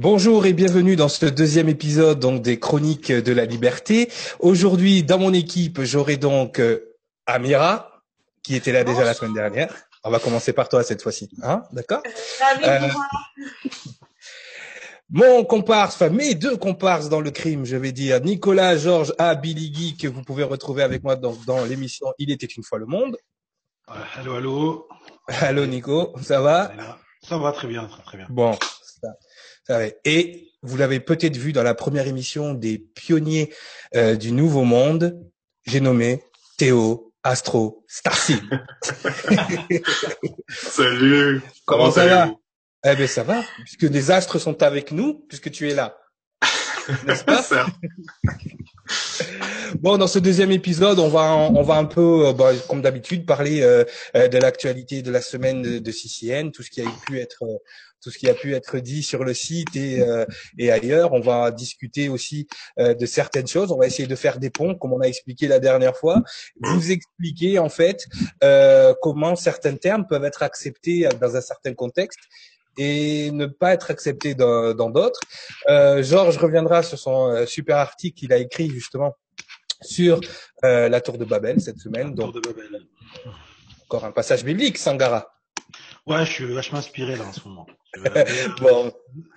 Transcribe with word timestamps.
Bonjour 0.00 0.46
et 0.46 0.52
bienvenue 0.52 0.94
dans 0.94 1.08
ce 1.08 1.26
deuxième 1.26 1.68
épisode 1.68 2.20
donc 2.20 2.40
des 2.40 2.60
Chroniques 2.60 3.10
de 3.10 3.32
la 3.32 3.44
Liberté. 3.46 4.08
Aujourd'hui, 4.38 5.02
dans 5.02 5.18
mon 5.18 5.34
équipe, 5.34 5.82
j'aurai 5.82 6.16
donc 6.16 6.60
euh, 6.60 6.94
Amira, 7.26 8.00
qui 8.44 8.54
était 8.54 8.70
là 8.70 8.84
déjà 8.84 9.02
la 9.02 9.12
semaine 9.12 9.34
dernière. 9.34 9.74
On 10.04 10.10
va 10.10 10.20
commencer 10.20 10.52
par 10.52 10.68
toi 10.68 10.84
cette 10.84 11.02
fois-ci, 11.02 11.28
hein 11.42 11.64
D'accord? 11.72 12.00
Euh, 12.64 12.88
Mon 15.10 15.42
comparse, 15.44 15.96
enfin 15.96 16.10
mes 16.10 16.36
deux 16.36 16.56
comparses 16.56 17.08
dans 17.08 17.20
le 17.20 17.32
crime, 17.32 17.64
je 17.66 17.76
vais 17.76 17.90
dire 17.90 18.20
Nicolas 18.20 18.76
Georges 18.76 19.12
A. 19.18 19.34
Billy 19.34 19.96
que 19.96 20.06
vous 20.06 20.22
pouvez 20.22 20.44
retrouver 20.44 20.84
avec 20.84 21.02
moi 21.02 21.16
dans, 21.16 21.34
dans 21.44 21.64
l'émission 21.64 22.06
Il 22.18 22.30
était 22.30 22.46
une 22.46 22.62
fois 22.62 22.78
le 22.78 22.86
monde. 22.86 23.16
allô, 24.14 24.36
allô? 24.36 24.88
Allô 25.26 25.66
Nico, 25.66 26.14
ça 26.22 26.40
va 26.40 26.70
Ça 27.20 27.36
va 27.36 27.50
très 27.50 27.66
bien, 27.66 27.84
très, 27.86 28.02
très 28.04 28.16
bien. 28.16 28.28
Bon, 28.30 28.56
et 30.04 30.48
vous 30.62 30.76
l'avez 30.76 31.00
peut-être 31.00 31.36
vu 31.36 31.52
dans 31.52 31.62
la 31.62 31.74
première 31.74 32.06
émission 32.06 32.54
des 32.54 32.78
pionniers 32.78 33.52
euh, 33.94 34.16
du 34.16 34.32
Nouveau 34.32 34.64
Monde, 34.64 35.20
j'ai 35.66 35.80
nommé 35.80 36.22
Théo 36.56 37.12
Astro 37.22 37.84
Starseed. 37.86 38.42
Salut. 40.48 41.42
Comment, 41.64 41.90
ça 41.90 42.06
va 42.06 42.30
Eh 42.84 42.96
ben 42.96 43.06
ça 43.06 43.22
va, 43.22 43.44
puisque 43.64 43.86
des 43.86 44.10
astres 44.10 44.38
sont 44.38 44.62
avec 44.62 44.90
nous, 44.90 45.14
puisque 45.28 45.50
tu 45.50 45.70
es 45.70 45.74
là. 45.74 45.98
N'est-ce 47.06 47.24
pas? 47.24 47.44
Bon, 49.80 49.98
dans 49.98 50.06
ce 50.06 50.18
deuxième 50.18 50.50
épisode, 50.50 50.98
on 50.98 51.08
va 51.08 51.34
on 51.34 51.62
va 51.62 51.74
un 51.74 51.84
peu, 51.84 52.28
euh, 52.28 52.32
bah, 52.32 52.52
comme 52.68 52.80
d'habitude, 52.80 53.26
parler 53.26 53.60
euh, 53.62 53.84
de 54.14 54.38
l'actualité 54.38 55.02
de 55.02 55.10
la 55.10 55.20
semaine 55.20 55.80
de, 55.80 55.92
CCN, 55.92 56.50
tout 56.50 56.62
ce 56.62 56.70
qui 56.70 56.80
a 56.80 56.86
pu 57.06 57.20
être 57.20 57.44
tout 58.02 58.10
ce 58.10 58.18
qui 58.18 58.28
a 58.28 58.34
pu 58.34 58.54
être 58.54 58.78
dit 58.78 59.02
sur 59.02 59.24
le 59.24 59.34
site 59.34 59.74
et, 59.76 60.00
euh, 60.00 60.24
et 60.56 60.70
ailleurs. 60.70 61.12
On 61.12 61.20
va 61.20 61.50
discuter 61.50 62.08
aussi 62.08 62.46
euh, 62.78 62.94
de 62.94 63.06
certaines 63.06 63.46
choses. 63.46 63.72
On 63.72 63.78
va 63.78 63.86
essayer 63.86 64.08
de 64.08 64.14
faire 64.14 64.38
des 64.38 64.50
ponts, 64.50 64.74
comme 64.74 64.92
on 64.92 65.00
a 65.00 65.06
expliqué 65.06 65.48
la 65.48 65.58
dernière 65.58 65.96
fois. 65.96 66.22
Vous 66.60 66.90
expliquer 66.90 67.58
en 67.58 67.68
fait 67.68 68.06
euh, 68.44 68.94
comment 69.02 69.36
certains 69.36 69.76
termes 69.76 70.06
peuvent 70.06 70.24
être 70.24 70.42
acceptés 70.42 71.08
dans 71.20 71.36
un 71.36 71.40
certain 71.40 71.74
contexte 71.74 72.20
et 72.78 73.30
ne 73.32 73.46
pas 73.46 73.74
être 73.74 73.90
acceptés 73.90 74.34
dans, 74.34 74.90
d'autres. 74.90 75.20
Euh, 75.68 76.02
Georges 76.02 76.38
reviendra 76.38 76.82
sur 76.82 76.98
son 76.98 77.44
super 77.46 77.76
article 77.76 78.16
qu'il 78.18 78.32
a 78.32 78.38
écrit 78.38 78.70
justement 78.70 79.16
sur 79.82 80.20
la 80.62 81.00
tour 81.00 81.18
de 81.18 81.24
Babel 81.24 81.60
cette 81.60 81.78
semaine. 81.78 82.14
Donc, 82.14 82.32
tour 82.32 82.40
de 82.40 82.48
Babel. 82.48 82.86
Encore 83.84 84.04
un 84.04 84.12
passage 84.12 84.44
biblique, 84.44 84.78
Sangara. 84.78 85.26
Ouais, 86.06 86.24
je 86.24 86.32
suis 86.32 86.44
vachement 86.54 86.78
inspiré 86.78 87.16
là 87.16 87.24
en 87.24 87.32
ce 87.32 87.46
moment. 87.46 87.66
bon. 88.60 88.92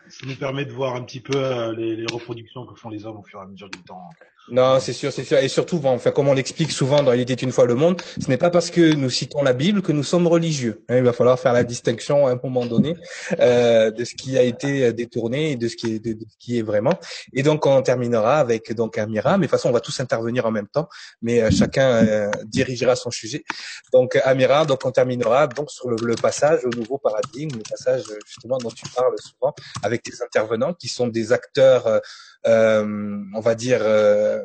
Ça 0.10 0.26
nous 0.26 0.36
permet 0.36 0.66
de 0.66 0.72
voir 0.72 0.96
un 0.96 1.04
petit 1.04 1.22
peu 1.22 1.36
euh, 1.36 1.74
les, 1.74 1.96
les, 1.96 2.06
reproductions 2.12 2.66
que 2.66 2.76
font 2.76 2.90
les 2.90 3.06
hommes 3.06 3.18
au 3.18 3.24
fur 3.24 3.40
et 3.40 3.44
à 3.44 3.46
mesure 3.46 3.70
du 3.70 3.82
temps. 3.84 4.10
Non, 4.50 4.80
c'est 4.80 4.94
sûr, 4.94 5.14
c'est 5.14 5.24
sûr. 5.24 5.38
Et 5.38 5.48
surtout, 5.48 5.80
enfin, 5.84 6.12
comme 6.12 6.28
on 6.28 6.34
l'explique 6.34 6.72
souvent 6.72 7.04
dans 7.04 7.14
Il 7.14 7.22
était 7.22 7.36
une 7.36 7.52
fois 7.52 7.66
le 7.66 7.76
monde, 7.76 8.02
ce 8.20 8.28
n'est 8.28 8.38
pas 8.38 8.50
parce 8.50 8.72
que 8.72 8.94
nous 8.94 9.10
citons 9.10 9.44
la 9.44 9.54
Bible 9.54 9.82
que 9.82 9.92
nous 9.92 10.04
sommes 10.04 10.28
religieux. 10.28 10.84
Hein, 10.90 10.98
il 10.98 11.04
va 11.04 11.14
falloir 11.14 11.40
faire 11.40 11.54
la 11.54 11.64
distinction 11.64 12.28
à 12.28 12.32
un 12.32 12.40
moment 12.44 12.66
donné 12.66 12.96
euh, 13.40 13.92
de 13.92 14.04
ce 14.04 14.16
qui 14.16 14.38
a 14.38 14.42
été 14.42 14.92
détourné 14.94 15.52
et 15.52 15.56
de 15.56 15.68
ce 15.68 15.76
qui 15.76 15.96
est, 15.96 16.00
de, 16.00 16.18
ce 16.28 16.38
qui 16.40 16.58
est 16.58 16.64
vraiment. 16.64 17.00
Et 17.34 17.44
donc, 17.44 17.66
on 17.66 17.82
terminera 17.82 18.40
avec 18.40 18.74
donc 18.74 18.98
Amira. 18.98 19.38
Mais 19.38 19.46
de 19.46 19.52
toute 19.52 19.52
façon, 19.52 19.70
on 19.70 19.74
va 19.74 19.80
tous 19.80 20.00
intervenir 20.00 20.46
en 20.46 20.52
même 20.52 20.68
temps, 20.68 20.90
mais 21.22 21.42
euh, 21.42 21.52
chacun 21.52 22.04
euh, 22.04 22.32
dirigera 22.46 22.96
son 22.96 23.12
sujet. 23.12 23.44
Donc, 23.94 24.20
Amira, 24.24 24.66
donc 24.66 24.84
on 24.86 24.92
terminera 24.92 25.48
donc 25.48 25.70
sur 25.70 25.90
le, 25.90 25.96
le, 26.04 26.16
passage 26.16 26.66
au 26.66 26.70
nouveau 26.70 26.98
paradigme, 26.98 27.58
le 27.58 27.64
passage 27.70 28.04
justement 28.26 28.58
dont 28.58 28.70
tu 28.70 28.84
parles 28.94 29.16
souvent 29.18 29.54
avec 29.82 30.04
tes 30.04 30.22
intervenants 30.22 30.74
qui 30.74 30.88
sont 30.88 31.08
des 31.08 31.32
acteurs 31.32 32.02
euh, 32.48 33.24
on 33.36 33.40
va 33.40 33.54
dire, 33.54 33.82
euh, 33.84 34.41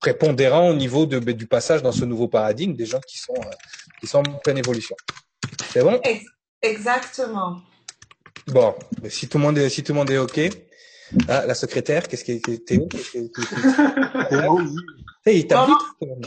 prépondérant 0.00 0.68
au 0.68 0.74
niveau 0.74 1.06
de, 1.06 1.18
du 1.18 1.46
passage 1.46 1.82
dans 1.82 1.92
ce 1.92 2.04
nouveau 2.04 2.26
paradigme, 2.26 2.74
des 2.74 2.86
gens 2.86 3.00
qui 3.06 3.18
sont, 3.18 3.34
euh, 3.34 3.50
qui 4.00 4.06
sont 4.06 4.18
en 4.18 4.38
pleine 4.42 4.58
évolution. 4.58 4.96
C'est 5.72 5.82
bon 5.82 6.00
Exactement. 6.62 7.60
Bon, 8.48 8.74
si 9.08 9.28
tout 9.28 9.38
le 9.38 9.44
monde 9.44 9.58
est, 9.58 9.68
si 9.68 9.82
tout 9.82 9.92
le 9.92 9.98
monde 9.98 10.10
est 10.10 10.18
OK. 10.18 10.40
Ah, 11.28 11.44
la 11.44 11.54
secrétaire, 11.54 12.06
qu'est-ce 12.06 12.24
qui 12.24 12.32
est 12.32 12.64
Théo 12.66 12.88
Hey, 15.26 15.40
il 15.40 15.46
tape 15.46 15.68
vite. 15.68 15.76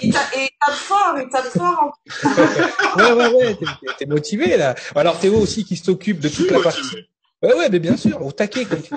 Il 0.03 0.13
tape 0.13 0.73
fort, 0.73 1.15
il 1.17 1.29
tape 1.29 1.45
fort. 1.45 1.97
ouais, 2.97 3.11
ouais, 3.11 3.33
ouais, 3.33 3.57
t'es 3.97 4.05
motivé 4.05 4.55
là. 4.55 4.75
Alors 4.95 5.19
Théo 5.19 5.35
aussi 5.37 5.65
qui 5.65 5.77
s'occupe 5.77 6.19
de 6.19 6.29
toute 6.29 6.51
la 6.51 6.59
partie 6.59 7.07
Ouais, 7.43 7.53
ouais, 7.55 7.69
mais 7.69 7.79
bien 7.79 7.97
sûr, 7.97 8.25
au 8.25 8.31
taquet 8.31 8.63
comme 8.63 8.81
tu 8.81 8.93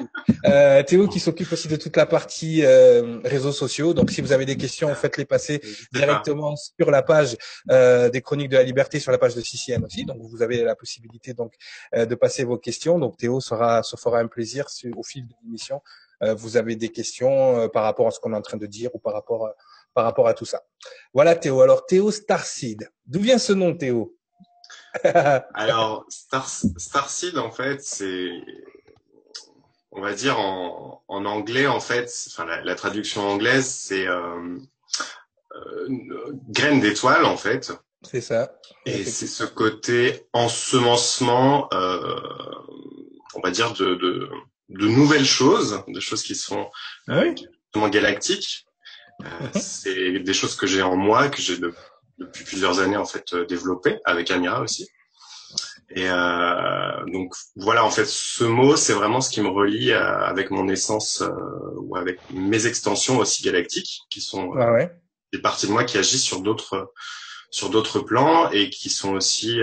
euh, 0.47 0.81
Théo 0.85 1.09
qui 1.09 1.19
s'occupe 1.19 1.51
aussi 1.53 1.67
de 1.67 1.75
toute 1.75 1.97
la 1.97 2.07
partie 2.07 2.65
euh, 2.65 3.19
réseaux 3.25 3.51
sociaux. 3.51 3.93
Donc, 3.93 4.13
si 4.13 4.21
vous 4.21 4.33
avez 4.33 4.47
des 4.47 4.57
questions, 4.57 4.95
faites-les 4.95 5.25
passer 5.25 5.61
directement 5.93 6.55
sur 6.55 6.93
la 6.93 7.03
page 7.03 7.37
euh, 7.73 8.09
des 8.09 8.21
Chroniques 8.21 8.51
de 8.51 8.57
la 8.57 8.63
Liberté, 8.63 9.01
sur 9.01 9.11
la 9.11 9.19
page 9.19 9.35
de 9.35 9.41
CCN 9.41 9.85
aussi. 9.85 10.05
Donc, 10.05 10.19
vous 10.21 10.43
avez 10.43 10.63
la 10.63 10.77
possibilité 10.77 11.35
donc 11.35 11.55
euh, 11.97 12.07
de 12.07 12.15
passer 12.15 12.45
vos 12.45 12.57
questions. 12.57 13.01
Donc, 13.01 13.17
Théo 13.17 13.41
sera, 13.41 13.83
se 13.83 13.97
fera 13.97 14.21
un 14.21 14.29
plaisir 14.29 14.67
au 14.97 15.03
fil 15.03 15.27
de 15.27 15.35
l'émission. 15.43 15.83
Euh, 16.23 16.35
vous 16.35 16.57
avez 16.57 16.77
des 16.77 16.91
questions 16.91 17.59
euh, 17.59 17.69
par 17.69 17.83
rapport 17.83 18.07
à 18.07 18.11
ce 18.11 18.21
qu'on 18.21 18.33
est 18.33 18.37
en 18.37 18.43
train 18.43 18.57
de 18.57 18.67
dire 18.67 18.95
ou 18.95 18.99
par 18.99 19.13
rapport 19.13 19.47
à, 19.47 19.55
par 19.93 20.05
rapport 20.05 20.29
à 20.29 20.35
tout 20.35 20.45
ça. 20.45 20.63
Voilà 21.13 21.35
Théo. 21.35 21.61
Alors, 21.61 21.85
Théo 21.85 22.11
Starseed. 22.11 22.89
D'où 23.07 23.21
vient 23.21 23.39
ce 23.39 23.53
nom, 23.53 23.75
Théo? 23.75 24.16
Alors, 25.55 26.05
Star, 26.09 26.49
Starseed, 26.49 27.39
en 27.39 27.51
fait, 27.51 27.83
c'est, 27.83 28.31
on 29.91 30.01
va 30.01 30.15
dire 30.15 30.39
en, 30.39 31.03
en, 31.09 31.25
anglais, 31.25 31.67
en 31.67 31.81
fait, 31.81 32.11
enfin 32.29 32.45
la, 32.45 32.75
traduction 32.75 33.29
anglaise, 33.29 33.67
c'est 33.67 34.07
euh, 34.07 34.59
euh, 35.55 35.89
graine 36.49 36.81
d'étoile, 36.81 37.25
en 37.25 37.37
fait. 37.37 37.73
C'est 38.03 38.21
ça. 38.21 38.53
Et 38.85 39.05
c'est 39.05 39.27
ce 39.27 39.45
côté 39.45 40.27
ensemencement, 40.33 41.69
euh, 41.73 42.21
on 43.35 43.41
va 43.41 43.51
dire 43.51 43.73
de, 43.73 43.95
de, 43.95 44.29
de, 44.69 44.87
nouvelles 44.87 45.25
choses, 45.25 45.83
des 45.89 46.01
choses 46.01 46.23
qui 46.23 46.35
sont 46.35 46.71
ah 47.09 47.23
oui. 47.23 47.91
galactiques. 47.91 48.67
C'est 49.55 50.19
des 50.19 50.35
choses 50.35 50.57
que 50.57 50.67
j'ai 50.67 50.83
en 50.83 50.95
moi, 50.95 51.31
que 51.31 51.41
j'ai 51.41 51.57
de 51.57 51.73
depuis 52.19 52.45
plusieurs 52.45 52.81
années 52.81 52.97
en 52.97 53.05
fait 53.05 53.33
euh, 53.33 53.47
développé 53.47 53.99
avec 54.05 54.31
Amira 54.31 54.61
aussi. 54.61 54.89
Et 55.91 56.09
euh, 56.11 57.05
donc 57.07 57.35
voilà, 57.55 57.85
en 57.85 57.91
fait, 57.91 58.07
ce 58.07 58.45
mot, 58.45 58.77
c'est 58.77 58.93
vraiment 58.93 59.21
ce 59.21 59.31
qui 59.31 59.41
me 59.41 59.49
relie 59.49 59.93
euh, 59.93 60.25
avec 60.25 60.51
mon 60.51 60.69
essence 60.69 61.23
euh, 61.23 61.31
ou 61.77 61.97
avec 61.97 62.19
mes 62.31 62.67
extensions 62.67 63.19
aussi 63.19 63.45
galactiques, 63.45 64.01
qui 64.11 64.21
sont 64.21 64.53
ah 64.59 64.73
ouais. 64.73 64.91
des 65.33 65.39
parties 65.39 65.67
de 65.67 65.73
moi 65.73 65.85
qui 65.85 65.99
agissent 65.99 66.25
sur 66.25 66.41
d'autres 66.41 66.93
sur 67.51 67.71
d'autres 67.71 68.01
plans 68.01 68.51
et 68.51 68.69
qui 68.69 68.91
sont 68.91 69.15
aussi 69.15 69.61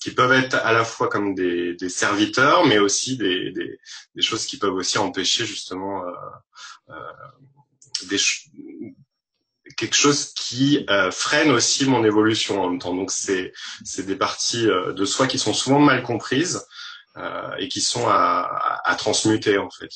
qui 0.00 0.12
peuvent 0.12 0.32
être 0.32 0.54
à 0.54 0.72
la 0.72 0.84
fois 0.84 1.08
comme 1.08 1.34
des, 1.34 1.74
des 1.74 1.88
serviteurs, 1.88 2.64
mais 2.64 2.78
aussi 2.78 3.18
des, 3.18 3.50
des, 3.50 3.78
des, 4.14 4.22
choses 4.22 4.46
qui 4.46 4.56
peuvent 4.56 4.74
aussi 4.74 4.96
empêcher 4.96 5.44
justement 5.44 6.02
des, 8.08 8.16
quelque 9.76 9.96
chose 9.96 10.32
qui 10.34 10.84
euh, 10.90 11.10
freine 11.10 11.50
aussi 11.50 11.86
mon 11.86 12.04
évolution 12.04 12.62
en 12.62 12.70
même 12.70 12.78
temps. 12.78 12.94
Donc 12.94 13.10
c'est 13.10 13.52
c'est 13.84 14.06
des 14.06 14.16
parties 14.16 14.68
euh, 14.68 14.92
de 14.92 15.04
soi 15.04 15.26
qui 15.26 15.38
sont 15.38 15.54
souvent 15.54 15.80
mal 15.80 16.02
comprises 16.02 16.66
euh, 17.16 17.50
et 17.58 17.68
qui 17.68 17.80
sont 17.80 18.06
à, 18.08 18.80
à, 18.84 18.94
transmuter 18.96 19.58
en 19.58 19.70
fait. 19.70 19.90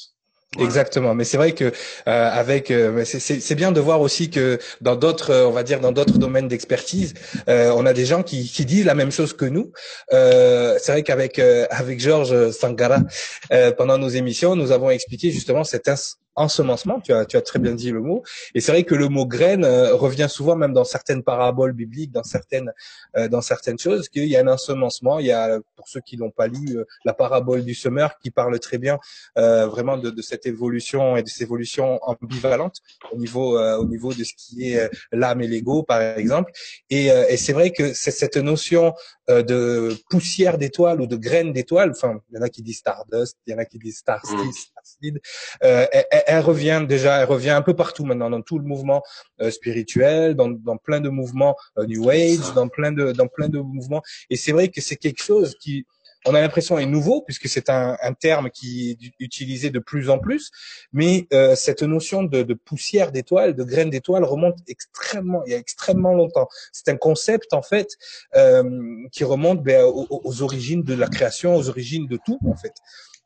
Exactement, 0.59 1.15
mais 1.15 1.23
c'est 1.23 1.37
vrai 1.37 1.53
que 1.53 1.65
euh, 1.67 1.73
avec 2.05 2.73
euh, 2.73 3.05
c'est 3.05 3.55
bien 3.55 3.71
de 3.71 3.79
voir 3.79 4.01
aussi 4.01 4.31
que 4.31 4.59
dans 4.81 4.97
d'autres 4.97 5.33
on 5.47 5.53
va 5.53 5.63
dire 5.63 5.79
dans 5.79 5.93
d'autres 5.93 6.19
domaines 6.19 6.49
d'expertise, 6.49 7.15
euh, 7.49 7.73
on 7.77 7.87
a 7.87 7.93
des 7.93 8.05
gens 8.05 8.25
qui, 8.25 8.51
qui 8.51 8.65
disent 8.65 8.85
la 8.85 8.97
même 8.97 9.13
chose 9.13 9.33
que 9.33 9.45
nous. 9.45 9.71
c'est 10.11 10.89
vrai 10.89 11.05
qu'avec 11.05 11.39
avec 11.39 12.01
Georges 12.01 12.51
Sangara 12.51 12.99
pendant 13.79 13.97
nos 13.97 14.09
émissions, 14.09 14.57
nous 14.57 14.73
avons 14.73 14.91
expliqué 14.91 15.31
justement 15.31 15.63
cette 15.63 15.87
ensemencement, 16.37 17.01
tu 17.01 17.13
as, 17.13 17.25
tu 17.27 17.37
as 17.37 17.43
très 17.43 17.59
bien 17.59 17.75
dit 17.75 17.91
le 17.91 18.01
mot. 18.01 18.23
Et 18.55 18.61
c'est 18.61 18.73
vrai 18.73 18.85
que 18.85 18.95
le 18.95 19.09
mot 19.09 19.27
graine 19.27 19.65
euh, 19.65 19.95
revient 19.95 20.29
souvent 20.29 20.57
même 20.57 20.73
dans 20.73 20.85
certaines 20.85 21.23
paraboles 21.23 21.73
bibliques, 21.73 22.13
dans 22.13 22.23
certaines, 22.23 22.73
euh, 23.17 23.29
dans 23.29 23.41
certaines 23.41 23.79
choses, 23.79 24.09
qu'il 24.09 24.27
y 24.27 24.37
a 24.37 24.41
un 24.41 24.49
ensemencement. 24.49 25.19
Il 25.19 25.27
y 25.27 25.33
a, 25.33 25.59
pour 25.77 25.89
ceux 25.89 26.01
qui 26.01 26.17
n'ont 26.17 26.31
pas 26.31 26.47
lu, 26.47 26.77
euh, 26.77 26.85
la 27.05 27.15
parabole 27.15 27.65
du 27.65 27.75
semeur 27.75 28.19
qui 28.19 28.31
parle 28.31 28.59
très 28.59 28.79
bien 28.79 28.99
vraiment 29.37 29.97
de, 29.97 30.11
de, 30.11 30.23
cette 30.23 30.47
évolution 30.47 31.17
et 31.17 31.23
de 31.23 31.29
ces 31.29 31.43
évolutions 31.43 31.99
ambivalentes 32.03 32.79
au 33.13 33.17
niveau, 33.17 33.59
au 33.59 33.85
niveau 33.85 34.13
de 34.13 34.25
ce 34.25 34.33
qui 34.37 34.71
est 34.71 34.91
l'âme 35.13 35.41
et 35.41 35.47
l'ego, 35.47 35.83
par 35.83 36.01
exemple. 36.01 36.53
Et, 36.91 37.07
et 37.07 37.37
c'est 37.37 37.53
vrai 37.53 37.71
que 37.71 37.93
c'est 37.95 38.11
cette 38.11 38.37
notion 38.37 38.95
de 39.29 39.97
poussière 40.11 40.59
d'étoile 40.59 41.01
ou 41.01 41.07
de 41.07 41.17
graine 41.17 41.53
d'étoile, 41.53 41.91
enfin, 41.91 42.21
il 42.31 42.37
y 42.37 42.39
en 42.39 42.43
a 42.43 42.49
qui 42.49 42.63
disent 42.63 42.79
stardust, 42.79 43.37
il 43.47 43.53
y 43.53 43.55
en 43.55 43.59
a 43.59 43.65
qui 43.65 43.79
disent 43.79 43.99
starseed, 43.99 44.39
mm. 44.39 44.53
starseed 44.53 45.21
euh, 45.65 45.87
elle, 46.27 46.41
revient 46.41 46.85
déjà, 46.89 47.19
elle 47.19 47.29
revient 47.29 47.51
un 47.51 47.63
peu 47.63 47.75
partout 47.75 48.05
maintenant 48.05 48.31
dans 48.31 48.43
tout 48.43 48.59
le 48.59 48.65
mouvement 48.65 49.03
euh, 49.41 49.51
spirituel, 49.51 50.35
dans, 50.35 50.49
dans, 50.49 50.77
plein 50.77 51.01
de 51.01 51.09
mouvements 51.09 51.57
euh, 51.79 51.87
New 51.87 52.09
Age, 52.11 52.55
dans 52.55 52.69
plein 52.69 52.93
de 52.93 53.13
dans 53.13 53.29
plein 53.29 53.49
de 53.49 53.59
mouvements. 53.59 54.03
Et 54.31 54.37
c'est 54.37 54.53
vrai 54.53 54.69
que 54.69 54.81
c'est 54.81 54.97
quelque 54.97 55.23
chose 55.23 55.57
qui 55.61 55.87
on 56.27 56.35
a 56.35 56.41
l'impression 56.41 56.79
est 56.79 56.87
nouveau 56.87 57.23
puisque 57.23 57.49
c'est 57.49 57.71
un, 57.71 57.97
un, 58.03 58.13
terme 58.13 58.51
qui 58.51 58.91
est 58.91 59.13
utilisé 59.21 59.71
de 59.71 59.79
plus 59.79 60.11
en 60.11 60.19
plus, 60.19 60.51
mais 60.93 61.27
euh, 61.33 61.57
cette 61.57 61.83
notion 61.83 62.23
de, 62.23 62.43
de 62.43 62.55
poussière 62.55 63.13
d'étoile, 63.13 63.55
de 63.55 63.65
graines 63.65 63.91
d'étoile 63.91 64.25
remonte 64.25 64.59
extrêmement, 64.67 65.43
il 65.47 65.53
y 65.53 65.55
a 65.55 65.59
extrêmement 65.59 66.13
longtemps. 66.13 66.49
C'est 66.73 66.89
un 66.89 66.97
concept 66.97 67.55
en 67.55 67.63
fait 67.63 67.97
euh, 68.37 68.63
qui 69.13 69.25
remonte 69.25 69.63
ben, 69.63 69.85
aux, 69.85 70.07
aux, 70.11 70.43
origines 70.43 70.83
de 70.83 70.95
la 70.95 71.09
création, 71.09 71.57
aux 71.57 71.69
origines 71.69 72.07
de 72.07 72.19
tout 72.25 72.39
en 72.47 72.57
fait. 72.57 72.75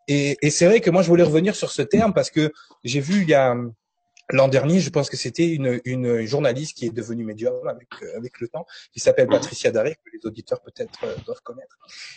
Et, 0.09 0.37
et 0.43 0.51
c'est 0.51 0.67
vrai 0.67 0.81
que 0.81 0.91
moi 0.91 1.03
je 1.03 1.09
voulais 1.09 1.23
revenir 1.23 1.55
sur 1.55 1.71
ce 1.71 1.83
terme 1.83 2.13
parce 2.13 2.31
que 2.31 2.53
j'ai 2.85 3.01
vu 3.01 3.23
il 3.23 3.29
y 3.29 3.35
a 3.35 3.57
L'an 4.31 4.49
dernier, 4.49 4.81
je 4.81 4.89
pense 4.89 5.11
que 5.11 5.19
c'était 5.19 5.47
une, 5.47 5.83
une, 5.85 6.25
journaliste 6.25 6.79
qui 6.79 6.87
est 6.87 6.91
devenue 6.91 7.25
médium 7.25 7.69
avec, 7.69 7.89
euh, 8.03 8.17
avec 8.17 8.41
le 8.41 8.49
temps, 8.49 8.65
qui 8.91 8.99
s'appelle 8.99 9.29
Patricia 9.29 9.71
Daré, 9.71 9.97
que 9.97 10.11
les 10.15 10.25
auditeurs 10.25 10.63
peut-être 10.63 11.05
euh, 11.05 11.15
doivent 11.27 11.43
connaître, 11.43 11.77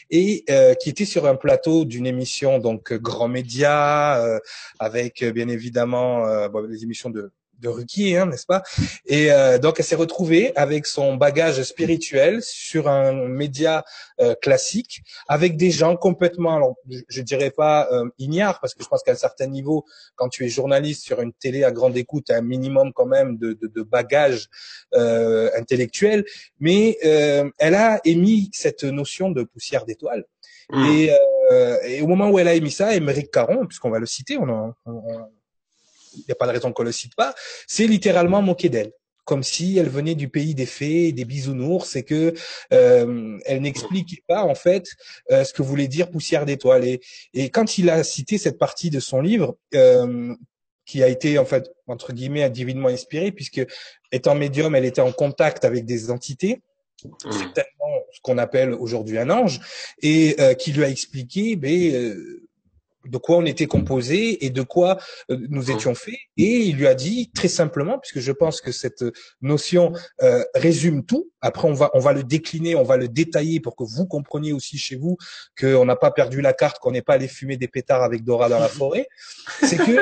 et 0.10 0.45
euh, 0.50 0.74
qui 0.74 0.89
était 0.89 1.04
sur 1.04 1.25
un 1.25 1.36
plateau 1.36 1.84
d'une 1.84 2.07
émission 2.07 2.60
donc 2.60 2.94
grand 2.94 3.28
média, 3.28 4.40
avec 4.80 5.24
bien 5.25 5.50
évidemment 5.50 6.48
bon, 6.48 6.62
les 6.62 6.83
émissions 6.83 7.10
de 7.10 7.31
de 7.59 7.68
Ruki, 7.68 8.15
hein, 8.15 8.25
n'est-ce 8.27 8.45
pas? 8.45 8.63
Et 9.06 9.31
euh, 9.31 9.57
donc 9.57 9.75
elle 9.80 9.86
s'est 9.86 9.95
retrouvée 9.95 10.56
avec 10.56 10.86
son 10.86 11.15
bagage 11.15 11.62
spirituel 11.63 12.42
sur 12.42 12.88
un 12.88 13.13
média 13.27 13.83
euh, 14.19 14.36
classique, 14.36 15.04
avec 15.27 15.57
des 15.57 15.71
gens 15.71 15.95
complètement, 15.95 16.56
alors, 16.56 16.75
je, 17.09 17.21
dirais 17.21 17.51
pas 17.51 17.88
euh, 17.92 18.06
ignares, 18.18 18.59
parce 18.59 18.74
que 18.74 18.83
je 18.83 18.88
pense 18.88 19.04
qu'à 19.04 19.12
un 19.12 19.15
certain 19.15 19.48
niveau, 19.48 19.86
quand 20.15 20.30
tu 20.30 20.45
es 20.45 20.50
journaliste 20.50 21.04
sur 21.04 21.21
une 21.21 21.33
télé 21.33 21.63
à 21.63 21.71
grande 21.71 21.98
écoute, 21.98 22.30
un 22.30 22.42
minimum 22.42 22.94
quand 22.94 23.06
même 23.06 23.38
de, 23.38 23.54
de, 23.54 23.68
de 23.68 23.81
bagage 23.81 24.50
euh, 24.94 25.50
intellectuel, 25.57 26.25
mais 26.59 26.98
euh, 27.06 27.50
elle 27.57 27.75
a 27.75 28.00
émis 28.06 28.50
cette 28.54 28.83
notion 28.83 29.31
de 29.31 29.44
poussière 29.44 29.86
d'étoile. 29.86 30.25
Mmh. 30.69 30.86
Et, 30.86 31.12
euh, 31.51 31.77
et, 31.83 32.01
au 32.01 32.07
moment 32.07 32.30
où 32.30 32.39
elle 32.39 32.48
a 32.48 32.54
émis 32.54 32.71
ça, 32.71 32.95
Émeric 32.95 33.31
Caron, 33.31 33.65
puisqu'on 33.65 33.89
va 33.89 34.00
le 34.00 34.06
citer, 34.06 34.38
on, 34.38 34.50
en, 34.50 34.74
on, 34.86 35.27
il 36.18 36.25
n'y 36.28 36.31
a 36.31 36.36
pas 36.36 36.48
de 36.48 36.52
raison 36.52 36.72
qu'on 36.72 36.84
le 36.84 36.92
cite 36.92 37.16
pas, 37.16 37.34
c'est 37.68 37.88
littéralement 37.88 38.42
moquer 38.42 38.69
d'elle 38.69 38.92
comme 39.28 39.44
si 39.44 39.78
elle 39.78 39.90
venait 39.90 40.16
du 40.16 40.30
pays 40.30 40.56
des 40.56 40.66
fées, 40.66 41.12
des 41.12 41.25
bisounours, 41.25 41.98
et 41.98 42.04
que 42.04 42.34
euh, 42.72 43.38
elle 43.46 43.62
n'expliquait 43.62 44.24
pas 44.25 44.42
en 44.42 44.56
fait 44.56 44.86
euh, 45.31 45.44
ce 45.44 45.52
que 45.52 45.62
voulait 45.62 45.90
dire 45.90 46.10
poussière 46.10 46.46
d'étoile. 46.46 46.86
Et, 46.86 47.02
et, 47.34 47.50
quand 47.50 47.78
il 47.78 47.90
a 47.90 48.06
cité 48.06 48.38
cette 48.38 48.58
partie 48.58 48.90
de 48.90 49.02
son 49.02 49.19
livre, 49.19 49.58
euh, 49.75 50.34
qui 50.86 51.04
a 51.04 51.10
été 51.10 51.38
en 51.38 51.46
fait 51.46 51.69
entre 51.88 52.14
guillemets 52.14 52.50
divinement 52.50 52.88
inspiré, 52.88 53.34
puisque 53.34 53.62
étant 54.14 54.34
médium, 54.34 54.74
elle 54.74 54.86
était 54.86 55.02
en 55.02 55.12
contact 55.12 55.66
avec 55.66 55.86
des 55.86 56.10
entités. 56.10 56.62
Certainement 57.24 57.78
ce 58.12 58.19
qu'on 58.22 58.38
appelle 58.38 58.74
aujourd'hui 58.74 59.18
un 59.18 59.30
ange, 59.30 59.60
et 60.02 60.36
euh, 60.40 60.54
qui 60.54 60.72
lui 60.72 60.84
a 60.84 60.90
expliqué, 60.90 61.56
ben, 61.56 61.94
euh, 61.94 62.37
de 63.07 63.18
quoi 63.18 63.38
on 63.38 63.45
était 63.45 63.68
composé 63.68 64.45
et 64.45 64.50
de 64.50 64.62
quoi 64.62 64.98
euh, 65.31 65.38
nous 65.50 65.71
étions 65.71 65.95
faits. 65.95 66.15
Et 66.38 66.57
il 66.57 66.77
lui 66.77 66.88
a 66.88 66.95
dit 66.95 67.31
très 67.33 67.48
simplement, 67.48 68.00
puisque 68.00 68.19
je 68.19 68.31
pense 68.31 68.62
que 68.62 68.71
cette 68.71 69.04
notion 69.42 69.94
euh, 70.21 70.44
résume 70.56 71.06
tout. 71.06 71.31
Après, 71.42 71.68
on 71.68 71.74
va 71.74 71.89
on 71.94 72.00
va 72.00 72.13
le 72.13 72.24
décliner, 72.24 72.75
on 72.75 72.83
va 72.83 72.98
le 72.98 73.07
détailler 73.07 73.59
pour 73.59 73.75
que 73.75 73.83
vous 73.83 74.06
compreniez 74.06 74.54
aussi 74.54 74.77
chez 74.77 74.95
vous 74.95 75.18
qu'on 75.59 75.86
n'a 75.86 75.95
pas 75.95 76.12
perdu 76.12 76.42
la 76.42 76.54
carte, 76.54 76.80
qu'on 76.80 76.92
n'est 76.92 77.01
pas 77.01 77.13
allé 77.13 77.27
fumer 77.27 77.57
des 77.57 77.68
pétards 77.68 78.04
avec 78.04 78.24
Dora 78.24 78.50
dans 78.50 78.59
la 78.59 78.68
forêt. 78.68 79.07
C'est 79.62 79.77
que 79.77 79.83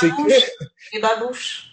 c'est 0.00 0.10
que 0.10 1.00
babouches. 1.00 1.72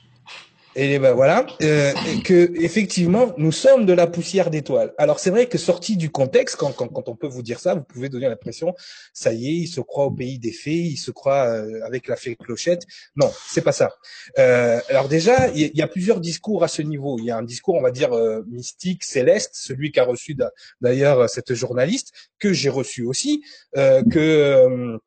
Et 0.82 0.98
ben 0.98 1.12
voilà, 1.12 1.46
euh, 1.62 1.92
que 2.24 2.54
effectivement 2.56 3.34
nous 3.38 3.52
sommes 3.52 3.86
de 3.86 3.92
la 3.92 4.08
poussière 4.08 4.50
d'étoiles. 4.50 4.94
Alors 4.98 5.20
c'est 5.20 5.30
vrai 5.30 5.48
que 5.48 5.58
sorti 5.58 5.98
du 5.98 6.10
contexte, 6.10 6.56
quand, 6.56 6.72
quand, 6.72 6.88
quand, 6.88 7.10
on 7.10 7.18
peut 7.18 7.28
vous 7.28 7.42
dire 7.42 7.60
ça, 7.60 7.76
vous 7.76 7.84
pouvez 7.84 8.08
donner 8.08 8.30
l'impression, 8.30 8.74
ça 9.14 9.34
y 9.34 9.48
est, 9.50 9.56
il 9.56 9.68
se 9.68 9.82
croit 9.82 10.06
au 10.06 10.12
pays 10.12 10.40
des 10.40 10.54
fées, 10.54 10.72
il 10.72 10.96
se 10.96 11.12
croit 11.12 11.48
euh, 11.48 11.82
avec 11.86 12.08
la 12.08 12.16
fée 12.16 12.38
clochette. 12.38 12.84
Non, 13.18 13.30
c'est 13.50 13.62
pas 13.62 13.74
ça. 13.74 13.92
Euh, 14.38 14.80
alors 14.88 15.10
déjà, 15.10 15.50
il 15.50 15.70
y, 15.76 15.82
a 15.82 15.88
plusieurs 15.88 16.22
discours 16.22 16.64
à 16.64 16.70
ce 16.70 16.82
niveau. 16.82 17.18
Il 17.20 17.26
y 17.26 17.32
a 17.32 17.36
un 17.36 17.44
discours, 17.44 17.76
on 17.76 17.82
va 17.82 17.92
dire 17.92 18.14
euh, 18.14 18.46
mystique, 18.48 19.04
céleste, 19.04 19.56
celui 19.56 19.92
qu'a 19.92 20.06
reçu 20.06 20.38
d'ailleurs 20.80 21.30
cette 21.30 21.56
journaliste, 21.56 22.14
que 22.40 22.54
j'ai 22.54 22.70
reçu 22.70 23.04
aussi, 23.04 23.44
euh, 23.76 24.02
que 24.10 24.98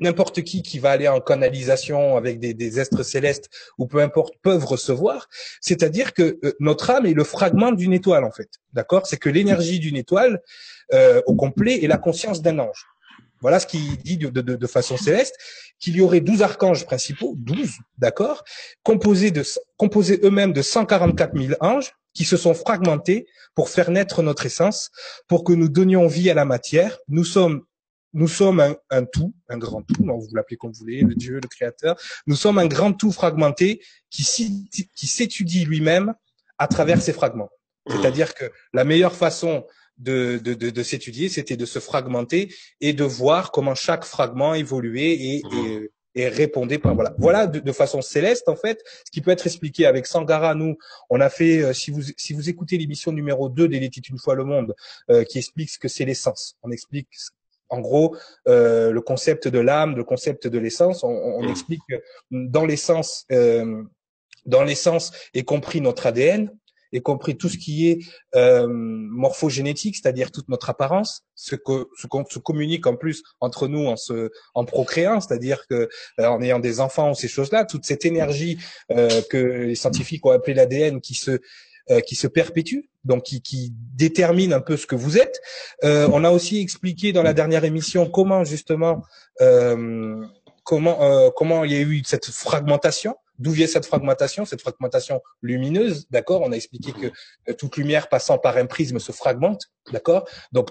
n'importe 0.00 0.42
qui 0.42 0.62
qui 0.62 0.78
va 0.78 0.90
aller 0.90 1.08
en 1.08 1.20
canalisation 1.20 2.16
avec 2.16 2.38
des, 2.38 2.54
des 2.54 2.84
célestes 3.02 3.50
ou 3.78 3.86
peu 3.86 4.00
importe 4.00 4.34
peuvent 4.42 4.64
recevoir. 4.64 5.28
C'est-à-dire 5.60 6.14
que 6.14 6.38
euh, 6.44 6.52
notre 6.60 6.90
âme 6.90 7.06
est 7.06 7.14
le 7.14 7.24
fragment 7.24 7.72
d'une 7.72 7.92
étoile 7.92 8.24
en 8.24 8.30
fait. 8.30 8.48
D'accord? 8.72 9.06
C'est 9.06 9.16
que 9.16 9.28
l'énergie 9.28 9.80
d'une 9.80 9.96
étoile 9.96 10.40
euh, 10.92 11.20
au 11.26 11.34
complet 11.34 11.82
est 11.82 11.88
la 11.88 11.98
conscience 11.98 12.42
d'un 12.42 12.58
ange. 12.58 12.86
Voilà 13.40 13.60
ce 13.60 13.66
qu'il 13.66 13.96
dit 13.98 14.16
de, 14.16 14.28
de, 14.30 14.56
de, 14.56 14.66
façon 14.66 14.96
céleste, 14.96 15.36
qu'il 15.78 15.96
y 15.96 16.00
aurait 16.00 16.20
12 16.20 16.42
archanges 16.42 16.84
principaux, 16.84 17.34
12, 17.36 17.70
d'accord, 17.98 18.42
composés 18.82 19.30
de 19.30 19.44
composés 19.76 20.18
eux-mêmes 20.24 20.52
de 20.52 20.62
144 20.62 21.38
000 21.38 21.54
anges 21.60 21.92
qui 22.14 22.24
se 22.24 22.36
sont 22.36 22.54
fragmentés 22.54 23.26
pour 23.54 23.68
faire 23.68 23.90
naître 23.90 24.22
notre 24.22 24.44
essence, 24.46 24.90
pour 25.28 25.44
que 25.44 25.52
nous 25.52 25.68
donnions 25.68 26.08
vie 26.08 26.30
à 26.30 26.34
la 26.34 26.44
matière. 26.44 26.98
Nous 27.08 27.24
sommes 27.24 27.62
nous 28.18 28.28
sommes 28.28 28.60
un, 28.60 28.76
un, 28.90 29.04
tout, 29.04 29.32
un 29.48 29.58
grand 29.58 29.82
tout, 29.82 29.94
vous 30.02 30.34
l'appelez 30.34 30.56
comme 30.56 30.72
vous 30.72 30.80
voulez, 30.80 31.00
le 31.02 31.14
Dieu, 31.14 31.34
le 31.34 31.48
Créateur. 31.48 31.96
Nous 32.26 32.36
sommes 32.36 32.58
un 32.58 32.66
grand 32.66 32.92
tout 32.92 33.12
fragmenté 33.12 33.80
qui, 34.10 34.68
qui 34.94 35.06
s'étudie 35.06 35.64
lui-même 35.64 36.14
à 36.58 36.66
travers 36.66 37.00
ses 37.00 37.12
fragments. 37.12 37.50
C'est-à-dire 37.88 38.34
que 38.34 38.44
la 38.74 38.84
meilleure 38.84 39.14
façon 39.14 39.64
de, 39.96 40.38
de, 40.42 40.54
de, 40.54 40.70
de 40.70 40.82
s'étudier, 40.82 41.28
c'était 41.28 41.56
de 41.56 41.64
se 41.64 41.78
fragmenter 41.78 42.52
et 42.80 42.92
de 42.92 43.04
voir 43.04 43.50
comment 43.50 43.74
chaque 43.74 44.04
fragment 44.04 44.54
évoluait 44.54 45.12
et, 45.12 45.42
et, 45.52 45.90
et 46.14 46.28
répondait 46.28 46.78
par 46.78 46.94
voilà 46.94 47.14
voilà 47.18 47.46
de, 47.46 47.58
de, 47.60 47.72
façon 47.72 48.00
céleste 48.02 48.48
en 48.48 48.56
fait 48.56 48.82
ce 49.04 49.10
qui 49.10 49.20
peut 49.20 49.30
être 49.30 49.46
expliqué 49.46 49.86
avec 49.86 50.06
Sangara 50.06 50.54
nous 50.54 50.76
on 51.10 51.20
a 51.20 51.28
fait 51.28 51.62
euh, 51.62 51.72
si 51.72 51.90
vous 51.90 52.02
si 52.16 52.32
vous 52.32 52.48
écoutez 52.48 52.78
l'émission 52.78 53.12
numéro 53.12 53.48
2 53.48 53.68
d'El 53.68 53.84
était 53.84 54.00
une 54.00 54.18
fois 54.18 54.34
le 54.34 54.44
monde 54.44 54.74
euh, 55.10 55.24
qui 55.24 55.38
explique 55.38 55.70
ce 55.70 55.78
que 55.78 55.88
c'est 55.88 56.04
l'essence 56.04 56.56
on 56.62 56.70
explique 56.70 57.08
en 57.68 57.80
gros, 57.80 58.16
euh, 58.46 58.90
le 58.90 59.00
concept 59.00 59.48
de 59.48 59.58
l'âme, 59.58 59.96
le 59.96 60.04
concept 60.04 60.46
de 60.46 60.58
l'essence, 60.58 61.04
on, 61.04 61.08
on 61.08 61.42
mmh. 61.42 61.50
explique 61.50 61.82
que 61.88 62.02
dans 62.30 62.64
l'essence, 62.64 63.24
euh, 63.32 63.82
dans 64.46 64.62
l'essence 64.62 65.12
est 65.34 65.44
compris 65.44 65.80
notre 65.80 66.06
ADN, 66.06 66.50
est 66.92 67.00
compris 67.00 67.36
tout 67.36 67.48
ce 67.48 67.58
qui 67.58 67.88
est 67.88 67.98
euh, 68.34 68.66
morphogénétique, 68.68 69.96
c'est-à-dire 69.96 70.30
toute 70.30 70.48
notre 70.48 70.70
apparence, 70.70 71.22
ce 71.34 71.54
que 71.54 71.88
ce 71.96 72.06
qu'on 72.06 72.24
se 72.24 72.38
communique 72.38 72.86
en 72.86 72.96
plus 72.96 73.22
entre 73.40 73.68
nous 73.68 73.86
en 73.86 73.96
se 73.96 74.30
en 74.54 74.64
procréant, 74.64 75.20
c'est-à-dire 75.20 75.66
que 75.68 75.88
euh, 76.20 76.26
en 76.26 76.40
ayant 76.42 76.58
des 76.58 76.80
enfants 76.80 77.10
ou 77.10 77.14
ces 77.14 77.28
choses-là, 77.28 77.64
toute 77.64 77.84
cette 77.84 78.04
énergie 78.04 78.58
euh, 78.90 79.22
que 79.30 79.36
les 79.36 79.74
scientifiques 79.74 80.24
ont 80.24 80.30
appelé 80.30 80.54
l'ADN 80.54 81.00
qui 81.00 81.14
se 81.14 81.40
euh, 81.90 82.00
qui 82.00 82.14
se 82.14 82.26
perpétue, 82.26 82.80
donc 83.04 83.24
qui, 83.24 83.40
qui, 83.40 83.72
détermine 83.94 84.52
un 84.52 84.60
peu 84.60 84.76
ce 84.76 84.86
que 84.86 84.94
vous 84.94 85.18
êtes. 85.18 85.40
Euh, 85.82 86.08
on 86.12 86.22
a 86.22 86.30
aussi 86.30 86.60
expliqué 86.60 87.12
dans 87.12 87.22
la 87.22 87.32
dernière 87.32 87.64
émission 87.64 88.08
comment 88.08 88.44
justement 88.44 89.02
euh, 89.40 90.24
comment 90.64 91.02
euh, 91.02 91.30
comment 91.34 91.64
il 91.64 91.72
y 91.72 91.76
a 91.76 91.80
eu 91.80 92.02
cette 92.04 92.26
fragmentation. 92.26 93.16
D'où 93.38 93.52
vient 93.52 93.68
cette 93.68 93.86
fragmentation 93.86 94.44
Cette 94.44 94.60
fragmentation 94.60 95.22
lumineuse, 95.42 96.06
d'accord? 96.10 96.42
On 96.42 96.52
a 96.52 96.56
expliqué 96.56 96.92
que 96.92 97.06
euh, 97.48 97.54
toute 97.54 97.76
lumière 97.76 98.08
passant 98.08 98.38
par 98.38 98.56
un 98.56 98.66
prisme 98.66 98.98
se 98.98 99.12
fragmente, 99.12 99.66
d'accord? 99.92 100.28
Donc 100.52 100.70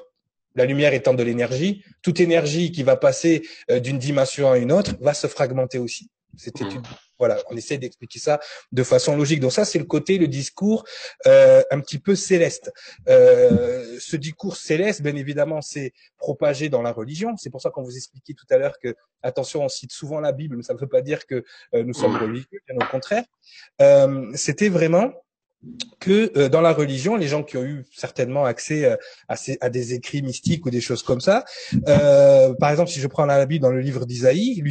la 0.56 0.66
lumière 0.66 0.94
étant 0.94 1.14
de 1.14 1.24
l'énergie, 1.24 1.84
toute 2.02 2.20
énergie 2.20 2.72
qui 2.72 2.84
va 2.84 2.96
passer 2.96 3.48
d'une 3.70 4.00
dimension 4.00 4.52
à 4.52 4.58
une 4.58 4.72
autre 4.72 4.96
va 5.00 5.14
se 5.14 5.28
fragmenter 5.28 5.78
aussi. 5.78 6.10
C'était 6.38 6.64
une 6.64 6.84
voilà, 7.20 7.38
on 7.50 7.58
essaie 7.58 7.78
d'expliquer 7.78 8.20
ça 8.20 8.40
de 8.72 8.84
façon 8.84 9.16
logique. 9.16 9.40
Donc 9.40 9.52
ça, 9.52 9.66
c'est 9.66 9.80
le 9.80 9.86
côté, 9.86 10.18
le 10.18 10.28
discours 10.28 10.86
euh, 11.26 11.64
un 11.72 11.80
petit 11.80 12.00
peu 12.00 12.16
céleste. 12.16 12.72
Euh, 13.10 13.98
ce 14.00 14.16
discours 14.16 14.56
céleste, 14.56 15.02
bien 15.02 15.16
évidemment, 15.16 15.62
c'est 15.62 15.94
propagé 16.18 16.70
dans 16.70 16.82
la 16.82 16.92
religion. 16.92 17.36
C'est 17.38 17.50
pour 17.50 17.62
ça 17.62 17.70
qu'on 17.70 17.84
vous 17.84 17.96
expliquait 17.96 18.34
tout 18.34 18.46
à 18.50 18.58
l'heure 18.58 18.78
que, 18.80 18.96
attention, 19.24 19.64
on 19.64 19.70
cite 19.70 19.92
souvent 19.92 20.20
la 20.20 20.32
Bible, 20.32 20.58
mais 20.58 20.64
ça 20.64 20.74
ne 20.74 20.80
veut 20.80 20.88
pas 20.88 21.02
dire 21.02 21.26
que 21.26 21.44
euh, 21.74 21.84
nous 21.84 21.94
sommes 21.94 22.16
religieux, 22.16 22.60
bien 22.68 22.78
au 22.78 22.92
contraire. 22.92 23.24
Euh, 23.82 24.32
c'était 24.36 24.70
vraiment 24.70 25.12
que 26.00 26.32
euh, 26.38 26.50
dans 26.50 26.62
la 26.62 26.72
religion, 26.72 27.16
les 27.16 27.28
gens 27.28 27.44
qui 27.44 27.58
ont 27.58 27.64
eu 27.64 27.86
certainement 27.92 28.46
accès 28.46 28.86
euh, 28.86 28.96
à, 29.28 29.70
des 29.70 29.94
écrits 29.94 30.22
mystiques 30.22 30.66
ou 30.66 30.70
des 30.70 30.82
choses 30.82 31.04
comme 31.04 31.20
ça, 31.20 31.44
euh, 31.88 32.54
par 32.56 32.70
exemple, 32.70 32.92
si 32.92 33.00
je 33.00 33.08
prends 33.08 33.26
la 33.26 33.46
Bible 33.46 33.64
dans 33.64 33.72
le 33.72 33.82
livre 33.82 34.06
d'Isaïe, 34.06 34.64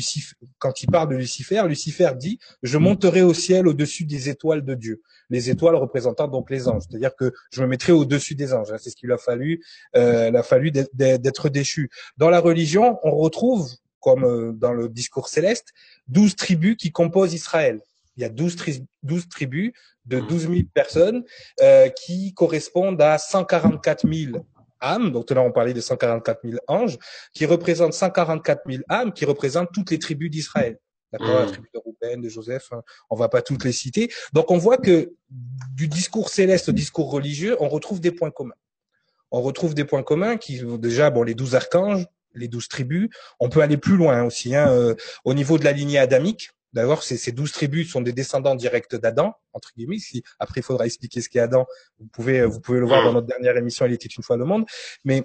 quand 0.59 0.83
il 0.83 0.91
parle 0.91 1.11
de 1.11 1.17
Lucifer, 1.17 1.63
Lucifer 1.67 2.11
dit 2.17 2.39
«Je 2.63 2.79
monterai 2.79 3.23
au 3.23 3.35
ciel 3.35 3.67
au-dessus 3.67 4.05
des 4.05 4.29
étoiles 4.29 4.65
de 4.65 4.75
Dieu». 4.75 5.03
Les 5.31 5.51
étoiles 5.51 5.75
représentant 5.75 6.29
donc 6.29 6.51
les 6.51 6.69
anges, 6.69 6.83
c'est-à-dire 6.89 7.15
que 7.17 7.33
je 7.51 7.61
me 7.61 7.67
mettrai 7.67 7.93
au-dessus 7.93 8.37
des 8.37 8.55
anges. 8.55 8.69
C'est 8.79 8.91
ce 8.91 8.97
qu'il 8.97 9.11
a 9.11 9.19
fallu, 9.19 9.61
il 9.97 10.37
a 10.37 10.43
fallu 10.45 10.71
d'être 10.71 11.49
déchu. 11.49 11.91
Dans 12.17 12.31
la 12.31 12.39
religion, 12.39 13.01
on 13.03 13.11
retrouve, 13.11 13.69
comme 13.99 14.57
dans 14.57 14.73
le 14.73 14.89
discours 14.89 15.29
céleste, 15.29 15.73
douze 16.07 16.37
tribus 16.37 16.77
qui 16.77 16.93
composent 16.93 17.35
Israël 17.35 17.81
il 18.17 18.23
y 18.23 18.25
a 18.25 18.29
12, 18.29 18.57
12 19.03 19.29
tribus 19.29 19.73
de 20.05 20.21
12 20.21 20.43
000 20.43 20.55
personnes 20.73 21.25
euh, 21.61 21.89
qui 21.89 22.33
correspondent 22.35 23.01
à 23.01 23.19
144 23.19 24.07
000 24.13 24.47
âmes, 24.81 25.13
donc 25.13 25.31
là 25.31 25.43
on 25.43 25.53
parlait 25.53 25.75
de 25.75 25.81
144 25.81 26.41
000 26.45 26.59
anges, 26.69 26.99
qui 27.33 27.47
représentent 27.47 27.95
144 27.95 28.63
000 28.69 28.83
âmes, 28.89 29.13
qui 29.13 29.25
représentent 29.25 29.71
toutes 29.73 29.91
les 29.91 29.99
tribus 29.99 30.31
d'Israël. 30.31 30.79
D'accord, 31.13 31.39
la 31.39 31.47
Mm. 31.47 31.51
tribu 31.53 31.69
de 31.73 31.79
Rouben, 31.79 32.21
de 32.21 32.29
Joseph, 32.29 32.69
hein, 32.73 32.83
on 33.11 33.17
va 33.17 33.29
pas 33.29 33.41
toutes 33.41 33.65
les 33.65 33.73
citer. 33.73 34.11
Donc 34.33 34.51
on 34.51 34.59
voit 34.59 34.77
que 34.77 35.13
du 35.75 35.89
discours 35.89 36.31
céleste 36.31 36.69
au 36.69 36.73
discours 36.73 37.11
religieux, 37.11 37.57
on 37.61 37.69
retrouve 37.69 38.01
des 38.01 38.11
points 38.11 38.31
communs. 38.31 38.55
On 39.31 39.41
retrouve 39.41 39.75
des 39.75 39.85
points 39.85 40.03
communs 40.03 40.37
qui 40.37 40.61
déjà 40.79 41.11
bon 41.11 41.23
les 41.23 41.35
douze 41.35 41.55
archanges, 41.55 42.07
les 42.35 42.49
douze 42.49 42.69
tribus. 42.69 43.09
On 43.41 43.49
peut 43.49 43.61
aller 43.61 43.77
plus 43.77 43.97
loin 43.97 44.25
aussi, 44.25 44.55
hein, 44.55 44.69
euh, 44.69 44.95
au 45.25 45.35
niveau 45.35 45.59
de 45.59 45.65
la 45.65 45.73
lignée 45.73 45.99
adamique. 45.99 46.51
D'abord, 46.77 47.03
ces, 47.03 47.17
ces 47.17 47.33
douze 47.33 47.53
tribus 47.53 47.91
sont 47.91 48.03
des 48.03 48.13
descendants 48.13 48.55
directs 48.55 48.95
d'Adam, 48.97 49.35
entre 49.55 49.73
guillemets. 49.75 49.99
Si, 49.99 50.23
après, 50.39 50.61
il 50.61 50.63
faudra 50.63 50.85
expliquer 50.85 51.23
ce 51.23 51.31
qu'est 51.31 51.41
Adam. 51.41 51.67
Vous 51.99 52.07
pouvez, 52.09 52.45
vous 52.45 52.61
pouvez 52.61 52.81
le 52.81 52.87
voir 52.87 53.03
dans 53.03 53.15
notre 53.15 53.27
dernière 53.27 53.57
émission, 53.57 53.87
Il 53.87 53.95
était 53.95 54.09
une 54.09 54.23
fois 54.23 54.37
le 54.37 54.45
monde. 54.45 54.67
Mais 55.03 55.25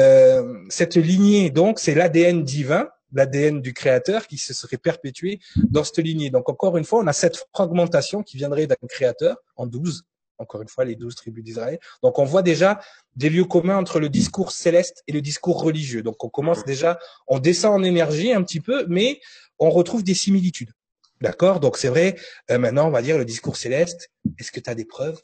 euh, 0.00 0.64
cette 0.70 0.96
lignée, 0.96 1.50
donc, 1.50 1.80
c'est 1.80 1.94
l'ADN 1.94 2.42
divin, 2.42 2.88
l'ADN 3.12 3.60
du 3.60 3.74
Créateur 3.74 4.26
qui 4.26 4.38
se 4.38 4.54
serait 4.54 4.78
perpétué 4.78 5.38
dans 5.68 5.84
cette 5.84 5.98
lignée. 5.98 6.30
Donc, 6.30 6.48
encore 6.48 6.78
une 6.78 6.84
fois, 6.84 7.00
on 7.00 7.06
a 7.06 7.12
cette 7.12 7.36
fragmentation 7.52 8.22
qui 8.22 8.38
viendrait 8.38 8.66
d'un 8.66 8.76
Créateur 8.88 9.36
en 9.56 9.66
douze. 9.66 10.04
Encore 10.38 10.62
une 10.62 10.68
fois, 10.68 10.86
les 10.86 10.96
douze 10.96 11.14
tribus 11.14 11.44
d'Israël. 11.44 11.78
Donc, 12.02 12.18
on 12.18 12.24
voit 12.24 12.42
déjà 12.42 12.80
des 13.16 13.28
lieux 13.28 13.44
communs 13.44 13.76
entre 13.76 14.00
le 14.00 14.08
discours 14.08 14.50
céleste 14.50 15.02
et 15.08 15.12
le 15.12 15.20
discours 15.20 15.62
religieux. 15.62 16.02
Donc, 16.02 16.24
on 16.24 16.30
commence 16.30 16.64
déjà, 16.64 16.98
on 17.26 17.38
descend 17.38 17.74
en 17.74 17.82
énergie 17.82 18.32
un 18.32 18.42
petit 18.42 18.60
peu, 18.60 18.86
mais 18.88 19.20
on 19.58 19.68
retrouve 19.68 20.02
des 20.02 20.14
similitudes. 20.14 20.72
D'accord? 21.20 21.60
Donc, 21.60 21.78
c'est 21.78 21.88
vrai, 21.88 22.16
euh, 22.50 22.58
maintenant, 22.58 22.86
on 22.88 22.90
va 22.90 23.02
dire 23.02 23.18
le 23.18 23.24
discours 23.24 23.56
céleste. 23.56 24.10
Est-ce 24.38 24.52
que 24.52 24.60
tu 24.60 24.70
as 24.70 24.74
des 24.74 24.84
preuves? 24.84 25.20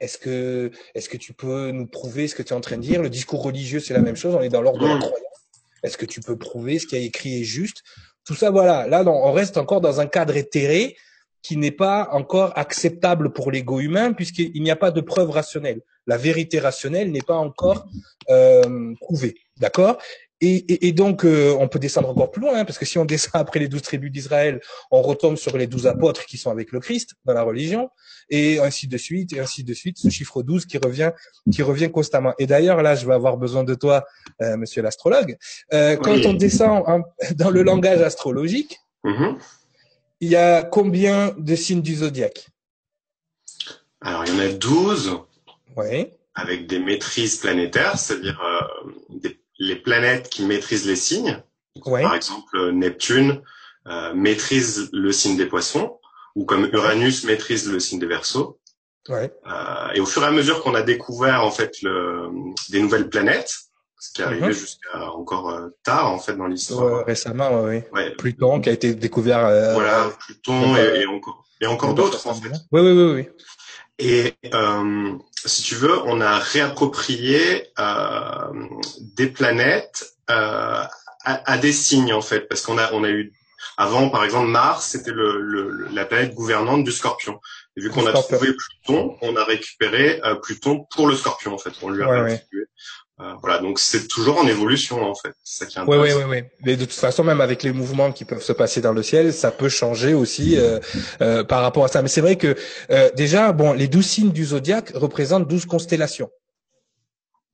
Est-ce 0.00 0.18
que, 0.18 0.70
est-ce 0.94 1.08
que 1.08 1.16
tu 1.16 1.32
peux 1.32 1.70
nous 1.70 1.86
prouver 1.86 2.28
ce 2.28 2.34
que 2.34 2.42
tu 2.42 2.52
es 2.52 2.56
en 2.56 2.60
train 2.60 2.76
de 2.76 2.82
dire? 2.82 3.02
Le 3.02 3.10
discours 3.10 3.42
religieux, 3.42 3.80
c'est 3.80 3.94
la 3.94 4.00
même 4.00 4.16
chose. 4.16 4.34
On 4.34 4.42
est 4.42 4.50
dans 4.50 4.60
l'ordre 4.60 4.80
de 4.80 4.86
la 4.86 4.98
croyance. 4.98 5.20
Est-ce 5.82 5.96
que 5.96 6.06
tu 6.06 6.20
peux 6.20 6.36
prouver 6.36 6.78
ce 6.78 6.86
qui 6.86 6.96
a 6.96 6.98
écrit 6.98 7.40
est 7.40 7.44
juste? 7.44 7.82
Tout 8.24 8.34
ça, 8.34 8.50
voilà. 8.50 8.86
Là, 8.88 9.04
non, 9.04 9.12
on 9.12 9.32
reste 9.32 9.56
encore 9.56 9.80
dans 9.80 10.00
un 10.00 10.06
cadre 10.06 10.36
éthéré 10.36 10.96
qui 11.42 11.56
n'est 11.56 11.70
pas 11.70 12.08
encore 12.10 12.52
acceptable 12.58 13.32
pour 13.32 13.52
l'ego 13.52 13.78
humain 13.78 14.12
puisqu'il 14.12 14.60
n'y 14.62 14.70
a 14.70 14.76
pas 14.76 14.90
de 14.90 15.00
preuve 15.00 15.30
rationnelle. 15.30 15.80
La 16.08 16.16
vérité 16.16 16.58
rationnelle 16.58 17.12
n'est 17.12 17.22
pas 17.22 17.36
encore 17.36 17.86
euh, 18.30 18.94
prouvée. 19.00 19.36
D'accord? 19.58 19.98
Et, 20.40 20.56
et, 20.72 20.88
et 20.88 20.92
donc, 20.92 21.24
euh, 21.24 21.56
on 21.58 21.68
peut 21.68 21.78
descendre 21.78 22.08
encore 22.10 22.30
plus 22.30 22.42
loin, 22.42 22.58
hein, 22.58 22.64
parce 22.64 22.78
que 22.78 22.84
si 22.84 22.98
on 22.98 23.04
descend 23.14 23.32
après 23.40 23.58
les 23.58 23.68
douze 23.68 23.82
tribus 23.82 24.10
d'Israël, 24.10 24.60
on 24.90 25.02
retombe 25.02 25.36
sur 25.36 25.56
les 25.56 25.66
douze 25.66 25.86
apôtres 25.86 26.26
qui 26.26 26.36
sont 26.38 26.50
avec 26.50 26.72
le 26.72 26.80
Christ 26.80 27.14
dans 27.24 27.32
la 27.34 27.42
religion, 27.42 27.88
et 28.28 28.58
ainsi 28.58 28.88
de 28.88 28.96
suite, 28.98 29.32
et 29.32 29.40
ainsi 29.40 29.64
de 29.64 29.72
suite, 29.72 29.98
ce 29.98 30.08
chiffre 30.10 30.42
12 30.42 30.66
qui 30.66 30.78
revient, 30.78 31.12
qui 31.52 31.62
revient 31.62 31.90
constamment. 31.90 32.34
Et 32.38 32.46
d'ailleurs, 32.46 32.82
là, 32.82 32.94
je 32.94 33.06
vais 33.06 33.14
avoir 33.14 33.36
besoin 33.36 33.64
de 33.64 33.74
toi, 33.74 34.04
euh, 34.42 34.56
monsieur 34.56 34.82
l'astrologue. 34.82 35.36
Euh, 35.72 35.96
quand 35.96 36.12
Oui. 36.14 36.26
on 36.26 36.34
descend 36.34 36.82
en- 36.86 37.02
dans 37.36 37.50
le 37.50 37.62
langage 37.62 38.00
astrologique, 38.02 38.78
Mhm. 39.04 39.38
il 40.20 40.28
y 40.30 40.36
a 40.36 40.62
combien 40.64 41.34
de 41.38 41.54
signes 41.54 41.82
du 41.82 41.94
zodiaque? 41.94 42.48
Alors, 44.00 44.24
il 44.26 44.34
y 44.34 44.36
en 44.36 44.40
a 44.40 44.48
12 44.48 45.18
Oui, 45.76 46.08
avec 46.34 46.66
des 46.66 46.78
maîtrises 46.78 47.36
planétaires, 47.38 47.98
c'est-à-dire 47.98 48.40
euh, 48.42 48.90
des- 49.10 49.38
les 49.58 49.76
planètes 49.76 50.28
qui 50.28 50.44
maîtrisent 50.44 50.86
les 50.86 50.96
signes. 50.96 51.42
Par 51.84 52.14
exemple, 52.14 52.70
Neptune 52.72 53.42
euh, 53.86 54.12
maîtrise 54.14 54.88
le 54.92 55.12
signe 55.12 55.36
des 55.36 55.46
poissons, 55.46 55.98
ou 56.34 56.44
comme 56.44 56.68
Uranus 56.72 57.24
maîtrise 57.24 57.70
le 57.70 57.78
signe 57.80 57.98
des 57.98 58.06
Verseaux. 58.06 58.58
Euh, 59.08 59.28
et 59.94 60.00
au 60.00 60.06
fur 60.06 60.22
et 60.22 60.26
à 60.26 60.30
mesure 60.32 60.62
qu'on 60.62 60.74
a 60.74 60.82
découvert 60.82 61.44
en 61.44 61.50
fait 61.52 61.80
le, 61.82 62.28
des 62.70 62.80
nouvelles 62.80 63.08
planètes, 63.08 63.54
ce 64.00 64.12
qui 64.12 64.20
est 64.20 64.24
arrivé 64.24 64.46
Mhm. 64.48 64.52
jusqu'à 64.52 65.10
encore 65.12 65.50
euh, 65.50 65.68
tard 65.84 66.10
en 66.12 66.18
fait 66.18 66.34
dans 66.34 66.46
l'histoire. 66.48 67.04
Récemment, 67.06 67.62
oui. 67.62 67.82
Ouais, 67.92 68.10
Pluton 68.16 68.60
qui 68.60 68.68
a 68.68 68.72
été 68.72 68.94
découvert. 68.94 69.46
euh, 69.46 69.74
voilà, 69.74 70.10
Pluton 70.26 70.76
et 70.76 71.06
encore 71.06 71.44
et 71.60 71.66
encore 71.66 71.94
d'autres 71.94 72.26
en 72.26 72.34
fait. 72.34 72.48
Oui, 72.72 72.80
oui, 72.80 72.92
oui, 72.92 73.12
oui. 73.14 73.28
Et 73.98 74.34
euh, 74.52 75.12
si 75.46 75.62
tu 75.62 75.74
veux, 75.74 75.98
on 76.04 76.20
a 76.20 76.38
réapproprié 76.38 77.68
euh, 77.78 78.52
des 79.00 79.28
planètes 79.28 80.06
euh, 80.30 80.82
à, 81.24 81.52
à 81.52 81.58
des 81.58 81.72
signes 81.72 82.12
en 82.12 82.20
fait, 82.22 82.42
parce 82.48 82.60
qu'on 82.62 82.78
a 82.78 82.92
on 82.92 83.04
a 83.04 83.08
eu 83.10 83.32
avant 83.78 84.08
par 84.10 84.24
exemple 84.24 84.48
Mars, 84.48 84.86
c'était 84.86 85.10
le, 85.12 85.40
le- 85.40 85.88
la 85.92 86.04
planète 86.04 86.34
gouvernante 86.34 86.84
du 86.84 86.92
Scorpion. 86.92 87.40
Et 87.76 87.80
vu 87.82 87.90
qu'on 87.90 88.06
a 88.06 88.12
trouvé 88.36 88.52
Pluton, 88.54 89.16
on 89.20 89.36
a 89.36 89.44
récupéré 89.44 90.20
euh, 90.24 90.34
Pluton 90.36 90.86
pour 90.94 91.06
le 91.08 91.14
Scorpion 91.14 91.54
en 91.54 91.58
fait. 91.58 91.72
On 91.82 91.90
lui 91.90 92.02
a 92.02 92.06
Ouais. 92.22 92.46
Euh, 93.18 93.32
voilà, 93.40 93.60
donc 93.60 93.78
c'est 93.78 94.08
toujours 94.08 94.38
en 94.38 94.46
évolution 94.46 95.02
en 95.02 95.14
fait. 95.14 95.32
C'est 95.42 95.64
ça 95.64 95.66
qui 95.66 95.78
est 95.78 95.82
Oui, 95.82 95.96
oui, 95.96 96.10
oui, 96.14 96.24
oui. 96.28 96.42
Mais 96.64 96.76
de 96.76 96.84
toute 96.84 96.92
façon, 96.92 97.24
même 97.24 97.40
avec 97.40 97.62
les 97.62 97.72
mouvements 97.72 98.12
qui 98.12 98.26
peuvent 98.26 98.42
se 98.42 98.52
passer 98.52 98.82
dans 98.82 98.92
le 98.92 99.02
ciel, 99.02 99.32
ça 99.32 99.50
peut 99.50 99.70
changer 99.70 100.12
aussi 100.12 100.58
euh, 100.58 100.78
euh, 101.22 101.42
par 101.42 101.62
rapport 101.62 101.84
à 101.86 101.88
ça. 101.88 102.02
Mais 102.02 102.08
c'est 102.08 102.20
vrai 102.20 102.36
que 102.36 102.54
euh, 102.90 103.10
déjà, 103.16 103.52
bon, 103.52 103.72
les 103.72 103.88
douze 103.88 104.04
signes 104.04 104.32
du 104.32 104.44
zodiaque 104.44 104.90
représentent 104.94 105.48
douze 105.48 105.64
constellations. 105.64 106.30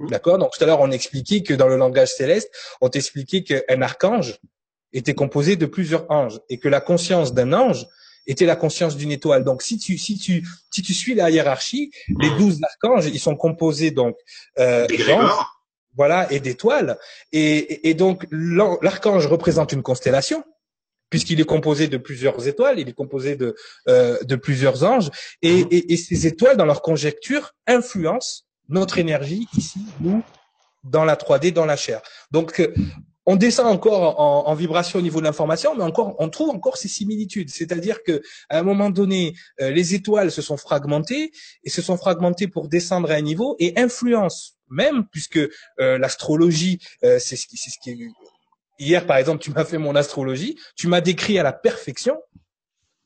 Mhm. 0.01 0.11
D'accord? 0.11 0.39
Donc 0.39 0.51
tout 0.51 0.65
à 0.65 0.67
l'heure, 0.67 0.81
on 0.81 0.91
expliquait 0.91 1.45
que 1.45 1.55
dans 1.55 1.69
le 1.69 1.77
langage 1.77 2.09
céleste, 2.09 2.51
on 2.81 2.89
t'expliquait 2.89 3.45
qu'un 3.45 3.83
archange 3.83 4.41
était 4.93 5.15
composé 5.15 5.55
de 5.55 5.67
plusieurs 5.67 6.11
anges 6.11 6.41
et 6.49 6.59
que 6.59 6.69
la 6.69 6.81
conscience 6.81 7.35
d'un 7.35 7.53
ange 7.53 7.87
était 8.27 8.47
la 8.47 8.57
conscience 8.57 8.97
d'une 8.97 9.13
étoile. 9.13 9.45
Donc 9.45 9.63
si 9.63 9.79
tu 9.79 9.99
si 9.99 10.19
tu 10.19 10.47
si 10.71 10.83
tu 10.83 10.95
suis 10.95 11.15
la 11.15 11.31
hiérarchie, 11.31 11.91
les 12.09 12.31
Mhm. 12.31 12.37
douze 12.39 12.61
archanges, 12.63 13.07
ils 13.07 13.21
sont 13.21 13.37
composés 13.37 13.91
donc 13.91 14.17
euh, 14.59 14.87
voilà, 15.95 16.33
et 16.33 16.41
d'étoiles. 16.41 16.99
Et, 17.33 17.89
et- 17.91 17.95
donc, 17.95 18.27
l'archange 18.31 19.27
représente 19.27 19.73
une 19.73 19.83
constellation, 19.83 20.43
puisqu'il 21.11 21.39
est 21.39 21.45
composé 21.45 21.87
de 21.87 21.99
plusieurs 21.99 22.49
étoiles, 22.49 22.79
il 22.79 22.89
est 22.89 22.95
composé 22.95 23.37
de, 23.37 23.55
euh, 23.89 24.19
de 24.25 24.37
plusieurs 24.37 24.85
anges, 24.85 25.11
et, 25.43 25.65
Mhm. 25.65 25.69
et, 25.71 25.93
et 25.93 25.97
ces 25.99 26.27
étoiles, 26.27 26.57
dans 26.57 26.65
leur 26.65 26.81
conjecture, 26.81 27.53
influencent 27.67 28.45
notre 28.71 28.97
énergie 28.99 29.47
ici, 29.55 29.81
nous, 30.01 30.23
dans 30.83 31.05
la 31.05 31.17
3D, 31.17 31.53
dans 31.53 31.67
la 31.67 31.77
chair. 31.77 32.01
Donc, 32.31 32.59
euh, 32.61 32.73
on 33.27 33.37
descend 33.37 33.67
encore 33.69 34.19
en, 34.21 34.55
vibration 34.55 34.99
au 34.99 35.03
niveau 35.03 35.21
de 35.21 35.25
l'information, 35.25 35.75
mais 35.77 35.85
encore, 35.85 36.17
on 36.19 36.29
trouve 36.29 36.51
encore 36.51 36.77
ces 36.77 36.89
similitudes. 36.89 37.51
C'est-à-dire 37.51 38.03
que, 38.03 38.21
à 38.49 38.59
un 38.59 38.63
moment 38.63 38.91
donné, 38.91 39.35
euh, 39.61 39.71
les 39.71 39.95
étoiles 39.95 40.31
se 40.31 40.43
sont 40.43 40.57
fragmentées 40.57 41.31
et 41.63 41.71
se 41.71 41.83
sont 41.83 41.97
fragmentées 41.97 42.49
pour 42.49 42.69
descendre 42.69 43.11
à 43.11 43.15
un 43.15 43.21
niveau 43.21 43.57
et 43.59 43.79
influencent 43.79 44.55
même, 44.69 45.07
puisque 45.11 45.39
euh, 45.39 45.99
l'astrologie, 45.99 46.81
euh, 47.05 47.19
c'est 47.21 47.37
ce 47.37 47.47
qui, 47.47 47.57
c'est 47.57 47.71
ce 47.71 47.79
qui 47.83 47.91
est... 47.91 48.09
Hier, 48.79 49.07
par 49.07 49.19
exemple, 49.19 49.43
tu 49.43 49.53
m'as 49.53 49.65
fait 49.65 49.79
mon 49.79 49.95
astrologie, 49.95 50.59
tu 50.77 50.89
m'as 50.89 51.01
décrit 51.01 51.39
à 51.39 51.43
la 51.43 51.53
perfection, 51.53 52.19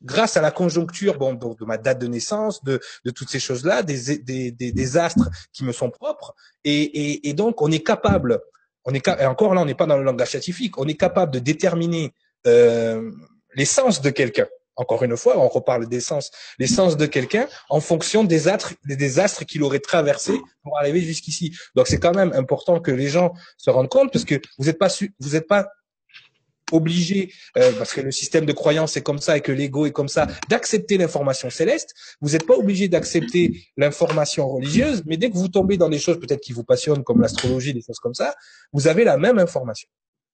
grâce 0.02 0.37
à 0.37 0.40
la 0.40 0.50
conjoncture 0.50 1.18
bon, 1.18 1.35
donc 1.35 1.58
de 1.58 1.64
ma 1.64 1.76
date 1.76 1.99
de 1.99 2.06
naissance, 2.06 2.62
de, 2.64 2.80
de 3.04 3.11
toutes 3.11 3.28
ces 3.28 3.40
choses-là, 3.40 3.82
des, 3.82 4.18
des, 4.18 4.52
des, 4.52 4.73
des 4.73 4.96
astres 4.96 5.28
qui 5.52 5.64
me 5.64 5.73
sont 5.73 5.90
propres, 5.90 6.35
et, 6.64 6.82
et, 6.82 7.28
et 7.28 7.35
donc 7.35 7.61
on 7.61 7.70
est 7.70 7.85
capable, 7.85 8.40
on 8.87 8.95
est 8.95 9.07
et 9.09 9.26
encore 9.26 9.52
là, 9.55 9.61
on 9.61 9.66
n'est 9.66 9.75
pas 9.75 9.87
dans 9.87 9.99
le 9.99 10.05
langage 10.05 10.31
scientifique, 10.31 10.78
on 10.78 10.87
est 10.88 10.95
capable 10.95 11.33
de 11.33 11.38
déterminer 11.38 12.12
euh, 12.47 13.11
l'essence 13.55 14.00
de 14.00 14.11
quelqu'un. 14.11 14.47
Encore 14.78 15.02
une 15.02 15.16
fois, 15.16 15.38
on 15.38 15.49
reparle 15.49 15.88
d'essence, 15.88 16.31
l'essence 16.59 16.99
de 16.99 17.07
quelqu'un 17.07 17.49
en 17.71 17.81
fonction 17.81 18.25
des 18.25 18.47
astres, 18.47 18.75
des 18.85 19.19
astres 19.19 19.45
qu'il 19.47 19.62
aurait 19.62 19.78
traversés 19.81 20.38
pour 20.62 20.78
arriver 20.78 21.00
jusqu'ici. 21.00 21.57
Donc 21.75 21.87
c'est 21.88 21.99
quand 21.99 22.14
même 22.14 22.33
important 22.35 22.78
que 22.81 22.90
les 22.90 23.09
gens 23.09 23.33
se 23.57 23.71
rendent 23.71 23.88
compte 23.88 24.12
parce 24.12 24.26
que 24.26 24.35
vous 24.59 24.66
n'êtes 24.66 24.78
pas 24.78 24.90
su- 24.90 25.14
vous 25.19 25.31
n'êtes 25.31 25.47
pas 25.49 25.66
obligé 26.73 27.32
euh, 27.56 27.73
parce 27.78 27.92
que 27.92 28.00
le 28.00 28.11
système 28.11 28.44
de 28.44 28.52
croyance 28.52 28.96
est 28.96 29.02
comme 29.02 29.18
ça 29.18 29.37
et 29.37 29.40
que 29.40 29.52
l'ego 29.52 29.87
est 29.87 29.92
comme 29.92 30.08
ça 30.08 30.26
d'accepter 30.49 30.99
l'information 30.99 31.50
céleste. 31.50 31.94
Vous 32.20 32.30
n'êtes 32.30 32.46
pas 32.46 32.56
obligé 32.56 32.88
d'accepter 32.88 33.68
l'information 33.76 34.49
religieuse, 34.49 35.02
mais 35.06 35.16
dès 35.16 35.30
que 35.30 35.37
vous 35.37 35.49
tombez 35.49 35.76
dans 35.76 35.88
des 35.88 35.99
choses 35.99 36.18
peut-être 36.18 36.40
qui 36.40 36.52
vous 36.52 36.64
passionnent 36.64 37.04
comme 37.04 37.20
l'astrologie, 37.20 37.73
des 37.73 37.82
choses 37.82 37.99
comme 37.99 38.14
ça, 38.14 38.35
vous 38.73 38.88
avez 38.88 39.04
la 39.04 39.16
même 39.16 39.38
information. 39.38 39.88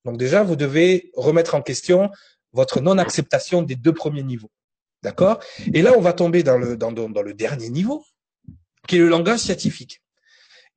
Donc 0.05 0.17
déjà, 0.17 0.43
vous 0.43 0.57
devez 0.57 1.11
remettre 1.15 1.55
en 1.55 1.62
question 1.62 2.11
votre 2.53 2.81
non-acceptation 2.81 3.62
des 3.62 3.77
deux 3.77 3.93
premiers 3.93 4.23
niveaux. 4.23 4.51
D'accord? 5.03 5.41
Et 5.75 5.83
là, 5.83 5.95
on 5.97 6.01
va 6.01 6.12
tomber 6.12 6.43
dans 6.43 6.59
le, 6.59 6.77
dans, 6.77 6.93
dans, 6.93 7.23
le 7.23 7.35
dernier 7.35 7.71
niveau, 7.71 8.05
qui 8.87 8.97
est 8.97 9.01
le 9.01 9.09
langage 9.09 9.41
scientifique. 9.41 10.01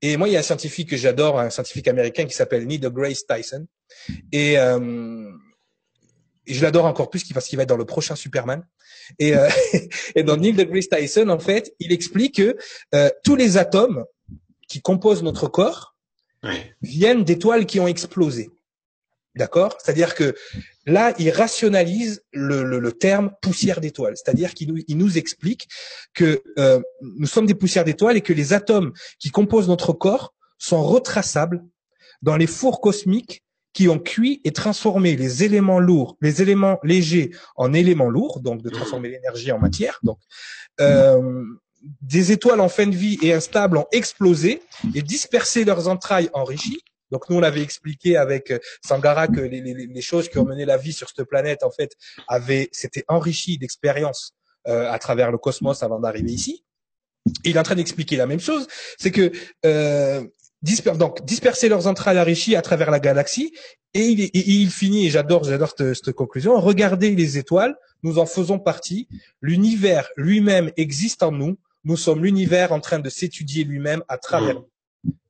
Et 0.02 0.18
moi, 0.18 0.28
il 0.28 0.34
y 0.34 0.36
a 0.36 0.40
un 0.40 0.44
scientifique 0.44 0.90
que 0.90 0.98
j'adore, 0.98 1.40
un 1.40 1.50
scientifique 1.50 1.88
américain 1.88 2.26
qui 2.26 2.34
s'appelle 2.34 2.66
Neil 2.66 2.80
deGrasse 2.80 3.26
Tyson. 3.28 3.66
Et, 4.32 4.58
euh, 4.58 5.32
et 6.48 6.54
je 6.54 6.62
l'adore 6.62 6.86
encore 6.86 7.10
plus 7.10 7.24
parce 7.34 7.48
qu'il 7.48 7.58
va 7.58 7.64
être 7.64 7.70
dans 7.70 7.78
le 7.78 7.86
prochain 7.86 8.16
Superman. 8.16 8.66
Et, 9.20 9.36
euh, 9.36 9.50
et 10.16 10.24
dans 10.24 10.38
Neil 10.38 10.54
deGrasse 10.54 10.90
Tyson, 10.90 11.30
en 11.30 11.40
fait, 11.40 11.74
il 11.80 11.92
explique 11.92 12.36
que 12.36 12.58
euh, 12.94 13.10
tous 13.24 13.36
les 13.36 13.58
atomes 13.58 14.06
qui 14.68 14.82
composent 14.82 15.24
notre 15.24 15.48
corps 15.48 15.96
viennent 16.82 17.24
d'étoiles 17.24 17.66
qui 17.66 17.80
ont 17.80 17.88
explosé. 17.88 18.52
D'accord? 19.36 19.78
C'est-à-dire 19.84 20.16
que 20.16 20.36
là, 20.86 21.14
il 21.18 21.30
rationalise 21.30 22.24
le, 22.32 22.64
le, 22.64 22.80
le 22.80 22.92
terme 22.92 23.32
poussière 23.42 23.82
d'étoiles. 23.82 24.16
C'est-à-dire 24.16 24.54
qu'il 24.54 24.72
nous, 24.72 24.82
il 24.88 24.98
nous 24.98 25.18
explique 25.18 25.68
que 26.14 26.42
euh, 26.58 26.80
nous 27.02 27.28
sommes 27.28 27.46
des 27.46 27.56
poussières 27.56 27.84
d'étoiles 27.84 28.16
et 28.16 28.22
que 28.22 28.32
les 28.32 28.54
atomes 28.54 28.94
qui 29.20 29.32
composent 29.32 29.68
notre 29.68 29.92
corps 29.92 30.34
sont 30.58 30.84
retraçables 30.84 31.66
dans 32.22 32.38
les 32.38 32.48
fours 32.48 32.80
cosmiques 32.80 33.44
qui 33.76 33.90
ont 33.90 34.00
cuit 34.00 34.42
et 34.46 34.54
transformé 34.54 35.18
les 35.18 35.44
éléments 35.44 35.80
lourds, 35.80 36.18
les 36.22 36.42
éléments 36.42 36.80
légers 36.82 37.32
en 37.58 37.74
éléments 37.74 38.10
lourds, 38.10 38.40
donc 38.40 38.62
de 38.62 38.70
transformer 38.70 39.10
l'énergie 39.10 39.52
en 39.52 39.60
matière. 39.60 40.00
Donc, 40.02 40.18
euh, 40.80 41.44
des 42.02 42.32
étoiles 42.32 42.62
en 42.62 42.70
fin 42.70 42.88
de 42.88 42.96
vie 42.96 43.20
et 43.22 43.34
instables 43.34 43.78
ont 43.78 43.86
explosé 43.92 44.64
et 44.96 45.02
dispersé 45.02 45.66
leurs 45.66 45.90
entrailles 45.90 46.30
enrichies. 46.34 46.80
Donc 47.12 47.30
nous, 47.30 47.36
on 47.36 47.44
avait 47.44 47.62
expliqué 47.62 48.16
avec 48.16 48.50
euh, 48.50 48.60
Sangara 48.84 49.28
que 49.28 49.42
les, 49.42 50.02
choses 50.02 50.30
qui 50.30 50.38
ont 50.38 50.46
mené 50.46 50.64
la 50.64 50.78
vie 50.78 50.94
sur 50.94 51.10
cette 51.10 51.28
planète, 51.28 51.62
en 51.62 51.70
fait, 51.70 51.92
avaient, 52.30 52.70
s'étaient 52.72 53.06
enrichies 53.10 53.58
d'expériences 53.58 54.34
euh, 54.68 54.90
à 54.90 54.98
travers 55.00 55.32
le 55.32 55.38
cosmos 55.38 55.84
avant 55.84 56.00
d'arriver 56.00 56.32
ici. 56.32 56.64
il 57.44 57.58
est 57.58 57.60
en 57.60 57.64
train 57.64 57.76
d'expliquer 57.76 58.16
la 58.16 58.26
même 58.26 58.40
chose, 58.40 58.68
c'est 58.98 59.12
que 59.12 59.32
euh, 59.66 60.26
donc 60.98 61.24
disperser 61.26 61.70
leurs 61.70 61.88
entrailles 61.88 62.20
enrichies 62.20 62.56
à 62.56 62.62
travers 62.62 62.92
la 62.92 63.00
galaxie. 63.00 63.54
Et 63.94 64.08
il, 64.08 64.30
il 64.34 64.70
finit, 64.70 65.08
et 65.08 65.10
j'adore, 65.10 65.44
j'adore 65.44 65.74
cette, 65.78 66.12
conclusion. 66.12 66.60
Regardez 66.60 67.16
les 67.16 67.38
étoiles, 67.38 67.76
nous 68.04 68.20
en 68.20 68.26
faisons 68.26 68.60
partie. 68.60 69.08
L'univers 69.42 70.10
lui-même 70.18 70.72
existe 70.76 71.24
en 71.24 71.32
nous. 71.32 71.58
Nous 71.86 71.98
sommes 71.98 72.24
l'univers 72.24 72.72
en 72.72 72.80
train 72.80 73.00
de 73.00 73.10
s'étudier 73.10 73.64
lui-même 73.64 74.04
à 74.08 74.18
travers. 74.18 74.62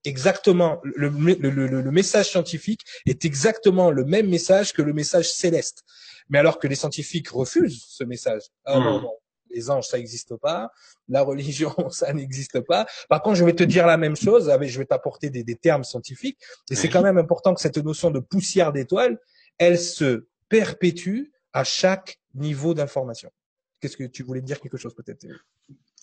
Exactement, 0.05 0.79
le, 0.83 1.09
le, 1.09 1.49
le, 1.49 1.91
message 1.91 2.29
scientifique 2.29 2.81
est 3.05 3.25
exactement 3.25 3.91
le 3.91 4.05
même 4.05 4.29
message 4.29 4.71
que 4.71 4.81
le 4.81 4.93
message 4.93 5.29
céleste. 5.29 5.83
Mais 6.29 6.37
alors 6.37 6.59
que 6.59 6.67
les 6.67 6.75
scientifiques 6.75 7.29
refusent 7.29 7.83
ce 7.87 8.03
message. 8.03 8.43
Ah, 8.65 8.79
non, 8.79 9.11
les 9.55 9.69
anges, 9.69 9.87
ça 9.87 9.97
n'existe 9.97 10.35
pas. 10.35 10.71
La 11.07 11.21
religion, 11.21 11.73
ça 11.89 12.13
n'existe 12.13 12.59
pas. 12.61 12.85
Par 13.09 13.21
contre, 13.21 13.37
je 13.37 13.45
vais 13.45 13.53
te 13.53 13.63
dire 13.63 13.87
la 13.87 13.97
même 13.97 14.15
chose. 14.15 14.51
Je 14.61 14.77
vais 14.77 14.85
t'apporter 14.85 15.29
des, 15.29 15.43
des, 15.43 15.55
termes 15.55 15.83
scientifiques. 15.83 16.39
Et 16.69 16.75
c'est 16.75 16.89
quand 16.89 17.01
même 17.01 17.17
important 17.17 17.53
que 17.53 17.61
cette 17.61 17.77
notion 17.77 18.11
de 18.11 18.19
poussière 18.19 18.71
d'étoile, 18.71 19.17
elle 19.57 19.79
se 19.79 20.27
perpétue 20.49 21.31
à 21.53 21.63
chaque 21.63 22.19
niveau 22.33 22.73
d'information. 22.73 23.31
Qu'est-ce 23.79 23.97
que 23.97 24.03
tu 24.03 24.23
voulais 24.23 24.41
dire 24.41 24.59
quelque 24.59 24.77
chose 24.77 24.93
peut-être 24.93 25.25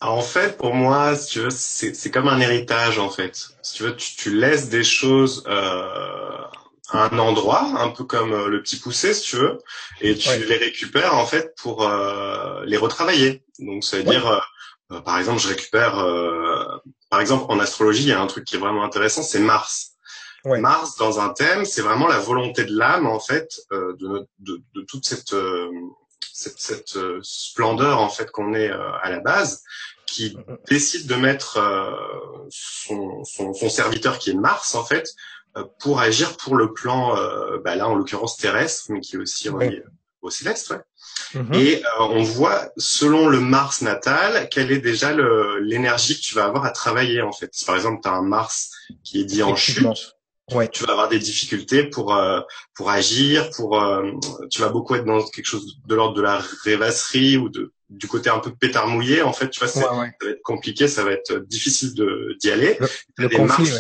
en 0.00 0.21
fait, 0.21 0.56
pour 0.56 0.75
moi, 0.75 1.14
si 1.14 1.30
tu 1.30 1.38
veux, 1.38 1.50
c'est 1.50 2.11
comme 2.11 2.26
un 2.26 2.40
héritage 2.40 2.99
en 2.99 3.09
fait. 3.09 3.37
Si 3.62 3.75
tu 3.75 3.85
veux, 3.85 3.94
tu, 3.94 4.16
tu 4.16 4.37
laisses 4.37 4.68
des 4.68 4.82
choses 4.82 5.44
euh, 5.47 6.42
un 6.93 7.19
endroit, 7.19 7.63
un 7.79 7.89
peu 7.91 8.05
comme 8.05 8.33
euh, 8.33 8.49
le 8.49 8.63
petit 8.63 8.77
poussé, 8.77 9.15
si 9.15 9.23
tu 9.23 9.37
veux, 9.37 9.59
et 10.01 10.17
tu 10.17 10.29
les 10.45 10.57
récupères 10.57 11.15
en 11.15 11.27
fait 11.27 11.55
pour 11.57 11.89
euh, 11.89 12.63
les 12.67 12.77
retravailler. 12.77 13.45
Donc, 13.59 13.85
ça 13.85 13.97
veut 13.97 14.05
dire, 14.05 14.27
euh, 14.91 15.01
par 15.01 15.19
exemple, 15.19 15.41
je 15.41 15.49
récupère, 15.49 15.95
par 17.09 17.21
exemple, 17.21 17.47
en 17.49 17.59
astrologie, 17.61 18.03
il 18.03 18.09
y 18.09 18.13
a 18.13 18.21
un 18.21 18.27
truc 18.27 18.45
qui 18.45 18.57
est 18.57 18.59
vraiment 18.59 18.85
intéressant, 18.85 19.23
c'est 19.23 19.41
Mars. 19.41 19.93
Mars, 20.45 20.97
dans 20.97 21.21
un 21.21 21.29
thème, 21.29 21.65
c'est 21.65 21.83
vraiment 21.83 22.09
la 22.09 22.19
volonté 22.19 22.65
de 22.65 22.77
l'âme, 22.77 23.07
en 23.07 23.21
fait, 23.21 23.49
de, 23.71 24.27
de, 24.41 24.61
de, 24.75 24.83
toute 24.83 25.07
cette, 25.07 25.35
cette, 26.33 26.59
cette 26.59 26.99
splendeur 27.23 28.01
en 28.01 28.09
fait 28.09 28.31
qu'on 28.31 28.53
est 28.53 28.71
à 28.71 29.09
la 29.09 29.21
base, 29.21 29.63
qui 30.05 30.37
décide 30.69 31.07
de 31.07 31.15
mettre 31.15 31.59
son, 32.51 33.25
son, 33.25 33.55
son, 33.55 33.71
serviteur 33.71 34.19
qui 34.19 34.31
est 34.31 34.35
Mars 34.35 34.75
en 34.75 34.85
fait 34.85 35.07
euh, 35.07 35.42
pour 35.78 36.00
agir 36.00 36.37
pour 36.37 36.56
le 36.56 36.73
plan, 36.73 37.16
euh, 37.16 37.59
bah 37.64 37.76
là 37.76 37.88
en 37.88 37.94
l'occurrence 37.94 38.37
terrestre, 38.37 38.87
mais 38.88 39.00
qui 39.00 39.16
est 39.16 39.18
aussi 39.18 39.49
relié 39.49 39.82
au 40.23 40.30
céleste. 40.30 40.71
Ouais. 40.71 41.40
Mhm. 41.40 41.54
Et 41.54 41.85
euh, 41.85 41.88
on 42.00 42.23
voit 42.23 42.71
selon 42.76 43.28
le 43.28 43.40
Mars 43.40 43.82
natal 43.82 44.49
quelle 44.50 44.71
est 44.71 44.78
déjà 44.78 45.12
l'énergie 45.61 46.16
que 46.16 46.23
tu 46.23 46.35
vas 46.35 46.44
avoir 46.44 46.64
à 46.64 46.71
travailler 46.71 47.23
en 47.23 47.32
fait. 47.32 47.50
Si 47.52 47.64
par 47.64 47.76
exemple 47.76 48.00
tu 48.02 48.09
as 48.09 48.12
un 48.12 48.23
Mars 48.23 48.71
qui 49.04 49.21
est 49.21 49.25
dit 49.25 49.42
en 49.42 49.56
chute, 49.56 49.85
ouais. 50.52 50.68
tu 50.68 50.85
vas 50.85 50.92
avoir 50.92 51.09
des 51.09 51.18
difficultés 51.18 51.85
pour 51.85 52.18
pour 52.75 52.90
agir, 52.90 53.50
pour 53.50 53.82
tu 54.50 54.61
vas 54.61 54.68
beaucoup 54.68 54.94
être 54.94 55.04
dans 55.04 55.23
quelque 55.23 55.47
chose 55.47 55.78
de 55.85 55.94
l'ordre 55.94 56.14
de 56.14 56.23
la 56.23 56.42
rêvasserie 56.64 57.36
ou 57.36 57.49
de 57.49 57.73
du 57.91 58.08
côté 58.08 58.30
un 58.30 58.38
peu 58.38 58.54
pétard 58.54 58.88
mouillé 58.88 59.21
en 59.21 59.34
fait 59.34 59.50
tu 59.50 59.60
vois 59.60 59.69
ça 59.69 59.80
va 59.80 60.06
être 60.06 60.43
compliqué 60.43 60.88
ça 60.88 61.04
va 61.04 61.12
être 61.12 61.34
difficile 61.41 61.95
de 61.95 62.36
d'y 62.41 62.50
aller 62.50 62.78
le, 63.19 63.28
conflit, 63.28 63.71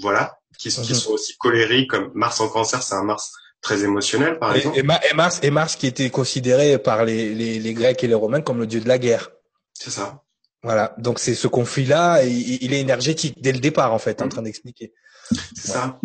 voilà 0.00 0.38
qui, 0.58 0.68
qui 0.70 0.80
mhm. 0.80 0.98
sont 0.98 1.12
aussi 1.12 1.36
colériques, 1.38 1.90
comme 1.90 2.10
Mars 2.14 2.40
en 2.40 2.48
cancer, 2.48 2.82
c'est 2.82 2.94
un 2.94 3.04
Mars 3.04 3.32
très 3.62 3.84
émotionnel, 3.84 4.38
par 4.38 4.54
exemple. 4.54 4.78
Et, 4.78 4.82
Mars, 4.82 5.40
et 5.42 5.50
Mars 5.50 5.76
qui 5.76 5.86
était 5.86 6.10
considéré 6.10 6.78
par 6.78 7.04
les, 7.04 7.34
les, 7.34 7.58
les, 7.58 7.74
Grecs 7.74 8.02
et 8.04 8.06
les 8.06 8.14
Romains 8.14 8.40
comme 8.40 8.58
le 8.58 8.66
dieu 8.66 8.80
de 8.80 8.88
la 8.88 8.98
guerre. 8.98 9.30
C'est 9.72 9.90
ça. 9.90 10.22
Voilà. 10.62 10.94
Donc 10.98 11.18
c'est 11.20 11.34
ce 11.34 11.48
conflit-là, 11.48 12.24
il, 12.24 12.62
il, 12.62 12.74
est 12.74 12.80
énergétique 12.80 13.40
dès 13.40 13.52
le 13.52 13.60
départ, 13.60 13.92
en 13.92 13.98
fait, 13.98 14.20
en 14.20 14.26
mhm. 14.26 14.30
train 14.30 14.42
d'expliquer. 14.42 14.92
C'est 15.54 15.72
ça. 15.72 16.00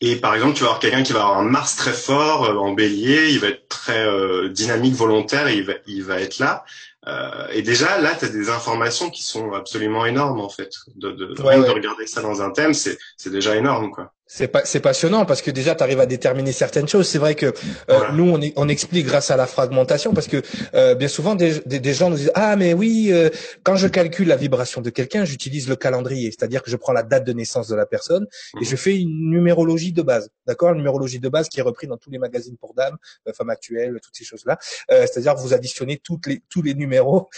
Et 0.00 0.16
par 0.16 0.34
exemple, 0.34 0.54
tu 0.54 0.62
vas 0.62 0.70
avoir 0.70 0.80
quelqu'un 0.80 1.04
qui 1.04 1.12
va 1.12 1.20
avoir 1.20 1.38
un 1.38 1.44
Mars 1.44 1.76
très 1.76 1.92
fort 1.92 2.44
euh, 2.44 2.56
en 2.56 2.72
Bélier, 2.72 3.30
il 3.30 3.38
va 3.38 3.48
être 3.48 3.68
très 3.68 4.04
euh, 4.04 4.48
dynamique, 4.48 4.94
volontaire, 4.94 5.46
et 5.46 5.56
il 5.56 5.64
va, 5.64 5.74
il 5.86 6.02
va 6.02 6.20
être 6.20 6.38
là. 6.38 6.64
Euh, 7.08 7.48
et 7.50 7.62
déjà, 7.62 8.00
là, 8.00 8.14
tu 8.14 8.26
as 8.26 8.28
des 8.28 8.48
informations 8.48 9.10
qui 9.10 9.22
sont 9.22 9.52
absolument 9.52 10.06
énormes, 10.06 10.40
en 10.40 10.48
fait. 10.48 10.72
De, 10.94 11.10
de, 11.10 11.26
de 11.34 11.42
regarder 11.42 12.06
ça 12.06 12.22
dans 12.22 12.42
un 12.42 12.50
thème, 12.50 12.74
c'est 12.74 12.98
déjà 13.26 13.56
énorme, 13.56 13.90
quoi. 13.90 14.12
C'est 14.34 14.48
pas, 14.48 14.62
c'est 14.64 14.80
passionnant 14.80 15.26
parce 15.26 15.42
que 15.42 15.50
déjà 15.50 15.74
tu 15.74 15.82
arrives 15.82 16.00
à 16.00 16.06
déterminer 16.06 16.52
certaines 16.52 16.88
choses. 16.88 17.06
C'est 17.06 17.18
vrai 17.18 17.34
que 17.34 17.52
euh, 17.90 18.12
nous 18.14 18.30
on, 18.30 18.40
on, 18.56 18.68
explique 18.70 19.04
grâce 19.04 19.30
à 19.30 19.36
la 19.36 19.46
fragmentation 19.46 20.14
parce 20.14 20.26
que 20.26 20.40
euh, 20.72 20.94
bien 20.94 21.08
souvent 21.08 21.34
des, 21.34 21.60
des, 21.66 21.92
gens 21.92 22.08
nous 22.08 22.16
disent 22.16 22.32
ah 22.34 22.56
mais 22.56 22.72
oui 22.72 23.10
euh, 23.12 23.28
quand 23.62 23.76
je 23.76 23.86
calcule 23.88 24.28
la 24.28 24.36
vibration 24.36 24.80
de 24.80 24.88
quelqu'un 24.88 25.26
j'utilise 25.26 25.68
le 25.68 25.76
calendrier, 25.76 26.30
c'est-à-dire 26.30 26.62
que 26.62 26.70
je 26.70 26.76
prends 26.78 26.94
la 26.94 27.02
date 27.02 27.26
de 27.26 27.34
naissance 27.34 27.68
de 27.68 27.74
la 27.74 27.84
personne 27.84 28.26
et 28.58 28.64
je 28.64 28.74
fais 28.74 28.98
une 28.98 29.30
numérologie 29.30 29.92
de 29.92 30.00
base, 30.00 30.30
d'accord, 30.46 30.70
une 30.70 30.78
numérologie 30.78 31.20
de 31.20 31.28
base 31.28 31.50
qui 31.50 31.60
est 31.60 31.62
reprise 31.62 31.90
dans 31.90 31.98
tous 31.98 32.10
les 32.10 32.18
magazines 32.18 32.56
pour 32.56 32.72
dames, 32.72 32.96
femmes 33.34 33.50
actuelles, 33.50 33.98
toutes 34.02 34.16
ces 34.16 34.24
choses 34.24 34.46
là. 34.46 34.56
c'est-à-dire 34.88 35.34
vous 35.34 35.52
additionnez 35.52 35.98
toutes 35.98 36.26
les 36.26 36.42
tous 36.48 36.62
les 36.62 36.72
numéros, 36.72 37.28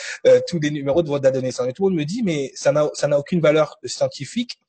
tous 0.46 0.60
les 0.60 0.70
numéros 0.70 1.02
de 1.02 1.08
votre 1.08 1.22
date 1.22 1.34
de 1.34 1.40
naissance. 1.40 1.66
Et 1.68 1.72
tout 1.72 1.88
le 1.88 1.90
monde 1.90 1.98
me 1.98 2.04
dit 2.04 2.22
mais 2.22 2.52
ça 2.54 2.70
n'a 2.70 2.88
ça 2.94 3.08
n'a 3.08 3.18
aucune 3.18 3.40
valeur 3.40 3.80
scientifique 3.84 4.60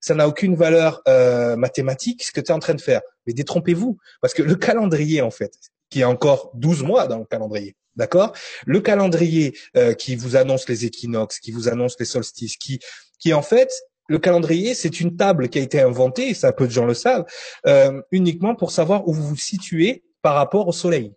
ça 0.00 0.14
n'a 0.14 0.28
aucune 0.28 0.54
valeur 0.54 1.02
euh, 1.08 1.56
mathématique 1.56 2.22
ce 2.22 2.32
que 2.32 2.40
tu 2.40 2.50
es 2.50 2.54
en 2.54 2.58
train 2.58 2.74
de 2.74 2.80
faire. 2.80 3.00
Mais 3.26 3.32
détrompez-vous, 3.32 3.98
parce 4.20 4.34
que 4.34 4.42
le 4.42 4.54
calendrier, 4.54 5.22
en 5.22 5.30
fait, 5.30 5.54
qui 5.90 6.00
est 6.00 6.04
encore 6.04 6.50
12 6.54 6.82
mois 6.82 7.06
dans 7.06 7.18
le 7.18 7.24
calendrier, 7.24 7.76
d'accord? 7.96 8.32
Le 8.66 8.80
calendrier 8.80 9.56
euh, 9.76 9.94
qui 9.94 10.16
vous 10.16 10.36
annonce 10.36 10.68
les 10.68 10.84
équinoxes, 10.84 11.38
qui 11.40 11.52
vous 11.52 11.68
annonce 11.68 11.96
les 11.98 12.04
solstices, 12.04 12.56
qui, 12.56 12.80
qui 13.18 13.32
en 13.32 13.42
fait, 13.42 13.70
le 14.08 14.18
calendrier, 14.18 14.74
c'est 14.74 15.00
une 15.00 15.16
table 15.16 15.48
qui 15.48 15.58
a 15.58 15.62
été 15.62 15.80
inventée, 15.80 16.34
ça 16.34 16.52
peu 16.52 16.66
de 16.66 16.72
gens 16.72 16.84
le 16.84 16.94
savent, 16.94 17.24
euh, 17.66 18.02
uniquement 18.10 18.54
pour 18.54 18.70
savoir 18.70 19.08
où 19.08 19.12
vous 19.12 19.28
vous 19.28 19.36
situez 19.36 20.04
par 20.20 20.34
rapport 20.34 20.68
au 20.68 20.72
soleil. 20.72 21.12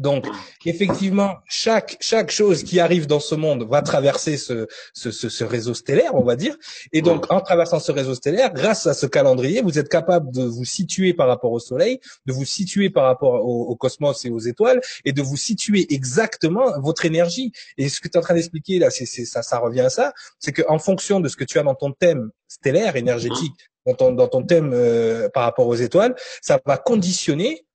Donc, 0.00 0.26
effectivement, 0.64 1.36
chaque 1.48 1.96
chaque 2.00 2.30
chose 2.30 2.62
qui 2.62 2.80
arrive 2.80 3.06
dans 3.06 3.20
ce 3.20 3.34
monde 3.34 3.66
va 3.68 3.82
traverser 3.82 4.36
ce, 4.36 4.66
ce, 4.94 5.10
ce, 5.10 5.44
réseau 5.44 5.74
stellaire, 5.74 6.14
on 6.14 6.22
va 6.22 6.36
dire. 6.36 6.56
Et 6.92 7.02
donc, 7.02 7.30
en 7.30 7.40
traversant 7.40 7.78
ce 7.78 7.92
réseau 7.92 8.14
stellaire, 8.14 8.52
grâce 8.52 8.86
à 8.86 8.94
ce 8.94 9.06
calendrier, 9.06 9.60
vous 9.60 9.78
êtes 9.78 9.88
capable 9.88 10.32
de 10.32 10.44
vous 10.44 10.64
situer 10.64 11.12
par 11.14 11.28
rapport 11.28 11.52
au 11.52 11.58
Soleil, 11.58 12.00
de 12.26 12.32
vous 12.32 12.44
situer 12.44 12.90
par 12.90 13.04
rapport 13.04 13.44
au, 13.44 13.76
cosmos 13.76 14.24
et 14.24 14.30
aux 14.30 14.38
étoiles, 14.38 14.80
et 15.04 15.12
de 15.12 15.22
vous 15.22 15.36
situer 15.36 15.92
exactement 15.92 16.78
votre 16.80 17.04
énergie. 17.04 17.52
Et 17.76 17.88
ce 17.88 18.00
que 18.00 18.08
tu 18.08 18.14
es 18.14 18.18
en 18.18 18.22
train 18.22 18.34
d'expliquer 18.34 18.78
là, 18.78 18.90
c'est 18.90 19.06
ça, 19.06 19.42
ça 19.42 19.58
revient 19.58 19.80
à 19.80 19.90
ça, 19.90 20.12
c'est 20.38 20.52
qu'en 20.52 20.78
fonction 20.78 21.20
de 21.20 21.28
ce 21.28 21.36
que 21.36 21.44
tu 21.44 21.58
as 21.58 21.62
dans 21.62 21.74
ton 21.74 21.92
thème 21.92 22.30
stellaire 22.48 22.96
énergétique, 22.96 23.70
dans 23.86 23.94
ton, 23.94 24.12
dans 24.12 24.28
ton 24.28 24.42
thème 24.42 24.72
euh, 24.72 25.28
par 25.28 25.44
rapport 25.44 25.66
aux 25.66 25.74
étoiles, 25.74 26.14
ça 26.40 26.60
va 26.64 26.76
conditionner 26.76 27.66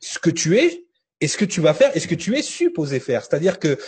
ce 0.00 0.18
que 0.18 0.30
tu 0.30 0.58
es 0.58 0.85
et 1.20 1.28
ce 1.28 1.36
que 1.36 1.44
tu 1.44 1.60
vas 1.60 1.74
faire 1.74 1.96
et 1.96 2.00
ce 2.00 2.08
que 2.08 2.14
tu 2.14 2.36
es 2.36 2.42
supposé 2.42 3.00
faire. 3.00 3.24
C'est-à-dire 3.24 3.58
que, 3.58 3.78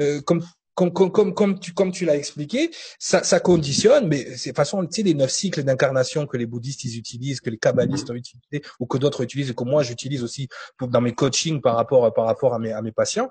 euh, 0.00 0.20
comme 0.22 0.42
comme, 0.74 0.92
comme, 0.92 1.34
comme, 1.34 1.60
tu, 1.60 1.72
comme 1.72 1.92
tu 1.92 2.04
l'as 2.04 2.16
expliqué, 2.16 2.70
ça, 2.98 3.22
ça 3.22 3.38
conditionne, 3.38 4.08
mais 4.08 4.36
c'est 4.36 4.50
de 4.50 4.56
façon, 4.56 4.84
tu 4.84 4.88
sais, 4.90 5.02
les 5.02 5.14
neuf 5.14 5.30
cycles 5.30 5.62
d'incarnation 5.62 6.26
que 6.26 6.36
les 6.36 6.46
bouddhistes 6.46 6.84
ils 6.84 6.98
utilisent, 6.98 7.40
que 7.40 7.50
les 7.50 7.58
kabbalistes 7.58 8.10
ont 8.10 8.14
utilisé, 8.14 8.62
ou 8.80 8.86
que 8.86 8.98
d'autres 8.98 9.22
utilisent, 9.22 9.50
et 9.50 9.54
que 9.54 9.62
moi 9.62 9.84
j'utilise 9.84 10.24
aussi 10.24 10.48
pour, 10.76 10.88
dans 10.88 11.00
mes 11.00 11.14
coachings 11.14 11.60
par 11.60 11.76
rapport, 11.76 12.12
par 12.12 12.26
rapport 12.26 12.54
à 12.54 12.58
mes, 12.58 12.72
à 12.72 12.82
mes 12.82 12.90
patients. 12.90 13.28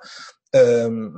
Euh, 0.56 1.10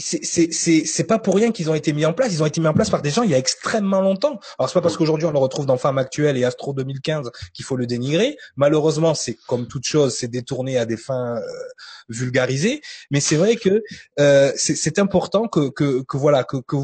c'est 0.00 1.04
pas 1.04 1.18
pour 1.18 1.34
rien 1.34 1.52
qu'ils 1.52 1.70
ont 1.70 1.74
été 1.74 1.92
mis 1.92 2.06
en 2.06 2.12
place. 2.12 2.32
Ils 2.32 2.42
ont 2.42 2.46
été 2.46 2.60
mis 2.60 2.66
en 2.66 2.74
place 2.74 2.90
par 2.90 3.02
des 3.02 3.10
gens 3.10 3.22
il 3.22 3.30
y 3.30 3.34
a 3.34 3.38
extrêmement 3.38 4.00
longtemps. 4.00 4.40
Alors 4.58 4.68
c'est 4.68 4.74
pas 4.74 4.80
parce 4.80 4.96
qu'aujourd'hui 4.96 5.26
on 5.26 5.32
le 5.32 5.38
retrouve 5.38 5.66
dans 5.66 5.76
Femme 5.76 5.98
Actuelle 5.98 6.36
et 6.36 6.44
Astro 6.44 6.72
2015 6.72 7.30
qu'il 7.52 7.64
faut 7.64 7.76
le 7.76 7.86
dénigrer. 7.86 8.36
Malheureusement, 8.56 9.14
c'est 9.14 9.36
comme 9.46 9.66
toute 9.66 9.84
chose, 9.84 10.14
c'est 10.16 10.28
détourné 10.28 10.78
à 10.78 10.86
des 10.86 10.96
fins 10.96 11.36
euh, 11.36 11.40
vulgarisées. 12.08 12.80
Mais 13.10 13.20
c'est 13.20 13.36
vrai 13.36 13.56
que 13.56 13.82
euh, 14.20 14.52
c'est 14.56 14.98
important 14.98 15.48
que, 15.48 15.70
que, 15.70 16.02
que 16.02 16.16
voilà 16.16 16.44
que, 16.44 16.58
que 16.58 16.76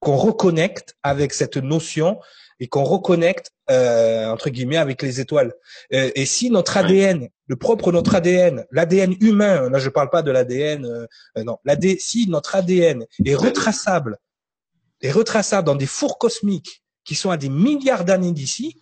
qu'on 0.00 0.16
reconnecte 0.16 0.96
avec 1.02 1.32
cette 1.34 1.58
notion 1.58 2.18
et 2.60 2.68
qu'on 2.68 2.84
reconnecte 2.84 3.50
euh, 3.70 4.28
entre 4.28 4.50
guillemets 4.50 4.76
avec 4.76 5.02
les 5.02 5.20
étoiles. 5.20 5.52
Euh, 5.92 6.10
et 6.14 6.26
si 6.26 6.50
notre 6.50 6.76
ADN, 6.76 7.28
le 7.46 7.56
propre 7.56 7.90
notre 7.90 8.14
ADN, 8.14 8.66
l'ADN 8.70 9.16
humain, 9.20 9.68
là 9.70 9.78
je 9.78 9.88
parle 9.88 10.10
pas 10.10 10.22
de 10.22 10.30
l'ADN, 10.30 10.84
euh, 10.84 11.44
non, 11.44 11.58
l'AD, 11.64 11.98
si 11.98 12.28
notre 12.28 12.54
ADN 12.54 13.06
est 13.24 13.34
retraçable 13.34 14.18
est 15.00 15.12
retraçable 15.12 15.66
dans 15.66 15.74
des 15.74 15.86
fours 15.86 16.18
cosmiques 16.18 16.82
qui 17.04 17.14
sont 17.14 17.30
à 17.30 17.36
des 17.36 17.48
milliards 17.48 18.04
d'années 18.04 18.32
d'ici, 18.32 18.80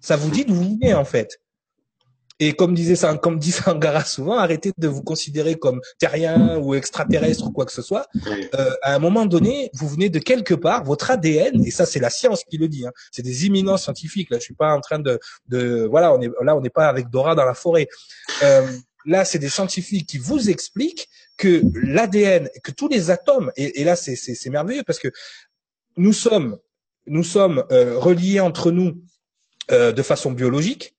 ça 0.00 0.16
vous 0.16 0.30
dit 0.30 0.44
d'où 0.44 0.54
vous 0.54 0.78
venez 0.80 0.94
en 0.94 1.04
fait. 1.04 1.40
Et 2.40 2.52
comme 2.52 2.74
disait 2.74 2.96
ça, 2.96 3.16
comme 3.16 3.38
dit 3.38 3.52
Sangara 3.52 4.04
souvent, 4.04 4.38
arrêtez 4.38 4.72
de 4.76 4.88
vous 4.88 5.02
considérer 5.02 5.56
comme 5.56 5.80
terrien 5.98 6.58
ou 6.58 6.74
extraterrestre 6.74 7.46
ou 7.46 7.52
quoi 7.52 7.64
que 7.64 7.72
ce 7.72 7.82
soit. 7.82 8.06
Euh, 8.54 8.70
à 8.82 8.94
un 8.94 8.98
moment 8.98 9.26
donné, 9.26 9.70
vous 9.74 9.88
venez 9.88 10.08
de 10.08 10.18
quelque 10.18 10.54
part, 10.54 10.84
votre 10.84 11.10
ADN, 11.10 11.64
et 11.64 11.70
ça 11.70 11.86
c'est 11.86 12.00
la 12.00 12.10
science 12.10 12.44
qui 12.44 12.58
le 12.58 12.68
dit. 12.68 12.86
Hein, 12.86 12.92
c'est 13.10 13.22
des 13.22 13.46
imminents 13.46 13.76
scientifiques. 13.76 14.30
Là, 14.30 14.38
je 14.38 14.44
suis 14.44 14.54
pas 14.54 14.72
en 14.72 14.80
train 14.80 14.98
de, 14.98 15.18
de 15.48 15.86
voilà, 15.90 16.12
on 16.14 16.20
est 16.20 16.30
là, 16.42 16.56
on 16.56 16.60
n'est 16.60 16.70
pas 16.70 16.88
avec 16.88 17.10
Dora 17.10 17.34
dans 17.34 17.44
la 17.44 17.54
forêt. 17.54 17.88
Euh, 18.42 18.66
là, 19.04 19.24
c'est 19.24 19.38
des 19.38 19.48
scientifiques 19.48 20.08
qui 20.08 20.18
vous 20.18 20.50
expliquent 20.50 21.08
que 21.36 21.62
l'ADN, 21.74 22.48
que 22.62 22.72
tous 22.72 22.88
les 22.88 23.10
atomes, 23.10 23.50
et, 23.56 23.80
et 23.80 23.84
là 23.84 23.96
c'est 23.96 24.50
merveilleux 24.50 24.82
parce 24.84 24.98
que 24.98 25.08
nous 25.96 26.12
sommes 26.12 26.58
nous 27.08 27.24
sommes 27.24 27.64
euh, 27.72 27.98
reliés 27.98 28.40
entre 28.40 28.70
nous 28.70 29.02
euh, 29.70 29.92
de 29.92 30.02
façon 30.02 30.32
biologique, 30.32 30.94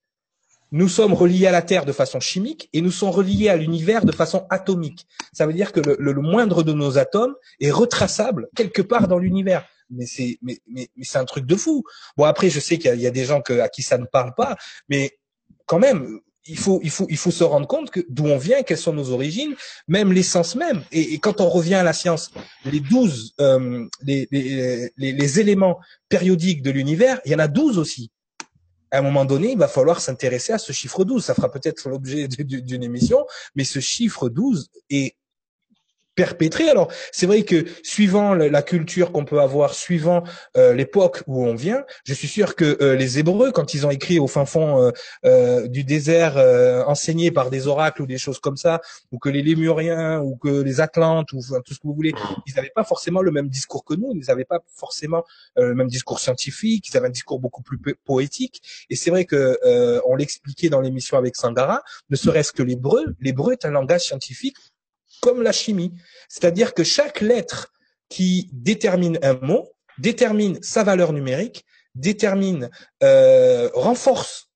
nous 0.72 0.88
sommes 0.88 1.14
reliés 1.14 1.46
à 1.46 1.50
la 1.50 1.62
Terre 1.62 1.84
de 1.84 1.92
façon 1.92 2.20
chimique 2.20 2.68
et 2.72 2.80
nous 2.80 2.90
sommes 2.90 3.10
reliés 3.10 3.48
à 3.48 3.56
l'univers 3.56 4.04
de 4.04 4.12
façon 4.12 4.46
atomique. 4.50 5.06
Ça 5.32 5.46
veut 5.46 5.52
dire 5.52 5.72
que 5.72 5.80
le, 5.80 6.14
moindre 6.14 6.62
de 6.62 6.72
nos 6.72 6.98
atomes 6.98 7.34
est 7.60 7.70
retraçable 7.70 8.48
quelque 8.54 8.82
part 8.82 9.08
dans 9.08 9.18
l'univers. 9.18 9.66
Mais 9.90 10.06
c'est 10.06 10.38
mais, 10.42 10.60
mais, 10.68 10.88
mais 10.96 11.04
un 11.16 11.24
truc 11.24 11.46
de 11.46 11.56
fou. 11.56 11.82
Bon 12.16 12.24
après 12.24 12.50
je 12.50 12.60
sais 12.60 12.78
qu'il 12.78 13.00
y, 13.00 13.06
a 13.06 13.10
des 13.10 13.24
gens 13.24 13.40
à 13.40 13.68
qui 13.68 13.82
ça 13.82 13.98
ne 13.98 14.04
parle 14.04 14.34
pas, 14.36 14.56
mais 14.88 15.18
quand 15.66 15.78
même 15.78 16.20
il 16.46 16.58
faut, 16.58 16.80
se 16.82 17.44
rendre 17.44 17.66
compte 17.66 17.90
que 17.90 18.00
d'où 18.08 18.24
on 18.24 18.38
vient, 18.38 18.62
quelles 18.62 18.78
sont 18.78 18.92
nos 18.92 19.10
origines, 19.10 19.54
même 19.88 20.12
l'essence 20.12 20.56
même. 20.56 20.82
Et, 20.90 21.18
quand 21.18 21.40
on 21.40 21.48
revient 21.48 21.74
à 21.74 21.82
la 21.82 21.92
science, 21.92 22.30
les 22.64 22.80
douze, 22.80 23.34
euh, 23.40 23.86
les, 24.02 24.26
les, 24.30 24.90
les, 24.96 25.12
les, 25.12 25.40
éléments 25.40 25.78
périodiques 26.08 26.62
de 26.62 26.70
l'univers, 26.70 27.20
il 27.24 27.32
y 27.32 27.34
en 27.34 27.40
a 27.40 27.46
douze 27.48 27.78
aussi. 27.78 28.10
À 28.90 28.98
un 28.98 29.02
moment 29.02 29.24
donné, 29.24 29.52
il 29.52 29.58
va 29.58 29.68
falloir 29.68 30.00
s'intéresser 30.00 30.52
à 30.52 30.58
ce 30.58 30.72
chiffre 30.72 31.04
12. 31.04 31.24
Ça 31.24 31.34
fera 31.34 31.50
peut-être 31.50 31.88
l'objet 31.88 32.28
d'une 32.38 32.82
émission, 32.82 33.26
mais 33.54 33.64
ce 33.64 33.78
chiffre 33.80 34.28
12 34.28 34.68
est 34.90 35.16
perpétré. 36.20 36.68
Alors, 36.68 36.88
c'est 37.12 37.24
vrai 37.24 37.44
que 37.44 37.64
suivant 37.82 38.34
la 38.34 38.62
culture 38.62 39.10
qu'on 39.10 39.24
peut 39.24 39.40
avoir, 39.40 39.72
suivant 39.72 40.22
euh, 40.58 40.74
l'époque 40.74 41.22
où 41.26 41.46
on 41.46 41.54
vient, 41.54 41.82
je 42.04 42.12
suis 42.12 42.28
sûr 42.28 42.56
que 42.56 42.76
euh, 42.82 42.94
les 42.94 43.18
Hébreux, 43.18 43.52
quand 43.52 43.72
ils 43.72 43.86
ont 43.86 43.90
écrit 43.90 44.18
au 44.18 44.26
fin 44.26 44.44
fond 44.44 44.92
euh, 45.24 45.66
du 45.66 45.82
désert, 45.82 46.36
enseigné 46.86 47.30
par 47.30 47.48
des 47.48 47.66
oracles 47.68 48.02
ou 48.02 48.06
des 48.06 48.18
choses 48.18 48.38
comme 48.38 48.58
ça, 48.58 48.82
ou 49.12 49.18
que 49.18 49.30
les 49.30 49.42
Lémuriens, 49.42 50.20
ou 50.20 50.36
que 50.36 50.60
les 50.60 50.82
Atlantes, 50.82 51.32
ou 51.32 51.40
tout 51.64 51.72
ce 51.72 51.78
que 51.80 51.86
vous 51.86 51.94
voulez, 51.94 52.12
ils 52.46 52.54
n'avaient 52.54 52.76
pas 52.80 52.84
forcément 52.84 53.22
le 53.22 53.30
même 53.30 53.48
discours 53.48 53.82
que 53.82 53.94
nous, 53.94 54.12
ils 54.14 54.26
n'avaient 54.28 54.44
pas 54.44 54.60
forcément 54.76 55.24
le 55.56 55.74
même 55.74 55.88
discours 55.88 56.20
scientifique, 56.20 56.86
ils 56.88 56.96
avaient 56.98 57.06
un 57.06 57.16
discours 57.20 57.40
beaucoup 57.40 57.62
plus 57.62 57.78
poétique. 58.04 58.60
Et 58.90 58.96
c'est 58.96 59.10
vrai 59.10 59.24
que 59.24 59.58
on 60.04 60.16
l'expliquait 60.16 60.68
dans 60.68 60.82
l'émission 60.82 61.16
avec 61.16 61.34
Sangara, 61.36 61.82
ne 62.10 62.16
serait-ce 62.16 62.52
que 62.52 62.62
l'hébreu, 62.62 63.04
l'hébreu 63.20 63.52
est 63.52 63.64
un 63.64 63.70
langage 63.70 64.02
scientifique 64.02 64.56
comme 65.20 65.42
la 65.42 65.52
chimie. 65.52 65.92
C'est-à-dire 66.28 66.74
que 66.74 66.84
chaque 66.84 67.20
lettre 67.20 67.72
qui 68.08 68.48
détermine 68.52 69.18
un 69.22 69.34
mot 69.34 69.72
détermine 69.98 70.58
sa 70.62 70.82
valeur 70.82 71.12
numérique, 71.12 71.64
détermine, 71.94 72.70
euh, 73.02 73.68
renforce 73.74 74.48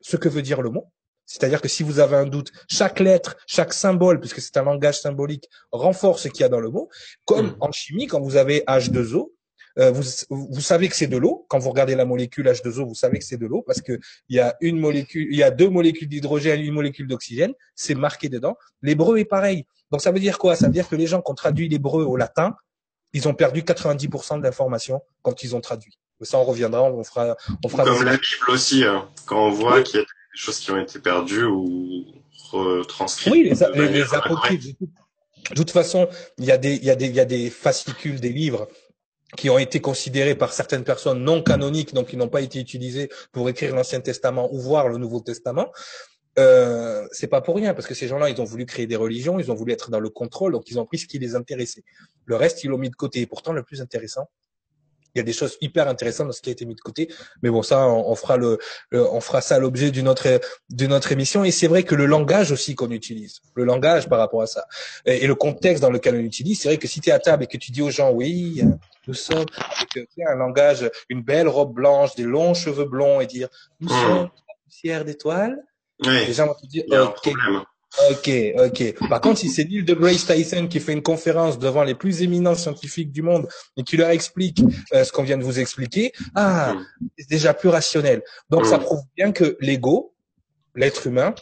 ce 0.00 0.16
que 0.16 0.28
veut 0.28 0.42
dire 0.42 0.62
le 0.62 0.70
mot. 0.70 0.90
C'est-à-dire 1.24 1.60
que 1.60 1.68
si 1.68 1.82
vous 1.82 2.00
avez 2.00 2.16
un 2.16 2.26
doute, 2.26 2.50
chaque 2.70 3.00
lettre, 3.00 3.36
chaque 3.46 3.74
symbole, 3.74 4.18
puisque 4.18 4.40
c'est 4.40 4.56
un 4.56 4.62
langage 4.62 5.00
symbolique, 5.00 5.48
renforce 5.70 6.22
ce 6.22 6.28
qu'il 6.28 6.40
y 6.40 6.44
a 6.44 6.48
dans 6.48 6.60
le 6.60 6.70
mot. 6.70 6.88
Comme 7.26 7.48
hmm. 7.48 7.56
en 7.60 7.70
chimie, 7.70 8.06
quand 8.06 8.20
vous 8.20 8.36
avez 8.36 8.60
H2O, 8.66 9.30
euh, 9.78 9.90
vous, 9.90 10.02
vous, 10.30 10.60
savez 10.60 10.88
que 10.88 10.96
c'est 10.96 11.06
de 11.06 11.18
l'eau. 11.18 11.46
Quand 11.48 11.58
vous 11.58 11.68
regardez 11.68 11.94
la 11.94 12.06
molécule 12.06 12.46
H2O, 12.46 12.88
vous 12.88 12.94
savez 12.94 13.18
que 13.18 13.24
c'est 13.24 13.36
de 13.36 13.46
l'eau 13.46 13.62
parce 13.62 13.80
que 13.80 14.00
il 14.28 14.36
y 14.36 14.40
a 14.40 14.56
une 14.60 14.78
molécule, 14.78 15.28
il 15.30 15.36
y 15.36 15.42
a 15.42 15.50
deux 15.50 15.68
molécules 15.68 16.08
d'hydrogène, 16.08 16.60
une 16.60 16.74
molécule 16.74 17.06
d'oxygène. 17.06 17.52
C'est 17.76 17.94
marqué 17.94 18.28
dedans. 18.28 18.56
L'hébreu 18.82 19.18
est 19.18 19.24
pareil. 19.24 19.66
Donc 19.90 20.00
ça 20.02 20.10
veut 20.10 20.20
dire 20.20 20.38
quoi? 20.38 20.56
Ça 20.56 20.66
veut 20.66 20.72
dire 20.72 20.88
que 20.88 20.96
les 20.96 21.06
gens 21.06 21.20
qui 21.22 21.30
ont 21.30 21.34
traduit 21.34 21.68
l'hébreu 21.68 22.04
au 22.04 22.16
latin, 22.16 22.56
ils 23.12 23.26
ont 23.28 23.34
perdu 23.34 23.62
90% 23.62 24.38
de 24.38 24.42
l'information 24.42 25.02
quand 25.22 25.42
ils 25.42 25.56
ont 25.56 25.60
traduit. 25.60 25.98
Ça, 26.22 26.38
on 26.38 26.44
reviendra, 26.44 26.82
on 26.82 27.04
fera, 27.04 27.36
on 27.64 27.68
fera. 27.68 27.84
Comme 27.84 28.02
la 28.02 28.16
Bible 28.16 28.50
aussi, 28.50 28.84
hein. 28.84 29.08
quand 29.24 29.46
on 29.46 29.50
voit 29.50 29.82
qu'il 29.82 30.00
y 30.00 30.02
a 30.02 30.04
des 30.04 30.08
choses 30.34 30.58
qui 30.58 30.70
ont 30.72 30.80
été 30.80 30.98
perdues 30.98 31.44
ou 31.44 32.06
retranscrites. 32.50 33.32
Oui, 33.32 33.44
les, 33.44 33.88
les, 33.88 34.14
apocryphes. 34.14 34.74
De 34.80 35.54
toute 35.54 35.70
façon, 35.70 36.08
il 36.38 36.44
y 36.44 36.50
a 36.50 36.58
des, 36.58 36.74
il 36.74 36.84
y 36.84 36.90
a 36.90 36.96
des, 36.96 37.06
il 37.06 37.14
y 37.14 37.20
a 37.20 37.24
des 37.24 37.50
fascicules, 37.50 38.20
des 38.20 38.32
livres 38.32 38.68
qui 39.36 39.50
ont 39.50 39.58
été 39.58 39.80
considérés 39.80 40.34
par 40.34 40.52
certaines 40.52 40.84
personnes 40.84 41.22
non 41.22 41.42
canoniques, 41.42 41.94
donc 41.94 42.08
qui 42.08 42.16
n'ont 42.16 42.28
pas 42.28 42.40
été 42.40 42.58
utilisés 42.58 43.10
pour 43.30 43.48
écrire 43.48 43.74
l'Ancien 43.74 44.00
Testament 44.00 44.48
ou 44.52 44.58
voir 44.58 44.88
le 44.88 44.96
Nouveau 44.96 45.20
Testament. 45.20 45.70
Euh, 46.38 47.06
c'est 47.10 47.26
pas 47.26 47.40
pour 47.40 47.56
rien 47.56 47.74
parce 47.74 47.86
que 47.86 47.94
ces 47.94 48.08
gens-là, 48.08 48.30
ils 48.30 48.40
ont 48.40 48.44
voulu 48.44 48.64
créer 48.64 48.86
des 48.86 48.96
religions, 48.96 49.38
ils 49.38 49.50
ont 49.50 49.54
voulu 49.54 49.72
être 49.72 49.90
dans 49.90 50.00
le 50.00 50.08
contrôle, 50.08 50.52
donc 50.52 50.70
ils 50.70 50.78
ont 50.78 50.86
pris 50.86 50.98
ce 50.98 51.06
qui 51.06 51.18
les 51.18 51.34
intéressait. 51.34 51.84
Le 52.26 52.36
reste, 52.36 52.62
ils 52.64 52.68
l'ont 52.68 52.78
mis 52.78 52.90
de 52.90 52.96
côté. 52.96 53.20
Et 53.20 53.26
pourtant, 53.26 53.52
le 53.52 53.62
plus 53.62 53.80
intéressant, 53.80 54.28
il 55.14 55.18
y 55.18 55.20
a 55.20 55.24
des 55.24 55.32
choses 55.32 55.56
hyper 55.60 55.88
intéressantes 55.88 56.28
dans 56.28 56.32
ce 56.32 56.40
qui 56.40 56.50
a 56.50 56.52
été 56.52 56.64
mis 56.64 56.74
de 56.74 56.80
côté. 56.80 57.08
Mais 57.42 57.50
bon, 57.50 57.62
ça, 57.62 57.88
on, 57.88 58.14
fera 58.14 58.36
le, 58.36 58.58
on 58.92 59.20
fera 59.20 59.40
ça 59.40 59.58
l'objet 59.58 59.90
d'une 59.90 60.06
autre, 60.06 60.40
d'une 60.68 60.92
autre 60.92 61.10
émission. 61.10 61.44
Et 61.44 61.50
c'est 61.50 61.66
vrai 61.66 61.82
que 61.82 61.94
le 61.94 62.06
langage 62.06 62.52
aussi 62.52 62.74
qu'on 62.74 62.90
utilise, 62.90 63.40
le 63.54 63.64
langage 63.64 64.08
par 64.08 64.18
rapport 64.18 64.42
à 64.42 64.46
ça, 64.46 64.66
et, 65.06 65.26
le 65.26 65.34
contexte 65.34 65.82
dans 65.82 65.90
lequel 65.90 66.14
on 66.14 66.20
utilise, 66.20 66.60
c'est 66.60 66.68
vrai 66.68 66.78
que 66.78 66.86
si 66.86 67.00
tu 67.00 67.08
es 67.08 67.12
à 67.12 67.18
table 67.18 67.44
et 67.44 67.46
que 67.46 67.56
tu 67.56 67.72
dis 67.72 67.82
aux 67.82 67.90
gens, 67.90 68.12
oui, 68.12 68.62
nous 69.06 69.14
sommes 69.14 69.46
avec 69.76 70.08
un 70.26 70.34
langage, 70.34 70.88
une 71.08 71.22
belle 71.22 71.48
robe 71.48 71.74
blanche, 71.74 72.14
des 72.14 72.24
longs 72.24 72.54
cheveux 72.54 72.84
blonds, 72.84 73.20
et 73.20 73.26
dire, 73.26 73.48
nous 73.80 73.88
mmh. 73.88 73.90
sommes 73.90 74.30
la 74.46 74.54
poussière 74.64 75.04
d'étoiles. 75.04 75.58
Oui. 76.04 76.26
Les 76.26 76.32
gens 76.32 76.46
vont 76.46 76.54
te 76.54 76.66
dire, 76.66 76.84
ok. 76.90 77.32
Ok, 78.10 78.30
ok. 78.58 79.08
Par 79.08 79.20
contre, 79.20 79.40
si 79.40 79.48
c'est 79.48 79.64
Neil 79.64 79.82
deGrasse 79.82 80.26
Tyson 80.26 80.68
qui 80.68 80.78
fait 80.78 80.92
une 80.92 81.02
conférence 81.02 81.58
devant 81.58 81.82
les 81.82 81.94
plus 81.94 82.22
éminents 82.22 82.54
scientifiques 82.54 83.10
du 83.10 83.22
monde 83.22 83.48
et 83.76 83.82
qui 83.82 83.96
leur 83.96 84.10
explique 84.10 84.60
euh, 84.92 85.04
ce 85.04 85.10
qu'on 85.10 85.22
vient 85.22 85.38
de 85.38 85.42
vous 85.42 85.58
expliquer, 85.58 86.12
ah, 86.34 86.74
mm. 86.74 87.08
c'est 87.18 87.30
déjà 87.30 87.54
plus 87.54 87.70
rationnel. 87.70 88.22
Donc, 88.50 88.66
ça 88.66 88.78
mm. 88.78 88.82
prouve 88.82 89.00
bien 89.16 89.32
que 89.32 89.56
l'ego, 89.60 90.12
l'être 90.78 91.06
humain, 91.06 91.34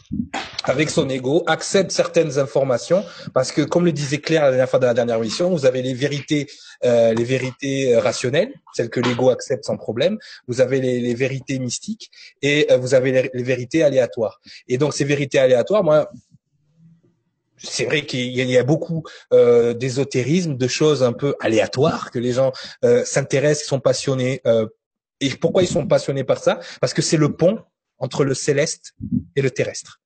avec 0.63 0.89
son 0.89 1.07
ego, 1.09 1.43
accepte 1.47 1.91
certaines 1.91 2.39
informations 2.39 3.05
parce 3.33 3.51
que, 3.51 3.61
comme 3.61 3.85
le 3.85 3.91
disait 3.91 4.17
Claire 4.17 4.43
la 4.43 4.49
dernière 4.49 4.69
fois 4.69 4.79
dans 4.79 4.87
la 4.87 4.93
dernière 4.93 5.19
mission, 5.19 5.49
vous 5.49 5.65
avez 5.65 5.81
les 5.81 5.93
vérités, 5.93 6.47
euh, 6.83 7.13
les 7.13 7.23
vérités 7.23 7.95
euh, 7.95 7.99
rationnelles, 7.99 8.51
celles 8.73 8.89
que 8.89 8.99
l'ego 8.99 9.29
accepte 9.29 9.65
sans 9.65 9.77
problème. 9.77 10.17
Vous 10.47 10.59
avez 10.59 10.81
les, 10.81 11.13
vérités 11.13 11.59
mystiques 11.59 12.11
et 12.41 12.67
euh, 12.71 12.77
vous 12.77 12.95
avez 12.95 13.29
les, 13.33 13.43
vérités 13.43 13.83
aléatoires. 13.83 14.41
Et 14.67 14.77
donc, 14.77 14.93
ces 14.93 15.05
vérités 15.05 15.39
aléatoires, 15.39 15.83
moi, 15.83 16.09
c'est 17.57 17.85
vrai 17.85 18.05
qu'il 18.05 18.33
y 18.33 18.57
a 18.57 18.63
beaucoup 18.63 19.03
d'ésotérisme, 19.31 20.57
de 20.57 20.67
choses 20.67 21.01
un 21.01 21.13
peu 21.13 21.35
aléatoires 21.39 22.11
que 22.11 22.19
les 22.19 22.33
gens 22.33 22.51
euh, 22.85 23.03
s'intéressent, 23.03 23.67
sont 23.67 23.79
passionnés. 23.79 24.41
Et 25.19 25.29
pourquoi 25.31 25.63
ils 25.63 25.67
sont 25.67 25.87
passionnés 25.87 26.23
par 26.23 26.37
ça? 26.37 26.59
Parce 26.81 26.93
que 26.93 27.01
c'est 27.01 27.17
le 27.17 27.35
pont 27.35 27.59
entre 27.99 28.23
le 28.23 28.33
céleste 28.33 28.93
et 29.35 29.41
le 29.41 29.51
terrestre. 29.51 30.01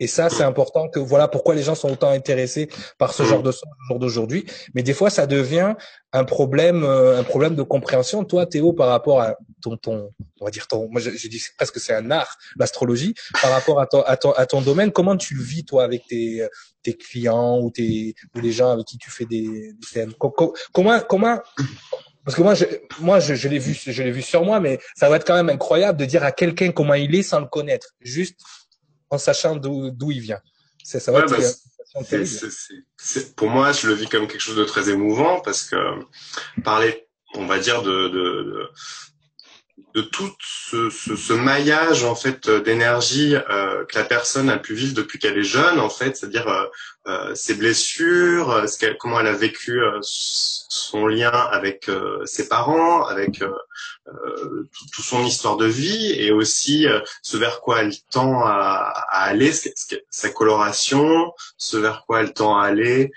Et 0.00 0.08
ça, 0.08 0.28
c'est 0.28 0.42
important 0.42 0.88
que 0.88 0.98
voilà 0.98 1.28
pourquoi 1.28 1.54
les 1.54 1.62
gens 1.62 1.76
sont 1.76 1.90
autant 1.90 2.10
intéressés 2.10 2.68
par 2.98 3.12
ce 3.12 3.22
genre 3.22 3.42
de 3.42 3.52
jour 3.88 3.98
d'aujourd'hui. 4.00 4.44
Mais 4.74 4.82
des 4.82 4.92
fois, 4.92 5.08
ça 5.08 5.26
devient 5.28 5.74
un 6.12 6.24
problème, 6.24 6.82
euh, 6.82 7.20
un 7.20 7.22
problème 7.22 7.54
de 7.54 7.62
compréhension. 7.62 8.24
Toi, 8.24 8.46
Théo, 8.46 8.72
par 8.72 8.88
rapport 8.88 9.20
à 9.20 9.36
ton, 9.62 9.76
ton 9.76 10.10
on 10.40 10.44
va 10.44 10.50
dire 10.50 10.66
ton, 10.66 10.88
moi, 10.90 11.00
je, 11.00 11.10
dis 11.28 11.42
presque 11.56 11.78
c'est 11.78 11.94
un 11.94 12.10
art, 12.10 12.36
l'astrologie, 12.56 13.14
par 13.40 13.52
rapport 13.52 13.80
à 13.80 13.86
ton, 13.86 14.02
à 14.02 14.16
ton, 14.16 14.32
à 14.32 14.46
ton 14.46 14.62
domaine. 14.62 14.90
Comment 14.90 15.16
tu 15.16 15.34
le 15.34 15.42
vis 15.42 15.64
toi 15.64 15.84
avec 15.84 16.06
tes, 16.08 16.44
tes 16.82 16.94
clients 16.94 17.60
ou 17.60 17.70
tes, 17.70 18.14
ou 18.34 18.40
les 18.40 18.50
gens 18.50 18.72
avec 18.72 18.86
qui 18.86 18.98
tu 18.98 19.10
fais 19.10 19.26
des, 19.26 19.72
des 19.94 20.06
Comment, 20.72 21.00
comment 21.08 21.38
parce 22.24 22.36
que 22.36 22.42
moi, 22.42 22.54
je, 22.54 22.64
moi, 23.00 23.20
je, 23.20 23.34
je 23.34 23.48
l'ai 23.48 23.58
vu, 23.58 23.74
je 23.74 24.02
l'ai 24.02 24.10
vu 24.10 24.22
sur 24.22 24.44
moi, 24.44 24.58
mais 24.60 24.80
ça 24.96 25.08
va 25.08 25.16
être 25.16 25.26
quand 25.26 25.34
même 25.34 25.50
incroyable 25.50 25.98
de 25.98 26.04
dire 26.04 26.24
à 26.24 26.32
quelqu'un 26.32 26.72
comment 26.72 26.94
il 26.94 27.14
est 27.14 27.22
sans 27.22 27.40
le 27.40 27.46
connaître, 27.46 27.88
juste 28.00 28.40
en 29.10 29.18
sachant 29.18 29.56
d'où 29.56 30.10
il 30.10 30.20
vient. 30.20 30.40
Ça, 30.82 31.00
ça 31.00 31.12
va 31.12 31.20
être 31.20 31.30
bah, 31.30 31.36
pour 33.36 33.50
moi, 33.50 33.72
je 33.72 33.86
le 33.88 33.94
vis 33.94 34.08
comme 34.08 34.26
quelque 34.26 34.40
chose 34.40 34.56
de 34.56 34.64
très 34.64 34.90
émouvant 34.90 35.40
parce 35.40 35.62
que 35.62 35.76
parler, 36.62 37.06
on 37.34 37.46
va 37.46 37.58
dire, 37.58 37.82
de, 37.82 38.08
de, 38.08 38.68
de 39.94 40.00
tout 40.02 40.30
ce, 40.40 40.90
ce, 40.90 41.14
ce, 41.14 41.32
maillage 41.32 42.02
en 42.02 42.16
fait 42.16 42.50
d'énergie 42.50 43.36
euh, 43.36 43.84
que 43.84 43.96
la 43.96 44.04
personne 44.04 44.50
a 44.50 44.58
pu 44.58 44.74
vivre 44.74 44.94
depuis 44.94 45.20
qu'elle 45.20 45.38
est 45.38 45.44
jeune 45.44 45.78
en 45.78 45.88
fait 45.88 46.16
c'est-à-dire 46.16 46.48
euh, 46.48 46.66
euh 47.06 47.34
ses 47.36 47.54
blessures 47.54 48.50
euh, 48.50 48.66
ce 48.66 48.92
comment 48.98 49.20
elle 49.20 49.28
a 49.28 49.32
vécu 49.32 49.80
euh, 49.80 50.00
son 50.02 51.06
lien 51.06 51.30
avec 51.30 51.88
ses 52.24 52.48
parents 52.48 53.04
avec 53.04 53.38
tout, 53.38 54.88
tout, 54.92 55.02
son 55.02 55.22
histoire 55.24 55.56
de 55.56 55.66
vie 55.66 56.12
et 56.12 56.32
aussi 56.32 56.86
ce 57.22 57.36
vers 57.36 57.60
quoi 57.60 57.82
elle 57.82 57.94
tend 58.10 58.40
à, 58.44 58.92
à 59.08 59.24
aller 59.24 59.52
sa 60.10 60.28
coloration 60.30 61.32
ce 61.56 61.76
vers 61.76 62.04
quoi 62.06 62.20
elle 62.20 62.32
tend 62.32 62.58
à 62.58 62.64
aller 62.64 63.12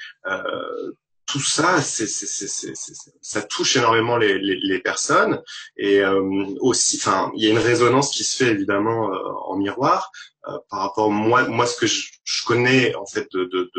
tout 1.28 1.42
ça, 1.42 1.82
c'est, 1.82 2.08
c'est, 2.08 2.48
c'est, 2.48 2.74
ça 3.22 3.42
touche 3.42 3.76
énormément 3.76 4.18
les, 4.18 4.40
les, 4.40 4.58
les 4.62 4.80
personnes 4.80 5.42
et 5.76 6.00
euh, 6.00 6.22
aussi, 6.62 6.98
enfin, 6.98 7.32
il 7.36 7.44
y 7.44 7.48
a 7.48 7.52
une 7.52 7.60
résonance 7.60 8.12
qui 8.12 8.24
se 8.24 8.38
fait 8.38 8.52
évidemment 8.52 9.14
euh, 9.14 9.18
en 9.46 9.58
miroir 9.58 10.10
euh, 10.48 10.58
par 10.70 10.80
rapport 10.80 11.12
moi, 11.12 11.44
moi 11.50 11.68
ce 11.68 11.76
que 11.76 11.86
je, 11.86 12.12
je 12.24 12.46
connais 12.46 12.96
en 12.96 13.06
fait 13.06 13.28
de, 13.34 13.44
de, 13.44 13.70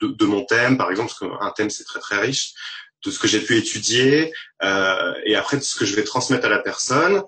de, 0.00 0.08
de, 0.08 0.24
mon 0.24 0.44
thème, 0.46 0.78
par 0.78 0.90
exemple, 0.90 1.12
parce 1.12 1.38
qu'un 1.38 1.50
thème 1.50 1.68
c'est 1.68 1.84
très 1.84 2.00
très 2.00 2.18
riche, 2.18 2.54
de 3.04 3.10
ce 3.10 3.18
que 3.18 3.28
j'ai 3.28 3.40
pu 3.40 3.58
étudier 3.58 4.32
et 4.62 5.36
après 5.36 5.58
de 5.58 5.62
ce 5.62 5.76
que 5.76 5.84
je 5.84 5.94
vais 5.94 6.04
transmettre 6.04 6.46
à 6.46 6.50
la 6.50 6.60
personne. 6.60 7.22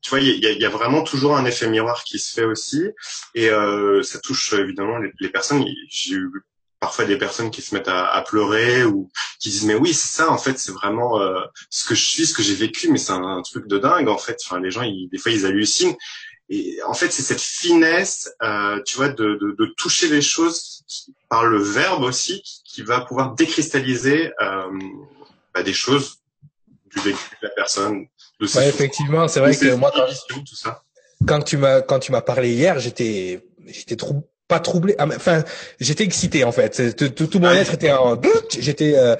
tu 0.00 0.10
vois, 0.10 0.20
il 0.20 0.42
y 0.42 0.46
a, 0.46 0.52
y 0.52 0.64
a, 0.64 0.68
vraiment 0.68 1.02
toujours 1.02 1.36
un 1.36 1.44
effet 1.44 1.68
miroir 1.68 2.02
qui 2.02 2.18
se 2.18 2.32
fait 2.34 2.44
aussi, 2.44 2.84
et 3.34 3.50
ça 4.02 4.18
touche 4.20 4.52
évidemment 4.54 4.98
les, 4.98 5.12
les 5.20 5.28
personnes. 5.28 5.64
J'ai 5.88 6.14
eu 6.14 6.30
parfois 6.80 7.04
des 7.04 7.18
personnes 7.18 7.50
qui 7.50 7.62
se 7.62 7.74
mettent 7.74 7.88
à, 7.88 8.06
à, 8.06 8.22
pleurer 8.22 8.84
ou 8.84 9.10
qui 9.40 9.50
disent 9.50 9.64
mais 9.64 9.74
oui 9.74 9.92
c'est 9.92 10.08
ça 10.16 10.30
en 10.30 10.38
fait 10.38 10.58
c'est 10.58 10.72
vraiment 10.72 11.20
euh, 11.20 11.40
ce 11.70 11.88
que 11.88 11.94
je 11.94 12.04
suis 12.04 12.26
ce 12.26 12.34
que 12.34 12.42
j'ai 12.42 12.54
vécu 12.54 12.90
mais 12.90 12.98
c'est 12.98 13.12
un, 13.12 13.42
truc 13.42 13.66
de 13.66 13.78
dingue 13.78 14.08
en 14.08 14.18
fait. 14.18 14.38
Enfin 14.44 14.60
les 14.60 14.70
gens 14.70 14.82
ils, 14.82 15.08
des 15.10 15.18
fois 15.18 15.32
ils 15.32 15.46
hallucinent. 15.46 15.96
Et 16.50 16.78
en 16.86 16.94
fait 16.94 17.10
c'est 17.12 17.22
cette 17.22 17.40
finesse 17.40 18.30
euh, 18.42 18.80
tu 18.86 18.96
vois 18.96 19.08
de, 19.08 19.34
de, 19.34 19.56
de, 19.58 19.74
toucher 19.76 20.08
les 20.08 20.22
choses 20.22 20.84
par 21.28 21.44
le 21.44 21.58
verbe 21.58 22.02
aussi 22.02 22.42
qui, 22.64 22.82
va 22.82 23.00
pouvoir 23.00 23.34
décristalliser 23.34 24.32
euh, 24.40 24.70
bah, 25.52 25.64
des 25.64 25.72
choses 25.72 26.18
du 26.94 27.00
vécu 27.00 27.18
de 27.42 27.48
la 27.48 27.50
personne 27.50 28.06
de 28.40 28.46
ouais, 28.46 28.68
effectivement 28.68 29.26
c'est 29.26 29.40
vrai 29.40 29.54
que 29.56 29.74
moi 29.74 29.92
quand, 29.92 30.06
tout 30.44 30.54
ça. 30.54 30.82
quand 31.26 31.42
tu 31.42 31.56
m'as 31.56 31.82
quand 31.82 31.98
tu 31.98 32.12
m'as 32.12 32.22
parlé 32.22 32.52
hier 32.52 32.78
j'étais 32.78 33.44
j'étais 33.66 33.96
trop 33.96 34.24
pas 34.48 34.60
troublé. 34.60 34.94
Ah, 34.98 35.06
enfin, 35.06 35.44
j'étais 35.78 36.04
excité 36.04 36.42
en 36.42 36.52
fait. 36.52 36.96
Tout, 36.96 37.26
tout 37.26 37.38
mon 37.38 37.50
être 37.50 37.74
était 37.74 37.92
en. 37.92 38.20
J'étais 38.58 38.96
euh, 38.96 39.14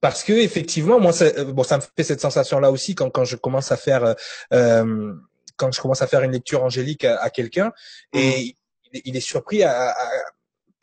parce 0.00 0.22
que 0.22 0.32
effectivement, 0.32 1.00
moi, 1.00 1.12
ça, 1.12 1.24
euh, 1.24 1.52
bon, 1.52 1.64
ça 1.64 1.78
me 1.78 1.82
fait 1.96 2.04
cette 2.04 2.20
sensation 2.20 2.60
là 2.60 2.70
aussi 2.70 2.94
quand 2.94 3.10
quand 3.10 3.24
je 3.24 3.36
commence 3.36 3.72
à 3.72 3.76
faire 3.76 4.04
euh, 4.04 4.14
euh 4.52 5.14
quand 5.56 5.70
je 5.70 5.80
commence 5.80 6.02
à 6.02 6.08
faire 6.08 6.22
une 6.22 6.32
lecture 6.32 6.64
angélique 6.64 7.04
à, 7.04 7.30
quelqu'un 7.30 7.72
et 8.12 8.56
mmh. 8.92 8.98
il 9.04 9.16
est 9.16 9.20
surpris 9.20 9.62
à, 9.62 9.90
à, 9.90 10.10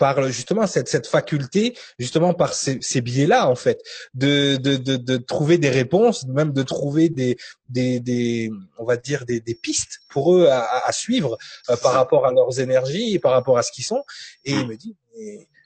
par 0.02 0.28
justement 0.30 0.66
cette, 0.66 0.88
cette 0.88 1.06
faculté, 1.06 1.78
justement 2.00 2.34
par 2.34 2.56
ces, 2.56 2.80
ces 2.82 3.02
biais-là 3.02 3.48
en 3.48 3.54
fait, 3.54 3.80
de, 4.16 4.56
de, 4.56 4.76
de, 4.76 4.96
de, 4.96 5.18
trouver 5.18 5.60
des 5.60 5.70
réponses, 5.70 6.26
même 6.26 6.54
de 6.54 6.64
trouver 6.64 7.10
des, 7.10 7.38
des, 7.70 8.00
des 8.00 8.50
on 8.80 8.84
va 8.84 8.98
dire 8.98 9.26
des, 9.26 9.40
des 9.42 9.54
pistes 9.54 10.00
pour 10.10 10.34
eux 10.34 10.48
à, 10.48 10.88
à 10.88 10.92
suivre 10.92 11.38
euh, 11.70 11.76
par 11.78 11.94
rapport 11.94 12.26
à 12.26 12.32
leurs 12.32 12.60
énergies 12.60 13.20
par 13.20 13.34
rapport 13.34 13.60
à 13.60 13.62
ce 13.62 13.72
qu'ils 13.72 13.86
sont. 13.86 14.04
Et 14.44 14.54
il 14.54 14.68
me 14.68 14.76
dit, 14.76 14.96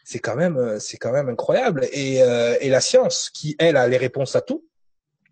c'est 0.04 0.20
quand 0.20 0.36
même, 0.36 0.80
c'est 0.82 0.98
quand 0.98 1.14
même 1.14 1.30
incroyable. 1.30 1.88
Et, 1.94 2.22
euh, 2.22 2.58
et 2.60 2.68
la 2.68 2.82
science 2.82 3.30
qui 3.34 3.56
elle 3.58 3.78
a 3.78 3.88
les 3.88 3.98
réponses 3.98 4.36
à 4.36 4.42
tout, 4.42 4.66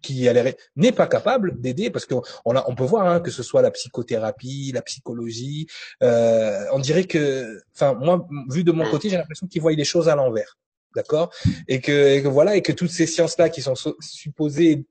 qui 0.03 0.27
n'est 0.75 0.91
pas 0.91 1.07
capable 1.07 1.59
d'aider 1.59 1.89
parce 1.89 2.05
qu'on 2.05 2.21
on, 2.45 2.75
peut 2.75 2.83
voir 2.83 3.07
hein, 3.07 3.19
que 3.19 3.31
ce 3.31 3.41
soit 3.41 3.63
la 3.63 3.71
psychothérapie, 3.71 4.71
la 4.73 4.83
psychologie, 4.83 5.67
euh, 6.03 6.65
on 6.73 6.79
dirait 6.79 7.05
que, 7.05 7.59
enfin 7.73 7.93
moi 7.93 8.27
vu 8.49 8.63
de 8.63 8.71
mon 8.71 8.87
côté 8.89 9.09
j'ai 9.09 9.17
l'impression 9.17 9.47
qu'ils 9.47 9.61
voient 9.61 9.71
les 9.71 9.83
choses 9.83 10.09
à 10.09 10.15
l'envers, 10.15 10.59
d'accord, 10.95 11.33
et 11.67 11.81
que, 11.81 12.15
et 12.17 12.21
que 12.21 12.27
voilà 12.27 12.55
et 12.55 12.61
que 12.61 12.73
toutes 12.73 12.91
ces 12.91 13.07
sciences 13.07 13.37
là 13.39 13.49
qui 13.49 13.61
sont 13.61 13.75
supposées 13.99 14.85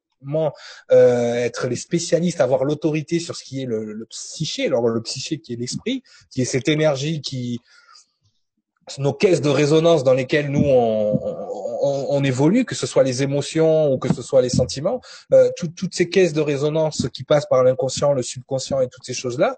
euh, 0.91 1.35
être 1.35 1.67
les 1.69 1.77
spécialistes, 1.77 2.41
avoir 2.41 2.65
l'autorité 2.65 3.21
sur 3.21 3.37
ce 3.37 3.45
qui 3.45 3.63
est 3.63 3.67
le, 3.67 3.93
le 3.93 4.07
psyché, 4.07 4.67
alors 4.67 4.89
le 4.89 5.03
psyché 5.03 5.39
qui 5.39 5.53
est 5.53 5.57
l'esprit, 5.57 6.03
qui 6.31 6.43
est 6.43 6.47
cette 6.47 6.69
énergie 6.69 7.21
qui 7.21 7.61
nos 8.99 9.13
caisses 9.13 9.41
de 9.41 9.49
résonance 9.49 10.05
dans 10.05 10.15
lesquelles 10.15 10.51
nous 10.51 10.65
on, 10.65 11.19
on, 11.83 12.07
on, 12.11 12.25
évolue, 12.25 12.65
que 12.65 12.75
ce 12.75 12.87
soit 12.87 13.03
les 13.03 13.23
émotions 13.23 13.93
ou 13.93 13.99
que 13.99 14.13
ce 14.13 14.23
soit 14.23 14.43
les 14.43 14.49
sentiments, 14.49 15.01
euh, 15.33 15.51
toutes 15.57 15.95
ces 15.95 16.09
caisses 16.09 16.33
de 16.33 16.41
résonance 16.41 17.09
qui 17.13 17.25
passent 17.25 17.47
par 17.47 17.65
l'inconscient, 17.65 18.13
le 18.13 18.23
subconscient 18.23 18.81
et 18.81 18.89
toutes 18.89 19.05
ces 19.05 19.15
choses-là, 19.15 19.57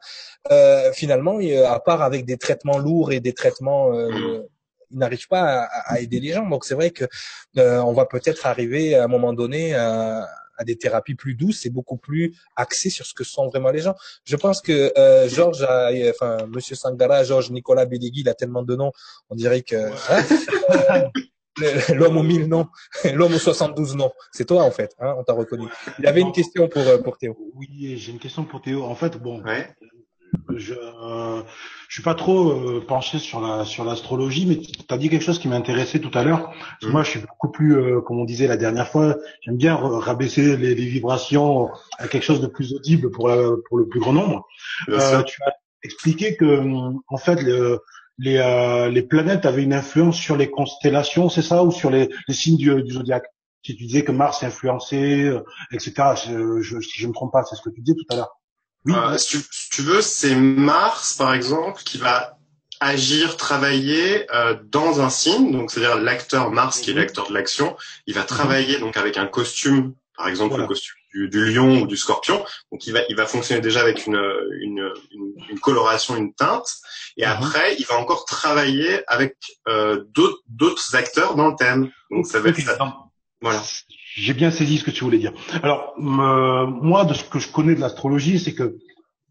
euh, 0.51 0.93
finalement, 0.93 1.39
à 1.67 1.81
part 1.81 2.03
avec 2.03 2.25
des 2.25 2.37
traitements 2.37 2.79
lourds 2.79 3.13
et 3.13 3.21
des 3.21 3.33
traitements 3.33 3.93
euh, 3.95 4.43
ils 4.91 4.99
n'arrivent 4.99 5.29
pas 5.29 5.63
à, 5.63 5.95
à, 5.95 6.01
aider 6.01 6.21
les 6.21 6.33
gens. 6.33 6.49
Donc 6.49 6.65
c'est 6.65 6.75
vrai 6.75 6.91
que 6.91 7.05
euh, 7.59 7.81
on 7.81 7.93
va 7.93 8.07
peut-être 8.07 8.47
arriver 8.47 8.95
à 8.95 9.05
un 9.05 9.09
moment 9.09 9.33
donné 9.33 9.75
à, 9.75 10.29
à 10.57 10.65
des 10.65 10.77
thérapies 10.77 11.15
plus 11.15 11.35
douces 11.35 11.67
et 11.67 11.71
beaucoup 11.71 11.97
plus 11.97 12.35
axées 12.57 12.91
sur 12.91 13.07
ce 13.07 13.15
que 13.15 13.25
sont 13.25 13.49
vraiment 13.49 13.71
les 13.71 13.81
gens. 13.81 13.95
Je 14.25 14.37
pense 14.37 14.61
que 14.61 14.93
euh, 14.99 15.29
Georges, 15.29 15.63
a, 15.63 15.91
enfin 16.11 16.47
Monsieur 16.47 16.77
Sangara, 16.77 17.25
Georges 17.25 17.51
Nicolas 17.51 17.87
Bédégui, 17.87 18.21
il 18.21 18.29
a 18.29 18.35
tellement 18.35 18.63
de 18.63 18.77
noms, 18.77 18.93
on 19.31 19.35
dirait 19.35 19.63
que 19.63 19.91
hein 20.11 21.11
l'homme 21.95 22.17
aux 22.17 22.23
mille 22.23 22.49
noms, 22.49 22.67
l'homme 23.15 23.35
aux 23.35 23.39
72 23.39 23.97
noms. 23.97 24.13
C'est 24.33 24.47
toi 24.47 24.63
en 24.63 24.71
fait, 24.71 24.95
hein, 24.99 25.15
on 25.19 25.25
t'a 25.25 25.33
reconnu. 25.33 25.67
Il 25.99 26.05
y 26.05 26.09
avait 26.09 26.21
une 26.21 26.33
question 26.33 26.69
pour 26.69 26.83
euh, 26.83 26.99
pour 26.99 27.19
Théo. 27.19 27.37
Oui, 27.55 27.97
j'ai 27.97 28.13
une 28.13 28.19
question 28.19 28.45
pour 28.45 28.61
Théo. 28.63 28.85
En 28.85 28.95
fait, 28.95 29.19
bon, 29.19 29.43
ouais 29.43 29.75
je 30.57 30.75
je 31.95 32.01
suis 32.01 32.03
pas 32.03 32.17
trop 32.17 32.51
euh, 32.51 32.85
penché 32.85 33.21
sur 33.21 33.41
la 33.41 33.65
sur 33.65 33.85
l'astrologie, 33.85 34.47
mais 34.47 34.57
tu 34.57 34.73
as 34.89 34.99
dit 34.99 35.09
quelque 35.09 35.23
chose 35.23 35.39
qui 35.39 35.47
m'intéressait 35.47 36.01
tout 36.01 36.11
à 36.15 36.25
l'heure. 36.25 36.53
Mm. 36.83 36.89
Moi, 36.89 37.05
je 37.05 37.11
suis 37.11 37.21
beaucoup 37.21 37.53
plus, 37.53 37.77
euh, 37.77 38.01
comme 38.01 38.19
on 38.19 38.25
disait 38.25 38.49
la 38.49 38.57
dernière 38.57 38.89
fois, 38.89 39.17
j'aime 39.43 39.57
bien 39.57 39.77
rabaisser 39.77 40.57
les, 40.57 40.75
les, 40.75 40.87
vibrations 40.87 41.71
à 41.99 42.09
quelque 42.09 42.25
chose 42.25 42.41
de 42.41 42.49
plus 42.49 42.75
audible 42.75 43.13
pour 43.13 43.29
la, 43.29 43.37
pour 43.69 43.79
le 43.79 43.87
plus 43.87 44.01
grand 44.01 44.13
nombre. 44.13 44.45
Euh, 44.89 45.23
tu 45.23 45.41
as 45.45 45.53
expliqué 45.85 46.35
que 46.35 46.65
en 47.07 47.17
fait 47.17 47.41
le, 47.43 47.79
les 48.19 48.39
euh, 48.39 48.89
les 48.89 49.03
planètes 49.03 49.47
avaient 49.47 49.63
une 49.63 49.75
influence 49.75 50.17
sur 50.17 50.37
les 50.37 50.51
constellations, 50.51 51.29
c'est 51.29 51.43
ça, 51.43 51.63
ou 51.63 51.71
sur 51.71 51.91
les, 51.91 52.09
les 52.27 52.35
signes 52.35 52.57
du, 52.57 52.83
du 52.83 52.93
zodiaque? 52.93 53.27
Si 53.63 53.77
tu 53.77 53.85
disais 53.85 54.03
que 54.03 54.11
Mars 54.11 54.43
influençait, 54.43 55.33
etc. 55.71 55.93
Je, 56.27 56.61
je, 56.61 56.81
si 56.81 57.01
je 57.01 57.07
me 57.07 57.13
trompe 57.13 57.33
pas, 57.33 57.45
c'est 57.45 57.55
ce 57.55 57.63
que 57.63 57.71
tu 57.71 57.81
disais 57.81 57.97
tout 57.97 58.13
à 58.13 58.17
l'heure. 58.17 58.37
Oui. 58.87 58.95
Euh, 58.95 59.19
si, 59.19 59.39
tu, 59.71 59.83
veux, 59.83 60.03
c'est 60.03 60.35
Mars, 60.35 61.15
par 61.15 61.33
exemple, 61.35 61.83
qui 61.83 61.99
va 61.99 62.39
agir, 62.81 63.37
travailler 63.37 64.27
euh, 64.35 64.57
dans 64.65 65.01
un 65.01 65.09
signe, 65.09 65.53
donc 65.53 65.71
c'est-à-dire 65.71 65.97
l'acteur 65.97 66.51
Mars, 66.51 66.81
qui 66.81 66.91
est 66.91 66.95
mhm. 66.95 67.01
l'acteur 67.01 67.29
de 67.29 67.35
l'action, 67.35 67.77
il 68.07 68.15
va 68.15 68.23
mhm. 68.23 68.27
travailler 68.27 68.79
donc 68.79 68.97
avec 68.97 69.17
un 69.17 69.27
costume, 69.27 69.95
par 70.17 70.29
exemple 70.29 70.59
le 70.59 70.67
costume 70.67 70.95
du, 71.15 71.29
du, 71.29 71.53
lion 71.53 71.83
ou 71.83 71.87
du 71.87 71.97
scorpion, 71.97 72.45
donc 72.71 72.87
il 72.87 72.93
va 72.93 73.01
il 73.09 73.17
va 73.17 73.27
fonctionner 73.27 73.61
déjà 73.61 73.81
avec 73.81 74.07
une 74.07 74.21
une, 74.61 74.93
une, 75.51 75.61
coloration, 75.61 76.17
une 76.17 76.35
teinte, 76.35 76.69
et 77.17 77.25
mhm. 77.25 77.33
après 77.33 77.75
il 77.79 77.87
va 77.87 77.97
encore 77.97 78.25
travailler 78.27 79.03
avec 79.07 79.37
euh, 79.69 80.05
d'autres 80.09 80.43
d'autres 80.49 80.95
acteurs 80.95 81.37
dans 81.37 81.49
le 81.49 81.57
thème. 81.57 81.91
Donc 82.11 82.27
ça 82.27 82.41
va 82.41 82.51
être 82.51 82.61
voilà. 83.41 83.63
J'ai 84.17 84.35
bien 84.35 84.51
saisi 84.51 84.79
ce 84.79 84.85
que 84.85 84.91
tu 84.91 85.05
voulais 85.05 85.19
dire. 85.19 85.33
Alors, 85.63 85.95
moi, 85.97 87.05
de 87.05 87.15
ce 87.15 87.25
que 87.25 87.39
je 87.39 87.49
connais 87.49 87.75
de 87.75 87.81
l'astrologie, 87.81 88.39
c'est 88.39 88.55
que 88.55 88.79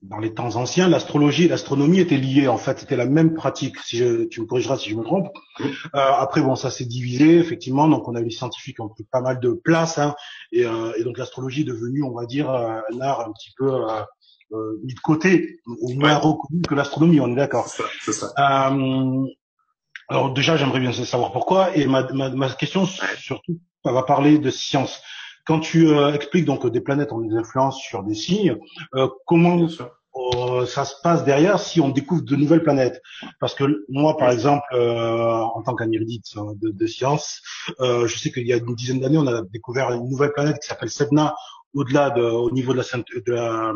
dans 0.03 0.17
les 0.17 0.33
temps 0.33 0.57
anciens, 0.57 0.89
l'astrologie 0.89 1.45
et 1.45 1.47
l'astronomie 1.47 1.99
étaient 1.99 2.17
liées. 2.17 2.49
En 2.49 2.57
fait, 2.57 2.79
c'était 2.79 2.97
la 2.97 3.05
même 3.05 3.33
pratique. 3.33 3.79
Si 3.79 3.97
je, 3.97 4.25
tu 4.25 4.41
me 4.41 4.45
corrigeras 4.45 4.77
si 4.77 4.89
je 4.89 4.95
me 4.95 5.03
trompe. 5.03 5.29
Euh, 5.61 5.67
après, 5.93 6.41
bon, 6.41 6.55
ça 6.55 6.69
s'est 6.69 6.85
divisé 6.85 7.37
effectivement. 7.37 7.87
Donc, 7.87 8.07
on 8.07 8.15
a 8.15 8.19
eu 8.19 8.25
les 8.25 8.31
scientifiques 8.31 8.75
qui 8.75 8.81
ont 8.81 8.89
pris 8.89 9.05
pas 9.05 9.21
mal 9.21 9.39
de 9.39 9.51
place, 9.51 9.97
hein, 9.97 10.13
et, 10.51 10.65
euh, 10.65 10.91
et, 10.97 11.03
donc 11.03 11.17
l'astrologie 11.17 11.61
est 11.61 11.65
devenue, 11.65 12.03
on 12.03 12.11
va 12.11 12.25
dire, 12.25 12.49
euh, 12.49 12.79
un 12.93 13.01
art 13.01 13.21
un 13.21 13.31
petit 13.31 13.51
peu 13.57 13.71
euh, 13.71 14.79
mis 14.83 14.93
de 14.93 14.99
côté, 14.99 15.59
au 15.81 15.93
moins 15.93 16.15
reconnu 16.15 16.61
que 16.67 16.75
l'astronomie. 16.75 17.21
On 17.21 17.31
est 17.31 17.35
d'accord. 17.35 17.67
C'est 18.01 18.11
ça. 18.11 18.33
Alors 20.09 20.33
déjà, 20.33 20.57
j'aimerais 20.57 20.79
bien 20.79 20.91
savoir 20.91 21.31
pourquoi. 21.31 21.75
Et 21.75 21.85
ma, 21.87 22.03
ma, 22.13 22.29
ma 22.29 22.49
question 22.49 22.85
surtout 23.17 23.59
on 23.85 23.93
va 23.93 24.03
parler 24.03 24.39
de 24.39 24.49
science. 24.49 25.01
Quand 25.45 25.59
tu 25.59 25.89
euh, 25.89 26.13
expliques 26.13 26.45
donc 26.45 26.65
des 26.65 26.81
planètes 26.81 27.11
ont 27.11 27.19
des 27.19 27.35
influences 27.35 27.79
sur 27.79 28.03
des 28.03 28.15
signes, 28.15 28.57
euh, 28.95 29.09
comment 29.25 29.59
euh, 29.59 30.65
ça 30.65 30.85
se 30.85 30.95
passe 31.03 31.25
derrière 31.25 31.59
si 31.59 31.81
on 31.81 31.89
découvre 31.89 32.21
de 32.21 32.35
nouvelles 32.35 32.63
planètes? 32.63 33.01
Parce 33.41 33.53
que 33.53 33.83
moi, 33.89 34.15
par 34.15 34.31
exemple, 34.31 34.63
en 34.73 35.61
tant 35.63 35.75
qu'anérudite 35.75 36.33
de, 36.61 36.69
de 36.69 36.87
science, 36.87 37.41
je 37.79 38.15
sais 38.17 38.31
qu'il 38.31 38.47
y 38.47 38.53
a 38.53 38.57
une 38.57 38.75
dizaine 38.75 39.01
d'années, 39.01 39.17
on 39.17 39.27
a 39.27 39.41
découvert 39.41 39.91
une 39.91 40.07
nouvelle 40.09 40.31
planète 40.31 40.59
qui 40.61 40.67
s'appelle 40.67 40.89
Sedna, 40.89 41.35
au-delà 41.73 42.09
de, 42.09 42.21
au 42.21 42.51
niveau 42.51 42.73
de 42.73 42.79
la, 42.79 42.83
de 42.83 43.31
la 43.33 43.73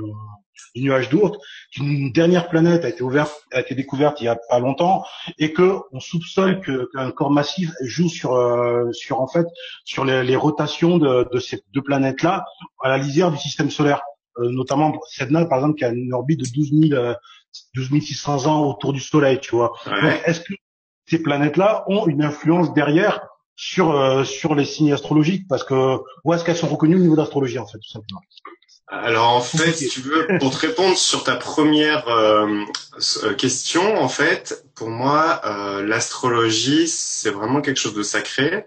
du 0.76 0.84
nuage 0.84 1.10
d'Oort, 1.10 1.38
qu'une 1.72 2.12
dernière 2.12 2.50
planète 2.50 2.86
a 2.86 2.90
été 2.90 3.04
ouverte, 3.04 3.46
a 3.52 3.62
été 3.62 3.76
découverte 3.76 4.22
il 4.22 4.26
y 4.26 4.28
a 4.28 4.38
pas 4.50 4.60
longtemps, 4.60 5.06
et 5.38 5.54
que 5.54 5.78
on 5.92 6.00
soupçonne 6.00 6.62
qu'un 6.62 7.12
corps 7.12 7.32
massif 7.32 7.72
joue 7.82 8.10
sur 8.10 8.34
euh, 8.34 8.92
sur 8.92 9.22
en 9.22 9.28
fait 9.28 9.46
sur 9.86 10.06
les, 10.06 10.24
les 10.24 10.36
rotations 10.36 10.98
de, 10.98 11.28
de, 11.32 11.40
ces 11.40 11.62
deux 11.74 11.82
planètes-là 11.82 12.46
à 12.82 12.90
la 12.90 12.98
lisière 12.98 13.32
du 13.32 13.38
système 13.38 13.70
solaire, 13.70 14.02
euh, 14.40 14.50
notamment 14.50 14.94
Sedna 15.10 15.46
par 15.46 15.60
exemple 15.60 15.78
qui 15.78 15.86
a 15.86 15.90
une 15.90 16.14
orbite 16.14 16.40
de 16.40 16.48
12 16.54 16.90
000 16.90 17.14
12 17.76 18.02
600 18.02 18.46
ans 18.46 18.66
autour 18.66 18.94
du 18.94 19.00
Soleil, 19.00 19.40
tu 19.40 19.56
vois. 19.56 19.74
Est-ce 20.26 20.42
que 20.42 20.54
ces 21.08 21.24
planètes-là 21.24 21.86
ont 21.88 22.08
une 22.08 22.24
influence 22.24 22.74
derrière 22.74 23.27
sur 23.58 23.92
euh, 23.92 24.24
sur 24.24 24.56
les 24.56 24.64
signes 24.64 24.94
astrologiques 24.94 25.48
parce 25.50 25.66
que 25.66 25.98
où 26.24 26.34
est-ce 26.34 26.46
qu'elles 26.46 26.56
sont 26.56 26.68
reconnues 26.68 26.96
au 26.96 27.00
niveau 27.00 27.18
d'astrologie 27.18 27.60
en 27.60 27.68
fait 27.68 27.80
tout 27.80 27.90
simplement? 27.90 28.22
Alors 28.90 29.30
en 29.32 29.42
fait, 29.42 29.74
si 29.74 29.90
tu 29.90 30.00
veux, 30.00 30.28
pour 30.40 30.52
te 30.52 30.66
répondre 30.66 30.98
sur 30.98 31.26
ta 31.26 31.36
première 31.36 32.08
euh, 32.08 32.64
euh, 33.24 33.34
question, 33.34 34.02
en 34.02 34.08
fait, 34.08 34.64
pour 34.76 34.90
moi, 34.90 35.42
euh, 35.44 35.86
l'astrologie, 35.86 36.88
c'est 36.88 37.32
vraiment 37.32 37.60
quelque 37.60 37.80
chose 37.80 37.96
de 37.96 38.04
sacré. 38.04 38.66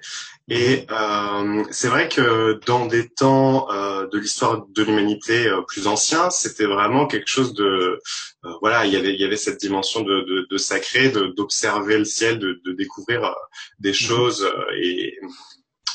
Et 0.53 0.85
euh, 0.91 1.65
c'est 1.71 1.87
vrai 1.87 2.09
que 2.09 2.59
dans 2.67 2.87
des 2.87 3.09
temps 3.09 3.71
euh, 3.71 4.09
de 4.09 4.19
l'histoire 4.19 4.67
de 4.67 4.83
l'humanité 4.83 5.47
euh, 5.47 5.63
plus 5.63 5.87
anciens, 5.87 6.29
c'était 6.31 6.67
vraiment 6.67 7.07
quelque 7.07 7.29
chose 7.29 7.55
de 7.55 8.01
euh, 8.45 8.53
voilà, 8.61 8.85
il 8.85 8.93
y 8.93 8.97
avait 8.97 9.15
il 9.15 9.21
y 9.21 9.25
avait 9.25 9.37
cette 9.37 9.61
dimension 9.61 10.01
de, 10.01 10.23
de, 10.23 10.49
de 10.51 10.59
sacré, 10.59 11.11
d'observer 11.11 11.99
le 11.99 12.05
ciel, 12.05 12.41
de, 12.41 12.61
de 12.65 12.73
découvrir 12.73 13.25
euh, 13.25 13.33
des 13.79 13.91
mhm. 13.91 13.95
choses 13.95 14.53
et 14.77 15.17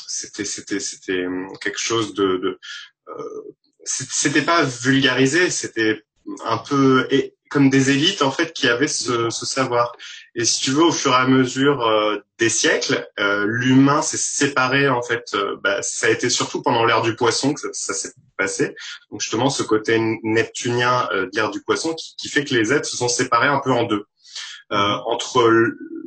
c'était 0.08 0.46
c'était 0.46 0.80
c'était 0.80 1.26
quelque 1.60 1.78
chose 1.78 2.14
de, 2.14 2.38
de 2.38 2.58
c'était 3.84 4.42
pas 4.42 4.64
vulgarisé, 4.64 5.50
c'était 5.50 6.02
un 6.46 6.56
peu 6.56 7.06
comme 7.50 7.70
des 7.70 7.90
élites 7.90 8.22
en 8.22 8.30
fait 8.30 8.52
qui 8.52 8.68
avaient 8.68 8.88
ce, 8.88 9.30
ce 9.30 9.46
savoir. 9.46 9.92
Et 10.34 10.44
si 10.44 10.60
tu 10.60 10.70
veux, 10.70 10.84
au 10.84 10.92
fur 10.92 11.12
et 11.12 11.16
à 11.16 11.26
mesure 11.26 11.80
euh, 11.80 12.18
des 12.38 12.50
siècles, 12.50 13.08
euh, 13.18 13.46
l'humain 13.48 14.02
s'est 14.02 14.18
séparé 14.18 14.86
en 14.88 15.02
fait. 15.02 15.24
Euh, 15.34 15.56
bah, 15.62 15.80
ça 15.80 16.08
a 16.08 16.10
été 16.10 16.28
surtout 16.28 16.62
pendant 16.62 16.84
l'ère 16.84 17.00
du 17.00 17.16
poisson 17.16 17.54
que 17.54 17.60
ça, 17.72 17.94
s'est 17.94 18.12
passé. 18.36 18.74
Donc 19.10 19.22
justement, 19.22 19.48
ce 19.48 19.62
côté 19.62 19.98
neptunien 20.22 21.08
de 21.12 21.30
l'ère 21.32 21.50
du 21.50 21.62
poisson 21.62 21.94
qui, 21.94 22.14
qui, 22.16 22.28
fait 22.28 22.44
que 22.44 22.54
les 22.54 22.72
êtres 22.72 22.86
se 22.86 22.98
sont 22.98 23.08
séparés 23.08 23.48
un 23.48 23.60
peu 23.60 23.72
en 23.72 23.84
deux. 23.84 24.04
entre 24.70 25.50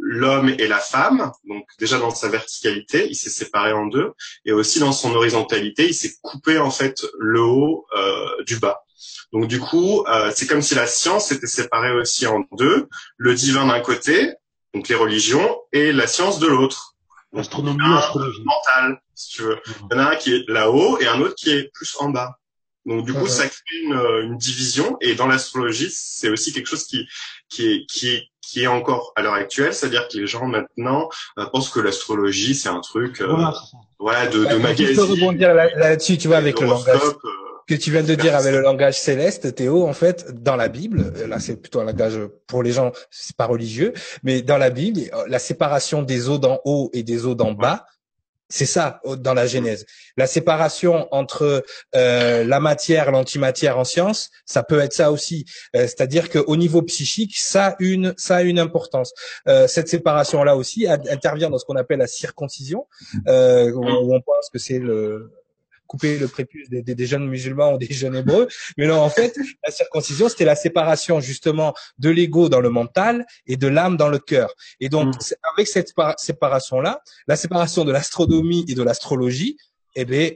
l'homme 0.01 0.49
et 0.49 0.67
la 0.67 0.79
femme, 0.79 1.31
donc 1.45 1.65
déjà 1.79 1.97
dans 1.97 2.11
sa 2.11 2.29
verticalité, 2.29 3.07
il 3.09 3.15
s'est 3.15 3.29
séparé 3.29 3.73
en 3.73 3.87
deux, 3.87 4.11
et 4.45 4.51
aussi 4.51 4.79
dans 4.79 4.91
son 4.91 5.15
horizontalité, 5.15 5.87
il 5.87 5.93
s'est 5.93 6.13
coupé 6.21 6.59
en 6.59 6.71
fait 6.71 7.03
le 7.17 7.41
haut 7.41 7.87
du 8.45 8.59
bas. 8.59 8.83
Donc 9.33 9.47
du 9.47 9.59
coup, 9.59 10.03
euh, 10.07 10.31
c'est 10.35 10.47
comme 10.47 10.61
si 10.61 10.75
la 10.75 10.87
science 10.87 11.31
était 11.31 11.47
séparée 11.47 11.91
aussi 11.91 12.27
en 12.27 12.43
deux, 12.53 12.87
le 13.17 13.33
divin 13.33 13.67
d'un 13.67 13.79
côté, 13.79 14.33
donc 14.73 14.87
les 14.87 14.95
religions, 14.95 15.59
et 15.71 15.91
la 15.91 16.07
science 16.07 16.39
de 16.39 16.47
l'autre. 16.47 16.95
L'astronomie, 17.31 17.77
l'astrologie. 17.87 18.43
Mentale, 18.43 19.01
si 19.13 19.29
tu 19.29 19.41
veux. 19.43 19.59
Il 19.67 19.95
y 19.95 19.99
en 19.99 20.03
a 20.03 20.11
un 20.11 20.15
qui 20.15 20.33
est 20.33 20.43
là-haut 20.47 20.97
et 20.99 21.07
un 21.07 21.19
autre 21.21 21.35
qui 21.35 21.51
est 21.51 21.71
plus 21.73 21.95
en 21.99 22.09
bas. 22.09 22.39
Donc 22.85 23.05
du 23.05 23.13
coup, 23.13 23.27
ça 23.27 23.47
crée 23.47 23.77
une, 23.83 23.93
une, 24.23 24.37
division. 24.37 24.97
Et 24.99 25.13
dans 25.13 25.27
l'astrologie, 25.27 25.89
c'est 25.91 26.29
aussi 26.29 26.53
quelque 26.53 26.65
chose 26.65 26.85
qui 26.85 27.07
qui 27.47 27.67
est 27.67 27.85
qui 27.85 28.09
est 28.09 28.23
qui 28.41 28.63
est 28.63 28.67
encore 28.67 29.13
à 29.15 29.21
l'heure 29.21 29.35
actuelle, 29.35 29.75
c'est-à-dire 29.75 30.07
que 30.07 30.17
les 30.17 30.25
gens 30.25 30.47
maintenant 30.47 31.07
euh, 31.37 31.45
pensent 31.45 31.69
que 31.69 31.79
l'astrologie 31.79 32.55
c'est 32.55 32.69
un 32.69 32.79
truc, 32.79 33.21
euh, 33.21 33.35
voilà, 33.99 34.25
de, 34.25 34.43
de 34.43 34.55
magazine. 34.55 34.87
Je 34.87 34.95
peux 34.95 35.03
rebondir 35.03 35.53
là-dessus, 35.53 36.17
tu 36.17 36.27
vois, 36.27 36.37
avec 36.37 36.59
le 36.59 36.65
langage. 36.65 36.99
Euh, 37.69 37.75
que 37.75 37.81
tu 37.81 37.91
viens 37.91 38.03
de 38.03 38.15
dire 38.15 38.35
avec 38.35 38.51
le 38.51 38.61
langage 38.61 38.99
céleste, 38.99 39.55
Théo, 39.55 39.87
en 39.87 39.93
fait, 39.93 40.31
dans 40.41 40.55
la 40.55 40.67
Bible, 40.67 41.13
là 41.27 41.39
c'est 41.39 41.55
plutôt 41.55 41.79
un 41.79 41.85
langage 41.85 42.19
pour 42.47 42.63
les 42.63 42.71
gens, 42.71 42.91
c'est 43.11 43.35
pas 43.35 43.45
religieux, 43.45 43.93
mais 44.23 44.41
dans 44.41 44.57
la 44.57 44.69
Bible, 44.69 45.01
la 45.27 45.39
séparation 45.39 46.01
des 46.01 46.29
eaux 46.29 46.37
d'en 46.37 46.59
haut 46.65 46.89
et 46.93 47.03
des 47.03 47.25
eaux 47.25 47.35
d'en 47.35 47.53
bas, 47.53 47.85
c'est 48.51 48.65
ça 48.65 48.99
dans 49.19 49.35
la 49.35 49.45
Genèse. 49.45 49.85
La 50.17 50.25
séparation 50.25 51.07
entre 51.11 51.63
euh, 51.95 52.43
la 52.43 52.59
matière, 52.59 53.11
l'antimatière 53.11 53.77
en 53.77 53.83
science, 53.83 54.31
ça 54.45 54.63
peut 54.63 54.79
être 54.79 54.93
ça 54.93 55.11
aussi. 55.11 55.45
Euh, 55.75 55.81
c'est-à-dire 55.81 56.29
qu'au 56.31 56.55
niveau 56.55 56.81
psychique, 56.81 57.37
ça 57.37 57.67
a 57.67 57.75
une, 57.77 58.15
ça 58.17 58.37
a 58.37 58.41
une 58.41 58.57
importance. 58.57 59.13
Euh, 59.47 59.67
cette 59.67 59.87
séparation-là 59.87 60.55
aussi 60.55 60.87
intervient 60.87 61.51
dans 61.51 61.59
ce 61.59 61.65
qu'on 61.65 61.75
appelle 61.75 61.99
la 61.99 62.07
circoncision, 62.07 62.87
où 63.27 63.85
on 63.85 64.21
pense 64.21 64.49
que 64.51 64.57
c'est 64.57 64.79
le 64.79 65.31
couper 65.89 66.19
le 66.19 66.27
prépuce 66.27 66.69
des, 66.69 66.83
des, 66.83 67.05
jeunes 67.07 67.27
musulmans 67.27 67.73
ou 67.73 67.77
des 67.79 67.91
jeunes 67.91 68.15
hébreux. 68.15 68.47
Mais 68.77 68.85
non, 68.85 69.01
en 69.01 69.09
fait, 69.09 69.35
la 69.65 69.71
circoncision, 69.71 70.29
c'était 70.29 70.45
la 70.45 70.55
séparation 70.55 71.19
justement 71.19 71.73
de 71.97 72.11
l'ego 72.11 72.47
dans 72.47 72.61
le 72.61 72.69
mental 72.69 73.25
et 73.47 73.57
de 73.57 73.67
l'âme 73.67 73.97
dans 73.97 74.07
le 74.07 74.19
cœur. 74.19 74.53
Et 74.79 74.87
donc, 74.87 75.07
mm. 75.15 75.33
avec 75.55 75.67
cette 75.67 75.91
séparation-là, 76.17 77.01
la 77.27 77.35
séparation 77.35 77.85
de 77.85 77.91
l'astronomie 77.91 78.65
et 78.69 78.75
de 78.75 78.83
l'astrologie, 78.83 79.57
eh 79.95 80.05
bien, 80.05 80.29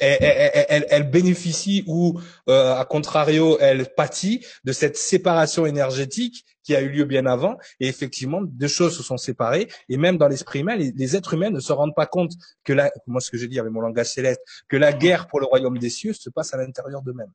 elle, 0.00 0.86
elle, 0.88 1.10
bénéficie 1.10 1.84
ou, 1.86 2.18
euh, 2.48 2.74
à 2.74 2.84
contrario, 2.86 3.58
elle 3.60 3.92
pâtit 3.94 4.44
de 4.64 4.72
cette 4.72 4.96
séparation 4.96 5.66
énergétique 5.66 6.46
qui 6.68 6.76
a 6.76 6.82
eu 6.82 6.90
lieu 6.90 7.06
bien 7.06 7.24
avant. 7.24 7.56
Et 7.80 7.88
effectivement, 7.88 8.42
deux 8.42 8.68
choses 8.68 8.94
se 8.94 9.02
sont 9.02 9.16
séparées. 9.16 9.68
Et 9.88 9.96
même 9.96 10.18
dans 10.18 10.28
l'esprit 10.28 10.60
humain, 10.60 10.76
les, 10.76 11.16
êtres 11.16 11.32
humains 11.32 11.48
ne 11.48 11.60
se 11.60 11.72
rendent 11.72 11.94
pas 11.94 12.04
compte 12.04 12.32
que 12.62 12.74
la, 12.74 12.92
moi 13.06 13.22
ce 13.22 13.30
que 13.30 13.38
j'ai 13.38 13.48
dit 13.48 13.58
avec 13.58 13.72
mon 13.72 13.80
langage 13.80 14.08
céleste, 14.12 14.42
que 14.68 14.76
la 14.76 14.92
guerre 14.92 15.28
pour 15.28 15.40
le 15.40 15.46
royaume 15.46 15.78
des 15.78 15.88
cieux 15.88 16.12
se 16.12 16.28
passe 16.28 16.52
à 16.52 16.58
l'intérieur 16.58 17.00
d'eux-mêmes. 17.00 17.32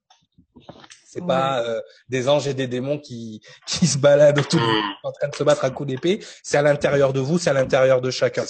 C'est 1.07 1.25
pas 1.25 1.63
euh, 1.63 1.81
des 2.09 2.29
anges 2.29 2.47
et 2.47 2.53
des 2.53 2.67
démons 2.67 2.99
qui 2.99 3.41
qui 3.67 3.87
se 3.87 3.97
baladent 3.97 4.37
autour 4.37 4.61
en 5.03 5.11
train 5.11 5.29
de 5.29 5.35
se 5.35 5.43
battre 5.43 5.65
à 5.65 5.71
coups 5.71 5.89
d'épée. 5.89 6.19
C'est 6.43 6.57
à 6.57 6.61
l'intérieur 6.61 7.11
de 7.11 7.19
vous, 7.19 7.39
c'est 7.39 7.49
à 7.49 7.53
l'intérieur 7.53 8.01
de 8.01 8.11
chacun. 8.11 8.43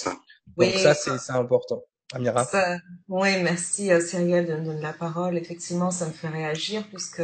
Donc 0.58 0.72
ça, 0.74 0.92
c'est 0.92 1.32
important. 1.32 1.82
Amira. 2.12 2.46
oui, 3.08 3.42
merci 3.42 3.90
euh, 3.90 4.00
Cyrielle 4.00 4.46
de 4.46 4.56
me 4.56 4.64
donner 4.66 4.82
la 4.82 4.92
parole. 4.92 5.38
Effectivement, 5.38 5.90
ça 5.90 6.06
me 6.06 6.12
fait 6.12 6.28
réagir 6.28 6.86
puisque 6.88 7.22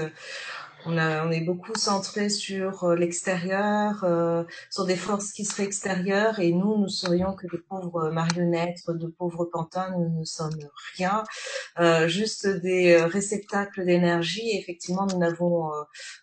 on, 0.87 0.97
a, 0.99 1.27
on 1.27 1.31
est 1.31 1.41
beaucoup 1.41 1.75
centré 1.75 2.29
sur 2.29 2.85
euh, 2.85 2.97
l'extérieur, 2.97 4.05
euh, 4.05 4.45
sur 4.71 4.85
des 4.85 4.97
forces 4.97 5.33
qui 5.33 5.45
seraient 5.45 5.65
extérieures, 5.65 6.39
et 6.39 6.53
nous, 6.53 6.79
nous 6.79 6.89
serions 6.89 7.35
que 7.35 7.47
des 7.47 7.59
pauvres 7.59 8.11
marionnettes, 8.11 8.81
de 8.89 9.07
pauvres 9.07 9.45
pantins, 9.45 9.91
nous 9.97 10.21
ne 10.21 10.25
sommes 10.25 10.59
rien, 10.97 11.25
euh, 11.79 12.09
juste 12.09 12.47
des 12.47 12.97
réceptacles 12.97 13.85
d'énergie. 13.85 14.57
Effectivement, 14.59 15.07
nous 15.07 15.19
n'avons 15.19 15.71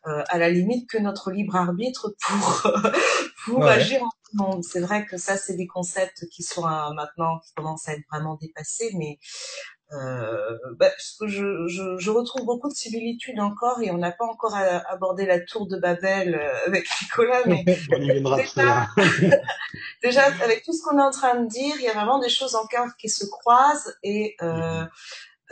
à 0.04 0.38
la 0.38 0.50
limite 0.50 0.90
que 0.90 0.98
notre 0.98 1.32
libre 1.32 1.56
arbitre 1.56 2.16
pour 2.20 2.72
pour 3.46 3.66
agir 3.66 4.04
en 4.04 4.10
ce 4.10 4.38
monde. 4.38 4.64
C'est 4.64 4.80
vrai 4.80 5.06
que 5.06 5.18
ça, 5.18 5.38
c'est 5.38 5.56
des 5.56 5.68
concepts 5.68 6.28
qui 6.30 6.44
sont 6.44 6.62
maintenant 6.62 7.40
qui 7.40 7.54
commencent 7.54 7.88
à 7.88 7.94
être 7.94 8.06
vraiment 8.12 8.38
dépassés, 8.42 8.92
mais 8.98 9.20
euh, 9.94 10.58
bah, 10.78 10.90
je, 10.98 11.66
je, 11.68 11.98
je, 11.98 12.10
retrouve 12.10 12.46
beaucoup 12.46 12.68
de 12.68 12.74
similitudes 12.74 13.40
encore 13.40 13.82
et 13.82 13.90
on 13.90 13.98
n'a 13.98 14.12
pas 14.12 14.26
encore 14.26 14.54
abordé 14.90 15.26
la 15.26 15.40
tour 15.40 15.66
de 15.66 15.78
Babel 15.78 16.36
euh, 16.36 16.66
avec 16.66 16.86
Nicolas, 17.02 17.44
mais 17.46 17.64
déjà, 17.96 18.88
déjà, 20.04 20.26
avec 20.44 20.64
tout 20.64 20.74
ce 20.74 20.84
qu'on 20.84 21.00
est 21.00 21.04
en 21.04 21.12
train 21.12 21.42
de 21.42 21.48
dire, 21.48 21.76
il 21.78 21.84
y 21.84 21.88
a 21.88 21.94
vraiment 21.94 22.20
des 22.20 22.28
choses 22.28 22.56
encore 22.56 22.98
qui 23.00 23.08
se 23.08 23.26
croisent 23.26 23.94
et 24.04 24.36
euh, 24.42 24.84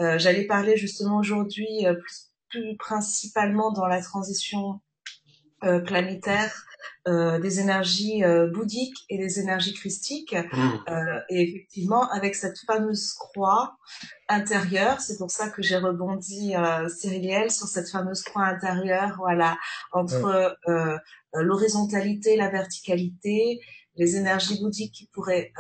euh, 0.01 0.19
j'allais 0.19 0.45
parler 0.45 0.75
justement 0.75 1.17
aujourd'hui 1.17 1.87
euh, 1.87 1.93
plus, 1.93 2.31
plus, 2.49 2.77
principalement 2.77 3.71
dans 3.71 3.87
la 3.87 4.01
transition 4.01 4.81
planétaire 5.85 6.65
euh, 7.07 7.39
des 7.39 7.59
énergies 7.59 8.23
euh, 8.23 8.47
bouddhiques 8.47 9.05
et 9.09 9.19
des 9.19 9.39
énergies 9.39 9.75
christiques. 9.75 10.33
Mmh. 10.33 10.69
Euh, 10.89 11.19
et 11.29 11.43
effectivement, 11.43 12.09
avec 12.09 12.33
cette 12.33 12.57
fameuse 12.65 13.13
croix 13.13 13.77
intérieure, 14.27 14.99
c'est 15.01 15.19
pour 15.19 15.29
ça 15.29 15.49
que 15.49 15.61
j'ai 15.61 15.77
rebondi, 15.77 16.55
euh, 16.55 16.89
Cyriliel, 16.89 17.51
sur 17.51 17.67
cette 17.67 17.91
fameuse 17.91 18.23
croix 18.23 18.45
intérieure, 18.45 19.17
voilà, 19.19 19.55
entre 19.91 20.57
mmh. 20.67 20.99
l'horizontalité, 21.41 22.37
la 22.37 22.49
verticalité, 22.49 23.61
les 23.97 24.15
énergies 24.15 24.59
bouddhiques 24.59 24.93
qui 24.93 25.07
pourraient 25.13 25.53